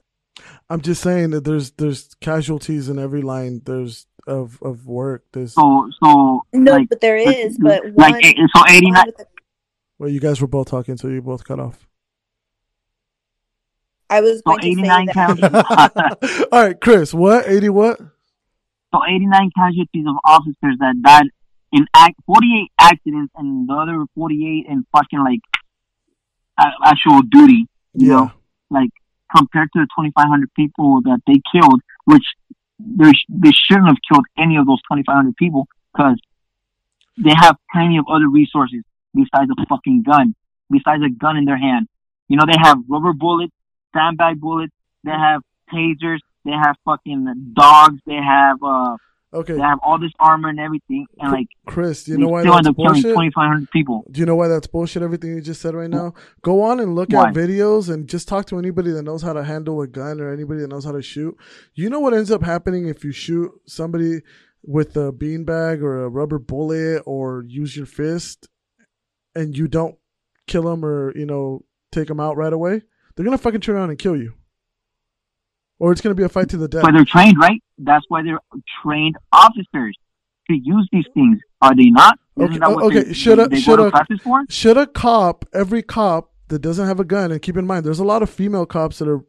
I'm 0.71 0.81
just 0.81 1.03
saying 1.03 1.31
that 1.31 1.45
there's 1.45 1.73
there's 1.73 2.15
casualties 2.21 2.89
in 2.89 2.99
every 2.99 3.23
line. 3.23 3.63
There's 3.65 4.07
of 4.27 4.59
of 4.63 4.87
work. 4.87 5.25
There's 5.33 5.55
So 5.55 5.89
so 6.03 6.43
No, 6.53 6.73
like 6.73 6.89
but 6.89 7.01
there 7.01 7.17
is. 7.17 7.59
But 7.59 7.83
one, 7.93 8.13
like 8.13 8.25
eh, 8.25 8.35
so 8.55 8.63
eighty 8.69 8.87
one 8.87 8.95
nine. 8.95 9.07
with 9.07 9.17
the- 9.17 9.27
well, 9.99 10.09
you 10.11 10.21
guys 10.21 10.41
were 10.41 10.47
both 10.49 10.69
talking, 10.69 10.97
so 10.97 11.09
you 11.09 11.23
both 11.23 11.45
cut 11.45 11.61
off. 11.61 11.87
I 14.11 14.21
was 14.21 14.39
So 14.39 14.43
going 14.57 14.61
to 14.61 14.67
say 14.67 14.71
89 14.73 15.07
that. 15.07 16.49
All 16.53 16.63
right, 16.63 16.81
Chris. 16.81 17.15
What 17.15 17.49
eighty? 17.49 17.69
What? 17.69 18.01
So 18.93 19.01
89 19.05 19.51
casualties 19.57 20.07
of 20.07 20.17
officers 20.25 20.77
that 20.81 21.01
died 21.03 21.29
in 21.73 21.87
act 21.95 22.15
48 22.27 22.71
accidents 22.79 23.33
and 23.37 23.69
the 23.69 23.73
other 23.73 24.05
48 24.15 24.67
in 24.69 24.85
fucking 24.93 25.21
like 25.21 25.41
actual 26.85 27.23
duty. 27.23 27.67
You 27.95 28.09
Yeah. 28.09 28.17
know, 28.17 28.33
like 28.71 28.91
compared 29.35 29.71
to 29.73 29.81
the 29.81 29.87
2,500 29.97 30.53
people 30.55 31.01
that 31.03 31.21
they 31.27 31.41
killed, 31.53 31.81
which 32.05 32.25
they 32.79 33.13
they 33.29 33.53
shouldn't 33.53 33.89
have 33.89 33.99
killed 34.11 34.27
any 34.37 34.57
of 34.57 34.67
those 34.67 34.81
2,500 34.83 35.37
people 35.37 35.67
because 35.95 36.19
they 37.17 37.35
have 37.35 37.57
plenty 37.73 37.97
of 37.99 38.07
other 38.09 38.29
resources 38.29 38.83
besides 39.15 39.51
a 39.57 39.67
fucking 39.67 40.03
gun, 40.03 40.35
besides 40.71 41.03
a 41.03 41.09
gun 41.11 41.37
in 41.37 41.45
their 41.45 41.59
hand. 41.59 41.87
You 42.29 42.37
know, 42.37 42.45
they 42.47 42.59
have 42.59 42.79
rubber 42.89 43.13
bullets, 43.13 43.53
sandbag 43.95 44.41
bullets, 44.41 44.73
they 45.05 45.11
have 45.11 45.43
tasers, 45.71 46.21
they 46.45 46.53
have 46.53 46.77
fucking 46.85 47.53
dogs, 47.55 48.01
they 48.07 48.15
have 48.15 48.59
uh 48.63 48.97
Okay, 49.35 49.55
they 49.55 49.61
have 49.61 49.79
all 49.83 49.99
this 49.99 50.13
armor 50.21 50.51
and 50.51 50.61
everything, 50.61 51.07
and 51.19 51.33
like 51.33 51.47
Chris. 51.65 52.05
Do 52.05 52.13
you 52.13 52.19
know 52.19 52.29
why 52.29 52.43
still 52.43 52.53
that's 52.53 52.67
end 52.67 52.75
up 52.75 52.77
killing 52.77 52.93
bullshit? 52.93 53.15
twenty 53.15 53.31
five 53.35 53.49
hundred 53.49 53.71
people. 53.71 54.05
Do 54.11 54.21
you 54.21 54.27
know 54.27 54.37
why 54.37 54.49
that's 54.49 54.67
bullshit? 54.67 55.03
Everything 55.03 55.31
you 55.31 55.41
just 55.41 55.63
said 55.63 55.75
right 55.75 55.89
now. 55.89 56.13
Go 56.43 56.61
on 56.61 56.81
and 56.81 56.95
look 56.95 57.11
Why? 57.11 57.29
at 57.29 57.35
videos 57.35 57.89
and 57.89 58.07
just 58.07 58.29
talk 58.29 58.45
to 58.49 58.59
anybody 58.59 58.91
that 58.91 59.05
knows 59.05 59.23
how 59.23 59.33
to 59.33 59.43
handle 59.43 59.81
a 59.81 59.87
gun 59.87 60.21
or 60.21 60.31
anybody 60.31 60.61
that 60.61 60.69
knows 60.69 60.85
how 60.85 60.93
to 60.93 61.01
shoot. 61.01 61.35
You 61.75 61.89
know 61.89 61.99
what 61.99 62.13
ends 62.13 62.31
up 62.31 62.43
happening 62.43 62.89
if 62.89 63.05
you 63.05 63.13
shoot 63.13 63.51
somebody 63.67 64.21
with 64.63 64.99
a 64.99 65.13
beanbag 65.13 65.81
or 65.81 66.05
a 66.05 66.11
rubber 66.11 66.39
bullet 66.39 67.03
or 67.07 67.43
use 67.49 67.75
your 67.75 67.87
fist 67.87 68.49
and 69.35 69.57
you 69.57 69.67
don't 69.67 69.97
kill 70.47 70.65
them 70.65 70.85
or 70.85 71.17
you 71.17 71.25
know 71.25 71.65
take 71.91 72.09
them 72.09 72.21
out 72.21 72.37
right 72.37 72.53
away. 72.53 72.83
They're 73.15 73.25
gonna 73.25 73.39
fucking 73.39 73.63
turn 73.63 73.77
around 73.77 73.89
and 73.89 73.99
kill 73.99 74.17
you, 74.17 74.35
or 75.83 75.91
it's 75.91 76.01
gonna 76.01 76.15
be 76.15 76.23
a 76.23 76.29
fight 76.29 76.49
to 76.51 76.57
the 76.57 76.69
death. 76.69 76.83
But 76.83 76.93
they're 76.93 77.05
trained, 77.05 77.37
right? 77.39 77.61
That's 77.77 78.05
why 78.09 78.23
they're 78.23 78.39
trained 78.83 79.17
officers 79.33 79.97
to 80.49 80.55
use 80.55 80.89
these 80.93 81.07
things. 81.13 81.41
Are 81.61 81.75
they 81.75 81.91
not? 81.91 82.19
Okay, 82.39 82.57
that 82.59 82.69
okay, 82.69 83.03
they, 83.03 83.13
should 83.13 83.39
they 83.51 83.61
should 83.61 83.77
go 83.79 83.83
I- 83.87 83.87
to 83.87 83.91
classes 83.91 84.21
for? 84.23 84.43
should 84.49 84.77
a 84.79 84.87
cop, 84.87 85.45
every 85.53 85.83
cop 85.83 86.31
that 86.49 86.61
doesn't 86.61 86.87
have 86.87 87.01
a 87.01 87.05
gun, 87.05 87.33
and 87.33 87.43
keep 87.43 87.57
in 87.57 87.67
mind, 87.67 87.85
there's 87.85 87.99
a 87.99 88.05
lot 88.05 88.23
of 88.23 88.31
female 88.31 88.65
cops 88.65 89.01
that 89.01 89.09
are 89.09 89.23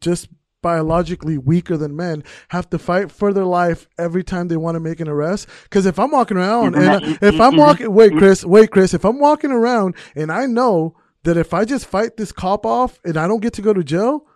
just 0.00 0.28
biologically 0.62 1.38
weaker 1.38 1.78
than 1.78 1.96
men, 1.96 2.22
have 2.48 2.68
to 2.68 2.78
fight 2.78 3.10
for 3.10 3.32
their 3.32 3.46
life 3.46 3.88
every 3.98 4.22
time 4.22 4.48
they 4.48 4.58
want 4.58 4.74
to 4.76 4.80
make 4.80 5.00
an 5.00 5.08
arrest. 5.08 5.48
Because 5.62 5.86
if 5.86 5.98
I'm 5.98 6.10
walking 6.10 6.36
around 6.36 6.74
Isn't 6.76 6.90
and 6.92 7.02
that- 7.04 7.22
I- 7.22 7.26
if 7.28 7.34
is- 7.34 7.40
I'm 7.40 7.56
walking, 7.56 7.90
wait, 7.90 8.12
is- 8.12 8.18
Chris, 8.18 8.44
wait, 8.44 8.70
Chris, 8.70 8.92
if 8.92 9.04
I'm 9.06 9.18
walking 9.18 9.50
around 9.50 9.94
and 10.14 10.30
I 10.30 10.44
know 10.44 10.94
that 11.24 11.38
if 11.38 11.54
I 11.54 11.64
just 11.64 11.86
fight 11.86 12.18
this 12.18 12.32
cop 12.32 12.66
off 12.66 13.00
and 13.04 13.16
I 13.16 13.26
don't 13.26 13.40
get 13.40 13.54
to 13.54 13.62
go 13.62 13.72
to 13.72 13.82
jail. 13.82 14.26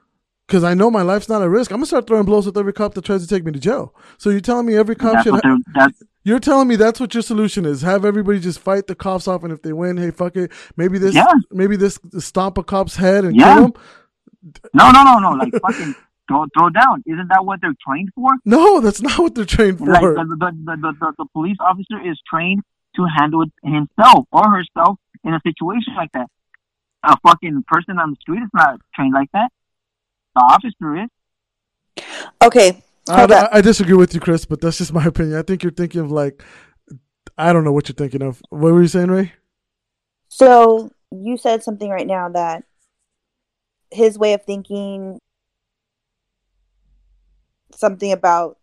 Because 0.47 0.63
I 0.65 0.75
know 0.75 0.91
my 0.91 1.03
life's 1.03 1.29
not 1.29 1.41
at 1.43 1.49
risk. 1.49 1.71
I'm 1.71 1.79
gonna 1.79 1.87
start 1.87 2.07
throwing 2.07 2.25
blows 2.27 2.45
with 2.47 2.57
every 2.59 2.73
cop 2.73 2.95
that 2.95 3.05
tries 3.05 3.23
to 3.23 3.29
take 3.29 3.45
me 3.45 3.53
to 3.53 3.59
jail. 3.59 3.95
So 4.19 4.29
you're 4.31 4.41
telling 4.41 4.67
me 4.67 4.77
every 4.77 4.95
cop 4.95 5.15
That's 5.15 5.25
should 5.25 5.35
ha- 5.43 5.57
That's 5.75 6.03
you're 6.23 6.41
telling 6.41 6.69
me 6.69 6.77
that's 6.77 7.01
what 7.01 7.13
your 7.15 7.23
solution 7.23 7.65
is. 7.67 7.83
Have 7.83 8.05
everybody 8.05 8.41
just 8.41 8.59
fight 8.59 8.87
the 8.87 8.95
cops 8.95 9.29
off, 9.29 9.43
and 9.45 9.53
if 9.53 9.63
they 9.63 9.73
win, 9.75 9.97
hey, 9.99 10.11
fuck 10.11 10.37
it. 10.37 10.53
Maybe 10.77 10.99
this, 10.99 11.15
Yeah. 11.15 11.27
maybe 11.51 11.77
this 11.77 11.99
stomp 12.19 12.57
a 12.59 12.63
cop's 12.65 12.97
head 12.97 13.25
and 13.25 13.37
Yeah. 13.37 13.55
kill 13.55 13.65
him. 13.67 13.73
no, 14.75 14.91
no, 14.91 15.03
no, 15.05 15.19
no. 15.19 15.31
Like 15.31 15.53
fucking 15.61 15.95
throw, 16.29 16.47
throw 16.57 16.71
down. 16.71 17.03
Isn't 17.07 17.29
that 17.29 17.45
what 17.45 17.61
they're 17.61 17.75
trained 17.87 18.11
for? 18.15 18.29
No, 18.47 18.81
that's 18.81 19.03
not 19.03 19.19
what 19.19 19.35
they're 19.35 19.45
trained 19.45 19.79
for. 19.79 19.87
Like 19.87 20.01
the, 20.03 20.25
the, 20.29 20.37
the, 20.65 20.77
the, 20.77 20.93
the, 21.01 21.13
the 21.19 21.27
police 21.33 21.57
officer 21.61 22.01
is 22.05 22.19
trained 22.29 22.63
to 22.97 23.07
handle 23.19 23.43
it 23.43 23.53
himself 23.63 24.27
or 24.33 24.45
herself 24.51 24.99
in 25.25 25.35
a 25.35 25.41
situation 25.47 25.95
like 25.97 26.13
that. 26.13 26.27
A 27.03 27.17
fucking 27.27 27.65
person 27.67 27.99
on 27.99 28.11
the 28.11 28.17
street 28.21 28.43
is 28.43 28.51
not 28.55 28.81
trained 28.95 29.13
like 29.15 29.31
that. 29.33 29.51
The 30.35 30.41
officer 30.41 31.05
is. 31.05 32.05
Okay, 32.43 32.83
I, 33.09 33.19
hold. 33.19 33.33
I, 33.33 33.49
I 33.53 33.61
disagree 33.61 33.95
with 33.95 34.15
you, 34.15 34.21
Chris, 34.21 34.45
but 34.45 34.61
that's 34.61 34.79
just 34.79 34.93
my 34.93 35.05
opinion. 35.05 35.39
I 35.39 35.43
think 35.43 35.63
you're 35.63 35.73
thinking 35.73 36.01
of 36.01 36.11
like, 36.11 36.43
I 37.39 37.53
don't 37.53 37.65
know 37.65 37.73
what 37.73 37.89
you're 37.89 37.95
thinking 37.95 38.23
of. 38.23 38.43
What 38.51 38.73
were 38.73 38.83
you 38.83 38.89
saying, 38.89 39.11
Ray? 39.11 39.33
So 40.29 40.91
you 41.13 41.37
said 41.37 41.63
something 41.63 41.89
right 41.89 42.07
now 42.07 42.29
that 42.31 42.65
his 43.93 44.19
way 44.19 44.33
of 44.33 44.45
thinking, 44.45 45.21
something 47.75 48.11
about 48.11 48.59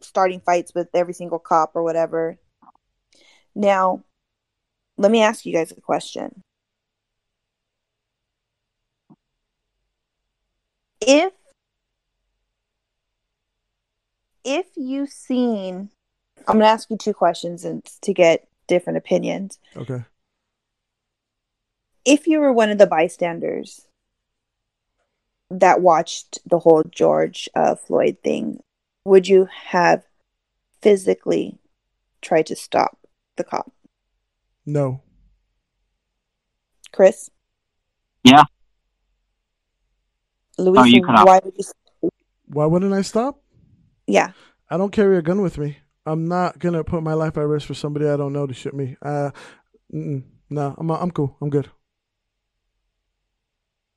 starting 0.00 0.40
fights 0.40 0.72
with 0.74 0.88
every 0.94 1.12
single 1.12 1.38
cop 1.38 1.72
or 1.74 1.82
whatever. 1.82 2.38
Now, 3.54 4.04
let 4.96 5.10
me 5.10 5.22
ask 5.22 5.44
you 5.44 5.52
guys 5.52 5.72
a 5.72 5.80
question. 5.80 6.42
If 11.00 11.32
if 14.44 14.66
you've 14.76 15.10
seen 15.10 15.90
I'm 16.48 16.54
going 16.56 16.60
to 16.60 16.66
ask 16.66 16.90
you 16.90 16.96
two 16.96 17.12
questions 17.12 17.64
and 17.64 17.84
to 18.02 18.14
get 18.14 18.48
different 18.66 18.96
opinions 18.96 19.58
Okay. 19.76 20.04
if 22.04 22.26
you 22.26 22.40
were 22.40 22.52
one 22.52 22.70
of 22.70 22.78
the 22.78 22.86
bystanders 22.86 23.86
that 25.50 25.80
watched 25.82 26.38
the 26.48 26.60
whole 26.60 26.82
George 26.84 27.48
uh, 27.56 27.74
Floyd 27.74 28.18
thing, 28.22 28.60
would 29.04 29.26
you 29.26 29.48
have 29.64 30.04
physically 30.80 31.58
tried 32.22 32.46
to 32.46 32.54
stop 32.54 32.98
the 33.36 33.42
cop? 33.42 33.72
No. 34.64 35.02
Chris? 36.92 37.30
Yeah. 38.22 38.44
Louisa, 40.58 40.80
Oh, 40.80 40.84
you 40.84 41.02
cut 41.02 41.26
why 41.26 41.40
would 41.44 41.54
you? 41.56 42.10
Why 42.46 42.66
wouldn't 42.66 42.92
I 42.92 43.02
stop? 43.02 43.40
Yeah. 44.06 44.32
I 44.68 44.76
don't 44.76 44.92
carry 44.92 45.16
a 45.16 45.22
gun 45.22 45.40
with 45.42 45.58
me. 45.58 45.78
I'm 46.06 46.26
not 46.26 46.58
gonna 46.58 46.84
put 46.84 47.02
my 47.02 47.14
life 47.14 47.36
at 47.36 47.46
risk 47.46 47.66
for 47.66 47.74
somebody 47.74 48.08
I 48.08 48.16
don't 48.16 48.32
know 48.32 48.46
to 48.46 48.54
shoot 48.54 48.74
me. 48.74 48.96
Uh, 49.02 49.30
no, 49.90 50.74
I'm 50.78 50.90
I'm 50.90 51.10
cool. 51.10 51.36
I'm 51.40 51.50
good. 51.50 51.70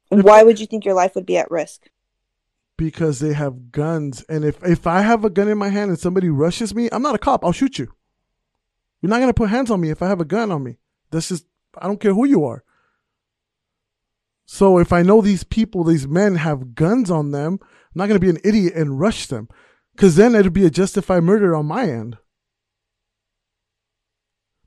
Why 0.09 0.43
would 0.43 0.59
you 0.59 0.67
think 0.67 0.85
your 0.85 0.93
life 0.93 1.15
would 1.15 1.25
be 1.25 1.37
at 1.37 1.49
risk? 1.49 1.89
because 2.77 3.19
they 3.19 3.33
have 3.33 3.71
guns. 3.71 4.23
And 4.29 4.43
if 4.43 4.61
if 4.63 4.87
I 4.87 5.01
have 5.01 5.23
a 5.23 5.29
gun 5.29 5.47
in 5.47 5.57
my 5.57 5.69
hand 5.69 5.89
and 5.89 5.99
somebody 5.99 6.29
rushes 6.29 6.73
me, 6.73 6.89
I'm 6.91 7.01
not 7.01 7.15
a 7.15 7.19
cop. 7.19 7.45
I'll 7.45 7.51
shoot 7.51 7.79
you. 7.79 7.93
You're 9.01 9.09
not 9.09 9.19
gonna 9.19 9.33
put 9.33 9.49
hands 9.49 9.71
on 9.71 9.81
me 9.81 9.89
if 9.89 10.01
I 10.01 10.07
have 10.07 10.21
a 10.21 10.25
gun 10.25 10.51
on 10.51 10.63
me. 10.63 10.77
That's 11.11 11.29
just 11.29 11.45
I 11.77 11.87
don't 11.87 11.99
care 11.99 12.13
who 12.13 12.25
you 12.25 12.45
are. 12.45 12.63
So 14.53 14.77
if 14.77 14.93
I 14.93 15.01
know 15.01 15.19
these 15.19 15.43
people, 15.43 15.83
these 15.83 16.07
men 16.07 16.35
have 16.35 16.75
guns 16.75 17.09
on 17.09 17.31
them, 17.31 17.57
I'm 17.59 17.95
not 17.95 18.07
gonna 18.07 18.19
be 18.19 18.29
an 18.29 18.37
idiot 18.43 18.75
and 18.75 18.99
rush 18.99 19.25
them, 19.25 19.49
because 19.95 20.15
then 20.15 20.35
it'd 20.35 20.53
be 20.53 20.63
a 20.63 20.69
justified 20.69 21.23
murder 21.23 21.55
on 21.55 21.65
my 21.65 21.89
end. 21.89 22.19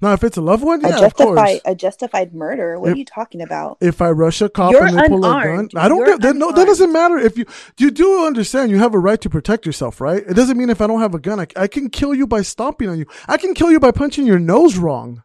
Now, 0.00 0.12
if 0.12 0.24
it's 0.24 0.36
a 0.36 0.40
loved 0.40 0.64
one, 0.64 0.84
a 0.84 0.88
yeah, 0.88 1.04
of 1.04 1.14
course. 1.14 1.38
justified 1.38 1.60
a 1.64 1.74
justified 1.76 2.34
murder. 2.34 2.80
What 2.80 2.88
If- 2.88 2.94
are 2.94 2.98
you 2.98 3.04
talking 3.04 3.40
about? 3.40 3.78
if 3.80 4.02
I 4.02 4.10
rush 4.10 4.42
a 4.42 4.48
cop 4.48 4.72
You're 4.72 4.86
and 4.86 4.98
they 4.98 5.06
pull 5.06 5.24
a 5.24 5.44
gun. 5.44 5.68
I 5.76 5.88
don't 5.88 6.04
get 6.04 6.20
that. 6.20 6.34
No, 6.34 6.50
that 6.50 6.66
doesn't 6.66 6.92
matter. 6.92 7.16
If 7.18 7.38
you 7.38 7.46
you 7.78 7.92
do 7.92 8.26
understand, 8.26 8.72
you 8.72 8.78
have 8.78 8.92
a 8.92 8.98
right 8.98 9.20
to 9.20 9.30
protect 9.30 9.66
yourself, 9.66 10.00
right? 10.00 10.24
It 10.26 10.34
doesn't 10.34 10.58
mean 10.58 10.68
if 10.68 10.80
I 10.80 10.88
don't 10.88 11.00
have 11.00 11.14
a 11.14 11.20
gun, 11.20 11.38
I, 11.38 11.46
I 11.54 11.68
can 11.68 11.90
kill 11.90 12.12
you 12.12 12.26
by 12.26 12.42
stomping 12.42 12.88
on 12.88 12.98
you. 12.98 13.06
I 13.28 13.36
can 13.36 13.54
kill 13.54 13.70
you 13.70 13.78
by 13.78 13.92
punching 13.92 14.26
your 14.26 14.40
nose 14.40 14.76
wrong. 14.78 15.22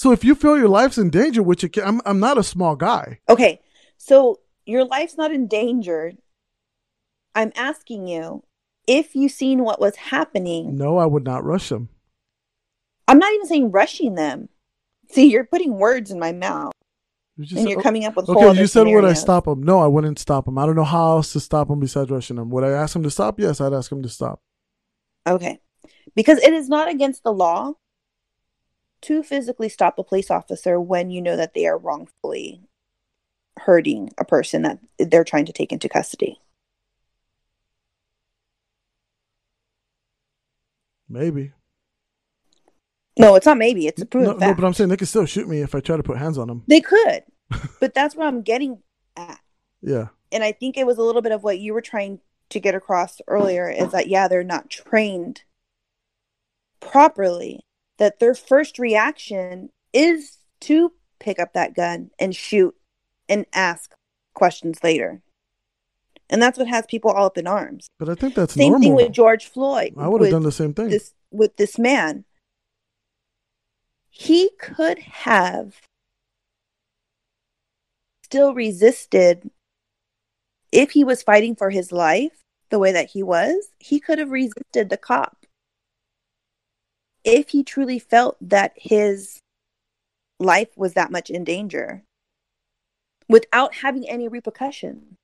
So 0.00 0.12
if 0.12 0.24
you 0.24 0.34
feel 0.34 0.56
your 0.56 0.66
life's 0.66 0.96
in 0.96 1.10
danger, 1.10 1.42
which 1.42 1.62
it 1.62 1.74
can, 1.74 1.84
I'm 1.84 2.00
I'm 2.06 2.20
not 2.20 2.38
a 2.38 2.42
small 2.42 2.74
guy. 2.74 3.20
Okay, 3.28 3.60
so 3.98 4.40
your 4.64 4.86
life's 4.86 5.18
not 5.18 5.30
endangered. 5.30 6.16
I'm 7.34 7.52
asking 7.54 8.08
you 8.08 8.42
if 8.86 9.14
you 9.14 9.28
seen 9.28 9.62
what 9.62 9.78
was 9.78 9.96
happening. 9.96 10.78
No, 10.78 10.96
I 10.96 11.04
would 11.04 11.24
not 11.24 11.44
rush 11.44 11.68
them. 11.68 11.90
I'm 13.08 13.18
not 13.18 13.30
even 13.34 13.46
saying 13.46 13.72
rushing 13.72 14.14
them. 14.14 14.48
See, 15.10 15.30
you're 15.30 15.44
putting 15.44 15.74
words 15.74 16.10
in 16.10 16.18
my 16.18 16.32
mouth, 16.32 16.72
You 17.36 17.44
just 17.44 17.60
and 17.60 17.68
you're 17.68 17.80
oh, 17.80 17.82
coming 17.82 18.06
up 18.06 18.16
with 18.16 18.26
Okay, 18.26 18.58
you 18.58 18.68
said 18.68 18.86
would 18.86 19.04
I 19.04 19.12
stop 19.12 19.44
them? 19.44 19.62
No, 19.62 19.80
I 19.80 19.86
wouldn't 19.86 20.18
stop 20.18 20.46
them. 20.46 20.56
I 20.56 20.64
don't 20.64 20.76
know 20.76 20.84
how 20.84 21.16
else 21.16 21.34
to 21.34 21.40
stop 21.40 21.68
them 21.68 21.78
besides 21.78 22.10
rushing 22.10 22.36
them. 22.36 22.48
Would 22.48 22.64
I 22.64 22.70
ask 22.70 22.94
them 22.94 23.02
to 23.02 23.10
stop? 23.10 23.38
Yes, 23.38 23.60
I'd 23.60 23.74
ask 23.74 23.90
them 23.90 24.02
to 24.02 24.08
stop. 24.08 24.40
Okay. 25.26 25.60
Because 26.16 26.38
it 26.38 26.54
is 26.54 26.70
not 26.70 26.88
against 26.88 27.22
the 27.22 27.34
law 27.34 27.74
to 29.02 29.22
physically 29.22 29.68
stop 29.68 29.98
a 29.98 30.04
police 30.04 30.30
officer 30.30 30.80
when 30.80 31.10
you 31.10 31.22
know 31.22 31.36
that 31.36 31.54
they 31.54 31.66
are 31.66 31.78
wrongfully 31.78 32.62
hurting 33.60 34.10
a 34.18 34.24
person 34.24 34.62
that 34.62 34.78
they're 34.98 35.24
trying 35.24 35.44
to 35.46 35.52
take 35.52 35.72
into 35.72 35.88
custody. 35.88 36.38
Maybe. 41.08 41.52
No, 43.18 43.34
it's 43.34 43.46
not 43.46 43.58
maybe, 43.58 43.86
it's 43.86 44.00
a 44.00 44.06
proven 44.06 44.28
No, 44.28 44.32
no, 44.34 44.38
fact. 44.38 44.60
but 44.60 44.66
I'm 44.66 44.72
saying 44.72 44.88
they 44.88 44.96
could 44.96 45.08
still 45.08 45.26
shoot 45.26 45.48
me 45.48 45.60
if 45.60 45.74
I 45.74 45.80
try 45.80 45.96
to 45.96 46.02
put 46.02 46.16
hands 46.16 46.38
on 46.38 46.48
them. 46.48 46.62
they 46.68 46.80
could. 46.80 47.24
but 47.80 47.92
that's 47.92 48.14
what 48.14 48.26
I'm 48.26 48.42
getting 48.42 48.78
at. 49.16 49.40
Yeah. 49.82 50.08
And 50.32 50.44
I 50.44 50.52
think 50.52 50.76
it 50.76 50.86
was 50.86 50.98
a 50.98 51.02
little 51.02 51.22
bit 51.22 51.32
of 51.32 51.42
what 51.42 51.58
you 51.58 51.74
were 51.74 51.80
trying 51.80 52.20
to 52.50 52.60
get 52.60 52.74
across 52.74 53.20
earlier 53.26 53.68
is 53.68 53.92
that 53.92 54.06
yeah, 54.06 54.28
they're 54.28 54.44
not 54.44 54.70
trained 54.70 55.42
properly. 56.80 57.60
That 58.00 58.18
their 58.18 58.34
first 58.34 58.80
reaction 58.80 59.70
is 59.92 60.38
to 60.62 60.92
pick 61.20 61.38
up 61.38 61.52
that 61.52 61.74
gun 61.76 62.10
and 62.18 62.34
shoot 62.34 62.74
and 63.28 63.46
ask 63.52 63.92
questions 64.34 64.82
later. 64.82 65.22
And 66.28 66.42
that's 66.42 66.58
what 66.58 66.66
has 66.66 66.86
people 66.86 67.12
all 67.12 67.26
up 67.26 67.38
in 67.38 67.46
arms. 67.46 67.88
But 67.98 68.08
I 68.08 68.14
think 68.14 68.34
that's 68.34 68.54
Same 68.54 68.72
normal. 68.72 68.88
thing 68.88 68.96
with 68.96 69.12
George 69.12 69.46
Floyd. 69.46 69.94
I 69.96 70.08
would 70.08 70.22
have 70.22 70.30
done 70.30 70.42
the 70.42 70.50
same 70.50 70.74
thing. 70.74 70.88
this 70.88 71.12
with 71.30 71.56
this 71.56 71.78
man. 71.78 72.24
He 74.08 74.50
could 74.58 74.98
have 74.98 75.74
still 78.24 78.54
resisted 78.54 79.50
if 80.72 80.92
he 80.92 81.04
was 81.04 81.22
fighting 81.22 81.56
for 81.56 81.70
his 81.70 81.90
life 81.92 82.42
the 82.70 82.78
way 82.78 82.92
that 82.92 83.10
he 83.10 83.22
was, 83.22 83.68
he 83.78 83.98
could 83.98 84.18
have 84.18 84.30
resisted 84.30 84.88
the 84.88 84.96
cop. 84.96 85.44
If 87.24 87.50
he 87.50 87.62
truly 87.62 87.98
felt 87.98 88.36
that 88.40 88.72
his 88.76 89.40
life 90.38 90.76
was 90.76 90.94
that 90.94 91.10
much 91.10 91.30
in 91.30 91.44
danger 91.44 92.02
without 93.28 93.74
having 93.76 94.08
any 94.08 94.26
repercussion. 94.26 95.16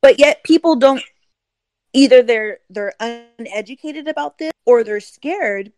But 0.00 0.18
yet 0.18 0.44
people 0.44 0.76
don't 0.76 1.02
either 1.92 2.22
they're 2.22 2.58
they're 2.70 2.94
uneducated 3.00 4.08
about 4.08 4.38
this 4.38 4.52
or 4.64 4.84
they're 4.84 5.00
scared 5.00 5.72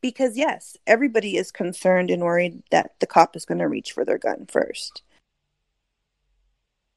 because 0.00 0.36
yes, 0.36 0.76
everybody 0.86 1.36
is 1.36 1.50
concerned 1.50 2.10
and 2.10 2.22
worried 2.22 2.62
that 2.70 2.94
the 3.00 3.06
cop 3.06 3.36
is 3.36 3.46
going 3.46 3.58
to 3.58 3.68
reach 3.68 3.92
for 3.92 4.04
their 4.04 4.18
gun 4.18 4.46
first. 4.46 5.02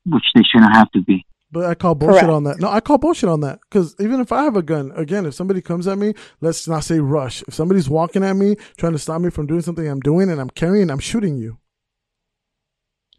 which 0.05 0.23
they 0.35 0.43
shouldn't 0.43 0.75
have 0.75 0.89
to 0.91 1.01
be. 1.01 1.25
But 1.51 1.65
I 1.65 1.75
call 1.75 1.95
bullshit 1.95 2.21
Correct. 2.21 2.33
on 2.33 2.43
that. 2.43 2.59
No, 2.59 2.69
I 2.69 2.81
call 2.81 2.97
bullshit 2.97 3.29
on 3.29 3.39
that 3.41 3.59
because 3.69 3.95
even 3.99 4.19
if 4.19 4.31
I 4.33 4.43
have 4.43 4.57
a 4.57 4.61
gun, 4.61 4.91
again, 4.95 5.25
if 5.25 5.33
somebody 5.33 5.61
comes 5.61 5.87
at 5.87 5.97
me, 5.97 6.13
let's 6.41 6.67
not 6.67 6.83
say 6.83 6.99
rush. 6.99 7.41
If 7.47 7.53
somebody's 7.53 7.89
walking 7.89 8.23
at 8.23 8.35
me, 8.35 8.57
trying 8.75 8.91
to 8.91 8.99
stop 8.99 9.21
me 9.21 9.29
from 9.29 9.47
doing 9.47 9.61
something 9.61 9.87
I'm 9.87 10.01
doing, 10.01 10.29
and 10.29 10.41
I'm 10.41 10.49
carrying, 10.49 10.89
I'm 10.89 10.99
shooting 10.99 11.37
you. 11.37 11.57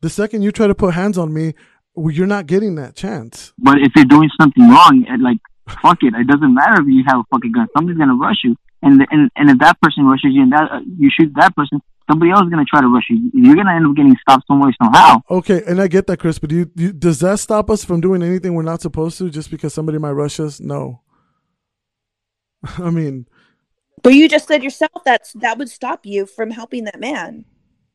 The 0.03 0.11
second 0.11 0.43
you 0.43 0.53
try 0.53 0.67
to 0.67 0.75
put 0.75 0.95
hands 0.95 1.17
on 1.17 1.33
me, 1.33 1.55
well, 1.95 2.15
you're 2.15 2.27
not 2.27 2.47
getting 2.47 2.75
that 2.75 2.95
chance. 2.95 3.53
But 3.59 3.79
if 3.79 3.93
you're 3.97 4.05
doing 4.05 4.31
something 4.39 4.69
wrong, 4.69 5.07
like 5.21 5.39
fuck 5.83 5.99
it, 6.03 6.15
it 6.15 6.27
doesn't 6.27 6.55
matter 6.55 6.83
if 6.83 6.87
you 6.87 7.05
have 7.07 7.21
a 7.21 7.25
fucking 7.31 7.53
gun. 7.53 7.67
Somebody's 7.77 7.99
gonna 7.99 8.15
rush 8.15 8.41
you, 8.45 8.57
and 8.83 9.07
and 9.11 9.31
and 9.37 9.51
if 9.51 9.59
that 9.59 9.81
person 9.81 10.05
rushes 10.05 10.31
you 10.33 10.43
and 10.43 10.53
that 10.53 10.71
uh, 10.71 10.81
you 10.99 11.11
shoot 11.11 11.33
that 11.37 11.57
person, 11.57 11.81
somebody 12.09 12.31
else 12.31 12.43
is 12.43 12.51
gonna 12.51 12.65
try 12.65 12.81
to 12.81 12.89
rush 12.89 13.05
you. 13.11 13.31
You're 13.35 13.57
gonna 13.57 13.75
end 13.75 13.87
up 13.87 13.95
getting 13.95 14.17
stopped 14.21 14.47
some 14.47 14.61
way 14.61 14.73
somehow. 14.83 15.21
Okay, 15.31 15.63
and 15.67 15.81
I 15.81 15.89
get 15.89 16.07
that, 16.07 16.19
Chris, 16.19 16.39
but 16.39 16.51
do 16.51 16.57
you, 16.57 16.71
you, 16.75 16.93
does 16.93 17.21
that 17.21 17.39
stop 17.39 17.71
us 17.71 17.85
from 17.85 18.01
doing 18.01 18.23
anything 18.23 18.55
we're 18.55 18.63
not 18.63 18.81
supposed 18.81 19.19
to 19.19 19.31
just 19.31 19.51
because 19.51 19.75
somebody 19.75 19.99
might 19.99 20.13
rush 20.13 20.41
us? 20.41 20.61
No. 20.61 21.03
I 22.79 22.91
mean, 22.91 23.27
But 24.03 24.15
you 24.15 24.29
just 24.29 24.49
said 24.49 24.63
yourself 24.63 25.03
that's 25.05 25.33
that 25.35 25.59
would 25.59 25.69
stop 25.69 26.07
you 26.07 26.27
from 26.27 26.51
helping 26.51 26.85
that 26.85 26.99
man. 26.99 27.45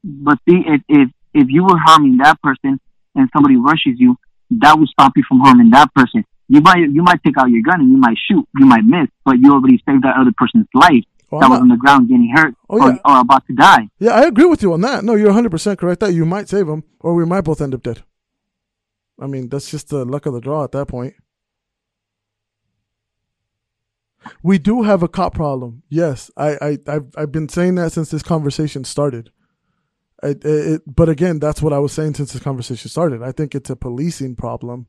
But 0.04 0.38
see, 0.48 0.64
if 0.66 0.82
if 0.88 1.10
if 1.34 1.48
you 1.50 1.64
were 1.64 1.78
harming 1.84 2.18
that 2.18 2.42
person 2.42 2.80
and 3.16 3.30
somebody 3.34 3.58
rushes 3.58 3.96
you, 3.98 4.16
that 4.62 4.78
would 4.78 4.90
stop 4.90 5.14
you 5.16 5.24
from 5.28 5.40
harming 5.40 5.72
that 5.72 5.94
person. 5.94 6.24
You 6.48 6.62
might 6.62 6.80
you 6.92 7.02
might 7.02 7.24
take 7.24 7.38
out 7.38 7.50
your 7.50 7.64
gun 7.64 7.82
and 7.82 7.92
you 7.92 7.98
might 7.98 8.18
shoot, 8.30 8.48
you 8.60 8.66
might 8.66 8.86
miss, 8.86 9.08
but 9.26 9.40
you 9.40 9.52
already 9.52 9.82
saved 9.88 10.04
that 10.04 10.16
other 10.18 10.34
person's 10.38 10.68
life 10.74 11.04
well, 11.34 11.40
that 11.42 11.46
I'm 11.46 11.52
was 11.52 11.60
not- 11.60 11.64
on 11.64 11.68
the 11.70 11.78
ground 11.78 12.08
getting 12.10 12.32
hurt 12.36 12.56
Oh, 12.70 12.82
or, 12.82 12.90
yeah. 12.92 12.98
or 13.06 13.20
about 13.22 13.46
to 13.48 13.54
die. 13.54 13.90
yeah, 14.00 14.12
I 14.12 14.24
agree 14.24 14.46
with 14.46 14.62
you 14.62 14.74
on 14.74 14.82
that. 14.82 15.04
No, 15.04 15.16
you're 15.16 15.32
100% 15.32 15.78
correct 15.78 16.00
that 16.02 16.14
you 16.14 16.26
might 16.26 16.50
save 16.50 16.68
him 16.68 16.84
or 17.00 17.14
we 17.16 17.26
might 17.26 17.42
both 17.42 17.62
end 17.62 17.74
up 17.74 17.84
dead. 17.84 18.04
I 19.22 19.28
mean, 19.28 19.50
that's 19.50 19.70
just 19.70 19.90
the 19.90 20.06
luck 20.06 20.26
of 20.26 20.34
the 20.34 20.42
draw 20.42 20.64
at 20.64 20.72
that 20.72 20.88
point. 20.88 21.14
We 24.42 24.58
do 24.58 24.84
have 24.84 25.04
a 25.04 25.08
cop 25.10 25.34
problem. 25.36 25.84
Yes, 25.90 26.32
I, 26.38 26.52
I, 26.62 26.78
I've, 26.88 27.08
I've 27.18 27.32
been 27.32 27.50
saying 27.50 27.76
that 27.76 27.92
since 27.92 28.10
this 28.10 28.24
conversation 28.24 28.84
started. 28.86 29.32
It, 30.22 30.44
it, 30.46 30.82
but 30.88 31.10
again, 31.10 31.40
that's 31.40 31.62
what 31.62 31.74
I 31.74 31.80
was 31.80 31.92
saying 31.92 32.14
since 32.14 32.32
this 32.32 32.42
conversation 32.42 32.90
started. 32.90 33.22
I 33.22 33.34
think 33.34 33.54
it's 33.54 33.70
a 33.70 33.76
policing 33.76 34.38
problem. 34.38 34.88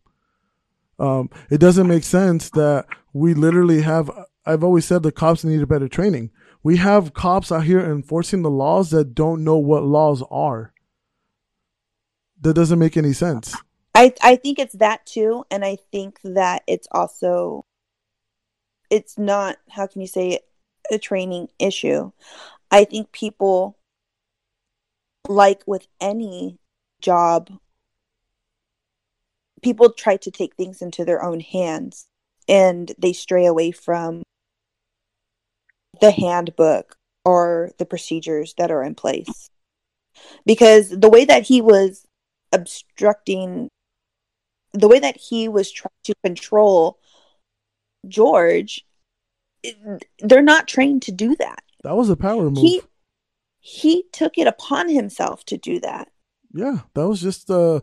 Um, 1.00 1.30
it 1.50 1.58
doesn't 1.58 1.88
make 1.88 2.04
sense 2.04 2.50
that 2.50 2.86
we 3.12 3.34
literally 3.34 3.82
have. 3.82 4.08
I've 4.46 4.64
always 4.64 4.84
said 4.84 5.02
the 5.02 5.12
cops 5.12 5.44
need 5.44 5.62
a 5.62 5.66
better 5.66 5.88
training. 5.88 6.30
We 6.62 6.76
have 6.78 7.14
cops 7.14 7.50
out 7.50 7.64
here 7.64 7.80
enforcing 7.80 8.42
the 8.42 8.50
laws 8.50 8.90
that 8.90 9.14
don't 9.14 9.44
know 9.44 9.56
what 9.56 9.84
laws 9.84 10.22
are. 10.30 10.72
That 12.40 12.54
doesn't 12.54 12.78
make 12.78 12.96
any 12.96 13.12
sense. 13.12 13.56
I 13.94 14.12
I 14.22 14.36
think 14.36 14.58
it's 14.58 14.74
that 14.74 15.06
too, 15.06 15.44
and 15.50 15.64
I 15.64 15.76
think 15.92 16.20
that 16.24 16.62
it's 16.66 16.88
also 16.90 17.64
it's 18.90 19.18
not 19.18 19.56
how 19.70 19.86
can 19.86 20.00
you 20.00 20.06
say 20.06 20.30
it, 20.30 20.48
a 20.90 20.98
training 20.98 21.48
issue. 21.58 22.10
I 22.70 22.84
think 22.84 23.12
people 23.12 23.78
like 25.28 25.62
with 25.66 25.86
any 26.00 26.58
job 27.00 27.50
people 29.62 29.90
try 29.90 30.16
to 30.18 30.30
take 30.30 30.54
things 30.54 30.82
into 30.82 31.04
their 31.04 31.24
own 31.24 31.40
hands 31.40 32.06
and 32.46 32.92
they 32.98 33.12
stray 33.12 33.46
away 33.46 33.70
from 33.70 34.22
the 36.04 36.10
handbook 36.10 36.96
or 37.24 37.70
the 37.78 37.86
procedures 37.86 38.54
that 38.58 38.70
are 38.70 38.82
in 38.82 38.94
place. 38.94 39.50
Because 40.46 40.90
the 40.90 41.08
way 41.08 41.24
that 41.24 41.42
he 41.44 41.60
was 41.60 42.04
obstructing 42.52 43.68
the 44.72 44.88
way 44.88 44.98
that 44.98 45.16
he 45.16 45.48
was 45.48 45.70
trying 45.70 45.90
to 46.02 46.14
control 46.24 46.98
George, 48.08 48.84
they're 50.18 50.42
not 50.42 50.66
trained 50.68 51.02
to 51.02 51.12
do 51.12 51.36
that. 51.36 51.62
That 51.84 51.96
was 51.96 52.10
a 52.10 52.16
power 52.16 52.50
move. 52.50 52.56
He 52.56 52.82
he 53.60 54.04
took 54.12 54.36
it 54.36 54.46
upon 54.46 54.88
himself 54.88 55.44
to 55.46 55.56
do 55.56 55.80
that. 55.80 56.08
yeah, 56.52 56.80
that 56.94 57.08
was 57.08 57.20
just 57.20 57.50
uh, 57.50 57.80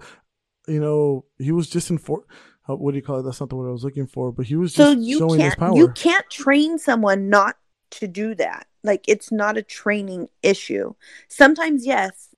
you 0.67 0.79
know, 0.79 1.25
he 1.39 1.51
was 1.51 1.69
just 1.69 1.89
in 1.89 1.97
for. 1.97 2.25
What 2.67 2.91
do 2.91 2.97
you 2.97 3.03
call 3.03 3.19
it? 3.19 3.23
That's 3.23 3.39
not 3.39 3.49
the 3.49 3.55
word 3.57 3.67
I 3.67 3.73
was 3.73 3.83
looking 3.83 4.07
for. 4.07 4.31
But 4.31 4.45
he 4.45 4.55
was 4.55 4.73
So 4.73 4.93
just 4.93 5.05
you 5.05 5.17
showing 5.17 5.39
can't 5.39 5.57
power. 5.59 5.75
you 5.75 5.89
can't 5.89 6.29
train 6.29 6.77
someone 6.77 7.27
not 7.27 7.57
to 7.91 8.07
do 8.07 8.35
that. 8.35 8.67
Like 8.83 9.05
it's 9.07 9.31
not 9.31 9.57
a 9.57 9.61
training 9.61 10.29
issue. 10.41 10.93
Sometimes 11.27 11.85
yes, 11.85 12.33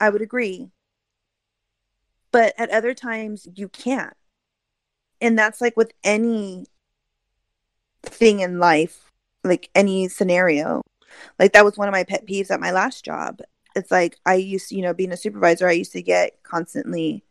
I 0.00 0.10
would 0.10 0.22
agree. 0.22 0.70
But 2.32 2.54
at 2.58 2.70
other 2.70 2.94
times 2.94 3.48
you 3.54 3.68
can't. 3.68 4.14
And 5.20 5.38
that's 5.38 5.60
like 5.60 5.76
with 5.76 5.92
any 6.04 6.66
thing 8.02 8.40
in 8.40 8.58
life, 8.58 9.10
like 9.44 9.68
any 9.74 10.08
scenario. 10.08 10.82
Like 11.38 11.52
that 11.52 11.64
was 11.64 11.76
one 11.76 11.88
of 11.88 11.92
my 11.92 12.04
pet 12.04 12.26
peeves 12.26 12.50
at 12.50 12.60
my 12.60 12.70
last 12.70 13.04
job. 13.04 13.40
It's 13.74 13.90
like 13.90 14.16
I 14.24 14.34
used, 14.36 14.72
you 14.72 14.82
know, 14.82 14.94
being 14.94 15.12
a 15.12 15.16
supervisor, 15.16 15.68
I 15.68 15.72
used 15.72 15.92
to 15.92 16.02
get 16.02 16.42
constantly 16.42 17.24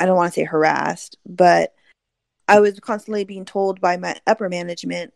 I 0.00 0.06
don't 0.06 0.16
want 0.16 0.32
to 0.32 0.40
say 0.40 0.44
harassed, 0.44 1.18
but 1.26 1.74
I 2.50 2.58
was 2.58 2.80
constantly 2.80 3.22
being 3.22 3.44
told 3.44 3.80
by 3.80 3.96
my 3.96 4.16
upper 4.26 4.48
management, 4.48 5.14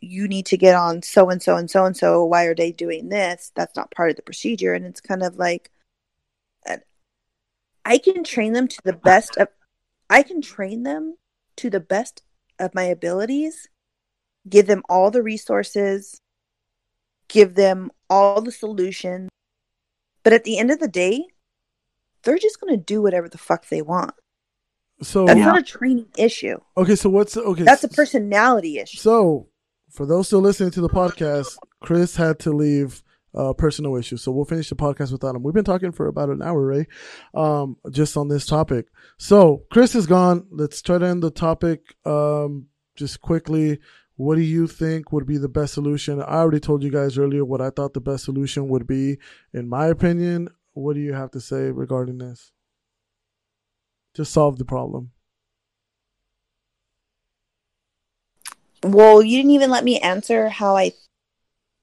you 0.00 0.28
need 0.28 0.46
to 0.46 0.56
get 0.56 0.76
on 0.76 1.02
so 1.02 1.28
and 1.28 1.42
so 1.42 1.56
and 1.56 1.68
so 1.68 1.84
and 1.84 1.96
so. 1.96 2.24
Why 2.24 2.44
are 2.44 2.54
they 2.54 2.70
doing 2.70 3.08
this? 3.08 3.50
That's 3.56 3.74
not 3.74 3.90
part 3.90 4.10
of 4.10 4.16
the 4.16 4.22
procedure. 4.22 4.72
And 4.72 4.86
it's 4.86 5.00
kind 5.00 5.24
of 5.24 5.38
like, 5.38 5.72
I 7.84 7.98
can 7.98 8.22
train 8.22 8.52
them 8.52 8.68
to 8.68 8.78
the 8.84 8.92
best 8.92 9.36
of, 9.36 9.48
I 10.08 10.22
can 10.22 10.40
train 10.40 10.84
them 10.84 11.16
to 11.56 11.68
the 11.68 11.80
best 11.80 12.22
of 12.60 12.74
my 12.76 12.84
abilities, 12.84 13.68
give 14.48 14.68
them 14.68 14.82
all 14.88 15.10
the 15.10 15.24
resources, 15.24 16.20
give 17.28 17.56
them 17.56 17.90
all 18.08 18.40
the 18.40 18.52
solutions. 18.52 19.30
But 20.22 20.32
at 20.32 20.44
the 20.44 20.58
end 20.58 20.70
of 20.70 20.78
the 20.78 20.86
day, 20.88 21.26
they're 22.22 22.38
just 22.38 22.60
going 22.60 22.72
to 22.72 22.84
do 22.84 23.02
whatever 23.02 23.28
the 23.28 23.38
fuck 23.38 23.68
they 23.68 23.82
want. 23.82 24.14
So 25.02 25.26
That's 25.26 25.38
not 25.38 25.58
a 25.58 25.62
training 25.62 26.06
issue. 26.16 26.58
okay, 26.76 26.96
so 26.96 27.10
what's 27.10 27.36
okay? 27.36 27.64
That's 27.64 27.84
a 27.84 27.88
personality 27.88 28.78
issue. 28.78 28.96
So, 28.98 29.48
for 29.90 30.06
those 30.06 30.26
still 30.26 30.40
listening 30.40 30.70
to 30.72 30.80
the 30.80 30.88
podcast, 30.88 31.56
Chris 31.80 32.16
had 32.16 32.38
to 32.40 32.52
leave 32.52 33.02
uh, 33.36 33.52
personal 33.52 33.96
issues. 33.96 34.22
So 34.22 34.32
we'll 34.32 34.44
finish 34.44 34.70
the 34.70 34.76
podcast 34.76 35.12
without 35.12 35.34
him. 35.34 35.42
We've 35.42 35.54
been 35.54 35.64
talking 35.64 35.92
for 35.92 36.06
about 36.06 36.30
an 36.30 36.42
hour, 36.42 36.64
Ray, 36.64 36.86
um, 37.34 37.76
just 37.90 38.16
on 38.16 38.28
this 38.28 38.46
topic. 38.46 38.86
So 39.18 39.64
Chris 39.70 39.94
is 39.94 40.06
gone. 40.06 40.46
Let's 40.50 40.80
try 40.82 40.98
to 40.98 41.06
end 41.06 41.22
the 41.22 41.30
topic 41.30 41.94
um, 42.04 42.66
just 42.96 43.20
quickly. 43.20 43.78
What 44.16 44.36
do 44.36 44.40
you 44.40 44.66
think 44.66 45.12
would 45.12 45.26
be 45.26 45.36
the 45.36 45.48
best 45.48 45.74
solution? 45.74 46.22
I 46.22 46.36
already 46.36 46.60
told 46.60 46.82
you 46.82 46.90
guys 46.90 47.18
earlier 47.18 47.44
what 47.44 47.60
I 47.60 47.68
thought 47.68 47.92
the 47.92 48.00
best 48.00 48.24
solution 48.24 48.68
would 48.68 48.86
be. 48.86 49.18
In 49.52 49.68
my 49.68 49.86
opinion, 49.86 50.48
what 50.72 50.94
do 50.94 51.00
you 51.00 51.12
have 51.12 51.30
to 51.32 51.40
say 51.40 51.70
regarding 51.70 52.16
this? 52.18 52.52
Just 54.16 54.32
solve 54.32 54.56
the 54.58 54.64
problem. 54.64 55.10
Well, 58.82 59.22
you 59.22 59.36
didn't 59.38 59.50
even 59.52 59.70
let 59.70 59.84
me 59.84 59.98
answer 60.00 60.48
how 60.48 60.76
I, 60.76 60.92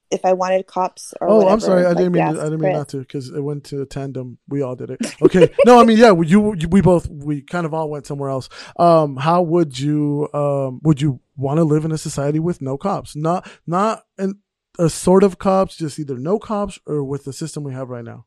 if 0.10 0.26
I 0.26 0.34
wanted 0.34 0.66
cops 0.68 1.14
or 1.20 1.30
Oh, 1.30 1.36
whatever. 1.38 1.54
I'm 1.54 1.60
sorry. 1.60 1.86
I 1.86 1.90
like 1.90 1.98
didn't 1.98 2.14
mean. 2.14 2.24
To, 2.24 2.40
I 2.40 2.44
didn't 2.46 2.62
mean 2.62 2.72
Chris. 2.72 2.78
not 2.78 2.90
to 2.90 2.98
because 2.98 3.30
it 3.30 3.42
went 3.42 3.66
to 3.66 3.86
tandem. 3.86 4.38
We 4.48 4.62
all 4.62 4.76
did 4.76 4.90
it. 4.92 5.00
Okay. 5.22 5.50
no, 5.66 5.80
I 5.80 5.84
mean, 5.86 5.98
yeah. 5.98 6.14
You, 6.14 6.56
you, 6.56 6.68
we 6.70 6.82
both, 6.82 7.08
we 7.10 7.42
kind 7.42 7.66
of 7.66 7.74
all 7.74 7.90
went 7.90 8.08
somewhere 8.08 8.30
else. 8.30 8.50
Um, 8.80 9.18
how 9.18 9.42
would 9.42 9.78
you, 9.78 10.30
um, 10.34 10.80
would 10.84 11.02
you 11.02 11.20
want 11.36 11.58
to 11.58 11.64
live 11.64 11.86
in 11.86 11.92
a 11.92 11.98
society 11.98 12.40
with 12.40 12.62
no 12.62 12.78
cops? 12.78 13.16
Not, 13.16 13.48
not 13.68 14.06
an, 14.18 14.40
a 14.80 14.90
sort 14.90 15.24
of 15.24 15.38
cops, 15.38 15.76
just 15.76 16.00
either 16.00 16.18
no 16.18 16.40
cops 16.40 16.80
or 16.88 17.04
with 17.04 17.26
the 17.26 17.34
system 17.34 17.64
we 17.64 17.74
have 17.74 17.90
right 17.90 18.06
now. 18.06 18.26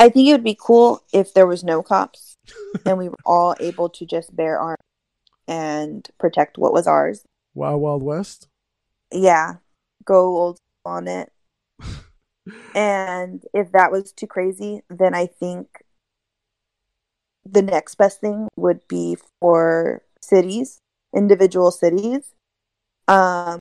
I 0.01 0.07
think 0.09 0.27
it 0.27 0.31
would 0.31 0.43
be 0.43 0.57
cool 0.59 1.03
if 1.13 1.33
there 1.33 1.45
was 1.45 1.63
no 1.63 1.83
cops 1.83 2.37
and 2.85 2.97
we 2.97 3.09
were 3.09 3.17
all 3.25 3.55
able 3.59 3.89
to 3.89 4.05
just 4.05 4.35
bear 4.35 4.57
arms 4.57 4.77
and 5.47 6.07
protect 6.17 6.57
what 6.57 6.73
was 6.73 6.87
ours. 6.87 7.23
Wild 7.53 7.81
Wild 7.81 8.03
West. 8.03 8.47
Yeah, 9.11 9.55
go 10.05 10.37
old 10.37 10.57
on 10.85 11.07
it. 11.07 11.31
and 12.75 13.43
if 13.53 13.71
that 13.73 13.91
was 13.91 14.11
too 14.11 14.27
crazy, 14.27 14.81
then 14.89 15.13
I 15.13 15.25
think 15.25 15.83
the 17.45 17.61
next 17.61 17.95
best 17.95 18.21
thing 18.21 18.47
would 18.55 18.87
be 18.87 19.17
for 19.39 20.03
cities, 20.21 20.79
individual 21.13 21.71
cities, 21.71 22.33
um, 23.07 23.59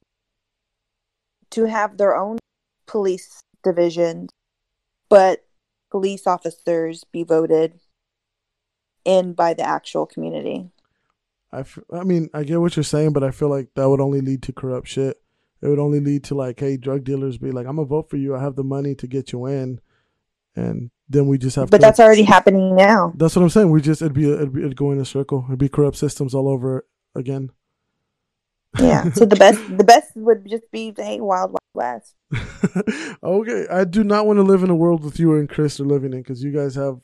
to 1.50 1.64
have 1.64 1.96
their 1.96 2.16
own 2.16 2.38
police 2.86 3.42
division, 3.62 4.28
but 5.08 5.44
police 5.90 6.26
officers 6.26 7.04
be 7.04 7.22
voted 7.22 7.80
in 9.04 9.32
by 9.32 9.54
the 9.54 9.62
actual 9.62 10.06
community. 10.06 10.70
I, 11.50 11.60
f- 11.60 11.78
I 11.92 12.04
mean, 12.04 12.28
I 12.34 12.44
get 12.44 12.60
what 12.60 12.76
you're 12.76 12.82
saying, 12.82 13.12
but 13.12 13.24
I 13.24 13.30
feel 13.30 13.48
like 13.48 13.68
that 13.74 13.88
would 13.88 14.00
only 14.00 14.20
lead 14.20 14.42
to 14.44 14.52
corrupt 14.52 14.88
shit. 14.88 15.16
It 15.60 15.68
would 15.68 15.78
only 15.78 16.00
lead 16.00 16.24
to 16.24 16.34
like, 16.34 16.60
hey, 16.60 16.76
drug 16.76 17.04
dealers 17.04 17.38
be 17.38 17.50
like, 17.50 17.66
I'm 17.66 17.76
gonna 17.76 17.88
vote 17.88 18.10
for 18.10 18.16
you. 18.16 18.36
I 18.36 18.42
have 18.42 18.54
the 18.54 18.64
money 18.64 18.94
to 18.96 19.06
get 19.06 19.32
you 19.32 19.46
in, 19.46 19.80
and 20.54 20.90
then 21.08 21.26
we 21.26 21.38
just 21.38 21.56
have. 21.56 21.70
But 21.70 21.78
to, 21.78 21.80
that's 21.80 22.00
already 22.00 22.22
happening 22.22 22.76
now. 22.76 23.12
That's 23.16 23.34
what 23.34 23.42
I'm 23.42 23.48
saying. 23.48 23.70
We 23.70 23.80
just 23.80 24.02
it'd 24.02 24.12
be 24.12 24.30
it'd, 24.30 24.52
be, 24.52 24.60
it'd 24.60 24.76
go 24.76 24.92
in 24.92 25.00
a 25.00 25.04
circle. 25.04 25.44
It'd 25.48 25.58
be 25.58 25.68
corrupt 25.68 25.96
systems 25.96 26.34
all 26.34 26.48
over 26.48 26.86
again. 27.14 27.50
Yeah. 28.78 29.10
So 29.12 29.24
the 29.24 29.36
best 29.36 29.60
the 29.76 29.84
best 29.84 30.12
would 30.16 30.46
just 30.48 30.70
be 30.70 30.92
hey, 30.96 31.20
Wild 31.20 31.52
Wild 31.52 31.58
West. 31.74 32.14
okay, 33.22 33.66
I 33.70 33.84
do 33.84 34.04
not 34.04 34.26
want 34.26 34.38
to 34.38 34.42
live 34.42 34.62
in 34.62 34.70
a 34.70 34.76
world 34.76 35.04
with 35.04 35.18
you 35.18 35.34
and 35.34 35.48
Chris 35.48 35.80
are 35.80 35.84
living 35.84 36.12
in 36.12 36.22
because 36.22 36.42
you 36.42 36.52
guys 36.52 36.74
have 36.74 37.00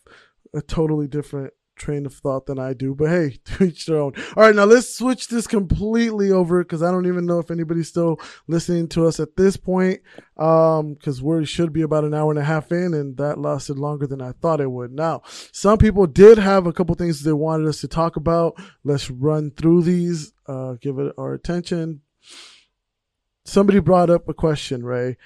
a 0.54 0.60
totally 0.60 1.06
different 1.06 1.52
train 1.76 2.06
of 2.06 2.14
thought 2.14 2.46
than 2.46 2.58
I 2.58 2.72
do. 2.72 2.94
But 2.94 3.10
hey, 3.10 3.38
to 3.44 3.64
each 3.64 3.86
their 3.86 3.98
own. 3.98 4.12
All 4.36 4.44
right, 4.44 4.54
now 4.54 4.64
let's 4.64 4.96
switch 4.96 5.28
this 5.28 5.46
completely 5.46 6.30
over 6.30 6.62
because 6.62 6.82
I 6.82 6.90
don't 6.90 7.06
even 7.06 7.26
know 7.26 7.38
if 7.38 7.50
anybody's 7.50 7.88
still 7.88 8.20
listening 8.46 8.88
to 8.88 9.06
us 9.06 9.20
at 9.20 9.36
this 9.36 9.56
point. 9.56 10.00
Um, 10.36 10.94
because 10.94 11.22
we 11.22 11.44
should 11.44 11.72
be 11.72 11.82
about 11.82 12.04
an 12.04 12.14
hour 12.14 12.30
and 12.30 12.38
a 12.38 12.44
half 12.44 12.72
in, 12.72 12.94
and 12.94 13.16
that 13.18 13.38
lasted 13.38 13.78
longer 13.78 14.06
than 14.06 14.20
I 14.20 14.32
thought 14.32 14.60
it 14.60 14.70
would. 14.70 14.92
Now, 14.92 15.22
some 15.52 15.78
people 15.78 16.06
did 16.06 16.38
have 16.38 16.66
a 16.66 16.72
couple 16.72 16.94
things 16.94 17.22
they 17.22 17.32
wanted 17.32 17.68
us 17.68 17.80
to 17.82 17.88
talk 17.88 18.16
about. 18.16 18.60
Let's 18.82 19.10
run 19.10 19.50
through 19.52 19.82
these. 19.82 20.32
Uh, 20.46 20.74
give 20.80 20.98
it 20.98 21.14
our 21.16 21.34
attention. 21.34 22.00
Somebody 23.44 23.78
brought 23.78 24.10
up 24.10 24.28
a 24.28 24.34
question, 24.34 24.84
Ray 24.84 25.16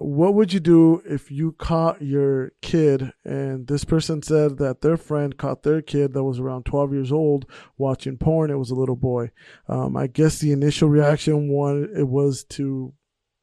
what 0.00 0.32
would 0.32 0.50
you 0.54 0.60
do 0.60 1.02
if 1.04 1.30
you 1.30 1.52
caught 1.52 2.00
your 2.00 2.52
kid 2.62 3.12
and 3.22 3.66
this 3.66 3.84
person 3.84 4.22
said 4.22 4.56
that 4.56 4.80
their 4.80 4.96
friend 4.96 5.36
caught 5.36 5.62
their 5.62 5.82
kid 5.82 6.14
that 6.14 6.24
was 6.24 6.40
around 6.40 6.64
12 6.64 6.94
years 6.94 7.12
old 7.12 7.44
watching 7.76 8.16
porn? 8.16 8.50
It 8.50 8.58
was 8.58 8.70
a 8.70 8.74
little 8.74 8.96
boy. 8.96 9.30
Um, 9.68 9.98
i 9.98 10.06
guess 10.06 10.38
the 10.38 10.52
initial 10.52 10.88
reaction 10.88 11.50
one 11.50 11.90
it 11.94 12.08
was 12.08 12.44
to 12.44 12.94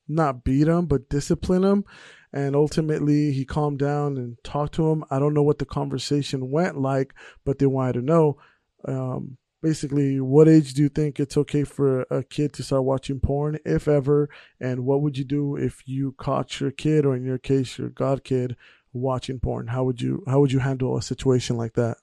not 0.08 0.44
beat 0.44 0.68
him 0.68 0.88
but 0.88 1.10
discipline 1.10 1.64
him. 1.64 1.86
And 2.34 2.56
ultimately 2.56 3.34
he 3.34 3.46
calmed 3.46 3.78
down 3.78 4.18
and 4.18 4.44
talked 4.44 4.74
to 4.76 4.90
him. 4.90 5.04
I 5.12 5.20
don't 5.20 5.36
know 5.36 5.44
what 5.44 5.60
the 5.60 5.66
conversation 5.66 6.50
went 6.50 6.76
like 6.76 7.14
but 7.46 7.60
they 7.60 7.68
wanted 7.68 7.94
to 7.94 8.02
know. 8.02 8.38
Um, 8.84 9.38
basically 9.68 10.20
what 10.22 10.48
age 10.48 10.74
do 10.74 10.82
you 10.82 10.90
think 10.90 11.20
it's 11.20 11.36
okay 11.36 11.64
for 11.64 12.02
a 12.04 12.24
kid 12.24 12.54
to 12.54 12.64
start 12.64 12.84
watching 12.84 13.20
porn 13.20 13.60
if 13.66 13.88
ever 13.88 14.30
and 14.62 14.86
what 14.86 15.02
would 15.02 15.18
you 15.18 15.26
do 15.26 15.58
if 15.58 15.76
you 15.86 16.14
caught 16.14 16.60
your 16.62 16.72
kid 16.72 17.06
or 17.06 17.16
in 17.16 17.24
your 17.26 17.38
case 17.38 17.78
your 17.78 17.90
god 17.90 18.24
kid 18.24 18.56
watching 18.94 19.40
porn 19.40 19.68
how 19.68 19.84
would 19.84 20.02
you 20.02 20.24
how 20.26 20.40
would 20.40 20.52
you 20.52 20.60
handle 20.60 20.96
a 20.98 21.02
situation 21.02 21.58
like 21.58 21.74
that 21.74 21.98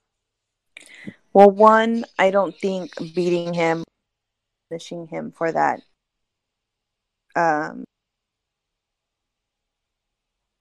Well, 1.32 1.50
one, 1.50 2.04
I 2.18 2.30
don't 2.30 2.56
think 2.56 2.92
beating 3.14 3.54
him, 3.54 3.84
punishing 4.70 5.08
him 5.08 5.32
for 5.32 5.50
that, 5.50 5.80
um, 7.34 7.84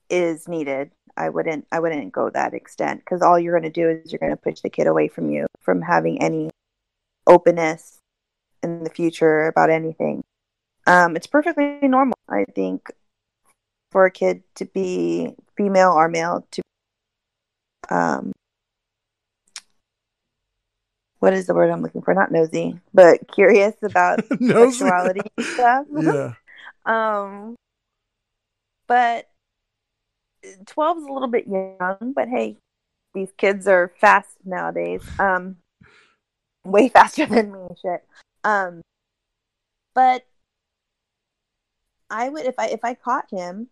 is 0.09 0.47
needed. 0.47 0.91
I 1.15 1.29
wouldn't. 1.29 1.67
I 1.71 1.79
wouldn't 1.79 2.11
go 2.11 2.31
that 2.31 2.55
extent 2.55 3.01
because 3.01 3.21
all 3.21 3.37
you're 3.37 3.57
going 3.59 3.71
to 3.71 3.81
do 3.81 3.87
is 3.87 4.11
you're 4.11 4.19
going 4.19 4.31
to 4.31 4.37
push 4.37 4.61
the 4.61 4.69
kid 4.69 4.87
away 4.87 5.07
from 5.07 5.29
you 5.29 5.45
from 5.61 5.81
having 5.81 6.21
any 6.21 6.49
openness 7.27 7.99
in 8.61 8.83
the 8.83 8.89
future 8.89 9.47
about 9.47 9.69
anything. 9.69 10.23
Um, 10.85 11.15
it's 11.15 11.27
perfectly 11.27 11.79
normal, 11.81 12.17
I 12.29 12.45
think, 12.55 12.91
for 13.91 14.05
a 14.05 14.11
kid 14.11 14.43
to 14.55 14.65
be 14.65 15.35
female 15.55 15.91
or 15.91 16.09
male 16.09 16.45
to 16.51 16.61
um, 17.89 18.31
what 21.19 21.33
is 21.33 21.47
the 21.47 21.53
word 21.53 21.69
I'm 21.69 21.81
looking 21.81 22.01
for? 22.01 22.13
Not 22.13 22.31
nosy, 22.31 22.79
but 22.93 23.31
curious 23.31 23.75
about 23.81 24.19
sexuality 24.41 25.21
stuff. 25.39 25.85
yeah 25.97 26.33
um, 26.85 27.55
but 28.87 29.29
12 30.65 30.97
is 30.97 31.03
a 31.05 31.11
little 31.11 31.29
bit 31.29 31.47
young, 31.47 32.13
but 32.13 32.27
hey, 32.27 32.57
these 33.13 33.31
kids 33.37 33.67
are 33.67 33.93
fast 34.01 34.37
nowadays. 34.43 35.01
Um, 35.17 35.57
way 36.65 36.89
faster 36.93 37.25
than 37.25 37.51
me, 37.51 37.59
shit. 37.81 38.03
Um, 38.43 38.81
but 39.95 40.25
I 42.09 42.29
would 42.29 42.45
if 42.45 42.55
I 42.57 42.67
if 42.67 42.83
I 42.83 42.93
caught 42.93 43.29
him, 43.31 43.67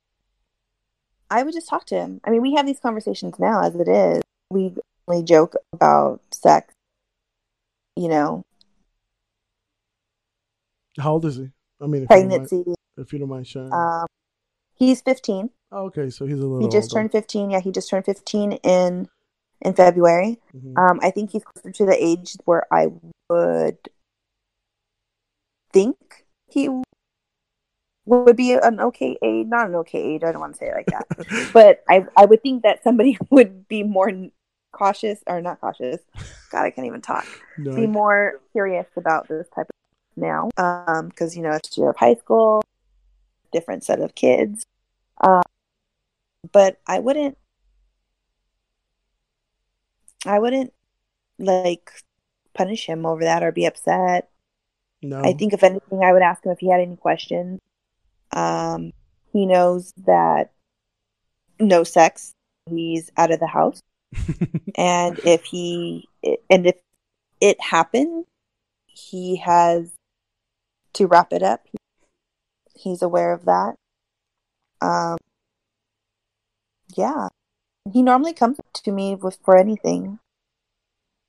I 1.29 1.43
would 1.43 1.53
just 1.53 1.69
talk 1.69 1.85
to 1.87 1.95
him. 1.95 2.21
I 2.23 2.29
mean, 2.29 2.41
we 2.41 2.53
have 2.55 2.65
these 2.65 2.79
conversations 2.79 3.39
now 3.39 3.61
as 3.63 3.75
it 3.75 3.87
is. 3.87 4.21
We 4.49 4.73
only 5.07 5.23
joke 5.23 5.55
about 5.73 6.21
sex, 6.31 6.73
you 7.95 8.07
know, 8.07 8.43
how 10.99 11.13
old 11.13 11.25
is 11.25 11.37
he 11.37 11.49
i 11.81 11.87
mean 11.87 12.03
if 12.03 12.09
you 12.09 12.15
don't 12.17 12.29
mind, 12.29 12.47
pregnancy. 12.49 12.73
if 12.97 13.13
you 13.13 13.19
don't 13.19 13.29
mind 13.29 13.47
sharing 13.47 13.71
Um, 13.73 14.05
he's 14.75 15.01
15. 15.01 15.49
oh, 15.71 15.85
okay 15.85 16.09
so 16.09 16.25
he's 16.25 16.37
a 16.37 16.41
little 16.41 16.59
He 16.59 16.67
just 16.67 16.91
older. 16.91 17.01
turned 17.01 17.11
15. 17.13 17.49
Yeah, 17.51 17.59
he 17.61 17.71
just 17.71 17.89
turned 17.89 18.05
15 18.05 18.51
in 18.53 19.07
in 19.61 19.73
February. 19.73 20.39
Mhm. 20.55 20.77
Um, 20.77 20.99
I 21.01 21.11
think 21.11 21.31
he's 21.31 21.43
closer 21.43 21.71
to 21.71 21.85
the 21.85 22.03
age 22.03 22.35
where 22.45 22.65
I 22.73 22.87
would 23.29 23.77
think 25.71 26.25
he 26.47 26.69
would 28.05 28.35
be 28.35 28.53
an 28.53 28.79
okay 28.79 29.17
age, 29.21 29.47
not 29.47 29.67
an 29.67 29.75
okay 29.75 30.01
age. 30.01 30.23
I 30.23 30.31
don't 30.31 30.41
want 30.41 30.53
to 30.53 30.59
say 30.59 30.67
it 30.69 30.75
like 30.75 30.87
that, 30.87 31.07
but 31.53 31.83
I 31.87 32.05
I 32.17 32.25
would 32.25 32.41
think 32.41 32.63
that 32.63 32.83
somebody 32.83 33.17
would 33.29 33.67
be 33.67 33.83
more 33.83 34.11
cautious 34.71 35.19
or 35.27 35.41
not 35.41 35.61
cautious. 35.61 36.01
God, 36.51 36.65
I 36.65 36.71
can't 36.71 36.87
even 36.87 37.01
talk. 37.01 37.25
No, 37.57 37.75
Be 37.75 37.87
more 37.87 38.41
curious 38.51 38.87
about 38.97 39.27
this 39.27 39.47
type 39.55 39.67
of 39.69 39.75
now, 40.17 40.49
um, 40.57 41.09
because 41.09 41.35
you 41.37 41.43
know 41.43 41.51
it's 41.51 41.77
year 41.77 41.89
of 41.89 41.97
high 41.97 42.15
school, 42.15 42.63
different 43.51 43.83
set 43.83 43.99
of 44.01 44.15
kids. 44.15 44.65
Um, 45.21 45.43
but 46.51 46.79
I 46.87 46.99
wouldn't, 46.99 47.37
I 50.25 50.39
wouldn't 50.39 50.73
like 51.39 51.91
punish 52.53 52.85
him 52.85 53.05
over 53.05 53.23
that 53.23 53.43
or 53.43 53.51
be 53.51 53.65
upset. 53.65 54.29
no. 55.01 55.21
I 55.23 55.33
think 55.33 55.53
if 55.53 55.63
anything, 55.63 56.03
I 56.03 56.13
would 56.13 56.21
ask 56.21 56.45
him 56.45 56.51
if 56.51 56.59
he 56.59 56.69
had 56.69 56.81
any 56.81 56.95
questions. 56.95 57.59
Um, 58.31 58.93
he 59.33 59.45
knows 59.45 59.93
that 60.05 60.51
no 61.59 61.83
sex. 61.83 62.33
He's 62.69 63.11
out 63.17 63.31
of 63.31 63.39
the 63.39 63.47
house, 63.47 63.81
and 64.75 65.19
if 65.25 65.43
he 65.45 66.07
and 66.49 66.67
if 66.67 66.75
it 67.39 67.59
happened, 67.59 68.25
he 68.85 69.37
has 69.37 69.91
to 70.93 71.07
wrap 71.07 71.33
it 71.33 71.41
up. 71.41 71.65
He's 72.75 73.01
aware 73.01 73.33
of 73.33 73.45
that. 73.45 73.75
Um, 74.81 75.17
yeah, 76.95 77.29
he 77.91 78.01
normally 78.01 78.33
comes 78.33 78.59
to 78.73 78.91
me 78.91 79.15
with 79.15 79.37
for 79.43 79.57
anything. 79.57 80.19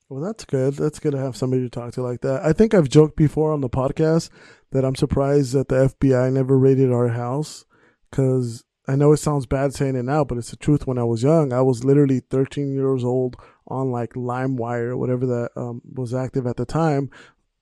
Well, 0.08 0.22
that's 0.22 0.44
good. 0.44 0.74
That's 0.74 0.98
good 0.98 1.12
to 1.12 1.18
have 1.18 1.36
somebody 1.36 1.62
to 1.62 1.70
talk 1.70 1.94
to 1.94 2.02
like 2.02 2.20
that. 2.20 2.44
I 2.44 2.52
think 2.52 2.74
I've 2.74 2.88
joked 2.88 3.16
before 3.16 3.52
on 3.52 3.62
the 3.62 3.70
podcast 3.70 4.28
that 4.70 4.84
I'm 4.84 4.94
surprised 4.94 5.54
that 5.54 5.68
the 5.68 5.88
FBI 5.88 6.32
never 6.32 6.58
raided 6.58 6.92
our 6.92 7.08
house 7.08 7.64
because 8.10 8.64
I 8.86 8.96
know 8.96 9.12
it 9.12 9.18
sounds 9.18 9.46
bad 9.46 9.72
saying 9.72 9.96
it 9.96 10.04
now, 10.04 10.24
but 10.24 10.36
it's 10.36 10.50
the 10.50 10.56
truth. 10.56 10.86
When 10.86 10.98
I 10.98 11.04
was 11.04 11.22
young, 11.22 11.52
I 11.52 11.62
was 11.62 11.84
literally 11.84 12.20
13 12.20 12.74
years 12.74 13.04
old 13.04 13.36
on 13.66 13.90
like 13.90 14.10
LimeWire 14.10 14.98
whatever 14.98 15.24
that 15.24 15.50
um, 15.56 15.80
was 15.84 16.12
active 16.12 16.46
at 16.46 16.56
the 16.56 16.66
time, 16.66 17.08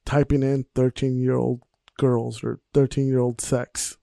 typing 0.05 0.43
in 0.43 0.65
13 0.75 1.21
year 1.21 1.37
old 1.37 1.61
girls 1.99 2.43
or 2.43 2.61
13 2.75 3.07
year 3.07 3.21
old 3.21 3.41
sex. 3.41 3.97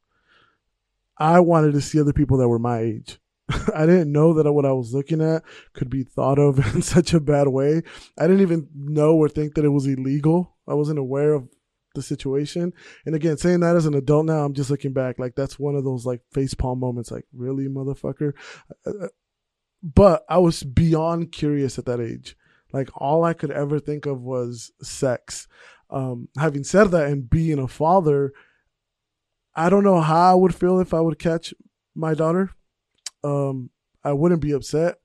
I 1.18 1.42
wanted 1.42 1.74
to 1.74 1.82
see 1.82 2.00
other 2.00 2.14
people 2.14 2.38
that 2.38 2.48
were 2.48 2.60
my 2.60 2.80
age. 2.80 3.20
I 3.74 3.86
didn't 3.86 4.12
know 4.12 4.34
that 4.34 4.52
what 4.52 4.66
I 4.66 4.74
was 4.74 4.94
looking 4.94 5.22
at 5.22 5.44
could 5.74 5.90
be 5.90 6.04
thought 6.04 6.40
of 6.40 6.60
in 6.76 6.82
such 6.82 7.14
a 7.14 7.20
bad 7.20 7.48
way. 7.48 7.82
I 8.18 8.24
didn't 8.24 8.42
even 8.42 8.68
know 8.76 9.16
or 9.16 9.30
think 9.30 9.56
that 9.56 9.66
it 9.66 9.70
was 9.70 9.88
illegal. 9.88 10.56
I 10.68 10.74
wasn't 10.74 11.00
aware 11.00 11.34
of 11.34 11.48
the 11.96 12.02
situation. 12.02 12.74
And 13.06 13.16
again, 13.16 13.38
saying 13.38 13.62
that 13.62 13.76
as 13.76 13.86
an 13.86 13.96
adult 13.96 14.26
now, 14.26 14.46
I'm 14.46 14.54
just 14.54 14.70
looking 14.70 14.94
back 14.94 15.18
like 15.18 15.36
that's 15.36 15.58
one 15.58 15.76
of 15.76 15.84
those 15.84 16.06
like 16.06 16.22
facepalm 16.36 16.80
moments. 16.80 17.12
Like, 17.12 17.26
really, 17.34 17.68
motherfucker? 17.68 18.34
Uh, 18.86 19.08
But 19.82 20.26
I 20.28 20.40
was 20.40 20.64
beyond 20.64 21.32
curious 21.32 21.80
at 21.80 21.86
that 21.86 22.02
age. 22.02 22.36
Like 22.74 22.90
all 22.96 23.24
I 23.24 23.34
could 23.34 23.52
ever 23.52 23.80
think 23.80 24.06
of 24.06 24.22
was 24.22 24.72
sex. 24.82 25.48
Um, 25.90 26.28
having 26.38 26.66
said 26.66 26.92
that, 26.92 27.08
and 27.08 27.30
being 27.30 27.60
a 27.60 27.68
father, 27.68 28.34
I 29.56 29.70
don't 29.70 29.86
know 29.86 30.02
how 30.02 30.32
I 30.32 30.36
would 30.36 30.54
feel 30.54 30.80
if 30.80 30.94
I 30.94 31.00
would 31.00 31.18
catch 31.18 31.54
my 31.96 32.14
daughter 32.14 32.52
um, 33.24 33.70
I 34.04 34.14
wouldn't 34.14 34.42
be 34.42 34.52
upset. 34.52 35.00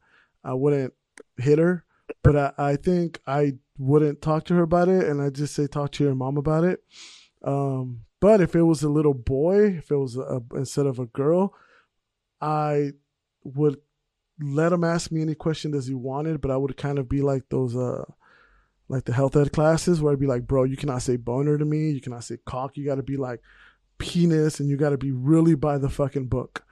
I 0.44 0.54
wouldn't 0.54 0.92
hit 1.36 1.58
her, 1.58 1.84
but 2.22 2.36
I, 2.36 2.52
I 2.58 2.76
think 2.76 3.20
I 3.26 3.54
wouldn't 3.78 4.22
talk 4.22 4.44
to 4.46 4.54
her 4.54 4.62
about 4.62 4.88
it, 4.88 5.04
and 5.04 5.20
I 5.20 5.30
just 5.30 5.54
say 5.54 5.66
talk 5.66 5.92
to 5.92 6.04
your 6.04 6.14
mom 6.14 6.36
about 6.36 6.64
it. 6.64 6.82
Um, 7.44 8.02
but 8.20 8.40
if 8.40 8.54
it 8.54 8.62
was 8.62 8.82
a 8.82 8.88
little 8.88 9.14
boy, 9.14 9.66
if 9.78 9.90
it 9.90 9.96
was 9.96 10.16
a, 10.16 10.40
instead 10.54 10.86
of 10.86 10.98
a 10.98 11.06
girl, 11.06 11.54
I 12.40 12.92
would 13.44 13.78
let 14.40 14.72
him 14.72 14.84
ask 14.84 15.10
me 15.10 15.22
any 15.22 15.34
question 15.34 15.74
as 15.74 15.86
he 15.86 15.94
wanted, 15.94 16.40
but 16.40 16.50
I 16.50 16.56
would 16.56 16.76
kind 16.76 16.98
of 16.98 17.08
be 17.08 17.22
like 17.22 17.48
those 17.48 17.76
uh 17.76 18.04
like 18.88 19.04
the 19.04 19.12
health 19.12 19.36
ed 19.36 19.52
classes 19.52 20.00
where 20.00 20.12
I'd 20.12 20.20
be 20.20 20.26
like, 20.26 20.46
bro, 20.46 20.64
you 20.64 20.76
cannot 20.76 21.02
say 21.02 21.16
boner 21.16 21.56
to 21.56 21.64
me, 21.64 21.90
you 21.90 22.00
cannot 22.00 22.24
say 22.24 22.38
cock, 22.44 22.76
you 22.76 22.84
gotta 22.84 23.02
be 23.02 23.16
like 23.16 23.40
penis 23.98 24.60
and 24.60 24.68
you 24.68 24.76
gotta 24.76 24.98
be 24.98 25.12
really 25.12 25.54
by 25.54 25.78
the 25.78 25.88
fucking 25.88 26.26
book 26.26 26.64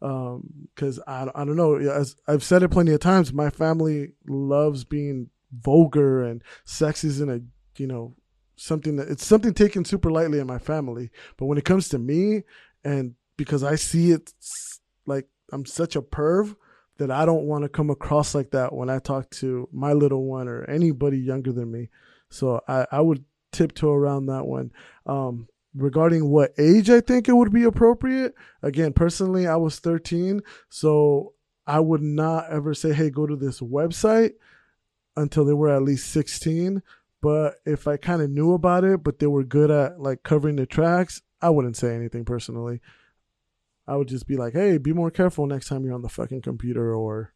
because 0.00 0.98
um, 0.98 1.04
I, 1.06 1.42
I 1.42 1.44
don't 1.44 1.56
know. 1.56 1.76
As 1.76 2.16
I've 2.26 2.44
said 2.44 2.62
it 2.62 2.68
plenty 2.68 2.92
of 2.92 3.00
times 3.00 3.32
my 3.32 3.50
family 3.50 4.12
loves 4.26 4.84
being 4.84 5.30
vulgar 5.52 6.24
and 6.24 6.42
sex 6.64 7.04
isn't 7.04 7.30
a 7.30 7.40
you 7.80 7.86
know 7.86 8.14
something 8.56 8.96
that 8.96 9.08
it's 9.08 9.24
something 9.24 9.54
taken 9.54 9.84
super 9.84 10.10
lightly 10.10 10.38
in 10.38 10.46
my 10.46 10.58
family. 10.58 11.10
But 11.36 11.46
when 11.46 11.58
it 11.58 11.64
comes 11.64 11.88
to 11.90 11.98
me 11.98 12.42
and 12.84 13.14
because 13.36 13.62
I 13.62 13.76
see 13.76 14.10
it 14.12 14.32
like 15.06 15.26
I'm 15.52 15.64
such 15.64 15.96
a 15.96 16.02
perv 16.02 16.56
that 16.98 17.10
I 17.10 17.24
don't 17.24 17.44
want 17.44 17.62
to 17.62 17.68
come 17.68 17.90
across 17.90 18.34
like 18.34 18.50
that 18.50 18.72
when 18.74 18.90
I 18.90 18.98
talk 18.98 19.30
to 19.30 19.68
my 19.72 19.92
little 19.92 20.24
one 20.24 20.48
or 20.48 20.64
anybody 20.64 21.18
younger 21.18 21.52
than 21.52 21.70
me. 21.70 21.88
So 22.28 22.60
I, 22.68 22.86
I 22.90 23.00
would 23.00 23.24
tiptoe 23.52 23.92
around 23.92 24.26
that 24.26 24.46
one. 24.46 24.72
Um, 25.06 25.48
regarding 25.78 26.28
what 26.28 26.52
age 26.58 26.90
I 26.90 27.00
think 27.00 27.28
it 27.28 27.34
would 27.34 27.52
be 27.52 27.64
appropriate. 27.64 28.34
Again, 28.62 28.92
personally, 28.92 29.46
I 29.46 29.56
was 29.56 29.78
13, 29.78 30.42
so 30.68 31.34
I 31.66 31.80
would 31.80 32.02
not 32.02 32.50
ever 32.50 32.74
say, 32.74 32.92
hey, 32.92 33.10
go 33.10 33.26
to 33.26 33.36
this 33.36 33.60
website 33.60 34.32
until 35.16 35.44
they 35.44 35.52
were 35.52 35.68
at 35.68 35.82
least 35.82 36.10
16. 36.10 36.82
But 37.20 37.56
if 37.66 37.88
I 37.88 37.96
kind 37.96 38.22
of 38.22 38.30
knew 38.30 38.52
about 38.52 38.84
it, 38.84 39.02
but 39.02 39.18
they 39.18 39.26
were 39.26 39.44
good 39.44 39.70
at 39.70 40.00
like 40.00 40.22
covering 40.22 40.56
the 40.56 40.66
tracks, 40.66 41.22
I 41.42 41.50
wouldn't 41.50 41.76
say 41.76 41.94
anything 41.94 42.24
personally. 42.24 42.80
I 43.86 43.96
would 43.96 44.08
just 44.08 44.26
be 44.26 44.36
like, 44.36 44.52
hey, 44.52 44.78
be 44.78 44.92
more 44.92 45.10
careful 45.10 45.46
next 45.46 45.68
time 45.68 45.84
you're 45.84 45.94
on 45.94 46.02
the 46.02 46.08
fucking 46.08 46.42
computer 46.42 46.94
or 46.94 47.32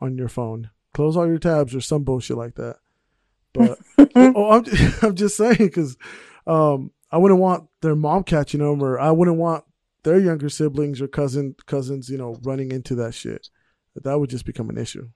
on 0.00 0.18
your 0.18 0.28
phone. 0.28 0.70
Close 0.94 1.16
all 1.16 1.26
your 1.26 1.38
tabs 1.38 1.74
or 1.74 1.80
some 1.80 2.04
bullshit 2.04 2.36
like 2.36 2.54
that. 2.56 2.76
But 3.52 3.78
oh, 4.14 4.50
I'm, 4.50 4.64
I'm 5.02 5.14
just 5.14 5.36
saying 5.36 5.56
because 5.58 5.96
um, 6.46 6.92
I 7.10 7.18
wouldn't 7.18 7.40
want 7.40 7.68
their 7.80 7.96
mom 7.96 8.24
catching 8.24 8.60
them, 8.60 8.82
or 8.82 8.98
I 8.98 9.10
wouldn't 9.10 9.38
want 9.38 9.64
their 10.04 10.18
younger 10.18 10.48
siblings 10.48 11.00
or 11.00 11.08
cousin 11.08 11.54
cousins, 11.66 12.08
you 12.08 12.18
know, 12.18 12.38
running 12.42 12.70
into 12.70 12.94
that 12.96 13.14
shit. 13.14 13.48
That 13.96 14.20
would 14.20 14.30
just 14.30 14.44
become 14.44 14.70
an 14.70 14.78
issue. 14.78 15.08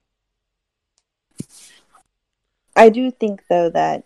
I 2.75 2.89
do 2.89 3.11
think 3.11 3.43
though 3.49 3.69
that 3.69 4.05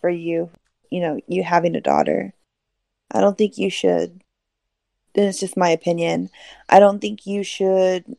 for 0.00 0.10
you, 0.10 0.50
you 0.90 1.00
know, 1.00 1.20
you 1.28 1.42
having 1.42 1.76
a 1.76 1.80
daughter, 1.80 2.32
I 3.12 3.20
don't 3.20 3.38
think 3.38 3.58
you 3.58 3.70
should. 3.70 4.22
And 5.14 5.26
it's 5.26 5.40
just 5.40 5.56
my 5.56 5.70
opinion. 5.70 6.30
I 6.68 6.80
don't 6.80 7.00
think 7.00 7.26
you 7.26 7.42
should 7.42 8.16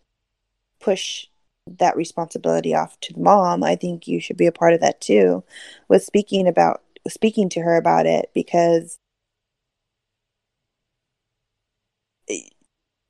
push 0.80 1.28
that 1.68 1.98
responsibility 1.98 2.74
off 2.74 3.00
to 3.02 3.14
the 3.14 3.20
mom. 3.20 3.64
I 3.64 3.76
think 3.76 4.08
you 4.08 4.20
should 4.20 4.38
be 4.38 4.48
a 4.48 4.52
part 4.52 4.74
of 4.74 4.80
that 4.82 5.02
too, 5.02 5.44
with 5.90 6.04
speaking 6.04 6.48
about 6.48 6.82
speaking 7.08 7.50
to 7.50 7.62
her 7.62 7.76
about 7.78 8.06
it 8.06 8.30
because 8.34 8.98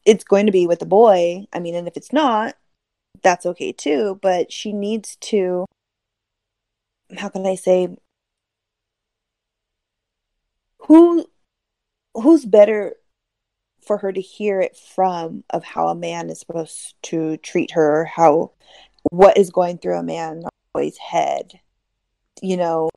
it's 0.06 0.24
going 0.24 0.46
to 0.46 0.52
be 0.52 0.68
with 0.68 0.80
the 0.80 0.86
boy. 0.86 1.46
I 1.52 1.60
mean, 1.60 1.76
and 1.76 1.88
if 1.88 1.98
it's 1.98 2.14
not, 2.14 2.56
that's 3.24 3.46
okay 3.46 3.72
too. 3.74 4.20
But 4.22 4.52
she 4.52 4.72
needs 4.72 5.18
to, 5.18 5.66
how 7.18 7.30
can 7.30 7.46
I 7.46 7.56
say, 7.56 7.98
who, 10.80 11.26
who's 12.14 12.46
better 12.46 12.96
for 13.86 13.98
her 13.98 14.12
to 14.12 14.22
hear 14.22 14.62
it 14.62 14.78
from 14.78 15.44
of 15.50 15.64
how 15.64 15.90
a 15.90 15.96
man 15.96 16.30
is 16.30 16.40
supposed 16.40 16.96
to 17.04 17.38
treat 17.38 17.72
her, 17.72 18.06
how, 18.06 18.52
what 19.12 19.38
is 19.38 19.50
going 19.50 19.78
through 19.78 19.98
a 19.98 20.04
man's 20.04 20.46
head, 21.00 21.60
you 22.42 22.56
know, 22.56 22.90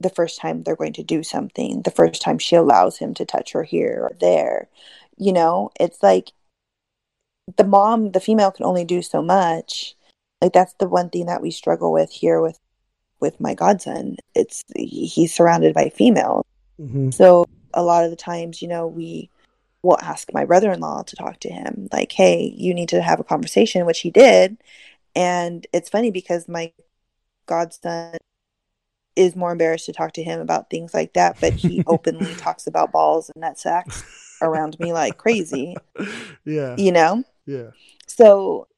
the 0.00 0.10
first 0.10 0.40
time 0.40 0.62
they're 0.62 0.76
going 0.76 0.92
to 0.92 1.02
do 1.02 1.22
something, 1.22 1.82
the 1.82 1.90
first 1.90 2.20
time 2.20 2.38
she 2.38 2.56
allows 2.56 2.98
him 2.98 3.14
to 3.14 3.24
touch 3.24 3.52
her 3.52 3.62
here 3.62 4.00
or 4.02 4.16
there 4.20 4.68
you 5.16 5.32
know 5.32 5.70
it's 5.78 6.02
like 6.02 6.32
the 7.56 7.64
mom 7.64 8.12
the 8.12 8.20
female 8.20 8.50
can 8.50 8.64
only 8.64 8.84
do 8.84 9.02
so 9.02 9.22
much. 9.22 9.94
Like 10.40 10.52
that's 10.52 10.74
the 10.74 10.88
one 10.88 11.10
thing 11.10 11.26
that 11.26 11.42
we 11.42 11.50
struggle 11.50 11.92
with 11.92 12.10
here 12.10 12.40
with 12.40 12.58
with 13.20 13.40
my 13.40 13.54
godson. 13.54 14.16
It's 14.34 14.62
he's 14.76 15.34
surrounded 15.34 15.74
by 15.74 15.90
females. 15.90 16.44
Mm-hmm. 16.80 17.10
so 17.10 17.46
a 17.72 17.84
lot 17.84 18.02
of 18.02 18.10
the 18.10 18.16
times 18.16 18.60
you 18.60 18.66
know 18.66 18.88
we 18.88 19.30
will 19.84 19.98
ask 20.02 20.32
my 20.34 20.44
brother-in-law 20.44 21.04
to 21.04 21.16
talk 21.16 21.38
to 21.40 21.48
him. 21.48 21.88
Like 21.92 22.12
hey 22.12 22.52
you 22.56 22.74
need 22.74 22.88
to 22.90 23.02
have 23.02 23.20
a 23.20 23.24
conversation 23.24 23.86
which 23.86 24.00
he 24.00 24.10
did. 24.10 24.56
And 25.16 25.66
it's 25.72 25.88
funny 25.88 26.10
because 26.10 26.48
my 26.48 26.72
godson 27.46 28.16
is 29.14 29.36
more 29.36 29.52
embarrassed 29.52 29.86
to 29.86 29.92
talk 29.92 30.12
to 30.12 30.24
him 30.24 30.40
about 30.40 30.70
things 30.70 30.92
like 30.92 31.12
that 31.12 31.36
but 31.40 31.52
he 31.52 31.84
openly 31.86 32.34
talks 32.34 32.66
about 32.66 32.90
balls 32.90 33.30
and 33.30 33.42
nut 33.42 33.56
sacks 33.56 34.02
around 34.42 34.78
me 34.78 34.92
like 34.92 35.18
crazy. 35.18 35.76
Yeah. 36.46 36.76
You 36.76 36.92
know? 36.92 37.24
Yeah. 37.46 37.70
So 38.06 38.68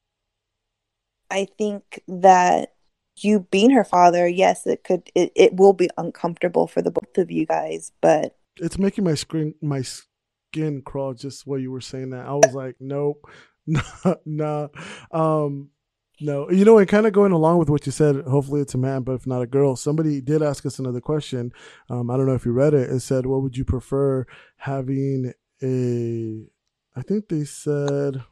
I 1.31 1.49
think 1.59 2.01
that 2.07 2.75
you 3.17 3.41
being 3.51 3.71
her 3.71 3.85
father, 3.85 4.29
yes, 4.29 4.67
it 4.67 4.85
could 4.85 5.11
it, 5.15 5.33
it 5.35 5.57
will 5.57 5.73
be 5.73 5.89
uncomfortable 5.99 6.67
for 6.67 6.83
the 6.83 6.91
both 6.91 7.19
of 7.19 7.31
you 7.31 7.47
guys, 7.47 7.93
but 8.01 8.37
it's 8.57 8.79
making 8.79 9.05
my 9.05 9.15
screen 9.15 9.55
my 9.61 9.83
skin 9.83 10.83
crawl 10.83 11.15
just 11.15 11.47
while 11.47 11.59
you 11.59 11.71
were 11.71 11.81
saying 11.81 12.11
that. 12.11 12.27
I 12.27 12.35
was 12.35 12.55
like, 12.55 12.77
nope, 12.79 13.29
nah, 13.67 14.15
nah. 14.25 14.69
Um, 15.11 15.71
no, 16.21 16.51
you 16.51 16.65
know, 16.65 16.79
and 16.79 16.89
kind 16.89 17.07
of 17.07 17.13
going 17.13 17.33
along 17.33 17.59
with 17.59 17.69
what 17.69 17.85
you 17.85 17.93
said, 17.93 18.17
hopefully 18.25 18.63
it's 18.63 18.75
a 18.75 18.79
man, 18.79 19.03
but 19.03 19.13
if 19.13 19.27
not 19.27 19.43
a 19.43 19.47
girl, 19.47 19.77
somebody 19.77 20.23
did 20.23 20.43
ask 20.43 20.65
us 20.65 20.79
another 20.79 21.01
question. 21.01 21.53
Um, 21.91 22.11
I 22.11 22.17
don't 22.17 22.27
know 22.27 22.35
if 22.35 22.47
you 22.47 22.53
read 22.53 22.73
it. 22.73 22.91
It 22.91 23.01
said, 23.01 23.27
what 23.27 23.43
would 23.43 23.57
you 23.57 23.67
prefer 23.67 24.27
having 24.57 25.35
a, 25.63 26.47
I 26.95 27.03
think 27.03 27.29
they 27.29 27.45
said, 27.45 28.23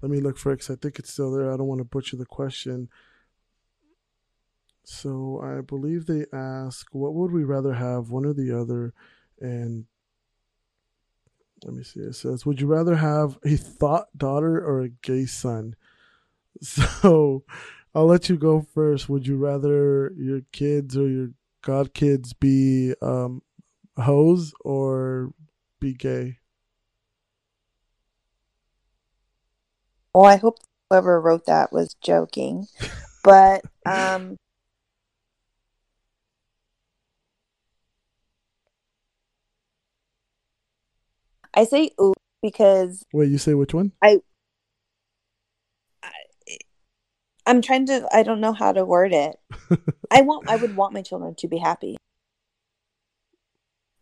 let 0.00 0.10
me 0.10 0.20
look 0.20 0.38
for 0.38 0.52
it 0.52 0.56
because 0.56 0.70
I 0.70 0.76
think 0.76 0.98
it's 0.98 1.12
still 1.12 1.32
there. 1.32 1.52
I 1.52 1.56
don't 1.56 1.66
want 1.66 1.80
to 1.80 1.84
butcher 1.84 2.16
the 2.16 2.26
question. 2.26 2.88
So 4.84 5.40
I 5.42 5.60
believe 5.60 6.06
they 6.06 6.24
ask, 6.32 6.86
what 6.92 7.14
would 7.14 7.32
we 7.32 7.44
rather 7.44 7.74
have, 7.74 8.10
one 8.10 8.24
or 8.24 8.32
the 8.32 8.58
other? 8.58 8.94
And 9.40 9.86
let 11.64 11.74
me 11.74 11.82
see. 11.82 12.00
It 12.00 12.14
says, 12.14 12.46
would 12.46 12.60
you 12.60 12.66
rather 12.68 12.96
have 12.96 13.38
a 13.44 13.56
thought 13.56 14.06
daughter 14.16 14.58
or 14.64 14.80
a 14.80 14.88
gay 14.88 15.26
son? 15.26 15.74
So 16.60 17.44
I'll 17.94 18.06
let 18.06 18.28
you 18.28 18.36
go 18.36 18.62
first. 18.62 19.08
Would 19.08 19.28
you 19.28 19.36
rather 19.36 20.12
your 20.16 20.40
kids 20.50 20.96
or 20.96 21.08
your 21.08 21.28
god 21.62 21.94
kids 21.94 22.32
be 22.32 22.94
um, 23.00 23.42
hoes 23.96 24.52
or 24.64 25.32
be 25.80 25.94
gay? 25.94 26.38
Well, 30.14 30.24
I 30.24 30.36
hope 30.36 30.58
whoever 30.90 31.20
wrote 31.20 31.46
that 31.46 31.72
was 31.72 31.94
joking, 32.02 32.66
but 33.22 33.64
um, 33.86 34.36
I 41.54 41.64
say 41.64 41.90
ooh 42.00 42.14
because 42.42 43.04
Wait, 43.12 43.30
you 43.30 43.38
say 43.38 43.54
which 43.54 43.74
one? 43.74 43.92
I. 44.02 44.18
I'm 47.46 47.62
trying 47.62 47.86
to. 47.86 48.06
I 48.12 48.22
don't 48.22 48.40
know 48.40 48.52
how 48.52 48.72
to 48.72 48.84
word 48.84 49.12
it. 49.12 49.36
I 50.10 50.22
want. 50.22 50.48
I 50.48 50.56
would 50.56 50.76
want 50.76 50.92
my 50.92 51.02
children 51.02 51.34
to 51.36 51.48
be 51.48 51.58
happy, 51.58 51.96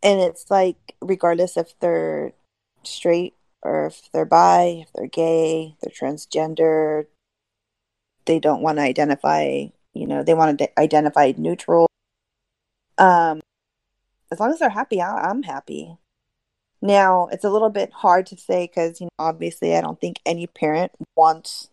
and 0.07 0.21
it's 0.21 0.49
like 0.49 0.95
regardless 1.01 1.57
if 1.57 1.77
they're 1.81 2.31
straight 2.83 3.35
or 3.61 3.87
if 3.87 4.09
they're 4.13 4.23
bi, 4.23 4.83
if 4.83 4.93
they're 4.93 5.07
gay, 5.07 5.75
they're 5.81 5.91
transgender, 5.91 7.07
they 8.23 8.39
don't 8.39 8.61
want 8.61 8.77
to 8.77 8.83
identify. 8.83 9.65
You 9.93 10.07
know, 10.07 10.23
they 10.23 10.33
want 10.33 10.59
to 10.59 10.79
identify 10.79 11.33
neutral. 11.35 11.87
Um, 12.97 13.41
as 14.31 14.39
long 14.39 14.51
as 14.51 14.59
they're 14.59 14.69
happy, 14.69 15.01
I, 15.01 15.29
I'm 15.29 15.43
happy. 15.43 15.97
Now, 16.81 17.27
it's 17.27 17.43
a 17.43 17.49
little 17.49 17.69
bit 17.69 17.91
hard 17.91 18.27
to 18.27 18.37
say 18.37 18.67
because, 18.67 19.01
you 19.01 19.07
know, 19.07 19.25
obviously, 19.25 19.75
I 19.75 19.81
don't 19.81 19.99
think 19.99 20.19
any 20.25 20.47
parent 20.47 20.93
wants 21.17 21.69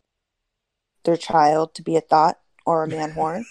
their 1.05 1.17
child 1.17 1.75
to 1.75 1.83
be 1.83 1.97
a 1.97 2.01
thought 2.01 2.41
or 2.67 2.83
a 2.83 2.89
man 2.89 3.13
horn. 3.13 3.45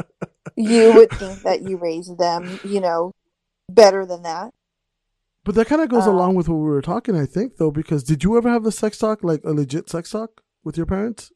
you 0.56 0.94
would 0.94 1.10
think 1.10 1.42
that 1.42 1.68
you 1.68 1.76
raise 1.76 2.16
them, 2.16 2.60
you 2.64 2.80
know, 2.80 3.12
better 3.74 4.06
than 4.06 4.22
that. 4.22 4.52
But 5.44 5.54
that 5.56 5.66
kind 5.66 5.82
of 5.82 5.88
goes 5.88 6.06
Uh, 6.06 6.12
along 6.12 6.36
with 6.36 6.48
what 6.48 6.56
we 6.56 6.68
were 6.68 6.82
talking, 6.82 7.16
I 7.16 7.26
think, 7.26 7.56
though, 7.56 7.72
because 7.72 8.04
did 8.04 8.22
you 8.22 8.36
ever 8.36 8.48
have 8.48 8.62
the 8.62 8.72
sex 8.72 8.98
talk, 8.98 9.24
like 9.24 9.42
a 9.44 9.52
legit 9.52 9.90
sex 9.90 10.10
talk 10.10 10.42
with 10.62 10.76
your 10.76 10.86
parents? 10.86 11.32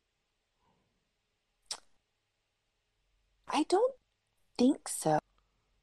I 3.48 3.64
don't 3.68 3.94
think 4.56 4.88
so. 4.88 5.18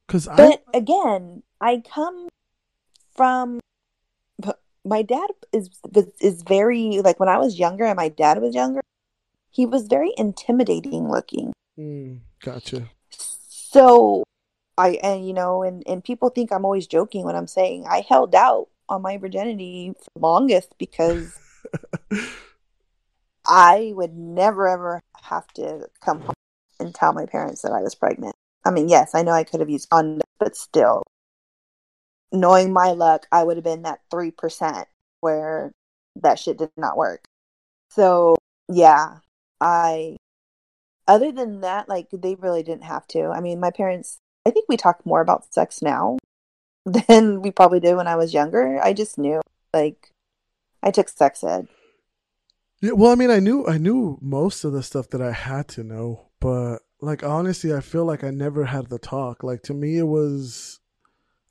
Because 0.06 0.28
I, 0.28 0.36
But 0.36 0.64
again, 0.72 1.42
I 1.60 1.82
come 1.86 2.28
from 3.14 3.60
my 4.84 5.02
dad 5.02 5.30
is 5.52 5.70
is 6.20 6.42
very 6.42 7.00
like 7.00 7.18
when 7.18 7.28
I 7.28 7.38
was 7.38 7.58
younger 7.58 7.84
and 7.84 7.96
my 7.96 8.10
dad 8.10 8.40
was 8.40 8.54
younger, 8.54 8.82
he 9.50 9.64
was 9.64 9.86
very 9.86 10.12
intimidating 10.16 11.10
looking. 11.10 11.52
Mm, 11.78 12.20
gotcha. 12.42 12.90
So 13.08 14.24
I 14.76 14.98
and 15.02 15.26
you 15.26 15.32
know 15.32 15.62
and 15.62 15.82
and 15.86 16.02
people 16.02 16.30
think 16.30 16.52
I'm 16.52 16.64
always 16.64 16.86
joking 16.86 17.24
when 17.24 17.36
I'm 17.36 17.46
saying 17.46 17.86
I 17.88 18.04
held 18.08 18.34
out 18.34 18.68
on 18.88 19.02
my 19.02 19.16
virginity 19.18 19.92
for 19.96 20.10
the 20.14 20.20
longest 20.20 20.74
because 20.78 21.38
I 23.46 23.92
would 23.94 24.14
never 24.14 24.68
ever 24.68 25.00
have 25.22 25.46
to 25.54 25.88
come 26.04 26.20
home 26.20 26.34
and 26.80 26.94
tell 26.94 27.12
my 27.12 27.26
parents 27.26 27.62
that 27.62 27.72
I 27.72 27.82
was 27.82 27.94
pregnant. 27.94 28.34
I 28.64 28.70
mean, 28.70 28.88
yes, 28.88 29.14
I 29.14 29.22
know 29.22 29.32
I 29.32 29.44
could 29.44 29.60
have 29.60 29.70
used 29.70 29.90
condoms, 29.90 30.22
but 30.38 30.56
still, 30.56 31.02
knowing 32.32 32.72
my 32.72 32.92
luck, 32.92 33.26
I 33.30 33.44
would 33.44 33.56
have 33.56 33.64
been 33.64 33.82
that 33.82 34.00
three 34.10 34.30
percent 34.30 34.88
where 35.20 35.72
that 36.16 36.38
shit 36.38 36.58
did 36.58 36.70
not 36.76 36.96
work. 36.96 37.24
So 37.90 38.36
yeah, 38.68 39.18
I. 39.60 40.16
Other 41.06 41.32
than 41.32 41.60
that, 41.60 41.86
like 41.86 42.08
they 42.10 42.34
really 42.34 42.62
didn't 42.62 42.84
have 42.84 43.06
to. 43.08 43.26
I 43.26 43.40
mean, 43.40 43.60
my 43.60 43.70
parents. 43.70 44.18
I 44.46 44.50
think 44.50 44.68
we 44.68 44.76
talk 44.76 45.04
more 45.06 45.20
about 45.20 45.52
sex 45.52 45.82
now 45.82 46.18
than 46.86 47.42
we 47.42 47.50
probably 47.50 47.80
did 47.80 47.96
when 47.96 48.06
I 48.06 48.16
was 48.16 48.34
younger. 48.34 48.80
I 48.82 48.92
just 48.92 49.18
knew, 49.18 49.40
like, 49.72 50.10
I 50.82 50.90
took 50.90 51.08
sex 51.08 51.42
ed. 51.42 51.68
Yeah, 52.80 52.92
well, 52.92 53.12
I 53.12 53.14
mean, 53.14 53.30
I 53.30 53.38
knew 53.38 53.66
I 53.66 53.78
knew 53.78 54.18
most 54.20 54.64
of 54.64 54.72
the 54.72 54.82
stuff 54.82 55.08
that 55.10 55.22
I 55.22 55.32
had 55.32 55.68
to 55.68 55.82
know, 55.82 56.28
but 56.40 56.80
like 57.00 57.22
honestly, 57.22 57.72
I 57.72 57.80
feel 57.80 58.04
like 58.04 58.22
I 58.22 58.30
never 58.30 58.66
had 58.66 58.88
the 58.88 58.98
talk. 58.98 59.42
Like 59.42 59.62
to 59.62 59.74
me, 59.74 59.96
it 59.96 60.06
was 60.06 60.80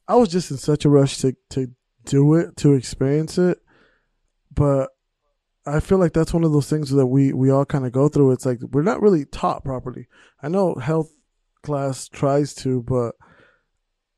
I 0.07 0.15
was 0.15 0.29
just 0.29 0.51
in 0.51 0.57
such 0.57 0.85
a 0.85 0.89
rush 0.89 1.17
to 1.19 1.35
to 1.51 1.71
do 2.05 2.35
it 2.35 2.57
to 2.57 2.73
experience 2.73 3.37
it, 3.37 3.59
but 4.53 4.89
I 5.65 5.79
feel 5.79 5.97
like 5.97 6.13
that's 6.13 6.33
one 6.33 6.43
of 6.43 6.51
those 6.51 6.69
things 6.69 6.89
that 6.91 7.07
we 7.07 7.33
we 7.33 7.49
all 7.49 7.65
kind 7.65 7.85
of 7.85 7.91
go 7.91 8.09
through. 8.09 8.31
It's 8.31 8.45
like 8.45 8.59
we're 8.71 8.83
not 8.83 9.01
really 9.01 9.25
taught 9.25 9.63
properly. 9.63 10.07
I 10.41 10.49
know 10.49 10.75
health 10.75 11.11
class 11.63 12.07
tries 12.07 12.53
to, 12.55 12.81
but 12.83 13.15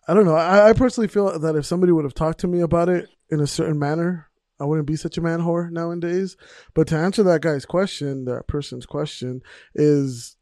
I 0.08 0.14
don't 0.14 0.26
know. 0.26 0.36
I, 0.36 0.70
I 0.70 0.74
personally 0.74 1.08
feel 1.08 1.38
that 1.40 1.56
if 1.56 1.66
somebody 1.66 1.92
would 1.92 2.06
have 2.06 2.14
talked 2.14 2.40
to 2.42 2.48
me 2.48 2.60
about 2.60 2.90
it 2.90 3.10
in 3.30 3.40
a 3.40 3.48
certain 3.48 3.80
manner, 3.80 4.30
I 4.60 4.66
wouldn't 4.66 4.88
be 4.88 4.96
such 4.96 5.18
a 5.18 5.22
man 5.22 5.40
whore 5.40 5.70
nowadays. 5.72 6.38
But 6.74 6.88
to 6.88 6.98
answer 6.98 7.24
that 7.24 7.42
guy's 7.42 7.66
question, 7.66 8.26
that 8.26 8.48
person's 8.48 8.86
question 8.86 9.42
is 9.74 10.38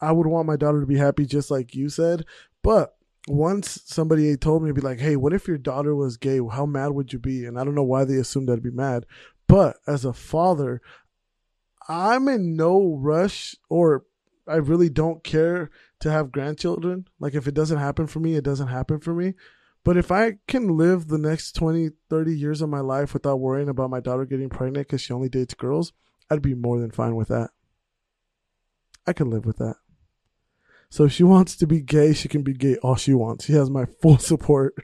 I 0.00 0.12
would 0.12 0.26
want 0.26 0.46
my 0.46 0.56
daughter 0.56 0.80
to 0.80 0.86
be 0.86 0.98
happy 0.98 1.24
just 1.24 1.50
like 1.50 1.74
you 1.74 1.88
said. 1.88 2.24
But 2.62 2.94
once 3.28 3.80
somebody 3.86 4.36
told 4.36 4.62
me 4.62 4.72
be 4.72 4.80
like, 4.80 5.00
hey, 5.00 5.16
what 5.16 5.32
if 5.32 5.46
your 5.46 5.58
daughter 5.58 5.94
was 5.94 6.16
gay? 6.16 6.40
How 6.50 6.66
mad 6.66 6.88
would 6.88 7.12
you 7.12 7.18
be? 7.18 7.44
And 7.46 7.58
I 7.58 7.64
don't 7.64 7.74
know 7.74 7.82
why 7.82 8.04
they 8.04 8.16
assumed 8.16 8.50
I'd 8.50 8.62
be 8.62 8.70
mad. 8.70 9.06
But 9.46 9.76
as 9.86 10.04
a 10.04 10.12
father, 10.12 10.80
I'm 11.88 12.28
in 12.28 12.56
no 12.56 12.96
rush 13.00 13.56
or 13.68 14.04
I 14.46 14.56
really 14.56 14.88
don't 14.88 15.22
care 15.22 15.70
to 16.00 16.10
have 16.10 16.32
grandchildren. 16.32 17.06
Like 17.20 17.34
if 17.34 17.46
it 17.46 17.54
doesn't 17.54 17.78
happen 17.78 18.06
for 18.06 18.20
me, 18.20 18.34
it 18.34 18.44
doesn't 18.44 18.68
happen 18.68 19.00
for 19.00 19.14
me. 19.14 19.34
But 19.84 19.96
if 19.96 20.12
I 20.12 20.38
can 20.46 20.76
live 20.76 21.08
the 21.08 21.18
next 21.18 21.52
20, 21.52 21.90
30 22.08 22.36
years 22.36 22.62
of 22.62 22.68
my 22.68 22.80
life 22.80 23.14
without 23.14 23.40
worrying 23.40 23.68
about 23.68 23.90
my 23.90 24.00
daughter 24.00 24.24
getting 24.24 24.48
pregnant 24.48 24.86
because 24.86 25.00
she 25.00 25.12
only 25.12 25.28
dates 25.28 25.54
girls, 25.54 25.92
I'd 26.30 26.42
be 26.42 26.54
more 26.54 26.78
than 26.78 26.90
fine 26.90 27.16
with 27.16 27.28
that. 27.28 27.50
I 29.06 29.12
can 29.12 29.30
live 29.30 29.44
with 29.44 29.58
that. 29.58 29.76
So 30.88 31.04
if 31.04 31.12
she 31.12 31.24
wants 31.24 31.56
to 31.56 31.66
be 31.66 31.80
gay, 31.80 32.12
she 32.12 32.28
can 32.28 32.42
be 32.42 32.52
gay 32.52 32.76
all 32.76 32.96
she 32.96 33.14
wants. 33.14 33.46
She 33.46 33.54
has 33.54 33.70
my 33.70 33.86
full 33.86 34.18
support. 34.18 34.74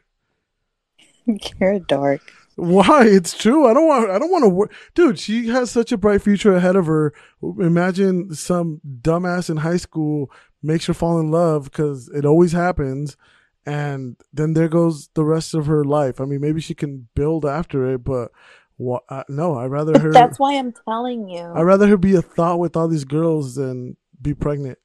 You're 1.61 1.75
a. 1.91 2.19
Why? 2.59 3.07
It's 3.07 3.39
true. 3.39 3.69
I 3.69 3.73
don't 3.73 3.87
want. 3.87 4.11
I 4.11 4.19
don't 4.19 4.33
want 4.33 4.43
to 4.43 4.49
work, 4.49 4.75
dude. 4.97 5.21
She 5.21 5.47
has 5.47 5.71
such 5.71 5.93
a 5.93 5.97
bright 5.97 6.23
future 6.23 6.57
ahead 6.57 6.75
of 6.75 6.87
her. 6.87 7.15
Imagine 7.41 8.35
some 8.35 8.81
dumbass 9.01 9.49
in 9.49 9.59
high 9.59 9.77
school 9.77 10.33
makes 10.61 10.87
her 10.87 10.95
fall 10.95 11.21
in 11.21 11.31
love 11.31 11.65
because 11.65 12.09
it 12.09 12.25
always 12.25 12.51
happens, 12.51 13.17
and 13.65 14.17
then 14.33 14.55
there 14.55 14.69
goes 14.69 15.09
the 15.15 15.25
rest 15.25 15.55
of 15.55 15.67
her 15.67 15.85
life. 15.85 16.21
I 16.21 16.25
mean, 16.25 16.41
maybe 16.41 16.61
she 16.61 16.75
can 16.75 17.07
build 17.15 17.47
after 17.47 17.95
it, 17.95 17.99
but 17.99 18.33
what? 18.77 19.05
Uh, 19.09 19.23
no, 19.29 19.57
I'd 19.57 19.67
rather 19.67 19.97
her. 19.97 20.13
That's 20.13 20.41
why 20.41 20.55
I'm 20.55 20.73
telling 20.73 21.29
you. 21.29 21.53
I'd 21.55 21.63
rather 21.63 21.87
her 21.87 21.97
be 21.97 22.17
a 22.17 22.23
thought 22.23 22.59
with 22.59 22.77
all 22.77 22.89
these 22.89 23.05
girls 23.05 23.55
than 23.55 23.97
be 24.21 24.35
pregnant. 24.35 24.79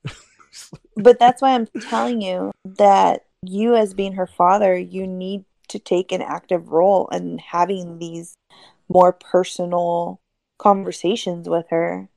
but 0.95 1.17
that's 1.17 1.41
why 1.41 1.55
I'm 1.55 1.65
telling 1.89 2.21
you 2.21 2.51
that 2.65 3.25
you, 3.41 3.75
as 3.75 3.95
being 3.95 4.13
her 4.13 4.27
father, 4.27 4.77
you 4.77 5.07
need 5.07 5.45
to 5.69 5.79
take 5.79 6.11
an 6.11 6.21
active 6.21 6.69
role 6.69 7.07
in 7.11 7.37
having 7.39 7.99
these 7.99 8.35
more 8.89 9.11
personal 9.13 10.19
conversations 10.57 11.49
with 11.49 11.67
her. 11.69 12.09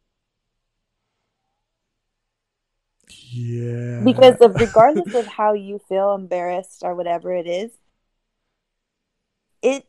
yeah. 3.08 4.02
Because 4.04 4.36
of 4.40 4.56
regardless 4.60 5.14
of 5.14 5.26
how 5.26 5.52
you 5.54 5.80
feel 5.88 6.14
embarrassed 6.14 6.82
or 6.82 6.94
whatever 6.94 7.32
it 7.34 7.46
is, 7.46 7.70
it 9.62 9.86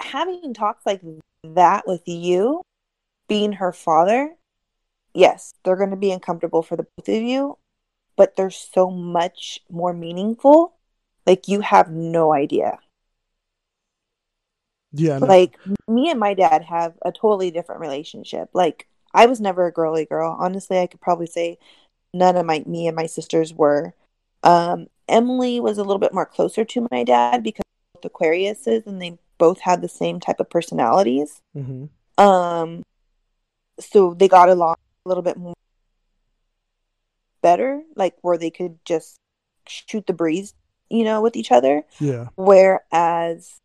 having 0.00 0.52
talks 0.54 0.84
like 0.84 1.00
that 1.44 1.86
with 1.86 2.02
you, 2.06 2.62
being 3.28 3.54
her 3.54 3.72
father, 3.72 4.36
yes, 5.14 5.54
they're 5.64 5.76
going 5.76 5.90
to 5.90 5.96
be 5.96 6.12
uncomfortable 6.12 6.62
for 6.62 6.76
the 6.76 6.86
both 6.96 7.08
of 7.08 7.22
you, 7.22 7.58
but 8.16 8.36
they're 8.36 8.50
so 8.50 8.90
much 8.90 9.60
more 9.70 9.92
meaningful. 9.92 10.74
Like 11.26 11.48
you 11.48 11.60
have 11.60 11.90
no 11.90 12.32
idea. 12.32 12.78
Yeah, 14.92 15.18
no. 15.18 15.26
Like 15.26 15.58
me 15.88 16.10
and 16.10 16.20
my 16.20 16.34
dad 16.34 16.64
have 16.64 16.94
a 17.02 17.12
totally 17.12 17.50
different 17.50 17.80
relationship. 17.80 18.50
Like 18.52 18.88
I 19.14 19.26
was 19.26 19.40
never 19.40 19.66
a 19.66 19.72
girly 19.72 20.04
girl. 20.04 20.36
Honestly, 20.38 20.78
I 20.78 20.86
could 20.86 21.00
probably 21.00 21.26
say 21.26 21.58
none 22.12 22.36
of 22.36 22.46
my 22.46 22.62
me 22.66 22.86
and 22.86 22.96
my 22.96 23.06
sisters 23.06 23.54
were. 23.54 23.94
Um, 24.42 24.88
Emily 25.08 25.60
was 25.60 25.78
a 25.78 25.84
little 25.84 25.98
bit 25.98 26.14
more 26.14 26.26
closer 26.26 26.64
to 26.64 26.88
my 26.90 27.04
dad 27.04 27.42
because 27.42 27.64
of 27.94 28.10
Aquariuses 28.10 28.86
and 28.86 29.00
they 29.00 29.18
both 29.38 29.60
had 29.60 29.82
the 29.82 29.88
same 29.88 30.20
type 30.20 30.40
of 30.40 30.50
personalities. 30.50 31.40
Mhm. 31.56 31.88
Um, 32.18 32.82
so 33.80 34.14
they 34.14 34.28
got 34.28 34.48
along 34.48 34.76
a 35.04 35.08
little 35.08 35.22
bit 35.22 35.36
more 35.36 35.54
better, 37.40 37.82
like 37.96 38.16
where 38.22 38.38
they 38.38 38.50
could 38.50 38.78
just 38.84 39.16
shoot 39.66 40.06
the 40.06 40.12
breeze, 40.12 40.54
you 40.92 41.04
know, 41.04 41.20
with 41.22 41.34
each 41.36 41.50
other. 41.50 41.84
yeah, 41.98 42.28
Whereas 42.36 43.58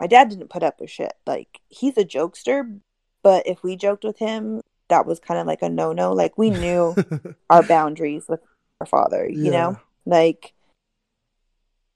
my 0.00 0.06
dad 0.06 0.28
didn't 0.30 0.50
put 0.50 0.62
up 0.62 0.80
with 0.80 0.90
shit. 0.90 1.12
Like 1.26 1.60
he's 1.68 1.98
a 1.98 2.04
jokester, 2.04 2.80
but 3.22 3.46
if 3.46 3.62
we 3.62 3.76
joked 3.76 4.04
with 4.04 4.18
him, 4.18 4.62
that 4.88 5.06
was 5.06 5.18
kind 5.20 5.40
of 5.40 5.46
like 5.46 5.62
a 5.62 5.68
no 5.68 5.92
no. 5.92 6.12
Like 6.12 6.38
we 6.38 6.50
knew 6.50 6.96
our 7.50 7.62
boundaries 7.62 8.26
with 8.28 8.40
our 8.80 8.86
father, 8.86 9.28
you 9.28 9.50
Yeah. 9.50 9.50
know? 9.50 9.78
Like 10.06 10.54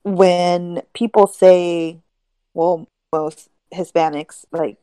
when 0.03 0.83
people 0.95 1.27
say, 1.27 2.01
well, 2.55 2.87
most 3.13 3.49
Hispanics, 3.73 4.45
like 4.53 4.79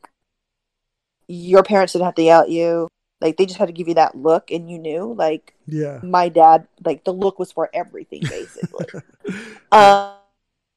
your 1.28 1.62
parents 1.62 1.92
didn't 1.92 2.04
have 2.06 2.14
to 2.16 2.22
yell 2.22 2.42
at 2.42 2.50
you. 2.50 2.88
Like 3.24 3.38
they 3.38 3.46
just 3.46 3.58
had 3.58 3.68
to 3.68 3.72
give 3.72 3.88
you 3.88 3.94
that 3.94 4.14
look 4.14 4.50
and 4.50 4.70
you 4.70 4.78
knew. 4.78 5.14
Like 5.14 5.54
yeah. 5.66 5.98
my 6.02 6.28
dad, 6.28 6.68
like 6.84 7.04
the 7.04 7.12
look 7.12 7.38
was 7.38 7.50
for 7.50 7.70
everything 7.72 8.20
basically. 8.28 8.86
um, 9.72 10.12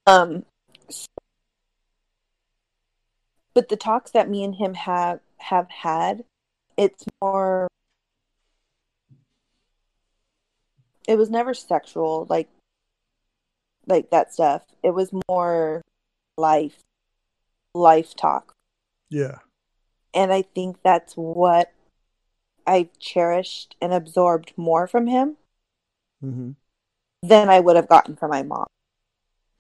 um, 0.08 0.46
but 3.54 3.68
the 3.68 3.76
talks 3.76 4.12
that 4.12 4.30
me 4.30 4.46
and 4.46 4.56
him 4.56 4.76
have 4.76 5.20
have 5.40 5.70
had, 5.70 6.24
it's 6.78 7.04
more. 7.22 7.68
It 11.06 11.18
was 11.18 11.30
never 11.30 11.54
sexual, 11.54 12.28
like, 12.30 12.50
like 13.88 14.10
that 14.12 14.34
stuff. 14.34 14.62
It 14.84 14.92
was 14.92 15.12
more 15.30 15.82
life, 16.38 16.80
life 17.74 18.16
talk, 18.16 18.54
yeah, 19.10 19.40
and 20.14 20.32
I 20.32 20.44
think 20.44 20.78
that's 20.84 21.14
what 21.14 21.72
I've 22.68 23.00
cherished 23.00 23.76
and 23.82 23.94
absorbed 23.94 24.54
more 24.58 24.88
from 24.88 25.08
him 25.08 25.38
hmm 26.22 26.52
than 27.24 27.50
I 27.50 27.60
would 27.60 27.76
have 27.76 27.88
gotten 27.88 28.16
from 28.16 28.32
my 28.32 28.44
mom. 28.44 28.66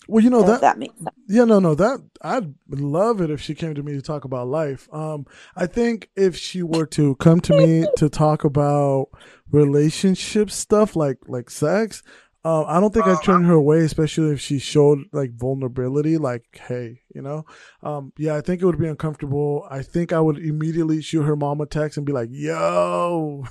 Well, 0.07 0.23
you 0.23 0.29
know 0.29 0.43
that 0.43 0.61
that 0.61 0.77
makes 0.77 0.97
sense. 0.97 1.15
Yeah, 1.27 1.43
no, 1.43 1.59
no. 1.59 1.75
That 1.75 1.99
I'd 2.21 2.53
love 2.69 3.19
it 3.19 3.29
if 3.29 3.41
she 3.41 3.53
came 3.53 3.75
to 3.75 3.83
me 3.83 3.93
to 3.93 4.01
talk 4.01 4.23
about 4.23 4.47
life. 4.47 4.87
Um, 4.93 5.25
I 5.55 5.65
think 5.65 6.09
if 6.15 6.37
she 6.37 6.63
were 6.63 6.85
to 6.87 7.15
come 7.15 7.41
to 7.41 7.53
me 7.53 7.87
to 7.97 8.09
talk 8.09 8.45
about 8.45 9.09
relationship 9.51 10.49
stuff 10.49 10.95
like 10.95 11.17
like 11.27 11.49
sex, 11.49 12.03
uh, 12.47 12.63
I 12.63 12.79
don't 12.79 12.93
think 12.93 13.05
I'd 13.05 13.21
turn 13.21 13.43
her 13.43 13.55
away, 13.55 13.79
especially 13.79 14.31
if 14.31 14.39
she 14.39 14.57
showed 14.57 14.99
like 15.11 15.33
vulnerability. 15.33 16.17
Like, 16.17 16.45
hey, 16.65 17.01
you 17.13 17.21
know, 17.21 17.45
um, 17.83 18.13
yeah, 18.17 18.37
I 18.37 18.41
think 18.41 18.61
it 18.61 18.65
would 18.65 18.79
be 18.79 18.87
uncomfortable. 18.87 19.67
I 19.69 19.81
think 19.83 20.13
I 20.13 20.21
would 20.21 20.37
immediately 20.37 21.01
shoot 21.01 21.23
her 21.23 21.35
mom 21.35 21.59
a 21.59 21.65
text 21.65 21.97
and 21.97 22.05
be 22.05 22.13
like, 22.13 22.29
"Yo." 22.31 23.43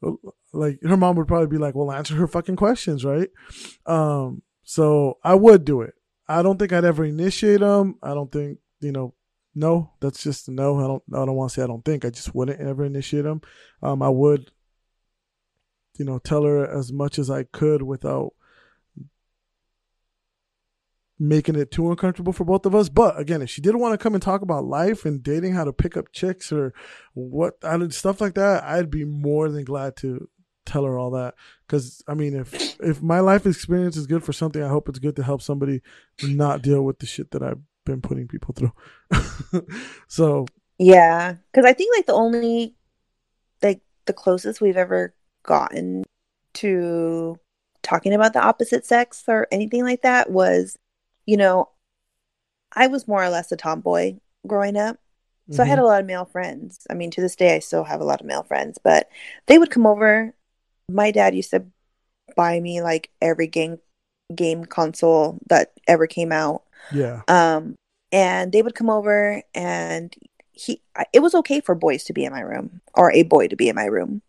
like 0.54 0.78
her 0.82 0.96
mom 0.96 1.16
would 1.16 1.28
probably 1.28 1.48
be 1.48 1.58
like, 1.58 1.74
"Well, 1.74 1.92
answer 1.92 2.14
her 2.14 2.26
fucking 2.26 2.56
questions, 2.56 3.04
right?" 3.04 3.28
Um, 3.84 4.40
so 4.62 5.18
I 5.22 5.34
would 5.34 5.66
do 5.66 5.82
it. 5.82 5.92
I 6.26 6.40
don't 6.40 6.58
think 6.58 6.72
I'd 6.72 6.86
ever 6.86 7.04
initiate 7.04 7.60
them. 7.60 7.96
I 8.02 8.14
don't 8.14 8.32
think 8.32 8.60
you 8.80 8.92
know. 8.92 9.12
No, 9.54 9.92
that's 10.00 10.22
just 10.22 10.48
no. 10.48 10.78
I 10.78 10.86
don't. 10.86 11.02
I 11.12 11.26
don't 11.26 11.36
want 11.36 11.50
to 11.50 11.54
say 11.54 11.64
I 11.64 11.66
don't 11.66 11.84
think. 11.84 12.06
I 12.06 12.10
just 12.10 12.34
wouldn't 12.34 12.60
ever 12.60 12.86
initiate 12.86 13.24
them. 13.24 13.42
Um, 13.82 14.00
I 14.00 14.08
would, 14.08 14.50
you 15.98 16.04
know, 16.04 16.18
tell 16.18 16.44
her 16.44 16.66
as 16.66 16.92
much 16.92 17.18
as 17.18 17.30
I 17.30 17.44
could 17.44 17.82
without 17.82 18.32
making 21.18 21.56
it 21.56 21.70
too 21.70 21.90
uncomfortable 21.90 22.32
for 22.32 22.44
both 22.44 22.66
of 22.66 22.74
us. 22.74 22.88
But 22.88 23.18
again, 23.18 23.42
if 23.42 23.50
she 23.50 23.60
did 23.60 23.76
want 23.76 23.92
to 23.94 24.02
come 24.02 24.14
and 24.14 24.22
talk 24.22 24.42
about 24.42 24.64
life 24.64 25.04
and 25.04 25.22
dating, 25.22 25.54
how 25.54 25.64
to 25.64 25.72
pick 25.72 25.96
up 25.96 26.12
chicks 26.12 26.52
or 26.52 26.74
what 27.14 27.54
I 27.62 27.76
did 27.76 27.94
stuff 27.94 28.20
like 28.20 28.34
that, 28.34 28.64
I'd 28.64 28.90
be 28.90 29.04
more 29.04 29.50
than 29.50 29.64
glad 29.64 29.96
to 29.98 30.28
tell 30.66 30.84
her 30.84 30.98
all 30.98 31.12
that. 31.12 31.34
Because 31.66 32.02
I 32.06 32.14
mean, 32.14 32.34
if 32.34 32.80
if 32.80 33.02
my 33.02 33.20
life 33.20 33.46
experience 33.46 33.96
is 33.96 34.06
good 34.06 34.24
for 34.24 34.32
something, 34.32 34.62
I 34.62 34.68
hope 34.68 34.88
it's 34.88 34.98
good 34.98 35.16
to 35.16 35.22
help 35.22 35.42
somebody 35.42 35.80
not 36.22 36.62
deal 36.62 36.82
with 36.82 36.98
the 36.98 37.06
shit 37.06 37.30
that 37.30 37.42
I've 37.42 37.60
been 37.84 38.02
putting 38.02 38.28
people 38.28 38.54
through. 38.54 38.72
so 40.08 40.46
Yeah, 40.78 41.36
because 41.52 41.68
I 41.68 41.72
think 41.72 41.96
like 41.96 42.06
the 42.06 42.12
only 42.12 42.74
like 43.62 43.80
the 44.04 44.12
closest 44.12 44.60
we've 44.60 44.76
ever 44.76 45.14
gotten 45.46 46.04
to 46.54 47.38
talking 47.82 48.12
about 48.12 48.32
the 48.32 48.42
opposite 48.42 48.84
sex 48.84 49.24
or 49.28 49.46
anything 49.50 49.84
like 49.84 50.02
that 50.02 50.30
was, 50.30 50.76
you 51.24 51.36
know, 51.36 51.70
I 52.74 52.88
was 52.88 53.08
more 53.08 53.22
or 53.22 53.30
less 53.30 53.50
a 53.52 53.56
tomboy 53.56 54.16
growing 54.46 54.76
up. 54.76 54.98
So 55.52 55.62
I 55.62 55.66
had 55.66 55.78
a 55.78 55.84
lot 55.84 56.00
of 56.00 56.06
male 56.06 56.24
friends. 56.24 56.88
I 56.90 56.94
mean, 56.94 57.12
to 57.12 57.20
this 57.20 57.36
day, 57.36 57.54
I 57.54 57.60
still 57.60 57.84
have 57.84 58.00
a 58.00 58.04
lot 58.04 58.20
of 58.20 58.26
male 58.26 58.42
friends, 58.42 58.78
but 58.82 59.08
they 59.46 59.58
would 59.58 59.70
come 59.70 59.86
over. 59.86 60.34
My 60.90 61.12
dad 61.12 61.36
used 61.36 61.50
to 61.52 61.64
buy 62.34 62.58
me 62.58 62.82
like 62.82 63.10
every 63.22 63.46
game 63.46 63.78
game 64.34 64.64
console 64.64 65.38
that 65.48 65.72
ever 65.86 66.08
came 66.08 66.32
out. 66.32 66.64
yeah, 66.92 67.22
Um, 67.28 67.76
and 68.10 68.50
they 68.50 68.60
would 68.60 68.74
come 68.74 68.90
over 68.90 69.40
and 69.54 70.12
he 70.50 70.82
it 71.12 71.20
was 71.20 71.34
okay 71.36 71.60
for 71.60 71.74
boys 71.76 72.02
to 72.04 72.12
be 72.12 72.24
in 72.24 72.32
my 72.32 72.40
room 72.40 72.80
or 72.94 73.12
a 73.12 73.22
boy 73.22 73.46
to 73.46 73.56
be 73.56 73.68
in 73.68 73.76
my 73.76 73.84
room. 73.84 74.22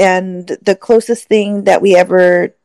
And 0.00 0.56
the 0.62 0.74
closest 0.74 1.28
thing 1.28 1.64
that 1.64 1.82
we 1.82 1.94
ever 1.94 2.56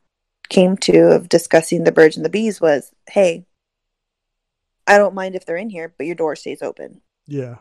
came 0.48 0.76
to 0.78 1.12
of 1.12 1.28
discussing 1.28 1.84
the 1.84 1.92
birds 1.92 2.16
and 2.16 2.24
the 2.24 2.30
bees 2.30 2.62
was, 2.62 2.92
"Hey, 3.10 3.44
I 4.86 4.96
don't 4.96 5.14
mind 5.14 5.34
if 5.34 5.44
they're 5.44 5.58
in 5.58 5.68
here, 5.70 5.94
but 5.98 6.06
your 6.06 6.16
door 6.16 6.34
stays 6.34 6.62
open." 6.62 7.02
yeah, 7.26 7.56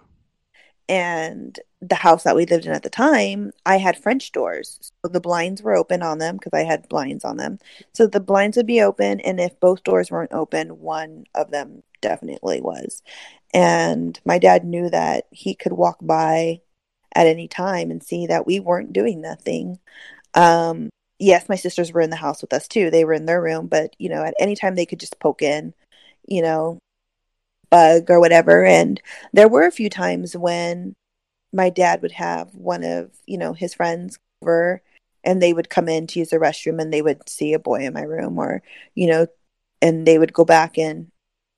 and 0.88 1.60
the 1.82 1.96
house 1.96 2.24
that 2.24 2.36
we 2.36 2.46
lived 2.46 2.66
in 2.66 2.72
at 2.72 2.84
the 2.84 2.90
time, 2.90 3.52
I 3.66 3.78
had 3.78 3.98
French 3.98 4.32
doors. 4.32 4.80
So 5.04 5.12
the 5.12 5.20
blinds 5.20 5.62
were 5.62 5.76
open 5.76 6.02
on 6.04 6.20
them 6.20 6.38
because 6.38 6.54
I 6.54 6.64
had 6.64 6.88
blinds 6.88 7.26
on 7.26 7.38
them. 7.38 7.60
So 7.94 8.08
the 8.08 8.20
blinds 8.20 8.58
would 8.58 8.68
be 8.68 8.82
open, 8.82 9.20
and 9.22 9.40
if 9.40 9.60
both 9.60 9.84
doors 9.84 10.10
weren't 10.10 10.34
open, 10.34 10.80
one 10.80 11.26
of 11.36 11.52
them 11.52 11.84
definitely 12.02 12.62
was. 12.62 13.02
And 13.54 14.20
my 14.26 14.40
dad 14.40 14.64
knew 14.64 14.90
that 14.90 15.26
he 15.32 15.56
could 15.56 15.74
walk 15.74 15.98
by 16.02 16.62
at 17.16 17.28
any 17.28 17.48
time 17.48 17.92
and 17.92 18.04
see 18.04 18.28
that 18.28 18.46
we 18.46 18.60
weren't 18.60 18.94
doing 18.94 19.22
nothing. 19.22 19.80
Um, 20.34 20.90
yes, 21.20 21.50
my 21.50 21.56
sisters 21.56 21.94
were 21.94 22.02
in 22.02 22.10
the 22.10 22.16
house 22.18 22.42
with 22.42 22.54
us 22.54 22.68
too. 22.68 22.92
They 22.92 23.06
were 23.06 23.14
in 23.14 23.26
their 23.26 23.42
room, 23.42 23.68
but 23.68 23.96
you 23.98 24.10
know, 24.10 24.24
at 24.24 24.36
any 24.40 24.56
time 24.56 24.76
they 24.76 24.86
could 24.86 25.00
just 25.00 25.20
poke 25.20 25.42
in, 25.42 25.74
you 26.28 26.42
know, 26.42 26.80
bug 27.70 28.10
or 28.10 28.20
whatever. 28.20 28.66
And 28.66 29.02
there 29.34 29.48
were 29.48 29.66
a 29.66 29.72
few 29.72 29.90
times 29.90 30.36
when 30.36 30.94
my 31.56 31.70
dad 31.70 32.02
would 32.02 32.12
have 32.12 32.54
one 32.56 32.84
of 32.84 33.12
you 33.26 33.38
know 33.38 33.54
his 33.54 33.74
friends 33.74 34.20
over 34.42 34.82
and 35.24 35.42
they 35.42 35.54
would 35.54 35.70
come 35.70 35.88
in 35.90 36.06
to 36.06 36.20
use 36.20 36.30
the 36.30 36.38
restroom 36.38 36.82
and 36.82 36.94
they 36.94 37.02
would 37.02 37.28
see 37.30 37.54
a 37.54 37.60
boy 37.60 37.86
in 37.86 37.94
my 37.94 38.02
room 38.02 38.38
or 38.38 38.62
you 38.94 39.08
know 39.08 39.26
and 39.82 40.06
they 40.06 40.18
would 40.20 40.34
go 40.34 40.46
back 40.46 40.78
and 40.78 41.08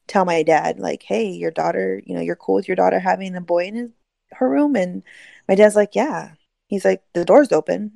tell 0.08 0.24
my 0.24 0.44
dad 0.44 0.80
like 0.80 1.04
hey 1.04 1.30
your 1.30 1.52
daughter 1.52 2.02
you 2.06 2.16
know 2.16 2.22
you're 2.22 2.36
cool 2.36 2.56
with 2.56 2.68
your 2.68 2.76
daughter 2.76 3.00
having 3.00 3.36
a 3.36 3.42
boy 3.42 3.66
in 3.66 3.76
his, 3.76 3.90
her 4.32 4.50
room 4.50 4.76
and 4.76 5.04
my 5.48 5.56
dad's 5.56 5.76
like 5.76 5.95
yeah. 5.95 6.32
He's 6.68 6.86
like 6.86 7.02
the 7.14 7.26
door's 7.26 7.52
open. 7.52 7.94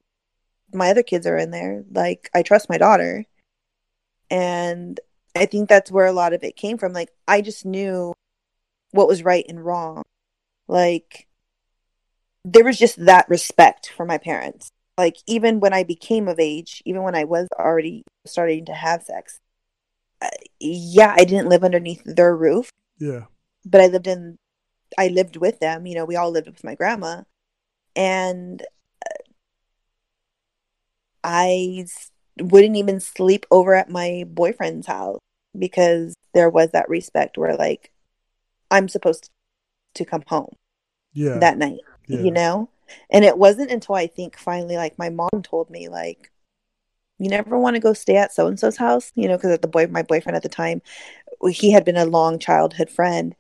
My 0.73 0.90
other 0.90 1.03
kids 1.03 1.28
are 1.28 1.38
in 1.38 1.52
there. 1.52 1.84
Like 1.91 2.30
i 2.34 2.41
trust 2.41 2.69
my 2.69 2.78
daughter. 2.78 3.26
And 4.30 4.99
i 5.36 5.45
think 5.45 5.69
that's 5.69 5.91
where 5.91 6.06
a 6.06 6.14
lot 6.14 6.34
of 6.34 6.44
it 6.44 6.56
came 6.56 6.78
from. 6.78 6.94
Like 6.94 7.10
i 7.28 7.41
just 7.41 7.65
knew 7.65 8.14
what 8.91 9.07
was 9.07 9.23
right 9.23 9.45
and 9.48 9.64
wrong. 9.64 10.03
Like 10.68 11.28
there 12.44 12.64
was 12.64 12.80
just 12.80 13.06
that 13.06 13.30
respect 13.30 13.91
for 13.95 14.06
my 14.06 14.18
parents. 14.18 14.69
Like 14.98 15.18
even 15.28 15.60
when 15.60 15.73
i 15.73 15.84
became 15.84 16.28
of 16.28 16.40
age 16.40 16.82
even 16.86 17.02
when 17.03 17.15
i 17.15 17.23
was 17.23 17.48
already 17.57 18.03
starting 18.26 18.65
to 18.65 18.73
have 18.73 19.02
sex 19.03 19.40
uh, 20.22 20.28
yeah 20.60 21.15
i 21.18 21.23
didn't 21.23 21.49
live 21.49 21.64
underneath 21.64 22.03
their 22.06 22.36
roof. 22.36 22.69
Yeah, 22.99 23.26
but 23.65 23.82
i 23.82 23.88
lived 23.88 24.07
in 24.07 24.38
i 24.98 25.07
lived 25.07 25.38
with 25.38 25.60
them. 25.60 25.86
You 25.88 25.95
know 25.95 26.06
we 26.06 26.15
all 26.15 26.30
lived 26.30 26.48
with 26.48 26.64
my 26.64 26.76
grandma 26.76 27.23
and 27.95 28.61
uh, 29.05 29.23
I 31.23 31.85
wouldn't 32.39 32.76
even 32.77 32.99
sleep 32.99 33.45
over 33.51 33.73
at 33.73 33.89
my 33.89 34.26
boyfriend's 34.27 34.88
house 34.88 35.19
because 35.57 36.15
there 36.34 36.49
was 36.49 36.72
that 36.72 36.89
respect 36.89 37.38
where 37.38 37.55
like 37.55 37.91
i'm 38.69 38.88
supposed 38.88 39.30
to 39.93 40.05
come 40.05 40.23
home 40.27 40.53
yeah. 41.13 41.38
that 41.39 41.57
night 41.57 41.80
yeah. 42.07 42.19
you 42.19 42.31
know 42.31 42.69
and 43.09 43.26
it 43.26 43.38
wasn't 43.38 43.69
until 43.69 43.95
i 43.95 44.07
think 44.07 44.38
finally 44.38 44.77
like 44.77 44.97
my 44.97 45.09
mom 45.09 45.41
told 45.43 45.69
me 45.69 45.89
like 45.89 46.31
you 47.19 47.30
never 47.30 47.59
want 47.59 47.76
to 47.76 47.81
go 47.81 47.93
stay 47.93 48.15
at 48.15 48.34
so 48.34 48.47
and 48.47 48.59
so's 48.59 48.77
house 48.77 49.11
you 49.15 49.27
know 49.27 49.35
because 49.35 49.51
at 49.51 49.61
the 49.61 49.68
boy 49.68 49.85
my 49.88 50.01
boyfriend 50.01 50.35
at 50.35 50.43
the 50.43 50.49
time 50.49 50.81
he 51.49 51.72
had 51.72 51.84
been 51.84 51.97
a 51.97 52.05
long 52.05 52.39
childhood 52.39 52.89
friend 52.89 53.35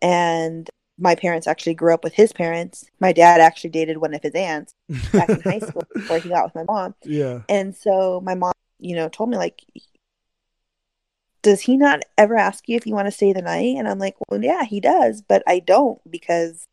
and 0.00 0.70
my 1.00 1.14
parents 1.14 1.46
actually 1.46 1.74
grew 1.74 1.94
up 1.94 2.04
with 2.04 2.12
his 2.12 2.32
parents. 2.32 2.84
My 3.00 3.12
dad 3.12 3.40
actually 3.40 3.70
dated 3.70 3.96
one 3.96 4.14
of 4.14 4.22
his 4.22 4.34
aunts 4.34 4.74
back 5.12 5.30
in 5.30 5.40
high 5.40 5.58
school 5.58 5.82
before 5.94 6.18
he 6.18 6.28
got 6.28 6.44
with 6.44 6.54
my 6.54 6.64
mom. 6.64 6.94
Yeah. 7.02 7.40
And 7.48 7.74
so 7.74 8.20
my 8.20 8.34
mom, 8.34 8.52
you 8.78 8.94
know, 8.94 9.08
told 9.08 9.30
me 9.30 9.38
like, 9.38 9.62
does 11.42 11.62
he 11.62 11.78
not 11.78 12.02
ever 12.18 12.36
ask 12.36 12.68
you 12.68 12.76
if 12.76 12.86
you 12.86 12.94
want 12.94 13.06
to 13.06 13.12
stay 13.12 13.32
the 13.32 13.40
night? 13.40 13.76
And 13.78 13.88
I'm 13.88 13.98
like, 13.98 14.16
well, 14.28 14.42
yeah, 14.42 14.64
he 14.64 14.78
does, 14.78 15.22
but 15.22 15.42
I 15.46 15.60
don't 15.60 15.98
because 16.08 16.66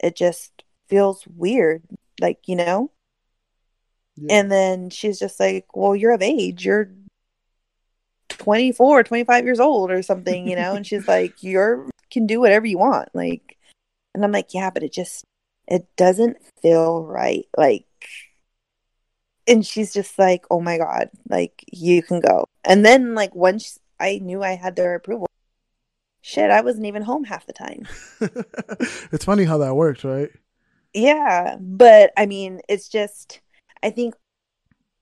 it 0.00 0.16
just 0.16 0.64
feels 0.88 1.24
weird, 1.28 1.84
like 2.20 2.40
you 2.46 2.56
know. 2.56 2.90
yeah. 4.16 4.38
And 4.38 4.50
then 4.50 4.90
she's 4.90 5.20
just 5.20 5.38
like, 5.38 5.76
well, 5.76 5.94
you're 5.94 6.12
of 6.12 6.22
age, 6.22 6.64
you're 6.64 6.90
24, 8.30 9.04
25 9.04 9.44
years 9.44 9.60
old 9.60 9.92
or 9.92 10.02
something, 10.02 10.48
you 10.48 10.56
know. 10.56 10.74
and 10.74 10.84
she's 10.84 11.06
like, 11.06 11.34
you're 11.44 11.88
can 12.10 12.26
do 12.26 12.40
whatever 12.40 12.66
you 12.66 12.78
want, 12.78 13.08
like. 13.14 13.56
And 14.14 14.24
I'm 14.24 14.32
like, 14.32 14.52
yeah, 14.54 14.70
but 14.70 14.82
it 14.82 14.92
just 14.92 15.24
it 15.66 15.86
doesn't 15.96 16.38
feel 16.62 17.04
right, 17.04 17.46
like 17.56 17.86
and 19.46 19.66
she's 19.66 19.92
just 19.92 20.18
like, 20.18 20.44
"Oh 20.50 20.60
my 20.60 20.78
god, 20.78 21.10
like 21.28 21.64
you 21.72 22.02
can 22.02 22.20
go." 22.20 22.46
And 22.64 22.84
then 22.84 23.14
like 23.14 23.34
once 23.34 23.78
I 23.98 24.18
knew 24.18 24.42
I 24.42 24.52
had 24.52 24.76
their 24.76 24.94
approval, 24.94 25.28
shit, 26.22 26.50
I 26.50 26.60
wasn't 26.60 26.86
even 26.86 27.02
home 27.02 27.24
half 27.24 27.46
the 27.46 27.52
time. 27.52 27.88
it's 29.12 29.24
funny 29.24 29.44
how 29.44 29.58
that 29.58 29.74
works, 29.74 30.04
right? 30.04 30.30
Yeah, 30.94 31.56
but 31.60 32.12
I 32.16 32.26
mean, 32.26 32.60
it's 32.68 32.88
just 32.88 33.40
I 33.82 33.90
think 33.90 34.14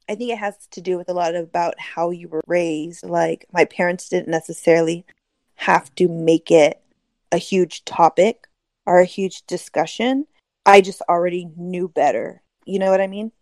I 0.09 0.14
think 0.14 0.32
it 0.32 0.39
has 0.39 0.56
to 0.70 0.80
do 0.80 0.97
with 0.97 1.09
a 1.10 1.14
lot 1.14 1.35
about 1.35 1.78
how 1.78 2.10
you 2.10 2.28
were 2.28 2.43
raised. 2.47 3.05
Like 3.05 3.47
my 3.52 3.64
parents 3.66 4.09
didn't 4.09 4.28
necessarily 4.28 5.05
have 5.56 5.94
to 5.97 6.09
make 6.09 6.51
it 6.51 6.80
a 7.30 7.39
huge 7.39 7.85
topic 7.85 8.47
or 8.89 8.98
a 8.98 9.05
huge 9.05 9.47
discussion. 9.47 10.27
I 10.65 10.81
just 10.81 11.02
already 11.02 11.51
knew 11.56 11.89
better. 11.89 12.43
You 12.65 12.78
know 12.78 12.90
what 12.90 13.02
I 13.02 13.06
mean? 13.06 13.32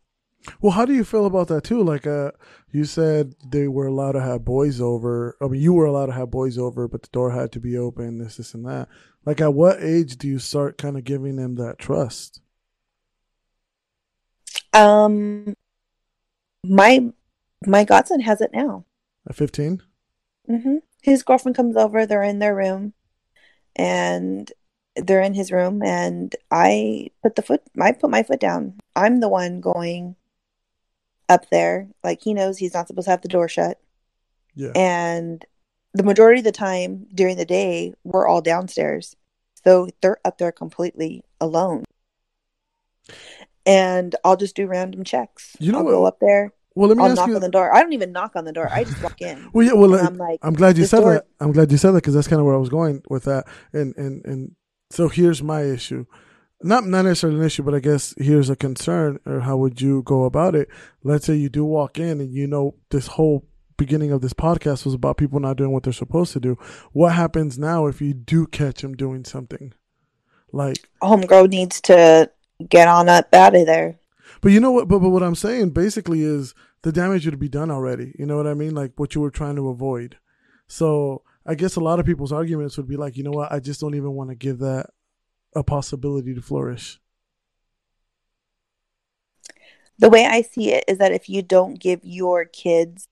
Well, 0.61 0.73
how 0.73 0.85
do 0.85 0.93
you 0.93 1.05
feel 1.05 1.27
about 1.27 1.49
that 1.49 1.65
too? 1.65 1.83
Like, 1.83 2.07
uh, 2.07 2.33
you 2.71 2.85
said 2.85 3.35
they 3.49 3.69
were 3.69 3.87
allowed 3.87 4.13
to 4.13 4.21
have 4.21 4.45
boys 4.45 4.81
over. 4.81 5.37
I 5.41 5.47
mean, 5.47 5.61
you 5.61 5.73
were 5.73 5.87
allowed 5.87 6.07
to 6.07 6.13
have 6.13 6.31
boys 6.31 6.59
over, 6.59 6.89
but 6.89 7.03
the 7.03 7.09
door 7.13 7.31
had 7.31 7.53
to 7.53 7.61
be 7.61 7.79
open. 7.79 8.19
This, 8.19 8.37
this, 8.37 8.55
and 8.55 8.67
that. 8.67 8.89
Like, 9.25 9.41
at 9.41 9.55
what 9.55 9.83
age 9.83 10.17
do 10.17 10.29
you 10.29 10.39
start 10.39 10.79
kind 10.79 10.97
of 10.97 11.05
giving 11.05 11.37
them 11.37 11.57
that 11.57 11.79
trust? 11.79 12.41
Um 14.73 15.55
my 16.65 17.13
my 17.67 17.85
godson 17.85 18.21
has 18.21 18.41
it 18.41 18.51
now. 18.53 18.85
At 19.29 19.37
fifteen? 19.37 19.83
Mm-hmm. 20.51 20.77
His 21.03 21.23
girlfriend 21.23 21.57
comes 21.57 21.77
over. 21.77 22.05
They're 22.05 22.23
in 22.23 22.41
their 22.41 22.55
room, 22.55 22.93
and 23.75 24.53
they're 24.97 25.21
in 25.23 25.35
his 25.35 25.53
room. 25.53 25.83
And 25.83 26.35
I 26.51 27.09
put 27.23 27.37
the 27.37 27.43
foot. 27.43 27.63
I 27.81 27.93
put 27.93 28.11
my 28.11 28.23
foot 28.23 28.41
down. 28.41 28.75
I'm 28.95 29.21
the 29.21 29.29
one 29.29 29.61
going 29.61 30.17
up 31.29 31.49
there. 31.51 31.89
Like 32.05 32.21
he 32.23 32.35
knows 32.35 32.59
he's 32.59 32.75
not 32.75 32.89
supposed 32.89 33.07
to 33.07 33.11
have 33.11 33.23
the 33.23 33.29
door 33.29 33.49
shut. 33.49 33.81
Yeah. 34.55 34.73
And 34.75 35.45
the 35.93 36.03
majority 36.03 36.39
of 36.41 36.45
the 36.45 36.53
time 36.53 37.07
during 37.15 37.37
the 37.37 37.45
day, 37.45 37.95
we're 38.05 38.27
all 38.27 38.41
downstairs, 38.43 39.17
so 39.65 39.89
they're 40.03 40.19
up 40.25 40.39
there 40.39 40.53
completely 40.53 41.25
alone. 41.41 41.85
And 43.65 44.15
I'll 44.25 44.37
just 44.37 44.55
do 44.57 44.67
random 44.67 45.05
checks. 45.05 45.57
You 45.59 45.73
know 45.73 45.79
I'll 45.79 45.85
what- 45.85 45.91
go 45.91 46.05
up 46.07 46.21
there. 46.21 46.53
well, 46.75 46.89
let 46.89 46.97
me 46.99 47.03
I'll 47.05 47.11
ask 47.11 47.17
knock 47.17 47.29
you. 47.29 47.35
on 47.35 47.41
the 47.41 47.49
door. 47.49 47.75
I 47.75 47.83
don't 47.83 47.93
even 47.95 48.13
knock 48.13 48.37
on 48.37 48.45
the 48.45 48.53
door. 48.53 48.69
I 48.71 48.85
just 48.85 49.03
walk 49.03 49.21
in. 49.21 49.49
Well, 49.53 49.67
yeah. 49.67 49.73
Well, 49.73 49.95
uh, 49.95 50.03
I'm 50.07 50.17
like, 50.17 50.39
I'm 50.43 50.55
glad 50.55 50.77
you 50.79 50.85
said 50.85 51.01
door- 51.01 51.15
that. 51.15 51.27
I'm 51.41 51.53
glad 51.53 51.73
you 51.73 51.79
said 51.79 51.93
that 51.93 51.99
because 52.03 52.15
that's 52.15 52.29
kind 52.29 52.41
of 52.41 52.47
where 52.47 52.55
I 52.55 52.59
was 52.59 52.69
going 52.69 53.03
with 53.09 53.25
that. 53.25 53.47
And 53.73 53.97
and 53.97 54.25
and 54.25 54.55
so 54.97 55.11
here's 55.11 55.43
my 55.43 55.63
issue. 55.63 56.07
Not 56.63 56.87
not 56.87 57.05
necessarily 57.05 57.39
an 57.39 57.45
issue, 57.45 57.63
but 57.63 57.75
I 57.75 57.81
guess 57.81 58.15
here's 58.17 58.49
a 58.49 58.57
concern. 58.57 59.21
Or 59.27 59.41
how 59.41 59.59
would 59.59 59.83
you 59.83 60.03
go 60.03 60.25
about 60.25 60.55
it? 60.55 60.69
Let's 61.05 61.27
say 61.27 61.35
you 61.35 61.51
do 61.51 61.67
walk 61.67 61.99
in, 61.99 62.19
and 62.19 62.33
you 62.33 62.47
know 62.47 62.77
this 62.89 63.09
whole 63.09 63.45
beginning 63.77 64.11
of 64.11 64.23
this 64.23 64.33
podcast 64.33 64.87
was 64.87 64.95
about 64.95 65.19
people 65.19 65.39
not 65.39 65.59
doing 65.59 65.71
what 65.71 65.83
they're 65.83 65.93
supposed 65.93 66.33
to 66.33 66.41
do. 66.41 66.57
What 66.93 67.13
happens 67.13 67.59
now 67.59 67.87
if 67.89 68.01
you 68.01 68.15
do 68.15 68.47
catch 68.47 68.81
them 68.81 68.97
doing 68.97 69.27
something? 69.27 69.75
Like, 70.51 70.89
homegirl 71.03 71.51
needs 71.51 71.79
to 71.83 72.31
get 72.67 72.89
on 72.89 73.11
up 73.11 73.35
out 73.35 73.55
of 73.55 73.67
there. 73.67 73.99
but 74.41 74.51
you 74.51 74.61
know 74.61 74.71
what? 74.71 74.89
But, 74.89 75.01
but 75.01 75.11
what 75.11 75.23
I'm 75.23 75.35
saying 75.35 75.71
basically 75.71 76.23
is 76.23 76.55
the 76.81 76.91
damage 76.91 77.27
would 77.27 77.39
be 77.39 77.51
done 77.51 77.71
already. 77.71 78.15
You 78.19 78.25
know 78.25 78.39
what 78.39 78.47
I 78.47 78.55
mean? 78.55 78.75
Like 78.75 78.93
what 78.97 79.15
you 79.15 79.21
were 79.21 79.31
trying 79.31 79.57
to 79.57 79.69
avoid. 79.69 80.17
So 80.69 81.21
I 81.47 81.55
guess 81.55 81.77
a 81.77 81.81
lot 81.81 82.01
of 82.01 82.07
people's 82.07 82.33
arguments 82.33 82.77
would 82.77 82.89
be 82.89 82.97
like, 82.97 83.17
you 83.17 83.23
know 83.23 83.31
what? 83.31 83.53
I 83.53 83.61
just 83.61 83.81
don't 83.81 83.95
even 83.95 84.13
want 84.13 84.31
to 84.31 84.37
give 84.37 84.59
that 84.59 84.91
a 85.55 85.63
possibility 85.63 86.35
to 86.35 86.43
flourish. 86.43 87.01
The 89.99 90.11
way 90.11 90.27
I 90.27 90.43
see 90.43 90.73
it 90.73 90.85
is 90.89 90.99
that 90.99 91.13
if 91.13 91.29
you 91.29 91.43
don't 91.43 91.79
give 91.79 92.01
your 92.03 92.45
kids 92.45 93.09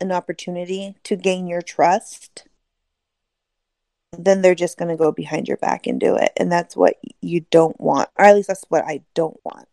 an 0.00 0.12
opportunity 0.12 0.94
to 1.02 1.16
gain 1.16 1.48
your 1.48 1.62
trust, 1.62 2.46
then 4.16 4.42
they're 4.42 4.54
just 4.54 4.78
going 4.78 4.88
to 4.88 4.96
go 4.96 5.10
behind 5.10 5.48
your 5.48 5.56
back 5.56 5.86
and 5.86 5.98
do 5.98 6.14
it. 6.14 6.32
And 6.36 6.52
that's 6.52 6.76
what 6.76 6.96
you 7.20 7.46
don't 7.50 7.80
want. 7.80 8.10
Or 8.16 8.26
at 8.26 8.36
least 8.36 8.48
that's 8.48 8.64
what 8.68 8.84
I 8.84 9.02
don't 9.14 9.38
want. 9.44 9.66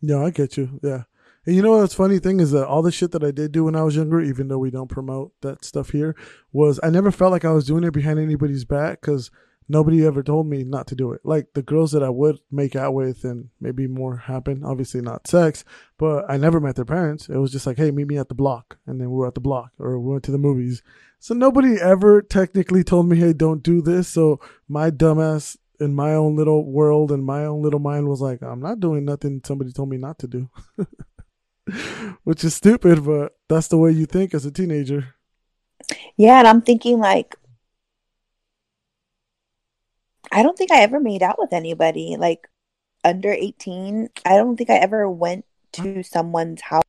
Yeah, 0.00 0.24
I 0.24 0.30
get 0.30 0.56
you. 0.56 0.80
Yeah. 0.82 1.04
And 1.44 1.56
you 1.56 1.62
know 1.62 1.78
what's 1.78 1.94
funny 1.94 2.20
thing 2.20 2.38
is 2.38 2.52
that 2.52 2.66
all 2.66 2.82
the 2.82 2.92
shit 2.92 3.10
that 3.12 3.24
I 3.24 3.32
did 3.32 3.50
do 3.50 3.64
when 3.64 3.74
I 3.74 3.82
was 3.82 3.96
younger, 3.96 4.20
even 4.20 4.46
though 4.46 4.58
we 4.58 4.70
don't 4.70 4.88
promote 4.88 5.32
that 5.40 5.64
stuff 5.64 5.90
here, 5.90 6.14
was 6.52 6.78
I 6.82 6.90
never 6.90 7.10
felt 7.10 7.32
like 7.32 7.44
I 7.44 7.50
was 7.50 7.66
doing 7.66 7.82
it 7.82 7.92
behind 7.92 8.20
anybody's 8.20 8.64
back 8.64 9.00
because 9.00 9.30
nobody 9.68 10.04
ever 10.06 10.22
told 10.22 10.46
me 10.46 10.62
not 10.62 10.86
to 10.88 10.94
do 10.94 11.12
it. 11.12 11.20
Like 11.24 11.54
the 11.54 11.62
girls 11.62 11.90
that 11.92 12.02
I 12.02 12.10
would 12.10 12.38
make 12.50 12.76
out 12.76 12.94
with 12.94 13.24
and 13.24 13.48
maybe 13.60 13.88
more 13.88 14.18
happen, 14.18 14.62
obviously 14.64 15.00
not 15.00 15.26
sex, 15.26 15.64
but 15.98 16.24
I 16.30 16.36
never 16.36 16.60
met 16.60 16.76
their 16.76 16.84
parents. 16.84 17.28
It 17.28 17.38
was 17.38 17.50
just 17.50 17.66
like, 17.66 17.76
hey, 17.76 17.90
meet 17.90 18.06
me 18.06 18.18
at 18.18 18.28
the 18.28 18.34
block. 18.36 18.78
And 18.86 19.00
then 19.00 19.10
we 19.10 19.16
were 19.16 19.26
at 19.26 19.34
the 19.34 19.40
block 19.40 19.72
or 19.80 19.98
we 19.98 20.12
went 20.12 20.22
to 20.24 20.32
the 20.32 20.38
movies. 20.38 20.82
So 21.18 21.34
nobody 21.34 21.80
ever 21.80 22.22
technically 22.22 22.84
told 22.84 23.08
me, 23.08 23.16
hey, 23.16 23.32
don't 23.32 23.62
do 23.62 23.82
this. 23.82 24.06
So 24.08 24.38
my 24.68 24.90
dumbass 24.90 25.56
in 25.80 25.94
my 25.94 26.14
own 26.14 26.36
little 26.36 26.70
world 26.70 27.10
and 27.10 27.24
my 27.24 27.44
own 27.44 27.62
little 27.62 27.80
mind 27.80 28.08
was 28.08 28.20
like, 28.20 28.42
I'm 28.42 28.60
not 28.60 28.78
doing 28.78 29.04
nothing 29.04 29.40
somebody 29.44 29.72
told 29.72 29.88
me 29.88 29.96
not 29.96 30.20
to 30.20 30.28
do. 30.28 30.48
Which 32.24 32.44
is 32.44 32.54
stupid, 32.54 33.04
but 33.04 33.32
that's 33.48 33.68
the 33.68 33.78
way 33.78 33.90
you 33.92 34.06
think 34.06 34.34
as 34.34 34.44
a 34.44 34.50
teenager. 34.50 35.14
Yeah. 36.16 36.38
And 36.38 36.48
I'm 36.48 36.62
thinking, 36.62 36.98
like, 36.98 37.36
I 40.30 40.42
don't 40.42 40.56
think 40.56 40.70
I 40.70 40.80
ever 40.80 40.98
made 40.98 41.22
out 41.22 41.38
with 41.38 41.52
anybody 41.52 42.16
like 42.18 42.48
under 43.04 43.30
18. 43.32 44.08
I 44.24 44.36
don't 44.36 44.56
think 44.56 44.70
I 44.70 44.76
ever 44.76 45.08
went 45.08 45.44
to 45.72 46.02
someone's 46.02 46.62
house 46.62 46.82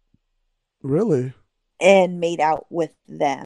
Really? 0.81 1.33
and 1.79 2.19
made 2.19 2.39
out 2.39 2.65
with 2.69 2.93
them. 3.07 3.45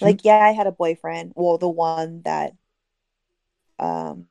Like, 0.00 0.24
yeah, 0.24 0.38
I 0.38 0.52
had 0.52 0.66
a 0.66 0.72
boyfriend. 0.72 1.32
Well, 1.36 1.58
the 1.58 1.68
one 1.68 2.22
that, 2.24 2.54
um, 3.78 4.26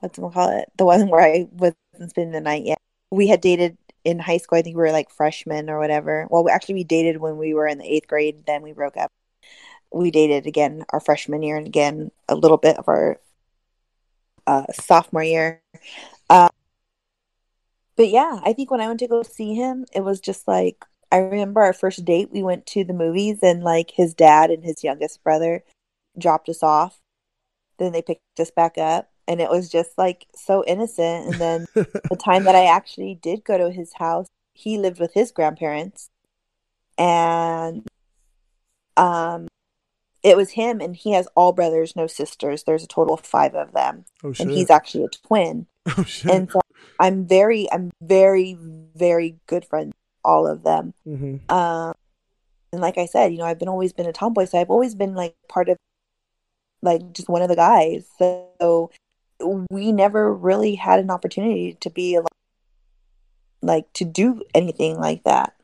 what's 0.00 0.18
it 0.18 0.22
call 0.32 0.58
it? 0.58 0.72
The 0.76 0.84
one 0.84 1.08
where 1.08 1.20
I 1.20 1.46
wasn't 1.52 1.76
spending 2.10 2.32
the 2.32 2.40
night 2.40 2.64
yet. 2.64 2.78
We 3.10 3.28
had 3.28 3.40
dated 3.40 3.76
in 4.08 4.18
high 4.18 4.38
school. 4.38 4.58
I 4.58 4.62
think 4.62 4.76
we 4.76 4.82
were 4.82 4.92
like 4.92 5.10
freshmen 5.10 5.68
or 5.68 5.78
whatever. 5.78 6.26
Well, 6.30 6.44
we, 6.44 6.50
actually, 6.50 6.76
we 6.76 6.84
dated 6.84 7.18
when 7.18 7.36
we 7.36 7.52
were 7.52 7.66
in 7.66 7.78
the 7.78 7.84
eighth 7.84 8.08
grade. 8.08 8.44
Then 8.46 8.62
we 8.62 8.72
broke 8.72 8.96
up. 8.96 9.12
We 9.92 10.10
dated 10.10 10.46
again 10.46 10.84
our 10.90 11.00
freshman 11.00 11.42
year 11.42 11.56
and 11.56 11.66
again 11.66 12.10
a 12.28 12.34
little 12.34 12.56
bit 12.56 12.78
of 12.78 12.88
our 12.88 13.18
uh, 14.46 14.64
sophomore 14.72 15.22
year. 15.22 15.62
Uh, 16.30 16.48
but 17.96 18.08
yeah, 18.08 18.40
I 18.44 18.52
think 18.54 18.70
when 18.70 18.80
I 18.80 18.86
went 18.86 19.00
to 19.00 19.08
go 19.08 19.22
see 19.22 19.54
him, 19.54 19.84
it 19.92 20.00
was 20.00 20.20
just 20.20 20.48
like 20.48 20.84
I 21.12 21.18
remember 21.18 21.60
our 21.60 21.72
first 21.72 22.04
date. 22.04 22.30
We 22.32 22.42
went 22.42 22.66
to 22.66 22.84
the 22.84 22.92
movies, 22.92 23.38
and 23.42 23.62
like 23.62 23.90
his 23.90 24.14
dad 24.14 24.50
and 24.50 24.64
his 24.64 24.82
youngest 24.84 25.22
brother 25.22 25.64
dropped 26.18 26.48
us 26.48 26.62
off. 26.62 27.00
Then 27.78 27.92
they 27.92 28.02
picked 28.02 28.22
us 28.40 28.50
back 28.50 28.78
up, 28.78 29.10
and 29.28 29.40
it 29.40 29.50
was 29.50 29.68
just 29.68 29.96
like 29.98 30.26
so 30.34 30.64
innocent. 30.66 31.26
And 31.26 31.34
then 31.34 31.66
the 31.74 32.16
time 32.24 32.44
that 32.44 32.56
I 32.56 32.64
actually 32.64 33.14
did 33.14 33.44
go 33.44 33.58
to 33.58 33.70
his 33.70 33.92
house, 33.94 34.26
he 34.54 34.78
lived 34.78 34.98
with 34.98 35.12
his 35.14 35.30
grandparents, 35.30 36.08
and 36.96 37.86
um, 38.96 39.46
it 40.24 40.36
was 40.36 40.50
him, 40.52 40.80
and 40.80 40.96
he 40.96 41.12
has 41.12 41.28
all 41.36 41.52
brothers, 41.52 41.94
no 41.94 42.06
sisters. 42.08 42.64
There's 42.64 42.82
a 42.82 42.88
total 42.88 43.14
of 43.14 43.20
five 43.20 43.54
of 43.54 43.72
them, 43.72 44.06
oh 44.24 44.32
shit. 44.32 44.46
and 44.46 44.56
he's 44.56 44.70
actually 44.70 45.04
a 45.04 45.08
twin. 45.08 45.66
oh 45.96 46.02
shit. 46.02 46.32
And 46.32 46.50
so 46.50 46.60
I'm 46.98 47.26
very, 47.26 47.70
I'm 47.70 47.92
very, 48.02 48.58
very 48.96 49.36
good 49.46 49.64
friends, 49.66 49.92
all 50.24 50.46
of 50.46 50.64
them. 50.64 50.94
hmm 51.04 51.36
Um, 51.48 51.94
and 52.72 52.80
like 52.82 52.98
I 52.98 53.06
said, 53.06 53.32
you 53.32 53.38
know, 53.38 53.44
I've 53.44 53.58
been 53.58 53.68
always 53.68 53.92
been 53.92 54.06
a 54.06 54.12
tomboy, 54.12 54.46
so 54.46 54.58
I've 54.58 54.70
always 54.70 54.94
been 54.94 55.14
like 55.14 55.36
part 55.48 55.68
of, 55.68 55.76
like 56.82 57.12
just 57.12 57.28
one 57.28 57.42
of 57.42 57.48
the 57.48 57.56
guys. 57.56 58.06
So 58.18 58.90
we 59.70 59.92
never 59.92 60.32
really 60.34 60.74
had 60.74 61.00
an 61.00 61.10
opportunity 61.10 61.76
to 61.80 61.90
be 61.90 62.18
like 63.62 63.92
to 63.94 64.04
do 64.04 64.42
anything 64.54 64.98
like 64.98 65.24
that. 65.24 65.54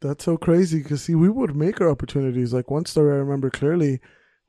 That's 0.00 0.24
so 0.24 0.36
crazy 0.36 0.82
because 0.82 1.02
see, 1.02 1.14
we 1.14 1.28
would 1.28 1.54
make 1.54 1.80
our 1.80 1.90
opportunities. 1.90 2.52
Like 2.52 2.70
one 2.70 2.86
story 2.86 3.12
I 3.12 3.18
remember 3.18 3.50
clearly 3.50 4.00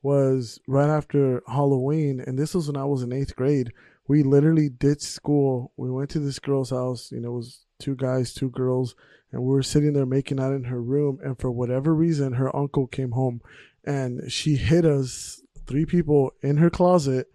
was 0.02 0.60
right 0.68 0.90
after 0.90 1.44
Halloween, 1.48 2.24
and 2.26 2.40
this 2.40 2.56
was 2.56 2.68
when 2.68 2.78
I 2.78 2.86
was 2.86 3.04
in 3.04 3.14
eighth 3.14 3.36
grade. 3.36 3.72
We 4.08 4.24
literally 4.24 4.70
ditched 4.70 5.04
school. 5.04 5.72
We 5.78 5.92
went 5.92 6.10
to 6.12 6.20
this 6.20 6.40
girl's 6.40 6.72
house. 6.72 7.12
You 7.12 7.20
know, 7.20 7.30
it 7.30 7.36
was 7.36 7.66
two 7.80 7.96
guys, 7.96 8.34
two 8.34 8.50
girls, 8.50 8.96
and 9.32 9.42
we 9.44 9.50
were 9.50 9.64
sitting 9.64 9.94
there 9.94 10.06
making 10.06 10.40
out 10.40 10.54
in 10.54 10.66
her 10.66 10.82
room. 10.82 11.20
And 11.24 11.40
for 11.40 11.52
whatever 11.52 11.94
reason, 11.94 12.34
her 12.34 12.56
uncle 12.56 12.88
came 12.88 13.12
home, 13.12 13.42
and 13.86 14.32
she 14.32 14.56
hid 14.56 14.86
us 14.86 15.42
three 15.68 15.86
people 15.86 16.34
in 16.42 16.58
her 16.58 16.70
closet. 16.70 17.28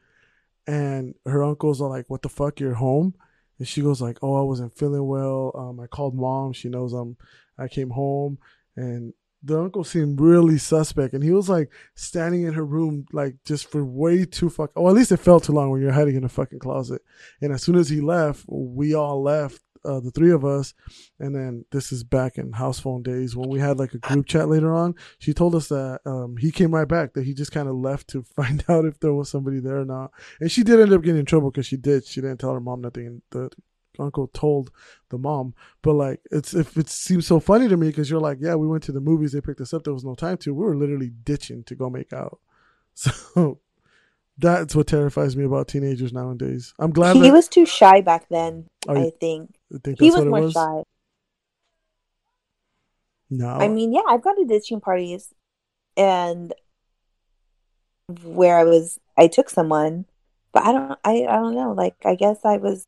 And 0.66 1.14
her 1.24 1.42
uncles 1.44 1.80
are 1.80 1.88
like, 1.88 2.06
"What 2.08 2.22
the 2.22 2.28
fuck? 2.28 2.60
You're 2.60 2.74
home?" 2.74 3.14
And 3.58 3.68
she 3.68 3.82
goes 3.82 4.02
like, 4.02 4.18
"Oh, 4.22 4.34
I 4.34 4.42
wasn't 4.42 4.76
feeling 4.76 5.06
well. 5.06 5.52
Um, 5.54 5.80
I 5.80 5.86
called 5.86 6.14
mom. 6.14 6.52
She 6.52 6.68
knows 6.68 6.92
I'm. 6.92 7.16
I 7.58 7.68
came 7.68 7.90
home, 7.90 8.38
and 8.76 9.14
the 9.42 9.60
uncle 9.60 9.84
seemed 9.84 10.20
really 10.20 10.58
suspect, 10.58 11.14
and 11.14 11.22
he 11.22 11.30
was 11.30 11.48
like 11.48 11.70
standing 11.94 12.42
in 12.42 12.54
her 12.54 12.64
room, 12.64 13.06
like 13.12 13.36
just 13.44 13.70
for 13.70 13.84
way 13.84 14.24
too 14.24 14.50
fuck. 14.50 14.72
Oh, 14.74 14.88
at 14.88 14.94
least 14.94 15.12
it 15.12 15.18
felt 15.18 15.44
too 15.44 15.52
long 15.52 15.70
when 15.70 15.80
you're 15.80 15.92
hiding 15.92 16.16
in 16.16 16.24
a 16.24 16.28
fucking 16.28 16.58
closet. 16.58 17.00
And 17.40 17.52
as 17.52 17.62
soon 17.62 17.76
as 17.76 17.88
he 17.88 18.00
left, 18.00 18.44
we 18.48 18.94
all 18.94 19.22
left, 19.22 19.62
uh, 19.86 20.00
the 20.00 20.10
three 20.10 20.32
of 20.32 20.44
us. 20.44 20.74
And 21.18 21.34
then 21.34 21.64
this 21.70 21.92
is 21.92 22.04
back 22.04 22.38
in 22.38 22.52
house 22.52 22.80
phone 22.80 23.02
days 23.02 23.36
when 23.36 23.48
we 23.48 23.60
had 23.60 23.78
like 23.78 23.94
a 23.94 23.98
group 23.98 24.26
chat 24.26 24.48
later 24.48 24.74
on. 24.74 24.94
She 25.18 25.32
told 25.32 25.54
us 25.54 25.68
that 25.68 26.00
um, 26.04 26.36
he 26.36 26.50
came 26.50 26.74
right 26.74 26.88
back, 26.88 27.14
that 27.14 27.24
he 27.24 27.34
just 27.34 27.52
kind 27.52 27.68
of 27.68 27.76
left 27.76 28.08
to 28.08 28.22
find 28.36 28.64
out 28.68 28.84
if 28.84 29.00
there 29.00 29.14
was 29.14 29.30
somebody 29.30 29.60
there 29.60 29.80
or 29.80 29.84
not. 29.84 30.10
And 30.40 30.50
she 30.50 30.62
did 30.62 30.80
end 30.80 30.92
up 30.92 31.02
getting 31.02 31.20
in 31.20 31.26
trouble 31.26 31.50
because 31.50 31.66
she 31.66 31.76
did. 31.76 32.06
She 32.06 32.20
didn't 32.20 32.38
tell 32.38 32.52
her 32.52 32.60
mom 32.60 32.82
nothing. 32.82 33.06
And 33.06 33.22
the 33.30 33.50
uncle 33.98 34.28
told 34.28 34.70
the 35.08 35.18
mom. 35.18 35.54
But 35.82 35.94
like, 35.94 36.20
it's 36.30 36.54
if 36.54 36.76
it 36.76 36.88
seems 36.88 37.26
so 37.26 37.40
funny 37.40 37.68
to 37.68 37.76
me 37.76 37.88
because 37.88 38.10
you're 38.10 38.20
like, 38.20 38.38
yeah, 38.40 38.54
we 38.54 38.66
went 38.66 38.82
to 38.84 38.92
the 38.92 39.00
movies. 39.00 39.32
They 39.32 39.40
picked 39.40 39.60
us 39.60 39.72
up. 39.72 39.84
There 39.84 39.94
was 39.94 40.04
no 40.04 40.14
time 40.14 40.36
to. 40.38 40.54
We 40.54 40.64
were 40.64 40.76
literally 40.76 41.10
ditching 41.24 41.64
to 41.64 41.74
go 41.74 41.90
make 41.90 42.12
out. 42.12 42.40
So 42.98 43.60
that's 44.38 44.74
what 44.74 44.86
terrifies 44.86 45.36
me 45.36 45.44
about 45.44 45.68
teenagers 45.68 46.12
nowadays. 46.12 46.74
I'm 46.78 46.92
glad 46.92 47.16
he 47.16 47.22
that 47.22 47.32
was 47.32 47.48
too 47.48 47.66
shy 47.66 48.00
back 48.00 48.28
then. 48.28 48.68
Oh, 48.88 48.94
you 48.94 49.06
I 49.06 49.10
think 49.18 49.55
think 49.82 49.98
he 50.00 50.06
was 50.06 50.14
what 50.14 50.26
it 50.26 50.30
more 50.30 50.40
was. 50.40 50.52
shy. 50.52 50.82
No, 53.28 53.48
I 53.48 53.68
mean, 53.68 53.92
yeah, 53.92 54.02
I've 54.08 54.22
gone 54.22 54.36
to 54.36 54.44
ditching 54.44 54.80
parties, 54.80 55.34
and 55.96 56.54
where 58.22 58.58
I 58.58 58.64
was, 58.64 59.00
I 59.16 59.26
took 59.26 59.50
someone, 59.50 60.04
but 60.52 60.64
I 60.64 60.72
don't, 60.72 60.98
I, 61.04 61.26
I 61.28 61.36
don't 61.36 61.54
know. 61.54 61.72
Like, 61.72 61.96
I 62.04 62.14
guess 62.14 62.44
I 62.44 62.56
was, 62.56 62.86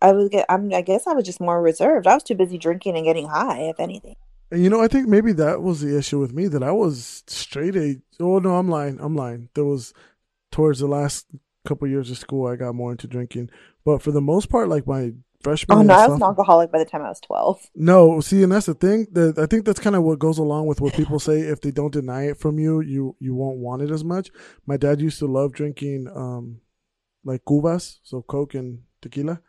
I 0.00 0.12
was 0.12 0.30
get, 0.30 0.46
I'm, 0.48 0.72
I 0.72 0.80
guess 0.80 1.06
I 1.06 1.12
was 1.12 1.24
just 1.24 1.40
more 1.40 1.60
reserved. 1.60 2.06
I 2.06 2.14
was 2.14 2.22
too 2.22 2.34
busy 2.34 2.56
drinking 2.56 2.96
and 2.96 3.04
getting 3.04 3.28
high, 3.28 3.60
if 3.62 3.78
anything. 3.78 4.16
And 4.50 4.62
you 4.62 4.70
know, 4.70 4.80
I 4.80 4.88
think 4.88 5.08
maybe 5.08 5.32
that 5.34 5.62
was 5.62 5.80
the 5.80 5.96
issue 5.96 6.18
with 6.18 6.32
me 6.32 6.48
that 6.48 6.62
I 6.62 6.72
was 6.72 7.22
straight 7.26 7.76
A. 7.76 8.00
Oh 8.20 8.38
no, 8.38 8.56
I'm 8.56 8.68
lying. 8.68 8.98
I'm 9.00 9.16
lying. 9.16 9.50
There 9.54 9.64
was 9.64 9.92
towards 10.52 10.78
the 10.78 10.86
last 10.86 11.26
couple 11.66 11.88
years 11.88 12.10
of 12.10 12.18
school, 12.18 12.46
I 12.46 12.56
got 12.56 12.74
more 12.74 12.92
into 12.92 13.06
drinking, 13.06 13.50
but 13.84 14.02
for 14.02 14.12
the 14.12 14.20
most 14.20 14.48
part, 14.48 14.68
like 14.68 14.86
my 14.86 15.12
freshman. 15.44 15.78
Oh 15.78 15.82
no, 15.82 15.94
I 15.94 16.08
was 16.08 16.16
an 16.16 16.22
alcoholic 16.24 16.72
by 16.72 16.78
the 16.78 16.84
time 16.84 17.02
I 17.02 17.08
was 17.08 17.20
twelve. 17.20 17.60
No, 17.76 18.20
see, 18.20 18.42
and 18.42 18.50
that's 18.50 18.66
the 18.66 18.74
thing. 18.74 19.06
That 19.12 19.38
I 19.38 19.46
think 19.46 19.64
that's 19.64 19.78
kind 19.78 19.94
of 19.94 20.02
what 20.02 20.18
goes 20.18 20.38
along 20.38 20.66
with 20.66 20.80
what 20.80 20.94
people 20.94 21.20
say. 21.20 21.40
If 21.40 21.60
they 21.60 21.70
don't 21.70 21.92
deny 21.92 22.24
it 22.30 22.38
from 22.38 22.58
you, 22.58 22.80
you 22.80 23.14
you 23.20 23.34
won't 23.34 23.58
want 23.58 23.82
it 23.82 23.90
as 23.92 24.02
much. 24.02 24.30
My 24.66 24.76
dad 24.76 25.00
used 25.00 25.20
to 25.20 25.26
love 25.26 25.52
drinking, 25.52 26.08
um, 26.14 26.60
like 27.24 27.44
cubas, 27.44 27.98
so 28.02 28.22
Coke 28.22 28.54
and 28.54 28.80
tequila, 29.02 29.40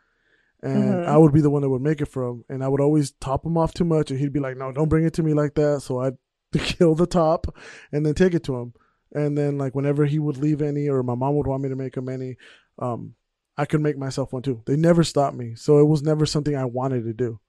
and 0.62 0.94
Mhm. 0.94 1.06
I 1.08 1.16
would 1.16 1.32
be 1.32 1.40
the 1.40 1.50
one 1.50 1.62
that 1.62 1.70
would 1.70 1.82
make 1.82 2.00
it 2.00 2.06
for 2.08 2.22
him, 2.28 2.44
and 2.48 2.62
I 2.62 2.68
would 2.68 2.80
always 2.80 3.10
top 3.12 3.44
him 3.44 3.56
off 3.58 3.74
too 3.74 3.84
much, 3.84 4.10
and 4.10 4.20
he'd 4.20 4.32
be 4.32 4.40
like, 4.40 4.56
"No, 4.56 4.70
don't 4.72 4.88
bring 4.88 5.04
it 5.04 5.14
to 5.14 5.22
me 5.22 5.34
like 5.34 5.54
that." 5.54 5.80
So 5.82 6.00
I'd 6.00 6.16
kill 6.52 6.94
the 6.94 7.06
top, 7.06 7.46
and 7.92 8.04
then 8.06 8.14
take 8.14 8.34
it 8.34 8.44
to 8.44 8.56
him, 8.56 8.72
and 9.12 9.36
then 9.36 9.58
like 9.58 9.74
whenever 9.74 10.04
he 10.06 10.18
would 10.18 10.36
leave 10.38 10.62
any, 10.62 10.88
or 10.88 11.02
my 11.02 11.14
mom 11.14 11.36
would 11.36 11.46
want 11.46 11.62
me 11.62 11.68
to 11.68 11.76
make 11.76 11.96
him 11.96 12.08
any, 12.08 12.36
um, 12.78 13.14
I 13.56 13.64
could 13.64 13.80
make 13.80 13.96
myself 13.96 14.32
one 14.32 14.42
too. 14.42 14.62
They 14.66 14.76
never 14.76 15.02
stopped 15.02 15.36
me, 15.36 15.54
so 15.54 15.78
it 15.78 15.88
was 15.88 16.02
never 16.02 16.26
something 16.26 16.54
I 16.54 16.66
wanted 16.66 17.04
to 17.04 17.12
do. 17.12 17.40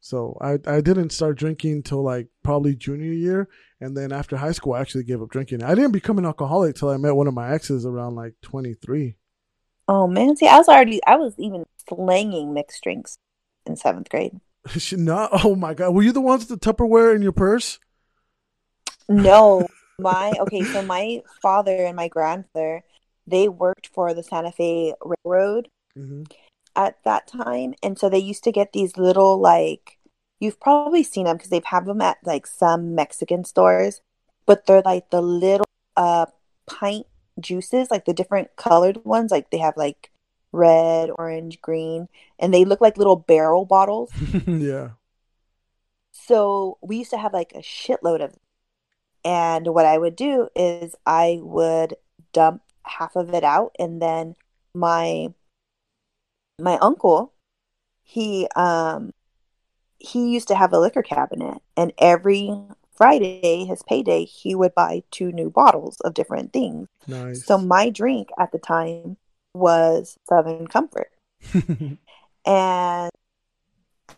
So 0.00 0.38
I 0.40 0.58
I 0.66 0.80
didn't 0.80 1.10
start 1.10 1.38
drinking 1.38 1.82
till 1.82 2.02
like 2.02 2.28
probably 2.42 2.74
junior 2.74 3.12
year, 3.12 3.48
and 3.80 3.96
then 3.96 4.12
after 4.12 4.36
high 4.36 4.52
school, 4.52 4.74
I 4.74 4.80
actually 4.80 5.04
gave 5.04 5.20
up 5.20 5.30
drinking. 5.30 5.62
I 5.62 5.74
didn't 5.74 5.92
become 5.92 6.18
an 6.18 6.26
alcoholic 6.26 6.76
till 6.76 6.90
I 6.90 6.96
met 6.96 7.16
one 7.16 7.26
of 7.26 7.34
my 7.34 7.52
exes 7.52 7.84
around 7.84 8.14
like 8.14 8.34
twenty 8.40 8.74
three. 8.74 9.16
Oh 9.88 10.06
man, 10.06 10.36
see, 10.36 10.46
I 10.46 10.58
was 10.58 10.68
already, 10.68 11.00
I 11.06 11.16
was 11.16 11.34
even 11.38 11.64
slanging 11.88 12.52
mixed 12.52 12.82
drinks 12.82 13.16
in 13.66 13.76
seventh 13.76 14.08
grade. 14.08 14.38
Not 14.92 15.30
oh 15.44 15.56
my 15.56 15.74
god, 15.74 15.94
were 15.94 16.02
you 16.02 16.12
the 16.12 16.20
ones 16.20 16.48
with 16.48 16.60
the 16.60 16.72
Tupperware 16.72 17.14
in 17.14 17.22
your 17.22 17.32
purse? 17.32 17.78
No, 19.08 19.66
my 19.98 20.32
okay. 20.40 20.62
So 20.62 20.82
my 20.82 21.22
father 21.42 21.74
and 21.86 21.96
my 21.96 22.08
grandfather, 22.08 22.84
they 23.30 23.48
worked 23.48 23.88
for 23.88 24.14
the 24.14 24.22
Santa 24.22 24.52
Fe 24.52 24.94
Railroad 25.24 25.68
hmm 25.94 26.22
at 26.76 27.02
that 27.04 27.26
time, 27.26 27.74
and 27.82 27.98
so 27.98 28.08
they 28.08 28.18
used 28.18 28.44
to 28.44 28.52
get 28.52 28.72
these 28.72 28.96
little 28.96 29.38
like 29.40 29.98
you've 30.38 30.60
probably 30.60 31.02
seen 31.02 31.24
them 31.24 31.36
because 31.36 31.50
they've 31.50 31.64
had 31.64 31.86
them 31.86 32.00
at 32.00 32.18
like 32.24 32.46
some 32.46 32.94
Mexican 32.94 33.44
stores, 33.44 34.00
but 34.46 34.66
they're 34.66 34.82
like 34.84 35.10
the 35.10 35.20
little 35.20 35.66
uh 35.96 36.26
pint 36.66 37.06
juices, 37.40 37.90
like 37.90 38.04
the 38.04 38.14
different 38.14 38.54
colored 38.56 39.04
ones. 39.04 39.30
Like 39.30 39.50
they 39.50 39.58
have 39.58 39.76
like 39.76 40.10
red, 40.52 41.10
orange, 41.18 41.60
green, 41.60 42.08
and 42.38 42.54
they 42.54 42.64
look 42.64 42.80
like 42.80 42.96
little 42.96 43.16
barrel 43.16 43.64
bottles. 43.64 44.10
yeah. 44.46 44.90
So 46.12 46.78
we 46.82 46.98
used 46.98 47.10
to 47.10 47.18
have 47.18 47.32
like 47.32 47.52
a 47.54 47.58
shitload 47.60 48.22
of 48.22 48.32
them. 48.32 48.40
And 49.24 49.68
what 49.68 49.86
I 49.86 49.98
would 49.98 50.16
do 50.16 50.48
is 50.54 50.94
I 51.04 51.40
would 51.42 51.96
dump 52.32 52.62
half 52.88 53.16
of 53.16 53.32
it 53.34 53.44
out 53.44 53.74
and 53.78 54.00
then 54.00 54.34
my 54.74 55.28
my 56.58 56.76
uncle 56.78 57.32
he 58.02 58.48
um 58.56 59.12
he 59.98 60.32
used 60.32 60.48
to 60.48 60.54
have 60.54 60.72
a 60.72 60.78
liquor 60.78 61.02
cabinet 61.02 61.58
and 61.76 61.92
every 61.98 62.52
Friday 62.98 63.64
his 63.64 63.82
payday 63.84 64.24
he 64.24 64.54
would 64.54 64.74
buy 64.74 65.02
two 65.10 65.30
new 65.30 65.50
bottles 65.50 66.00
of 66.00 66.14
different 66.14 66.52
things. 66.52 66.88
Nice. 67.06 67.44
So 67.44 67.56
my 67.56 67.90
drink 67.90 68.30
at 68.38 68.50
the 68.50 68.58
time 68.58 69.16
was 69.54 70.16
Southern 70.28 70.66
Comfort 70.66 71.12
and 72.44 73.10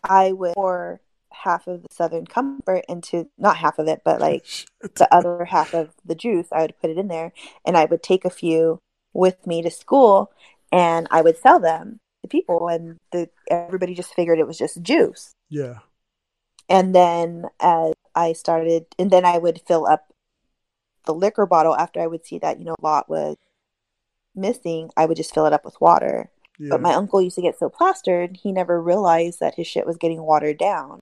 I 0.03 0.31
would 0.31 0.53
pour 0.53 1.01
half 1.43 1.67
of 1.67 1.81
the 1.83 1.87
Southern 1.91 2.25
Comfort 2.25 2.85
into 2.87 3.29
not 3.37 3.57
half 3.57 3.79
of 3.79 3.87
it, 3.87 4.01
but 4.03 4.19
like 4.19 4.45
the 4.81 5.07
other 5.13 5.45
half 5.45 5.73
of 5.73 5.93
the 6.05 6.15
juice. 6.15 6.47
I 6.51 6.61
would 6.61 6.79
put 6.79 6.89
it 6.89 6.97
in 6.97 7.07
there, 7.07 7.33
and 7.65 7.77
I 7.77 7.85
would 7.85 8.03
take 8.03 8.25
a 8.25 8.29
few 8.29 8.79
with 9.13 9.45
me 9.45 9.61
to 9.61 9.71
school, 9.71 10.31
and 10.71 11.07
I 11.11 11.21
would 11.21 11.37
sell 11.37 11.59
them 11.59 11.99
to 12.21 12.27
people, 12.27 12.67
and 12.67 12.97
the 13.11 13.29
everybody 13.49 13.93
just 13.93 14.13
figured 14.13 14.39
it 14.39 14.47
was 14.47 14.57
just 14.57 14.81
juice. 14.81 15.33
yeah. 15.49 15.79
And 16.69 16.95
then 16.95 17.45
as 17.59 17.93
I 18.15 18.31
started, 18.31 18.85
and 18.97 19.11
then 19.11 19.25
I 19.25 19.37
would 19.37 19.61
fill 19.67 19.85
up 19.85 20.13
the 21.05 21.13
liquor 21.13 21.45
bottle 21.45 21.75
after 21.75 21.99
I 21.99 22.07
would 22.07 22.25
see 22.25 22.39
that 22.39 22.59
you 22.59 22.65
know 22.65 22.75
a 22.79 22.85
lot 22.85 23.09
was 23.09 23.35
missing. 24.35 24.89
I 24.95 25.05
would 25.05 25.17
just 25.17 25.33
fill 25.33 25.45
it 25.45 25.53
up 25.53 25.65
with 25.65 25.81
water. 25.81 26.29
Yeah. 26.59 26.69
But 26.69 26.81
my 26.81 26.93
uncle 26.93 27.21
used 27.21 27.35
to 27.35 27.41
get 27.41 27.57
so 27.59 27.69
plastered, 27.69 28.37
he 28.43 28.51
never 28.51 28.81
realized 28.81 29.39
that 29.39 29.55
his 29.55 29.67
shit 29.67 29.85
was 29.85 29.97
getting 29.97 30.21
watered 30.21 30.59
down. 30.59 31.01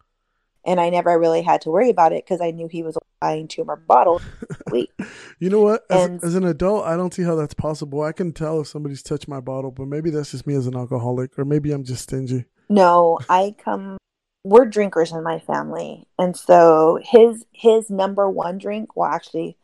And 0.70 0.80
I 0.80 0.90
never 0.92 1.18
really 1.18 1.42
had 1.42 1.62
to 1.62 1.72
worry 1.72 1.90
about 1.90 2.14
it 2.14 2.24
because 2.24 2.42
I 2.42 2.52
knew 2.52 2.68
he 2.68 2.84
was 2.84 2.96
buying 3.20 3.48
two 3.48 3.66
more 3.66 3.76
bottles 3.76 4.22
week. 4.72 4.92
You 5.40 5.50
know 5.50 5.62
what? 5.62 5.82
As, 5.90 6.06
And- 6.06 6.24
as 6.24 6.36
an 6.36 6.44
adult, 6.46 6.86
I 6.86 6.96
don't 6.96 7.12
see 7.12 7.24
how 7.24 7.36
that's 7.36 7.56
possible. 7.56 8.04
I 8.04 8.12
can 8.12 8.32
tell 8.34 8.62
if 8.62 8.68
somebody's 8.68 9.02
touched 9.02 9.28
my 9.28 9.40
bottle, 9.40 9.72
but 9.72 9.88
maybe 9.88 10.12
that's 10.12 10.30
just 10.30 10.46
me 10.46 10.54
as 10.54 10.68
an 10.68 10.76
alcoholic, 10.76 11.40
or 11.40 11.44
maybe 11.44 11.72
I'm 11.72 11.84
just 11.84 12.04
stingy. 12.04 12.46
No, 12.70 13.18
I 13.28 13.56
come 13.58 13.98
we're 14.44 14.66
drinkers 14.66 15.12
in 15.12 15.24
my 15.24 15.40
family. 15.40 16.08
And 16.20 16.38
so 16.38 17.00
his 17.02 17.46
his 17.52 17.90
number 17.90 18.30
one 18.30 18.60
drink, 18.60 18.96
well 18.96 19.10
actually 19.12 19.58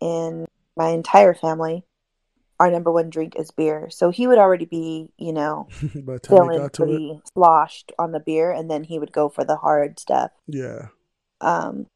in 0.00 0.46
my 0.76 0.88
entire 0.88 1.32
family, 1.34 1.84
our 2.62 2.70
number 2.70 2.92
one 2.92 3.10
drink 3.10 3.34
is 3.36 3.50
beer. 3.50 3.90
So 3.90 4.10
he 4.10 4.28
would 4.28 4.38
already 4.38 4.66
be, 4.66 5.10
you 5.18 5.32
know, 5.32 5.66
By 5.96 6.14
the 6.14 6.18
time 6.20 6.36
feeling 6.36 6.58
got 6.58 6.72
to 6.74 6.82
it, 6.84 6.86
pretty 6.86 7.20
sloshed 7.34 7.90
on 7.98 8.12
the 8.12 8.20
beer 8.20 8.52
and 8.52 8.70
then 8.70 8.84
he 8.84 9.00
would 9.00 9.10
go 9.10 9.28
for 9.28 9.44
the 9.44 9.56
hard 9.56 9.98
stuff. 9.98 10.30
yeah, 10.46 10.88
Um, 11.40 11.86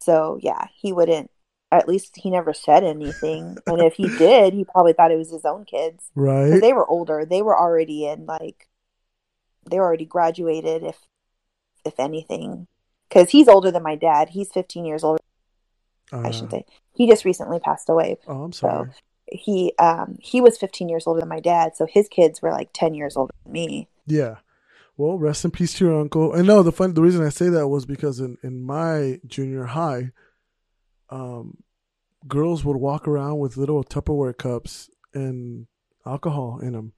so 0.00 0.38
yeah, 0.40 0.66
he 0.74 0.92
wouldn't. 0.92 1.28
At 1.72 1.88
least 1.88 2.16
he 2.16 2.30
never 2.30 2.52
said 2.52 2.84
anything, 2.84 3.56
and 3.66 3.80
if 3.80 3.94
he 3.94 4.06
did, 4.18 4.52
he 4.52 4.62
probably 4.64 4.92
thought 4.92 5.10
it 5.10 5.16
was 5.16 5.30
his 5.32 5.44
own 5.46 5.64
kids. 5.64 6.10
right. 6.14 6.60
they 6.60 6.72
were 6.74 6.86
older. 6.86 7.24
They 7.24 7.40
were 7.42 7.58
already 7.58 8.06
in 8.06 8.26
like, 8.26 8.68
they 9.68 9.78
were 9.78 9.86
already 9.86 10.04
graduated. 10.04 10.82
If, 10.84 10.98
if 11.84 11.98
anything, 11.98 12.66
because 13.08 13.30
he's 13.30 13.48
older 13.48 13.70
than 13.72 13.82
my 13.82 13.96
dad. 13.96 14.28
He's 14.28 14.52
15 14.52 14.84
years 14.84 15.02
older. 15.02 15.22
I 16.12 16.28
Uh, 16.28 16.30
should 16.30 16.50
say. 16.50 16.64
He 16.94 17.08
just 17.08 17.24
recently 17.24 17.58
passed 17.58 17.88
away. 17.88 18.18
Oh, 18.28 18.42
I'm 18.44 18.52
sorry. 18.52 18.90
He 19.34 19.72
um 19.78 20.18
he 20.20 20.40
was 20.40 20.58
15 20.58 20.88
years 20.88 21.06
older 21.06 21.20
than 21.20 21.28
my 21.28 21.40
dad, 21.40 21.76
so 21.76 21.86
his 21.86 22.08
kids 22.08 22.42
were 22.42 22.50
like 22.50 22.70
10 22.72 22.94
years 22.94 23.16
older 23.16 23.34
than 23.44 23.52
me. 23.52 23.88
Yeah. 24.06 24.36
Well, 24.96 25.18
rest 25.18 25.44
in 25.44 25.50
peace 25.50 25.74
to 25.74 25.86
your 25.86 26.00
uncle. 26.00 26.34
And 26.34 26.46
no, 26.46 26.62
the 26.62 26.72
fun 26.72 26.94
the 26.94 27.02
reason 27.02 27.24
I 27.24 27.30
say 27.30 27.48
that 27.48 27.68
was 27.68 27.86
because 27.86 28.20
in, 28.20 28.36
in 28.42 28.62
my 28.62 29.20
junior 29.26 29.64
high, 29.64 30.12
um, 31.10 31.58
girls 32.28 32.64
would 32.64 32.76
walk 32.76 33.08
around 33.08 33.38
with 33.38 33.56
little 33.56 33.82
Tupperware 33.82 34.36
cups 34.36 34.90
and 35.14 35.66
alcohol 36.06 36.58
in 36.60 36.72
them, 36.72 36.92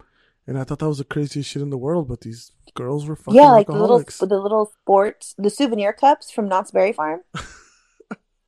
and 0.47 0.59
I 0.59 0.65
thought 0.65 0.81
that 0.81 0.89
was 0.89 0.98
the 0.98 1.05
craziest 1.05 1.48
shit 1.48 1.62
in 1.62 1.70
the 1.70 1.78
world. 1.78 2.09
But 2.09 2.23
these 2.23 2.52
girls 2.74 3.06
were 3.06 3.16
fucking 3.16 3.35
yeah, 3.35 3.52
like 3.52 3.66
the 3.69 3.73
little 3.73 4.01
the 4.02 4.39
little 4.39 4.73
sports 4.82 5.35
the 5.39 5.51
souvenir 5.51 5.93
cups 5.93 6.31
from 6.31 6.48
Knott's 6.48 6.73
Berry 6.73 6.93
Farm. 6.93 7.20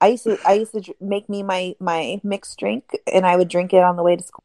I 0.01 0.09
used 0.09 0.25
to 0.25 0.39
I 0.47 0.55
used 0.55 0.73
to 0.73 0.81
dr- 0.81 1.01
make 1.01 1.29
me 1.29 1.43
my 1.43 1.75
my 1.81 2.21
mixed 2.23 2.59
drink, 2.59 2.91
and 3.13 3.25
I 3.27 3.37
would 3.37 3.49
drink 3.49 3.73
it 3.73 3.83
on 3.83 3.97
the 3.97 4.03
way 4.03 4.17
to 4.17 4.23
school. 4.23 4.45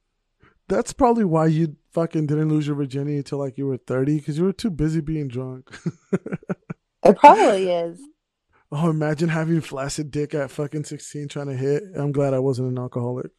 That's 0.67 0.93
probably 0.93 1.25
why 1.25 1.47
you 1.47 1.75
fucking 1.91 2.27
didn't 2.27 2.49
lose 2.49 2.67
your 2.67 2.75
virginity 2.77 3.17
until 3.17 3.39
like 3.39 3.57
you 3.57 3.67
were 3.67 3.77
thirty, 3.77 4.17
because 4.17 4.37
you 4.37 4.45
were 4.45 4.53
too 4.53 4.69
busy 4.71 5.01
being 5.01 5.27
drunk. 5.27 5.69
It 7.03 7.17
probably 7.17 7.71
is. 7.71 7.99
oh, 8.71 8.91
imagine 8.91 9.29
having 9.29 9.59
flaccid 9.61 10.11
dick 10.11 10.35
at 10.35 10.51
fucking 10.51 10.83
sixteen 10.83 11.27
trying 11.27 11.47
to 11.47 11.55
hit. 11.55 11.81
I'm 11.95 12.11
glad 12.11 12.35
I 12.35 12.39
wasn't 12.39 12.69
an 12.69 12.77
alcoholic. 12.77 13.31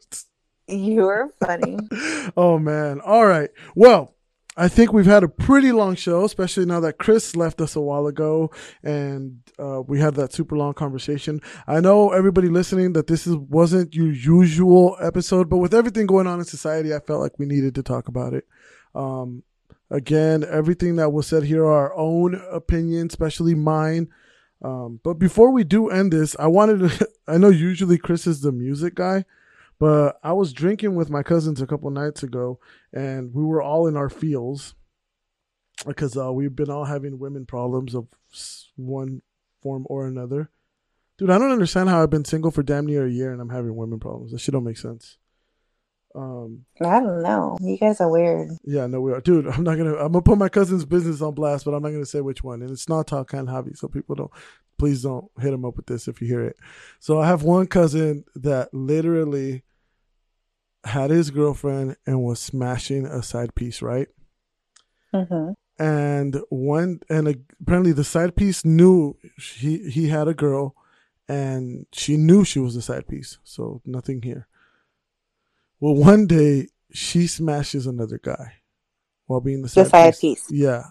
You're 0.66 1.30
funny. 1.44 1.78
oh 2.36 2.58
man. 2.58 3.00
All 3.00 3.24
right. 3.26 3.50
Well, 3.76 4.14
I 4.56 4.68
think 4.68 4.92
we've 4.92 5.06
had 5.06 5.22
a 5.22 5.28
pretty 5.28 5.70
long 5.70 5.94
show, 5.94 6.24
especially 6.24 6.66
now 6.66 6.80
that 6.80 6.98
Chris 6.98 7.36
left 7.36 7.60
us 7.60 7.76
a 7.76 7.80
while 7.80 8.06
ago 8.08 8.50
and 8.82 9.40
uh, 9.58 9.80
we 9.86 10.00
had 10.00 10.14
that 10.16 10.32
super 10.32 10.56
long 10.56 10.74
conversation. 10.74 11.40
I 11.68 11.80
know 11.80 12.10
everybody 12.10 12.48
listening 12.48 12.92
that 12.94 13.06
this 13.06 13.26
is, 13.26 13.36
wasn't 13.36 13.94
your 13.94 14.10
usual 14.10 14.96
episode, 15.00 15.48
but 15.48 15.58
with 15.58 15.72
everything 15.72 16.06
going 16.06 16.26
on 16.26 16.40
in 16.40 16.44
society, 16.44 16.92
I 16.92 16.98
felt 16.98 17.20
like 17.20 17.38
we 17.38 17.46
needed 17.46 17.76
to 17.76 17.82
talk 17.82 18.08
about 18.08 18.34
it. 18.34 18.46
Um, 18.94 19.44
again, 19.88 20.44
everything 20.44 20.96
that 20.96 21.10
was 21.10 21.28
said 21.28 21.44
here 21.44 21.64
are 21.64 21.90
our 21.90 21.96
own 21.96 22.34
opinion, 22.50 23.06
especially 23.06 23.54
mine. 23.54 24.08
Um, 24.62 25.00
but 25.02 25.14
before 25.14 25.52
we 25.52 25.64
do 25.64 25.88
end 25.88 26.12
this, 26.12 26.36
I 26.38 26.48
wanted 26.48 26.98
to, 26.98 27.08
I 27.28 27.38
know 27.38 27.48
usually 27.48 27.98
Chris 27.98 28.26
is 28.26 28.40
the 28.40 28.52
music 28.52 28.94
guy, 28.96 29.24
but 29.80 30.20
I 30.22 30.34
was 30.34 30.52
drinking 30.52 30.94
with 30.94 31.08
my 31.08 31.22
cousins 31.22 31.62
a 31.62 31.66
couple 31.66 31.90
nights 31.90 32.22
ago, 32.22 32.60
and 32.92 33.34
we 33.34 33.42
were 33.42 33.62
all 33.62 33.86
in 33.86 33.96
our 33.96 34.10
feels 34.10 34.74
because 35.86 36.18
uh, 36.18 36.30
we've 36.30 36.54
been 36.54 36.70
all 36.70 36.84
having 36.84 37.18
women 37.18 37.46
problems 37.46 37.94
of 37.94 38.06
one 38.76 39.22
form 39.62 39.86
or 39.88 40.06
another. 40.06 40.50
Dude, 41.16 41.30
I 41.30 41.38
don't 41.38 41.50
understand 41.50 41.88
how 41.88 42.02
I've 42.02 42.10
been 42.10 42.26
single 42.26 42.50
for 42.50 42.62
damn 42.62 42.86
near 42.86 43.06
a 43.06 43.10
year 43.10 43.32
and 43.32 43.40
I'm 43.40 43.48
having 43.48 43.74
women 43.74 43.98
problems. 43.98 44.32
That 44.32 44.40
shit 44.40 44.52
don't 44.52 44.64
make 44.64 44.76
sense. 44.76 45.16
Um, 46.14 46.66
I 46.82 47.00
don't 47.00 47.22
know. 47.22 47.56
You 47.60 47.78
guys 47.78 48.00
are 48.00 48.10
weird. 48.10 48.50
yeah, 48.64 48.86
no, 48.86 49.00
we 49.00 49.12
are, 49.12 49.20
dude. 49.20 49.46
I'm 49.46 49.62
not 49.62 49.76
gonna. 49.78 49.94
I'm 49.94 50.12
gonna 50.12 50.22
put 50.22 50.38
my 50.38 50.48
cousin's 50.48 50.84
business 50.84 51.22
on 51.22 51.34
blast, 51.34 51.64
but 51.64 51.72
I'm 51.72 51.82
not 51.82 51.90
gonna 51.90 52.04
say 52.04 52.20
which 52.20 52.42
one. 52.42 52.62
And 52.62 52.70
it's 52.70 52.88
not 52.88 53.06
Talcan 53.06 53.48
Hobby, 53.48 53.74
so 53.74 53.86
people 53.86 54.16
don't. 54.16 54.30
Please 54.76 55.02
don't 55.02 55.30
hit 55.38 55.52
him 55.52 55.64
up 55.64 55.76
with 55.76 55.86
this 55.86 56.08
if 56.08 56.20
you 56.20 56.26
hear 56.26 56.42
it. 56.42 56.56
So 56.98 57.20
I 57.20 57.28
have 57.28 57.44
one 57.44 57.66
cousin 57.66 58.24
that 58.34 58.74
literally 58.74 59.62
had 60.84 61.10
his 61.10 61.30
girlfriend 61.30 61.96
and 62.06 62.22
was 62.22 62.40
smashing 62.40 63.06
a 63.06 63.22
side 63.22 63.54
piece, 63.54 63.82
right? 63.82 64.08
hmm 65.12 65.52
And 65.78 66.38
one, 66.50 67.00
and 67.08 67.26
apparently 67.62 67.92
the 67.92 68.04
side 68.04 68.36
piece 68.36 68.64
knew 68.66 69.16
he 69.38 69.90
he 69.90 70.08
had 70.08 70.28
a 70.28 70.34
girl, 70.34 70.74
and 71.26 71.86
she 71.92 72.18
knew 72.18 72.44
she 72.44 72.58
was 72.58 72.76
a 72.76 72.82
side 72.82 73.08
piece. 73.08 73.38
So 73.44 73.80
nothing 73.86 74.20
here. 74.22 74.46
Well, 75.80 75.94
one 75.94 76.26
day 76.26 76.68
she 76.92 77.26
smashes 77.26 77.86
another 77.86 78.18
guy 78.22 78.54
while 79.26 79.40
being 79.40 79.62
the 79.62 79.68
The 79.74 79.84
side, 79.84 79.86
side 79.86 80.18
piece. 80.20 80.20
piece. 80.20 80.50
Yeah. 80.50 80.84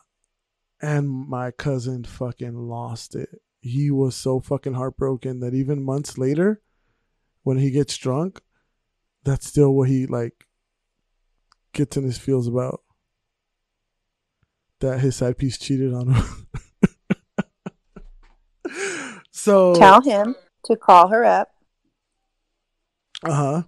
And 0.82 1.10
my 1.10 1.52
cousin 1.52 2.04
fucking 2.06 2.56
lost 2.56 3.16
it. 3.16 3.42
He 3.62 3.92
was 3.92 4.16
so 4.16 4.40
fucking 4.40 4.74
heartbroken 4.76 5.40
that 5.42 5.54
even 5.54 5.84
months 5.84 6.18
later, 6.18 6.62
when 7.44 7.58
he 7.58 7.72
gets 7.72 7.98
drunk, 7.98 8.42
that's 9.24 9.48
still 9.48 9.74
what 9.74 9.90
he 9.90 10.06
like 10.06 10.48
gets 11.74 11.98
in 11.98 12.04
his 12.04 12.18
feels 12.18 12.48
about. 12.48 12.82
That 14.80 15.00
his 15.00 15.16
side 15.16 15.38
piece 15.38 15.58
cheated 15.58 15.94
on 15.94 16.14
him. 16.14 16.48
so 19.32 19.76
Tell 19.76 20.02
him 20.02 20.36
to 20.66 20.76
call 20.78 21.10
her 21.10 21.26
up 21.26 21.50
uh 23.24 23.34
huh. 23.34 23.64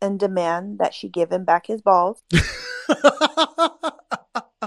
and 0.00 0.20
demand 0.20 0.78
that 0.78 0.94
she 0.94 1.08
give 1.08 1.32
him 1.32 1.44
back 1.44 1.66
his 1.66 1.82
balls. 1.82 2.22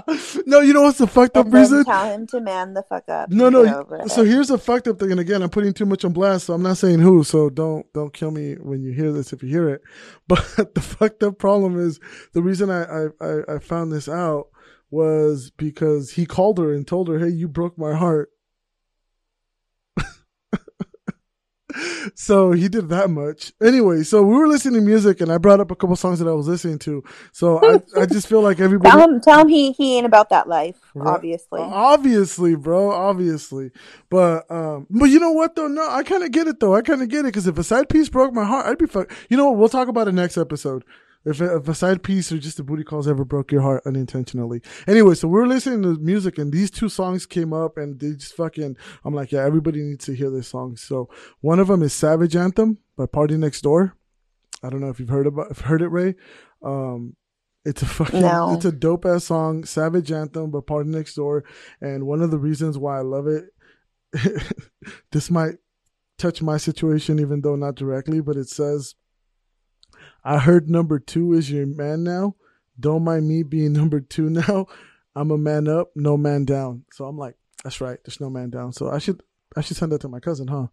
no, 0.46 0.60
you 0.60 0.72
know 0.72 0.82
what's 0.82 0.98
the 0.98 1.06
fucked 1.06 1.36
up 1.36 1.52
reason? 1.52 1.84
tell 1.84 2.10
him 2.10 2.26
to 2.28 2.40
man 2.40 2.74
the 2.74 2.82
fuck 2.82 3.08
up. 3.08 3.30
No, 3.30 3.48
no. 3.48 3.86
So 4.06 4.24
here's 4.24 4.50
a 4.50 4.58
fucked 4.58 4.88
up 4.88 4.98
thing, 4.98 5.10
and 5.10 5.20
again, 5.20 5.42
I'm 5.42 5.50
putting 5.50 5.72
too 5.72 5.86
much 5.86 6.04
on 6.04 6.12
blast, 6.12 6.46
so 6.46 6.54
I'm 6.54 6.62
not 6.62 6.78
saying 6.78 7.00
who. 7.00 7.24
So 7.24 7.50
don't 7.50 7.90
don't 7.92 8.12
kill 8.12 8.30
me 8.30 8.54
when 8.54 8.82
you 8.82 8.92
hear 8.92 9.12
this 9.12 9.32
if 9.32 9.42
you 9.42 9.48
hear 9.48 9.68
it. 9.68 9.82
But 10.28 10.74
the 10.74 10.80
fucked 10.80 11.22
up 11.22 11.38
problem 11.38 11.78
is 11.78 12.00
the 12.32 12.42
reason 12.42 12.70
I 12.70 13.08
I, 13.20 13.56
I 13.56 13.58
found 13.58 13.92
this 13.92 14.08
out 14.08 14.48
was 14.90 15.50
because 15.50 16.12
he 16.12 16.26
called 16.26 16.58
her 16.58 16.72
and 16.72 16.86
told 16.86 17.08
her, 17.08 17.18
"Hey, 17.18 17.30
you 17.30 17.48
broke 17.48 17.76
my 17.76 17.94
heart." 17.94 18.30
So 22.14 22.52
he 22.52 22.68
did 22.68 22.88
that 22.90 23.10
much. 23.10 23.52
Anyway, 23.62 24.02
so 24.02 24.22
we 24.22 24.36
were 24.36 24.48
listening 24.48 24.80
to 24.80 24.86
music, 24.86 25.20
and 25.20 25.30
I 25.30 25.38
brought 25.38 25.60
up 25.60 25.70
a 25.70 25.76
couple 25.76 25.96
songs 25.96 26.18
that 26.18 26.28
I 26.28 26.32
was 26.32 26.48
listening 26.48 26.78
to. 26.80 27.02
So 27.32 27.58
I 27.58 28.00
I 28.00 28.06
just 28.06 28.26
feel 28.26 28.42
like 28.42 28.60
everybody. 28.60 28.90
tell 28.90 29.08
him, 29.08 29.20
tell 29.20 29.40
him 29.40 29.48
he 29.48 29.72
he 29.72 29.96
ain't 29.96 30.06
about 30.06 30.30
that 30.30 30.48
life. 30.48 30.76
Right. 30.94 31.14
Obviously, 31.14 31.60
Obviously, 31.60 32.54
bro. 32.54 32.90
Obviously, 32.90 33.70
but 34.10 34.50
um, 34.50 34.86
but 34.90 35.06
you 35.06 35.20
know 35.20 35.32
what 35.32 35.54
though? 35.54 35.68
No, 35.68 35.88
I 35.88 36.02
kind 36.02 36.22
of 36.22 36.30
get 36.32 36.46
it 36.46 36.60
though. 36.60 36.74
I 36.74 36.82
kind 36.82 37.02
of 37.02 37.08
get 37.08 37.20
it 37.20 37.28
because 37.28 37.46
if 37.46 37.58
a 37.58 37.64
side 37.64 37.88
piece 37.88 38.08
broke 38.08 38.32
my 38.32 38.44
heart, 38.44 38.66
I'd 38.66 38.78
be 38.78 38.86
fuck. 38.86 39.12
You 39.28 39.36
know 39.36 39.50
what? 39.50 39.58
We'll 39.58 39.68
talk 39.68 39.88
about 39.88 40.08
it 40.08 40.12
next 40.12 40.36
episode. 40.36 40.84
If 41.24 41.40
a, 41.40 41.56
if 41.56 41.68
a 41.68 41.74
side 41.74 42.02
piece 42.02 42.32
or 42.32 42.38
just 42.38 42.58
a 42.58 42.64
booty 42.64 42.82
calls 42.82 43.06
ever 43.06 43.24
broke 43.24 43.52
your 43.52 43.62
heart 43.62 43.82
unintentionally. 43.86 44.60
Anyway, 44.88 45.14
so 45.14 45.28
we 45.28 45.38
were 45.38 45.46
listening 45.46 45.82
to 45.82 46.00
music 46.00 46.38
and 46.38 46.52
these 46.52 46.70
two 46.70 46.88
songs 46.88 47.26
came 47.26 47.52
up 47.52 47.76
and 47.76 48.00
they 48.00 48.12
just 48.12 48.34
fucking. 48.34 48.76
I'm 49.04 49.14
like, 49.14 49.32
yeah, 49.32 49.44
everybody 49.44 49.82
needs 49.82 50.04
to 50.06 50.14
hear 50.14 50.30
this 50.30 50.48
song. 50.48 50.76
So 50.76 51.08
one 51.40 51.60
of 51.60 51.68
them 51.68 51.82
is 51.82 51.92
Savage 51.92 52.34
Anthem 52.34 52.78
by 52.96 53.06
PartyNextDoor. 53.06 53.92
I 54.62 54.70
don't 54.70 54.80
know 54.80 54.88
if 54.88 55.00
you've 55.00 55.08
heard 55.08 55.26
about 55.26 55.56
heard 55.58 55.82
it, 55.82 55.88
Ray. 55.88 56.14
Um, 56.62 57.16
it's 57.64 57.82
a 57.82 57.86
fucking 57.86 58.20
No. 58.20 58.54
it's 58.54 58.64
a 58.64 58.72
dope 58.72 59.04
ass 59.04 59.24
song, 59.24 59.64
Savage 59.64 60.10
Anthem 60.10 60.50
by 60.50 60.58
PartyNextDoor. 60.58 61.42
And 61.80 62.06
one 62.06 62.22
of 62.22 62.30
the 62.30 62.38
reasons 62.38 62.78
why 62.78 62.98
I 62.98 63.02
love 63.02 63.26
it, 63.28 63.44
this 65.12 65.30
might 65.30 65.54
touch 66.18 66.42
my 66.42 66.56
situation, 66.56 67.18
even 67.20 67.40
though 67.40 67.56
not 67.56 67.76
directly, 67.76 68.20
but 68.20 68.36
it 68.36 68.48
says, 68.48 68.94
I 70.24 70.38
heard 70.38 70.70
number 70.70 70.98
two 70.98 71.32
is 71.32 71.50
your 71.50 71.66
man 71.66 72.04
now. 72.04 72.36
Don't 72.78 73.04
mind 73.04 73.28
me 73.28 73.42
being 73.42 73.72
number 73.72 74.00
two 74.00 74.30
now. 74.30 74.66
I'm 75.14 75.30
a 75.30 75.38
man 75.38 75.68
up, 75.68 75.90
no 75.94 76.16
man 76.16 76.44
down. 76.44 76.84
So 76.92 77.04
I'm 77.06 77.18
like, 77.18 77.36
that's 77.62 77.80
right, 77.80 77.98
there's 78.04 78.20
no 78.20 78.30
man 78.30 78.50
down. 78.50 78.72
So 78.72 78.90
I 78.90 78.98
should 78.98 79.22
I 79.56 79.60
should 79.60 79.76
send 79.76 79.92
that 79.92 80.00
to 80.02 80.08
my 80.08 80.20
cousin, 80.20 80.48
huh? 80.48 80.68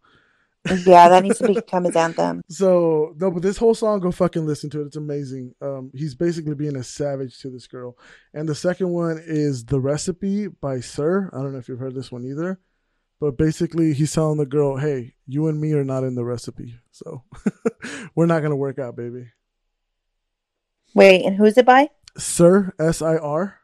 yeah, 0.86 1.10
that 1.10 1.24
needs 1.24 1.40
to 1.40 1.54
become 1.54 1.86
his 1.86 1.96
anthem. 1.96 2.42
So 2.50 3.14
no, 3.18 3.32
but 3.32 3.42
this 3.42 3.58
whole 3.58 3.76
song, 3.76 4.00
go 4.00 4.12
fucking 4.12 4.46
listen 4.46 4.70
to 4.72 4.82
it. 4.82 4.88
It's 4.88 4.96
amazing. 4.96 5.56
Um, 5.62 5.92
he's 5.94 6.16
basically 6.16 6.56
being 6.56 6.76
a 6.76 6.84
savage 6.84 7.40
to 7.40 7.50
this 7.50 7.68
girl. 7.68 7.98
And 8.34 8.48
the 8.48 8.56
second 8.56 8.90
one 8.90 9.22
is 9.26 9.66
the 9.66 9.80
recipe 9.80 10.48
by 10.48 10.82
Sir. 10.82 11.30
I 11.34 11.38
don't 11.38 11.54
know 11.54 11.60
if 11.60 11.70
you've 11.70 11.80
heard 11.80 11.96
this 11.96 12.12
one 12.12 12.26
either, 12.26 12.60
but 13.20 13.38
basically 13.38 13.94
he's 13.94 14.14
telling 14.14 14.38
the 14.38 14.46
girl, 14.46 14.78
"Hey, 14.78 15.16
you 15.28 15.48
and 15.48 15.60
me 15.60 15.74
are 15.74 15.86
not 15.86 16.04
in 16.04 16.16
the 16.16 16.26
recipe, 16.26 16.76
so 16.92 17.24
we're 18.16 18.26
not 18.26 18.42
gonna 18.42 18.56
work 18.56 18.80
out, 18.80 18.96
baby." 18.96 19.28
Wait, 20.94 21.26
and 21.26 21.36
who's 21.36 21.58
it 21.58 21.66
by? 21.66 21.90
Sir, 22.18 22.74
S 22.80 23.02
I 23.02 23.18
R. 23.18 23.60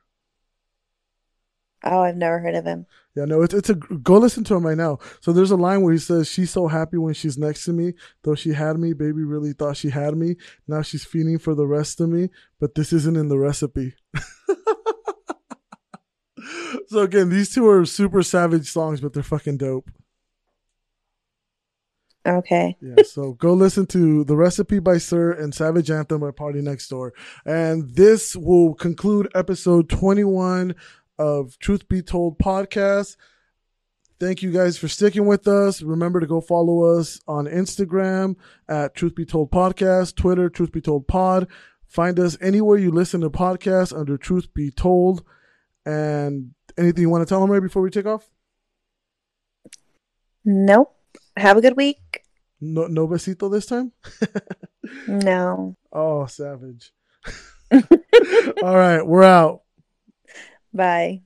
Oh, 1.84 2.02
I've 2.02 2.18
never 2.18 2.40
heard 2.40 2.56
of 2.56 2.66
him. 2.66 2.88
Yeah, 3.16 3.26
no, 3.26 3.44
it's 3.44 3.54
it's 3.54 3.70
a 3.70 3.76
go 3.76 4.18
listen 4.18 4.44
to 4.46 4.56
him 4.56 4.66
right 4.66 4.78
now. 4.78 4.98
So 5.22 5.32
there's 5.32 5.52
a 5.52 5.56
line 5.56 5.82
where 5.84 5.94
he 5.94 6.00
says, 6.00 6.28
"She's 6.28 6.52
so 6.52 6.68
happy 6.68 6.98
when 6.98 7.14
she's 7.14 7.38
next 7.38 7.64
to 7.66 7.74
me. 7.74 7.94
Though 8.24 8.36
she 8.36 8.54
had 8.54 8.78
me, 8.78 8.94
baby 8.94 9.24
really 9.24 9.54
thought 9.54 9.78
she 9.78 9.90
had 9.90 10.18
me. 10.18 10.36
Now 10.68 10.82
she's 10.82 11.06
feeding 11.06 11.38
for 11.38 11.56
the 11.56 11.68
rest 11.68 12.02
of 12.02 12.10
me, 12.10 12.30
but 12.60 12.76
this 12.76 12.92
isn't 12.92 13.16
in 13.16 13.30
the 13.30 13.38
recipe." 13.38 13.94
so 16.88 17.00
again, 17.00 17.30
these 17.30 17.54
two 17.54 17.68
are 17.70 17.86
super 17.86 18.24
savage 18.24 18.70
songs, 18.70 19.00
but 19.00 19.14
they're 19.14 19.24
fucking 19.24 19.58
dope. 19.58 19.90
Okay. 22.26 22.76
Yeah, 22.82 23.04
so 23.04 23.34
go 23.34 23.54
listen 23.54 23.86
to 23.88 24.24
The 24.24 24.36
Recipe 24.36 24.80
by 24.80 24.98
Sir 24.98 25.32
and 25.32 25.54
Savage 25.54 25.92
Anthem 25.92 26.22
by 26.22 26.32
PartyNextDoor. 26.32 27.12
And 27.46 27.94
this 27.96 28.36
will 28.36 28.74
conclude 28.74 29.30
episode 29.36 29.90
21 29.90 30.76
of 31.20 31.60
Truth 31.60 31.88
Be 31.88 32.02
Told 32.02 32.40
podcast. 32.40 33.16
Thank 34.20 34.42
you 34.42 34.52
guys 34.52 34.78
for 34.78 34.88
sticking 34.88 35.26
with 35.26 35.48
us. 35.48 35.82
Remember 35.82 36.20
to 36.20 36.26
go 36.26 36.42
follow 36.42 36.98
us 36.98 37.20
on 37.28 37.46
Instagram 37.46 38.38
at 38.68 38.96
Truth 38.96 39.14
Be 39.14 39.26
Told 39.26 39.52
Podcast, 39.52 40.16
Twitter, 40.16 40.50
Truth 40.50 40.72
Be 40.72 40.82
Told 40.82 41.08
Pod. 41.08 41.48
Find 41.86 42.20
us 42.20 42.38
anywhere 42.42 42.78
you 42.78 42.92
listen 42.92 43.22
to 43.22 43.30
podcasts 43.30 43.98
under 43.98 44.18
Truth 44.18 44.54
Be 44.54 44.72
Told. 44.72 45.24
And 45.86 46.52
anything 46.78 47.02
you 47.02 47.10
want 47.10 47.28
to 47.28 47.30
tell 47.30 47.42
them 47.42 47.52
right 47.52 47.62
before 47.62 47.82
we 47.82 47.92
take 47.92 48.06
off? 48.06 48.30
Nope. 50.44 50.95
Have 51.38 51.58
a 51.58 51.62
good 51.62 51.76
week. 51.76 52.24
No, 52.62 52.88
no 52.88 53.08
besito 53.08 53.52
this 53.52 53.66
time. 53.66 53.92
No. 55.08 55.76
oh, 55.92 56.26
savage. 56.26 56.94
All 57.72 58.78
right, 58.78 59.06
we're 59.06 59.24
out. 59.24 59.62
Bye. 60.74 61.22